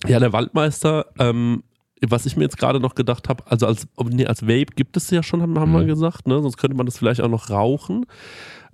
Ja, 0.05 0.19
der 0.19 0.33
Waldmeister, 0.33 1.07
ähm, 1.17 1.63
was 2.07 2.25
ich 2.27 2.35
mir 2.35 2.43
jetzt 2.43 2.57
gerade 2.57 2.79
noch 2.79 2.93
gedacht 2.93 3.29
habe, 3.29 3.43
also 3.49 3.65
als, 3.65 3.87
nee, 4.03 4.25
als 4.27 4.43
Vape 4.43 4.75
gibt 4.75 4.97
es 4.97 5.09
ja 5.09 5.23
schon, 5.23 5.41
haben, 5.41 5.57
haben 5.57 5.71
wir 5.71 5.81
Mhm. 5.81 5.87
gesagt, 5.87 6.27
ne? 6.27 6.41
sonst 6.41 6.57
könnte 6.57 6.75
man 6.77 6.85
das 6.85 6.97
vielleicht 6.97 7.21
auch 7.21 7.29
noch 7.29 7.49
rauchen. 7.49 8.05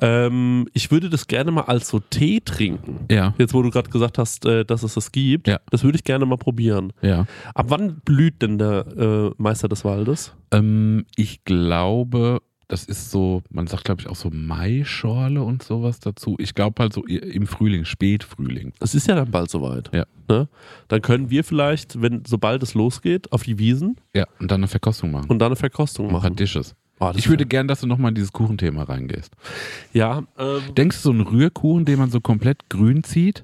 Ähm, 0.01 0.67
ich 0.73 0.89
würde 0.91 1.09
das 1.09 1.27
gerne 1.27 1.51
mal 1.51 1.61
als 1.63 1.87
so 1.89 1.99
Tee 1.99 2.39
trinken. 2.43 3.05
Ja, 3.11 3.33
Jetzt, 3.37 3.53
wo 3.53 3.61
du 3.61 3.69
gerade 3.69 3.89
gesagt 3.89 4.17
hast, 4.17 4.45
äh, 4.45 4.65
dass 4.65 4.83
es 4.83 4.95
das 4.95 5.11
gibt, 5.11 5.47
Ja. 5.47 5.59
das 5.69 5.83
würde 5.83 5.95
ich 5.97 6.03
gerne 6.03 6.25
mal 6.25 6.37
probieren. 6.37 6.91
ja. 7.01 7.25
Ab 7.53 7.67
wann 7.69 8.01
blüht 8.03 8.41
denn 8.41 8.57
der 8.57 8.85
äh, 8.97 9.31
Meister 9.37 9.69
des 9.69 9.85
Waldes? 9.85 10.33
Ähm, 10.51 11.05
ich 11.15 11.43
glaube, 11.45 12.41
das 12.67 12.85
ist 12.85 13.11
so, 13.11 13.43
man 13.49 13.67
sagt, 13.67 13.83
glaube 13.83 14.01
ich, 14.01 14.07
auch 14.07 14.15
so 14.15 14.29
Maischorle 14.31 15.41
und 15.43 15.61
sowas 15.61 15.99
dazu. 15.99 16.35
Ich 16.39 16.55
glaube 16.55 16.81
halt 16.81 16.93
so 16.93 17.03
im 17.05 17.45
Frühling, 17.45 17.83
Spätfrühling. 17.85 18.71
Es 18.79 18.95
ist 18.95 19.07
ja 19.07 19.15
dann 19.15 19.29
bald 19.29 19.49
soweit. 19.49 19.89
Ja. 19.93 20.05
Ne? 20.29 20.47
Dann 20.87 21.01
können 21.01 21.29
wir 21.29 21.43
vielleicht, 21.43 22.01
wenn 22.01 22.23
sobald 22.25 22.63
es 22.63 22.73
losgeht, 22.73 23.31
auf 23.33 23.43
die 23.43 23.59
Wiesen 23.59 23.97
Ja, 24.15 24.25
und 24.39 24.49
dann 24.51 24.61
eine 24.61 24.67
Verkostung 24.69 25.11
machen. 25.11 25.29
und 25.29 25.39
da 25.39 25.47
eine 25.47 25.57
Verkostung 25.57 26.05
ein 26.07 26.11
paar 26.13 26.21
machen. 26.21 26.35
Dishes. 26.37 26.73
Oh, 27.03 27.11
Ich 27.15 27.27
würde 27.29 27.45
gern, 27.47 27.67
dass 27.67 27.81
du 27.81 27.87
nochmal 27.87 28.09
in 28.09 28.15
dieses 28.15 28.31
Kuchenthema 28.31 28.83
reingehst. 28.83 29.33
ja, 29.91 30.23
ähm, 30.37 30.61
Denkst 30.77 30.97
du, 30.97 31.01
so 31.01 31.11
ein 31.11 31.21
Rührkuchen, 31.21 31.83
den 31.85 31.97
man 31.99 32.11
so 32.11 32.21
komplett 32.21 32.69
grün 32.69 33.03
zieht? 33.03 33.43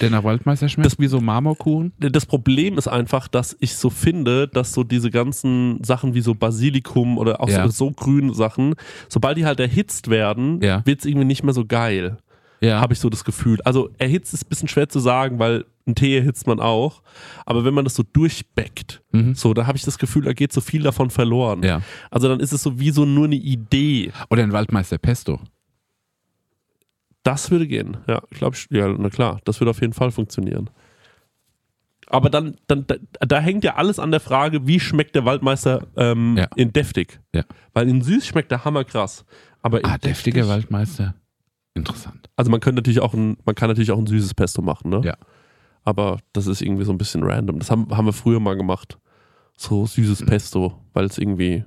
Der 0.00 0.10
nach 0.10 0.22
Waldmeister 0.24 0.68
schmeckt 0.68 0.86
Das- 0.92 0.98
wie 1.00 1.08
so 1.08 1.20
Marmorkuchen. 1.20 1.92
Das 1.98 2.24
Problem 2.24 2.78
ist 2.78 2.86
einfach, 2.88 3.26
dass 3.28 3.56
ich 3.60 3.74
so 3.74 3.90
finde, 3.90 4.46
dass 4.48 4.72
so 4.72 4.84
diese 4.84 5.10
ganzen 5.10 5.82
Sachen 5.84 6.14
wie 6.14 6.20
so 6.20 6.34
Basilikum 6.34 7.18
oder 7.18 7.40
auch 7.40 7.48
Ja. 7.48 7.64
so, 7.68 7.86
so 7.86 7.90
grüne 7.90 8.32
Sachen, 8.32 8.74
sobald 9.08 9.36
die 9.38 9.44
halt 9.44 9.58
erhitzt 9.60 10.08
werden, 10.08 10.62
Ja. 10.62 10.82
wird 10.86 11.00
es 11.00 11.04
irgendwie 11.04 11.26
nicht 11.26 11.42
mehr 11.42 11.52
so 11.52 11.64
geil. 11.66 12.16
Ja. 12.60 12.80
Habe 12.80 12.92
ich 12.94 13.00
so 13.00 13.10
das 13.10 13.24
Gefühl. 13.24 13.60
Also 13.64 13.90
erhitzt 13.98 14.32
ist 14.32 14.46
ein 14.46 14.48
bisschen 14.48 14.68
schwer 14.68 14.88
zu 14.88 15.00
sagen, 15.00 15.40
weil 15.40 15.64
erhitzt 15.86 16.46
man 16.46 16.60
auch. 16.60 17.02
Aber 17.46 17.64
wenn 17.64 17.74
man 17.74 17.84
das 17.84 17.94
so 17.94 18.02
durchbeckt, 18.02 19.02
Mhm. 19.12 19.34
so, 19.34 19.54
da 19.54 19.66
habe 19.66 19.76
ich 19.78 19.84
das 19.84 19.98
Gefühl, 19.98 20.22
da 20.24 20.32
geht 20.32 20.52
so 20.52 20.60
viel 20.60 20.82
davon 20.82 21.10
verloren. 21.10 21.62
Ja. 21.62 21.82
Also 22.10 22.28
dann 22.28 22.40
ist 22.40 22.52
es 22.52 22.62
so 22.62 22.78
wie 22.78 22.90
so 22.90 23.04
nur 23.04 23.24
eine 23.26 23.36
Idee. 23.36 24.12
Oder 24.30 24.42
ein 24.42 24.52
Waldmeister 24.52 24.98
Pesto. 24.98 25.40
Das 27.22 27.50
würde 27.50 27.66
gehen. 27.66 27.98
Ja, 28.08 28.20
glaube 28.30 28.56
ich. 28.56 28.66
Ja, 28.70 28.88
na 28.88 29.08
klar, 29.08 29.40
das 29.44 29.60
würde 29.60 29.70
auf 29.70 29.80
jeden 29.80 29.92
Fall 29.92 30.10
funktionieren. 30.10 30.70
Aber 32.08 32.28
dann, 32.30 32.56
dann 32.66 32.84
da, 32.86 32.96
da 33.20 33.38
hängt 33.40 33.64
ja 33.64 33.76
alles 33.76 33.98
an 33.98 34.10
der 34.10 34.20
Frage, 34.20 34.66
wie 34.66 34.80
schmeckt 34.80 35.14
der 35.14 35.24
Waldmeister 35.24 35.86
ähm, 35.96 36.36
Ja. 36.36 36.48
in 36.56 36.72
deftig? 36.72 37.20
Ja. 37.34 37.44
Weil 37.72 37.88
in 37.88 38.02
süß 38.02 38.26
schmeckt 38.26 38.50
der 38.50 38.64
Hammer 38.64 38.84
krass. 38.84 39.24
Aber 39.62 39.80
Ah, 39.84 39.98
deftiger 39.98 40.42
deftig- 40.42 40.48
Waldmeister. 40.48 41.14
Interessant. 41.74 42.28
Also 42.36 42.50
man 42.50 42.60
könnte 42.60 42.80
natürlich 42.80 43.00
auch 43.00 43.14
ein, 43.14 43.36
man 43.46 43.54
kann 43.54 43.68
natürlich 43.68 43.92
auch 43.92 43.98
ein 43.98 44.06
süßes 44.06 44.34
Pesto 44.34 44.60
machen, 44.60 44.90
ne? 44.90 45.00
Ja. 45.04 45.16
Aber 45.84 46.18
das 46.32 46.46
ist 46.46 46.62
irgendwie 46.62 46.84
so 46.84 46.92
ein 46.92 46.98
bisschen 46.98 47.22
random. 47.24 47.58
Das 47.58 47.70
haben, 47.70 47.88
haben 47.96 48.06
wir 48.06 48.12
früher 48.12 48.40
mal 48.40 48.56
gemacht. 48.56 48.98
So 49.56 49.84
süßes 49.86 50.24
Pesto, 50.26 50.78
weil 50.92 51.04
es 51.06 51.18
irgendwie, 51.18 51.64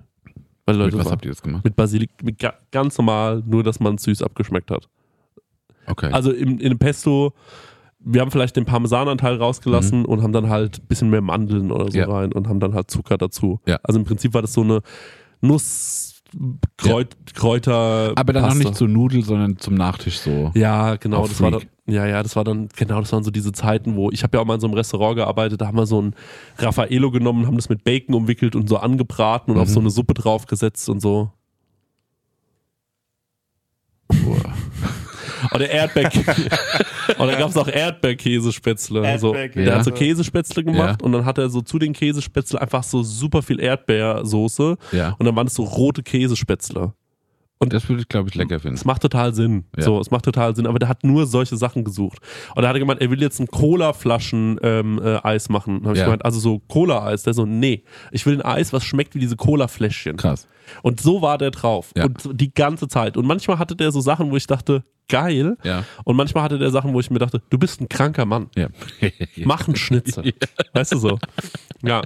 weil 0.66 0.76
Leute 0.78 0.95
Mit 0.97 1.05
was 1.05 1.11
habt 1.11 1.26
ihr 1.26 1.32
das 1.32 1.41
gemacht? 1.41 1.63
mit 1.63 1.76
Basilik, 1.76 2.09
mit 2.24 2.39
ga, 2.39 2.53
ganz 2.72 2.97
normal, 2.97 3.43
nur 3.45 3.63
dass 3.63 3.80
man 3.80 3.95
es 3.95 4.03
süß 4.03 4.22
abgeschmeckt 4.22 4.72
hat. 4.72 4.89
Okay. 5.88 6.11
Also 6.11 6.32
im, 6.32 6.57
in 6.59 6.70
dem 6.70 6.80
Pesto, 6.80 7.34
wir 7.99 8.22
haben 8.22 8.32
vielleicht 8.32 8.55
den 8.55 8.66
Parmesananteil 8.66 9.36
rausgelassen 9.36 10.05
und 10.05 10.24
haben 10.24 10.34
dann 10.34 10.49
halt 10.49 10.80
ein 10.80 10.88
bisschen 10.88 11.09
mehr 11.09 11.22
Mandeln 11.22 11.72
oder 11.72 11.86
so 11.86 11.91
Mhm. 11.91 12.03
Ja. 12.03 12.09
rein 12.09 12.34
und 12.34 12.47
haben 12.47 12.59
dann 12.59 12.74
halt 12.74 12.89
Zucker 12.89 13.18
dazu. 13.18 13.59
Ja. 13.68 13.80
Also 13.84 13.99
im 13.99 14.05
Prinzip 14.05 14.34
war 14.34 14.41
das 14.41 14.53
so 14.53 14.61
eine 14.61 14.82
Nuss, 15.41 16.05
Kräut, 16.77 17.15
Kräuter. 17.33 18.13
Aber 18.15 18.33
dann 18.33 18.43
auch 18.43 18.49
Paste. 18.49 18.63
nicht 18.65 18.75
zur 18.75 18.88
Nudel, 18.88 19.23
sondern 19.23 19.57
zum 19.57 19.75
Nachtisch 19.75 20.19
so. 20.19 20.51
Ja, 20.55 20.95
genau. 20.95 21.27
Das 21.27 21.39
war 21.41 21.51
dann, 21.51 21.63
ja, 21.88 22.05
ja, 22.05 22.21
das 22.23 22.36
war 22.36 22.43
dann, 22.43 22.69
genau, 22.75 22.99
das 22.99 23.11
waren 23.13 23.23
so 23.23 23.31
diese 23.31 23.51
Zeiten, 23.51 23.95
wo 23.95 24.11
ich 24.11 24.23
habe 24.23 24.38
ja 24.38 24.41
auch 24.41 24.45
mal 24.45 24.55
in 24.55 24.59
so 24.61 24.67
einem 24.67 24.73
Restaurant 24.75 25.15
gearbeitet, 25.15 25.61
da 25.61 25.67
haben 25.67 25.77
wir 25.77 25.86
so 25.86 26.01
ein 26.01 26.15
Raffaello 26.57 27.11
genommen, 27.11 27.45
haben 27.47 27.55
das 27.55 27.69
mit 27.69 27.83
Bacon 27.83 28.15
umwickelt 28.15 28.55
und 28.55 28.67
so 28.67 28.77
angebraten 28.77 29.51
und 29.51 29.57
Mhm. 29.57 29.63
auf 29.63 29.69
so 29.69 29.79
eine 29.79 29.89
Suppe 29.89 30.13
draufgesetzt 30.13 30.89
und 30.89 31.01
so. 31.01 31.31
Oder 35.54 35.70
Erdbeer. 35.70 36.10
Oder 37.20 37.36
gab 37.38 37.50
es 37.50 37.58
auch 37.58 37.68
Erdbeerkäsespätzle. 37.68 39.20
So. 39.20 39.34
Erdbeerkäse. 39.34 39.66
Der 39.66 39.76
hat 39.76 39.84
so 39.86 39.91
Käsespätzle 39.91 40.64
gemacht 40.64 41.02
Ja. 41.02 41.06
und 41.06 41.12
dann 41.12 41.26
hat 41.26 41.38
er 41.38 41.50
so 41.50 41.62
zu 41.62 41.80
den 41.80 41.93
Käsespätzle 41.93 42.60
einfach 42.62 42.84
so 42.84 43.04
super 43.04 43.41
viel 43.41 43.60
Erdbeersoße 43.60 44.78
Ja. 44.91 45.16
und 45.20 45.26
dann 45.26 45.36
waren 45.36 45.48
es 45.48 45.54
so 45.54 45.64
rote 45.64 46.04
Käsespätzle. 46.04 46.93
Und 47.58 47.72
das 47.72 47.88
würde 47.88 48.01
ich, 48.01 48.10
glaube 48.10 48.28
ich, 48.30 48.36
lecker 48.36 48.60
finden. 48.60 48.76
Es 48.76 48.84
macht 48.84 49.01
total 49.01 49.34
Sinn. 49.34 49.64
Ja. 49.78 49.84
So, 49.84 49.99
es 49.99 50.12
macht 50.12 50.26
total 50.26 50.53
Sinn. 50.56 50.68
Aber 50.68 50.78
der 50.78 50.89
hat 50.89 51.06
nur 51.06 51.26
solche 51.26 51.56
Sachen 51.56 51.86
gesucht. 51.86 52.20
Und 52.53 52.62
da 52.64 52.68
hat 52.68 52.76
er 52.76 52.80
gemeint, 52.80 53.01
er 53.01 53.10
will 53.10 53.22
jetzt 53.22 53.39
ein 53.39 53.47
Cola-Flaschen-Eis 53.47 55.49
machen. 55.49 55.76
Dann 55.80 55.84
habe 55.86 55.93
ich 55.93 55.99
Ja. 55.99 56.06
gemeint, 56.06 56.26
also 56.26 56.39
so 56.39 56.60
Cola-Eis. 56.68 57.24
Der 57.24 57.34
so, 57.34 57.45
nee, 57.45 57.84
ich 58.12 58.26
will 58.26 58.36
ein 58.36 58.41
Eis, 58.41 58.74
was 58.74 58.84
schmeckt 58.84 59.16
wie 59.16 59.20
diese 59.20 59.36
Cola-Fläschchen. 59.38 60.18
Krass. 60.18 60.47
Und 60.82 60.99
so 60.99 61.22
war 61.22 61.38
der 61.38 61.51
drauf. 61.51 61.91
Ja. 61.95 62.06
Und 62.06 62.30
die 62.34 62.53
ganze 62.53 62.88
Zeit. 62.88 63.18
Und 63.18 63.26
manchmal 63.26 63.60
hatte 63.60 63.76
der 63.76 63.91
so 63.91 64.01
Sachen, 64.01 64.32
wo 64.32 64.36
ich 64.36 64.47
dachte, 64.47 64.84
geil. 65.08 65.58
Ja. 65.64 65.84
Und 66.03 66.16
manchmal 66.16 66.43
hatte 66.43 66.58
der 66.58 66.72
Sachen, 66.72 66.93
wo 66.93 66.99
ich 66.99 67.12
mir 67.12 67.20
dachte, 67.20 67.41
du 67.49 67.58
bist 67.58 67.80
ein 67.80 67.88
kranker 67.88 68.26
Mann. 68.26 68.49
Ja. 68.56 68.68
Mach 69.45 69.68
einen 69.68 69.76
Schnitzel. 69.76 70.34
Weißt 70.74 70.91
du 70.93 70.97
so? 70.97 71.20
Ja. 71.84 72.01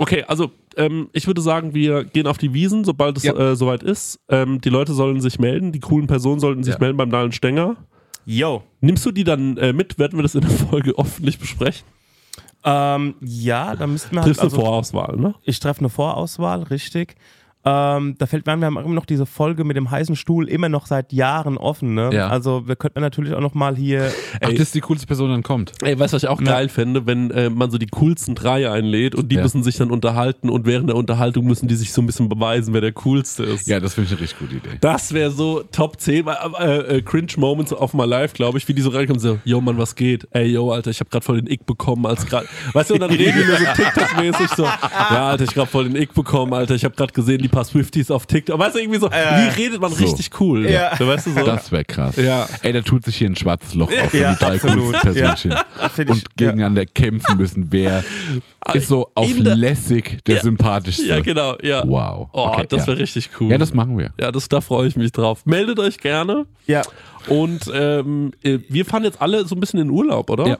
Okay, 0.00 0.24
also 0.26 0.50
ähm, 0.76 1.10
ich 1.12 1.26
würde 1.26 1.42
sagen, 1.42 1.74
wir 1.74 2.04
gehen 2.04 2.26
auf 2.26 2.38
die 2.38 2.54
Wiesen, 2.54 2.84
sobald 2.84 3.18
es 3.18 3.22
Ja. 3.22 3.34
äh, 3.36 3.54
soweit 3.54 3.82
ist. 3.82 4.18
Ähm, 4.30 4.58
die 4.62 4.70
Leute 4.70 4.94
sollen 4.94 5.20
sich 5.20 5.38
melden, 5.38 5.72
die 5.72 5.80
coolen 5.80 6.06
Personen 6.06 6.40
sollten 6.40 6.64
sich 6.64 6.72
Ja. 6.74 6.80
melden 6.80 6.96
beim 6.96 7.10
Dahlen 7.10 7.32
Stenger. 7.32 7.76
Yo. 8.24 8.62
Nimmst 8.80 9.04
du 9.04 9.10
die 9.10 9.24
dann 9.24 9.58
äh, 9.58 9.74
mit? 9.74 9.98
Werden 9.98 10.18
wir 10.18 10.22
das 10.22 10.34
in 10.34 10.40
der 10.40 10.48
Folge 10.50 10.92
öffentlich 10.98 11.38
besprechen? 11.38 11.84
Ähm, 12.64 13.14
ja, 13.20 13.76
da 13.76 13.86
müssten 13.86 14.12
wir 14.12 14.20
halt, 14.22 14.28
Triffst 14.28 14.42
also, 14.42 14.56
Vorauswahl, 14.56 15.16
ne? 15.18 15.34
ich 15.44 15.60
treffe 15.60 15.80
eine 15.80 15.90
Vorauswahl, 15.90 16.62
richtig. 16.62 17.16
Ähm, 17.62 18.14
da 18.16 18.24
fällt 18.24 18.46
mir 18.46 18.52
an, 18.54 18.60
wir 18.60 18.66
haben 18.66 18.78
immer 18.78 18.94
noch 18.94 19.04
diese 19.04 19.26
Folge 19.26 19.64
mit 19.64 19.76
dem 19.76 19.90
heißen 19.90 20.16
Stuhl 20.16 20.48
immer 20.48 20.70
noch 20.70 20.86
seit 20.86 21.12
Jahren 21.12 21.58
offen. 21.58 21.94
Ne? 21.94 22.08
Ja. 22.12 22.28
Also 22.28 22.66
wir 22.66 22.74
könnten 22.76 23.00
natürlich 23.00 23.34
auch 23.34 23.40
noch 23.40 23.52
mal 23.52 23.76
hier. 23.76 24.10
Ach, 24.40 24.48
das 24.48 24.60
ist 24.60 24.74
die 24.74 24.80
coolste 24.80 25.06
Person, 25.06 25.28
dann 25.30 25.42
kommt. 25.42 25.72
Ey, 25.82 25.98
weißt 25.98 26.14
du, 26.14 26.16
was 26.16 26.22
ich 26.22 26.28
auch 26.30 26.40
Ja. 26.40 26.46
geil 26.52 26.68
fände, 26.70 27.06
wenn 27.06 27.30
äh, 27.32 27.50
man 27.50 27.70
so 27.70 27.76
die 27.76 27.86
coolsten 27.88 28.34
drei 28.34 28.70
einlädt 28.70 29.14
und 29.14 29.30
die 29.30 29.36
Ja. 29.36 29.42
müssen 29.42 29.62
sich 29.62 29.76
dann 29.76 29.90
unterhalten 29.90 30.48
und 30.48 30.64
während 30.64 30.88
der 30.88 30.96
Unterhaltung 30.96 31.44
müssen 31.46 31.68
die 31.68 31.74
sich 31.74 31.92
so 31.92 32.00
ein 32.00 32.06
bisschen 32.06 32.30
beweisen, 32.30 32.72
wer 32.72 32.80
der 32.80 32.92
coolste 32.92 33.42
ist. 33.44 33.68
Ja, 33.68 33.78
das 33.78 33.92
finde 33.92 34.06
ich 34.06 34.12
eine 34.12 34.22
richtig 34.22 34.38
gute 34.38 34.56
Idee. 34.56 34.78
Das 34.80 35.12
wäre 35.12 35.30
so 35.30 35.62
Top 35.70 36.00
10 36.00 36.26
äh, 36.28 36.76
äh, 36.96 37.02
Cringe 37.02 37.32
Moments 37.36 37.74
auf 37.74 37.92
my 37.92 38.06
life, 38.06 38.34
glaube 38.34 38.56
ich, 38.56 38.66
wie 38.68 38.72
die 38.74 38.80
so 38.80 38.88
reinkommen, 38.88 39.20
so, 39.20 39.38
yo 39.44 39.60
Mann, 39.60 39.76
was 39.76 39.94
geht? 39.94 40.26
Ey, 40.30 40.46
yo, 40.46 40.70
Alter, 40.72 40.90
ich 40.90 41.00
habe 41.00 41.10
gerade 41.10 41.24
voll 41.26 41.42
den 41.42 41.52
Ick 41.52 41.66
bekommen, 41.66 42.06
als 42.06 42.24
gerade, 42.24 42.46
weißt 42.72 42.88
du, 42.88 42.94
und 42.94 43.00
dann 43.00 43.10
reden 43.10 43.34
die 43.38 43.44
nur 43.46 43.56
so 43.58 43.64
TikTok-mäßig 43.64 44.54
so, 44.56 44.64
ja, 44.64 45.28
Alter, 45.28 45.44
ich 45.44 45.54
habe 45.56 45.66
voll 45.66 45.84
den 45.84 45.96
Ick 45.96 46.14
bekommen, 46.14 46.54
Alter, 46.54 46.74
ich 46.74 46.84
habe 46.84 46.94
gerade 46.94 47.12
gesehen, 47.12 47.42
die 47.42 47.49
paar 47.50 47.64
Swifties 47.64 48.10
auf 48.10 48.26
TikTok, 48.26 48.58
weißt 48.58 48.74
du, 48.76 48.80
irgendwie 48.80 48.98
so, 49.00 49.10
wie 49.10 49.48
redet 49.62 49.80
man 49.80 49.92
so. 49.92 50.04
richtig 50.04 50.30
cool? 50.40 50.68
Ja. 50.68 50.96
So, 50.96 51.06
weißt 51.06 51.26
du 51.26 51.32
so? 51.32 51.44
Das 51.44 51.70
wäre 51.72 51.84
krass. 51.84 52.16
Ja. 52.16 52.48
Ey, 52.62 52.72
da 52.72 52.80
tut 52.82 53.04
sich 53.04 53.16
hier 53.16 53.28
ein 53.28 53.36
schwarzes 53.36 53.74
Loch 53.74 53.90
auf, 53.90 54.12
wenn 54.12 54.20
Ja, 54.20 54.32
die 54.34 54.38
drei 54.38 54.58
coolsten 54.58 55.12
Personchen. 55.12 55.54
Find 55.94 56.10
ich- 56.10 56.16
Und 56.16 56.36
gegeneinander 56.36 56.86
kämpfen 56.86 57.36
müssen, 57.36 57.66
wer 57.70 58.04
ist 58.74 58.88
so 58.88 59.10
auf 59.14 59.30
der- 59.38 59.56
lässig 59.56 60.18
der 60.26 60.36
Ja. 60.36 60.42
sympathischste. 60.42 61.06
ja, 61.06 61.20
genau, 61.20 61.56
ja. 61.62 61.82
Wow. 61.86 62.28
Oh, 62.32 62.46
Okay, 62.48 62.66
das 62.68 62.82
ja. 62.82 62.86
wäre 62.88 62.98
richtig 62.98 63.30
cool. 63.40 63.50
Ja, 63.50 63.58
das 63.58 63.74
machen 63.74 63.96
wir. 63.98 64.12
ja, 64.20 64.30
das, 64.32 64.48
da 64.48 64.60
freue 64.60 64.86
ich 64.88 64.96
mich 64.96 65.12
drauf. 65.12 65.44
Meldet 65.46 65.78
euch 65.78 65.98
gerne. 65.98 66.46
Ja. 66.66 66.82
Und 67.28 67.70
ähm, 67.74 68.32
äh, 68.42 68.58
wir 68.68 68.84
fahren 68.84 69.04
jetzt 69.04 69.20
alle 69.20 69.46
so 69.46 69.54
ein 69.54 69.60
bisschen 69.60 69.80
in 69.80 69.90
Urlaub, 69.90 70.30
oder? 70.30 70.46
Ja. 70.46 70.58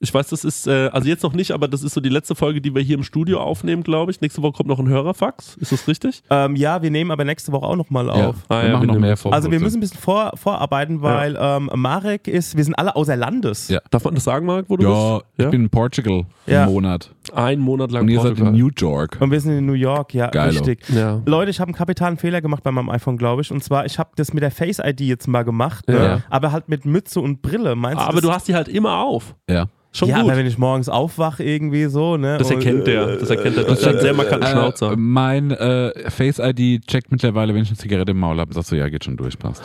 Ich 0.00 0.12
weiß, 0.12 0.28
das 0.28 0.44
ist, 0.44 0.66
äh, 0.66 0.88
also 0.92 1.08
jetzt 1.08 1.22
noch 1.22 1.32
nicht, 1.32 1.52
aber 1.52 1.68
das 1.68 1.82
ist 1.82 1.94
so 1.94 2.00
die 2.00 2.08
letzte 2.08 2.34
Folge, 2.34 2.60
die 2.60 2.74
wir 2.74 2.82
hier 2.82 2.96
im 2.96 3.04
Studio 3.04 3.40
aufnehmen, 3.40 3.82
glaube 3.82 4.10
ich. 4.10 4.20
Nächste 4.20 4.42
Woche 4.42 4.52
kommt 4.52 4.68
noch 4.68 4.78
ein 4.78 4.88
Hörerfax. 4.88 5.56
Ist 5.56 5.72
das 5.72 5.86
richtig? 5.88 6.22
Ähm, 6.30 6.56
ja, 6.56 6.82
wir 6.82 6.90
nehmen 6.90 7.10
aber 7.10 7.24
nächste 7.24 7.52
Woche 7.52 7.64
auch 7.66 7.76
noch 7.76 7.90
mal 7.90 8.06
Ja. 8.06 8.12
auf. 8.28 8.36
Ah, 8.48 8.60
wir 8.62 8.66
ja, 8.68 8.72
machen 8.74 8.88
wir 8.88 8.94
noch 8.94 9.00
mehr 9.00 9.16
vor. 9.16 9.32
Also 9.32 9.50
wir 9.50 9.60
müssen 9.60 9.78
ein 9.78 9.80
bisschen 9.80 9.98
vor, 10.00 10.32
vorarbeiten, 10.36 11.00
weil 11.02 11.38
ähm, 11.40 11.70
Marek 11.74 12.28
ist, 12.28 12.56
wir 12.56 12.64
sind 12.64 12.74
alle 12.74 12.96
außer 12.96 13.16
Landes. 13.16 13.68
Ja. 13.68 13.80
Darf 13.90 14.04
man 14.04 14.14
das 14.14 14.24
sagen, 14.24 14.46
Marc, 14.46 14.66
wo 14.68 14.76
du 14.76 14.84
Ja, 14.84 15.14
bist? 15.18 15.24
ich 15.38 15.50
bin 15.50 15.62
in 15.62 15.70
Portugal 15.70 16.24
Ja. 16.46 16.64
einen 16.64 16.72
Monat. 16.72 17.10
Ein 17.32 17.60
Monat 17.60 17.90
lang 17.92 18.02
Und 18.02 18.08
ihr 18.08 18.20
seid 18.20 18.30
in 18.32 18.44
Portugal. 18.44 18.52
New 18.52 18.70
York. 18.76 19.16
Und 19.20 19.30
wir 19.30 19.40
sind 19.40 19.58
in 19.58 19.66
New 19.66 19.72
York, 19.72 20.12
ja, 20.14 20.28
Geilo. 20.28 20.50
richtig. 20.50 20.80
Ja. 20.94 21.22
Leute, 21.26 21.50
ich 21.50 21.60
habe 21.60 21.68
einen 21.68 21.74
kapitalen 21.76 22.16
Fehler 22.16 22.40
gemacht 22.40 22.62
bei 22.62 22.70
meinem 22.72 22.90
iPhone, 22.90 23.16
glaube 23.16 23.42
ich. 23.42 23.50
Und 23.50 23.62
zwar, 23.64 23.86
ich 23.86 23.98
habe 23.98 24.10
das 24.16 24.32
mit 24.34 24.42
der 24.42 24.50
Face 24.50 24.78
ID 24.78 25.00
jetzt 25.02 25.26
mal 25.28 25.42
gemacht, 25.44 25.88
ne? 25.88 25.94
Ja. 25.96 26.20
aber 26.30 26.52
halt 26.52 26.68
mit 26.68 26.84
Mütze 26.84 27.20
und 27.20 27.42
Brille. 27.42 27.74
Meinst 27.76 28.02
Aber 28.02 28.14
das, 28.14 28.22
du 28.22 28.32
hast 28.32 28.48
die 28.48 28.54
halt 28.54 28.68
immer 28.68 28.98
auf. 28.98 29.34
Ja. 29.48 29.66
Schon 29.96 30.08
ja, 30.08 30.16
gut. 30.22 30.24
aber 30.28 30.36
wenn 30.38 30.46
ich 30.46 30.58
morgens 30.58 30.88
aufwache 30.88 31.44
irgendwie 31.44 31.84
so, 31.84 32.16
ne? 32.16 32.36
Das 32.36 32.50
und, 32.50 32.56
erkennt 32.56 32.84
der. 32.88 33.16
Das 33.16 33.30
erkennt 33.30 33.56
der. 33.56 33.62
Das 33.62 33.78
ist 33.78 33.86
ein 33.86 34.00
sehr 34.00 34.12
markanter 34.12 34.48
Äh, 34.48 34.50
Schnauzer. 34.50 34.96
mein 34.96 35.52
äh, 35.52 36.10
Face 36.10 36.40
ID 36.40 36.84
checkt 36.88 37.12
mittlerweile, 37.12 37.54
wenn 37.54 37.62
ich 37.62 37.68
eine 37.68 37.78
Zigarette 37.78 38.10
im 38.10 38.18
Maul 38.18 38.40
habe, 38.40 38.52
sagst 38.52 38.72
du, 38.72 38.76
ja, 38.76 38.88
geht 38.88 39.04
schon 39.04 39.16
durch, 39.16 39.38
passt. 39.38 39.62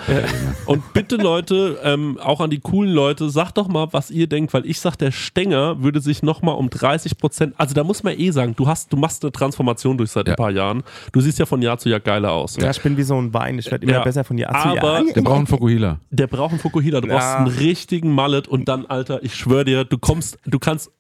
Und 0.68 0.94
bitte 0.94 1.16
Leute, 1.16 1.80
ähm, 1.84 2.20
auch 2.24 2.42
an 2.42 2.52
die 2.52 2.60
coolen 2.60 2.94
Leute, 2.94 3.32
sagt 3.32 3.58
doch 3.58 3.68
mal, 3.70 3.88
was 3.92 4.12
ihr 4.12 4.28
denkt, 4.28 4.54
weil 4.54 4.68
ich 4.68 4.80
sag, 4.80 4.98
der 4.98 5.10
Stenger 5.10 5.82
würde 5.82 6.00
sich 6.00 6.22
nochmal 6.22 6.54
um 6.58 6.70
30 6.70 7.14
Prozent, 7.52 7.60
also 7.60 7.74
da 7.76 7.84
muss 7.84 8.04
man 8.04 8.18
eh 8.18 8.32
sagen, 8.32 8.54
du 8.56 8.68
hast, 8.68 8.92
du 8.94 8.98
machst 8.98 9.24
eine 9.24 9.32
Transformation 9.32 9.98
durch 9.98 10.12
seit 10.12 10.28
Ja. 10.28 10.34
ein 10.34 10.38
paar 10.38 10.52
Jahren. 10.52 10.84
Du 11.12 11.22
siehst 11.22 11.40
ja 11.40 11.46
von 11.46 11.62
Jahr 11.62 11.78
zu 11.78 11.90
Jahr 11.90 12.00
geiler 12.00 12.32
aus. 12.32 12.56
Ja, 12.58 12.70
ich 12.72 12.82
bin 12.82 12.98
wie 12.98 13.04
so 13.04 13.20
ein 13.20 13.34
Wein. 13.34 13.60
Ich 13.60 13.70
werde 13.72 13.84
immer 13.86 13.94
Ja. 13.98 14.04
besser 14.04 14.24
von 14.24 14.38
Jahr 14.38 14.52
zu 14.54 14.58
Aber- 14.70 14.76
Jahr. 14.76 15.14
Der 15.14 15.22
braucht 15.22 15.38
einen 15.38 15.48
Fokuhila. 15.48 16.00
Der 16.12 16.28
braucht 16.28 16.52
einen 16.52 16.60
Fukuhila, 16.60 17.02
du 17.02 17.08
Ja. 17.08 17.14
brauchst 17.16 17.36
einen 17.36 17.48
richtigen 17.48 18.14
Mallet 18.14 18.48
und 18.48 18.68
dann, 18.68 18.86
Alter, 18.86 19.24
ich 19.24 19.36
schwöre 19.36 19.66
dir, 19.66 19.84
du 19.86 19.98
kommst, 19.98 20.38
du 20.46 20.60
kannst, 20.60 20.92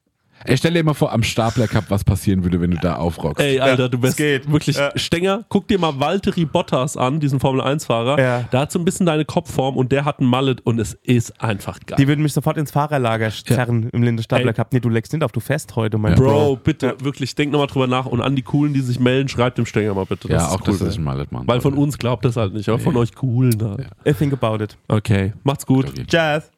Ey, 0.46 0.58
stell 0.58 0.74
dir 0.74 0.84
mal 0.84 0.94
vor, 0.94 1.12
am 1.12 1.24
Stapler 1.24 1.68
Cup, 1.68 1.86
was 1.90 2.04
passieren 2.04 2.44
würde, 2.44 2.62
wenn 2.62 2.72
du 2.72 2.78
da 2.78 2.96
aufrockst. 2.96 3.44
ey, 3.44 3.60
Alter, 3.60 3.90
du 3.90 3.98
bist 3.98 4.18
geht. 4.18 4.50
wirklich 4.52 4.78
Ja. 4.78 4.92
Stenger. 4.96 5.44
Guck 5.50 5.68
dir 5.68 5.80
mal 5.80 6.00
Valtteri 6.00 6.46
Bottas 6.46 6.96
an, 6.98 7.20
diesen 7.20 7.40
Formel-1-Fahrer. 7.40 8.20
Ja. 8.20 8.42
Der 8.52 8.60
hat 8.62 8.72
so 8.72 8.80
ein 8.80 8.86
bisschen 8.86 9.06
deine 9.06 9.26
Kopfform 9.26 9.76
und 9.78 9.92
der 9.92 10.06
hat 10.06 10.20
einen 10.20 10.30
Mallet 10.30 10.62
und 10.66 10.80
es 10.80 10.94
ist 11.04 11.42
einfach 11.42 11.80
geil. 11.86 11.98
Die 12.00 12.08
würden 12.08 12.22
mich 12.24 12.34
sofort 12.34 12.58
ins 12.58 12.72
Fahrerlager 12.72 13.30
zerren 13.32 13.90
im 13.92 14.04
Lindestapler 14.04 14.48
Ey. 14.48 14.54
Cup. 14.54 14.72
Nee, 14.72 14.80
du 14.80 14.90
legst 14.90 15.12
nicht 15.14 15.24
auf, 15.24 15.32
du 15.32 15.40
fährst 15.40 15.76
heute, 15.76 15.98
mein 15.98 16.16
Bro, 16.16 16.24
Bro. 16.24 16.56
bitte, 16.64 16.96
wirklich, 17.02 17.36
denk 17.36 17.52
nochmal 17.52 17.68
drüber 17.68 17.88
nach 17.88 18.06
und 18.06 18.22
an 18.22 18.36
die 18.36 18.42
Coolen, 18.44 18.74
die 18.74 18.82
sich 18.82 19.00
melden, 19.00 19.28
schreibt 19.30 19.58
dem 19.58 19.66
Stenger 19.66 19.94
mal 19.94 20.06
bitte. 20.06 20.30
ja, 20.30 20.38
ist 20.38 20.44
auch 20.54 20.62
cool, 20.68 20.78
das 20.78 20.82
ist 20.82 20.98
ein 20.98 21.04
Mallet, 21.04 21.32
Mann. 21.32 21.48
Weil 21.48 21.62
von 21.62 21.74
uns 21.74 21.98
glaubt 21.98 22.24
das 22.26 22.38
halt 22.38 22.54
nicht, 22.54 22.70
aber 22.70 22.80
von 22.80 22.96
euch 22.96 23.14
Coolen 23.14 23.62
halt. 23.62 23.88
I 24.08 24.14
think 24.14 24.34
about 24.34 24.64
it. 24.64 24.78
Okay, 24.88 25.34
macht's 25.44 25.66
gut. 25.66 25.90
Okay. 25.90 26.06
Jazz. 26.10 26.50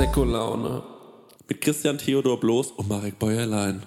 Prosecco-Laune. 0.00 0.82
Mit 1.46 1.60
Christian 1.60 1.98
Theodor 1.98 2.40
Bloß 2.40 2.70
und 2.70 2.88
Marek 2.88 3.18
Bäuerlein. 3.18 3.82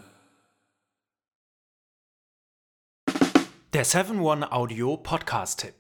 Der 3.74 3.84
7-One 3.84 4.52
Audio 4.52 4.96
Podcast-Tipp. 4.98 5.74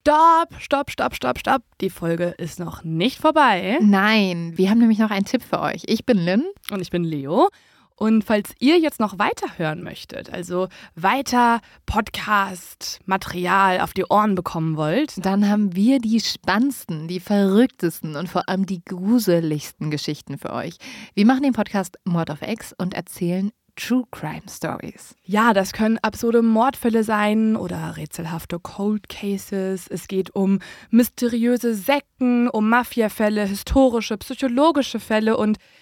Stopp, 0.00 0.54
stopp, 0.58 0.90
stopp, 0.90 1.14
stopp, 1.14 1.38
stopp. 1.38 1.62
Die 1.82 1.90
Folge 1.90 2.28
ist 2.38 2.58
noch 2.58 2.82
nicht 2.82 3.18
vorbei. 3.18 3.78
Nein, 3.82 4.56
wir 4.56 4.70
haben 4.70 4.78
nämlich 4.78 5.00
noch 5.00 5.10
einen 5.10 5.26
Tipp 5.26 5.42
für 5.42 5.60
euch. 5.60 5.82
Ich 5.84 6.06
bin 6.06 6.16
Lynn. 6.16 6.46
Und 6.70 6.80
ich 6.80 6.88
bin 6.88 7.04
Leo. 7.04 7.50
Und 7.98 8.22
falls 8.22 8.54
ihr 8.60 8.78
jetzt 8.78 9.00
noch 9.00 9.18
weiterhören 9.18 9.82
möchtet, 9.82 10.32
also 10.32 10.68
weiter 10.94 11.60
Podcast-Material 11.86 13.80
auf 13.80 13.92
die 13.92 14.04
Ohren 14.08 14.36
bekommen 14.36 14.76
wollt, 14.76 15.14
Dann 15.26 15.48
haben 15.48 15.74
wir 15.74 15.98
die 15.98 16.20
spannendsten, 16.20 17.08
die 17.08 17.18
verrücktesten 17.18 18.14
und 18.14 18.28
vor 18.28 18.48
allem 18.48 18.66
die 18.66 18.84
gruseligsten 18.84 19.90
Geschichten 19.90 20.38
für 20.38 20.52
euch. 20.52 20.76
Wir 21.14 21.26
machen 21.26 21.42
den 21.42 21.54
Podcast 21.54 21.98
Mord 22.04 22.30
of 22.30 22.42
X 22.42 22.72
und 22.78 22.94
erzählen 22.94 23.50
True 23.78 24.04
Crime 24.10 24.42
Stories. 24.50 25.14
Ja, 25.24 25.52
das 25.52 25.72
können 25.72 25.98
absurde 26.02 26.42
Mordfälle 26.42 27.04
sein 27.04 27.54
oder 27.54 27.96
rätselhafte 27.96 28.58
Cold 28.58 29.08
Cases. 29.08 29.86
Es 29.86 30.08
geht 30.08 30.34
um 30.34 30.58
mysteriöse 30.90 31.74
Sekten, 31.74 32.48
um 32.48 32.68
Mafiafälle, 32.68 33.44
historische, 33.44 34.18
psychologische 34.18 34.98
Fälle 34.98 35.36
und 35.36 35.58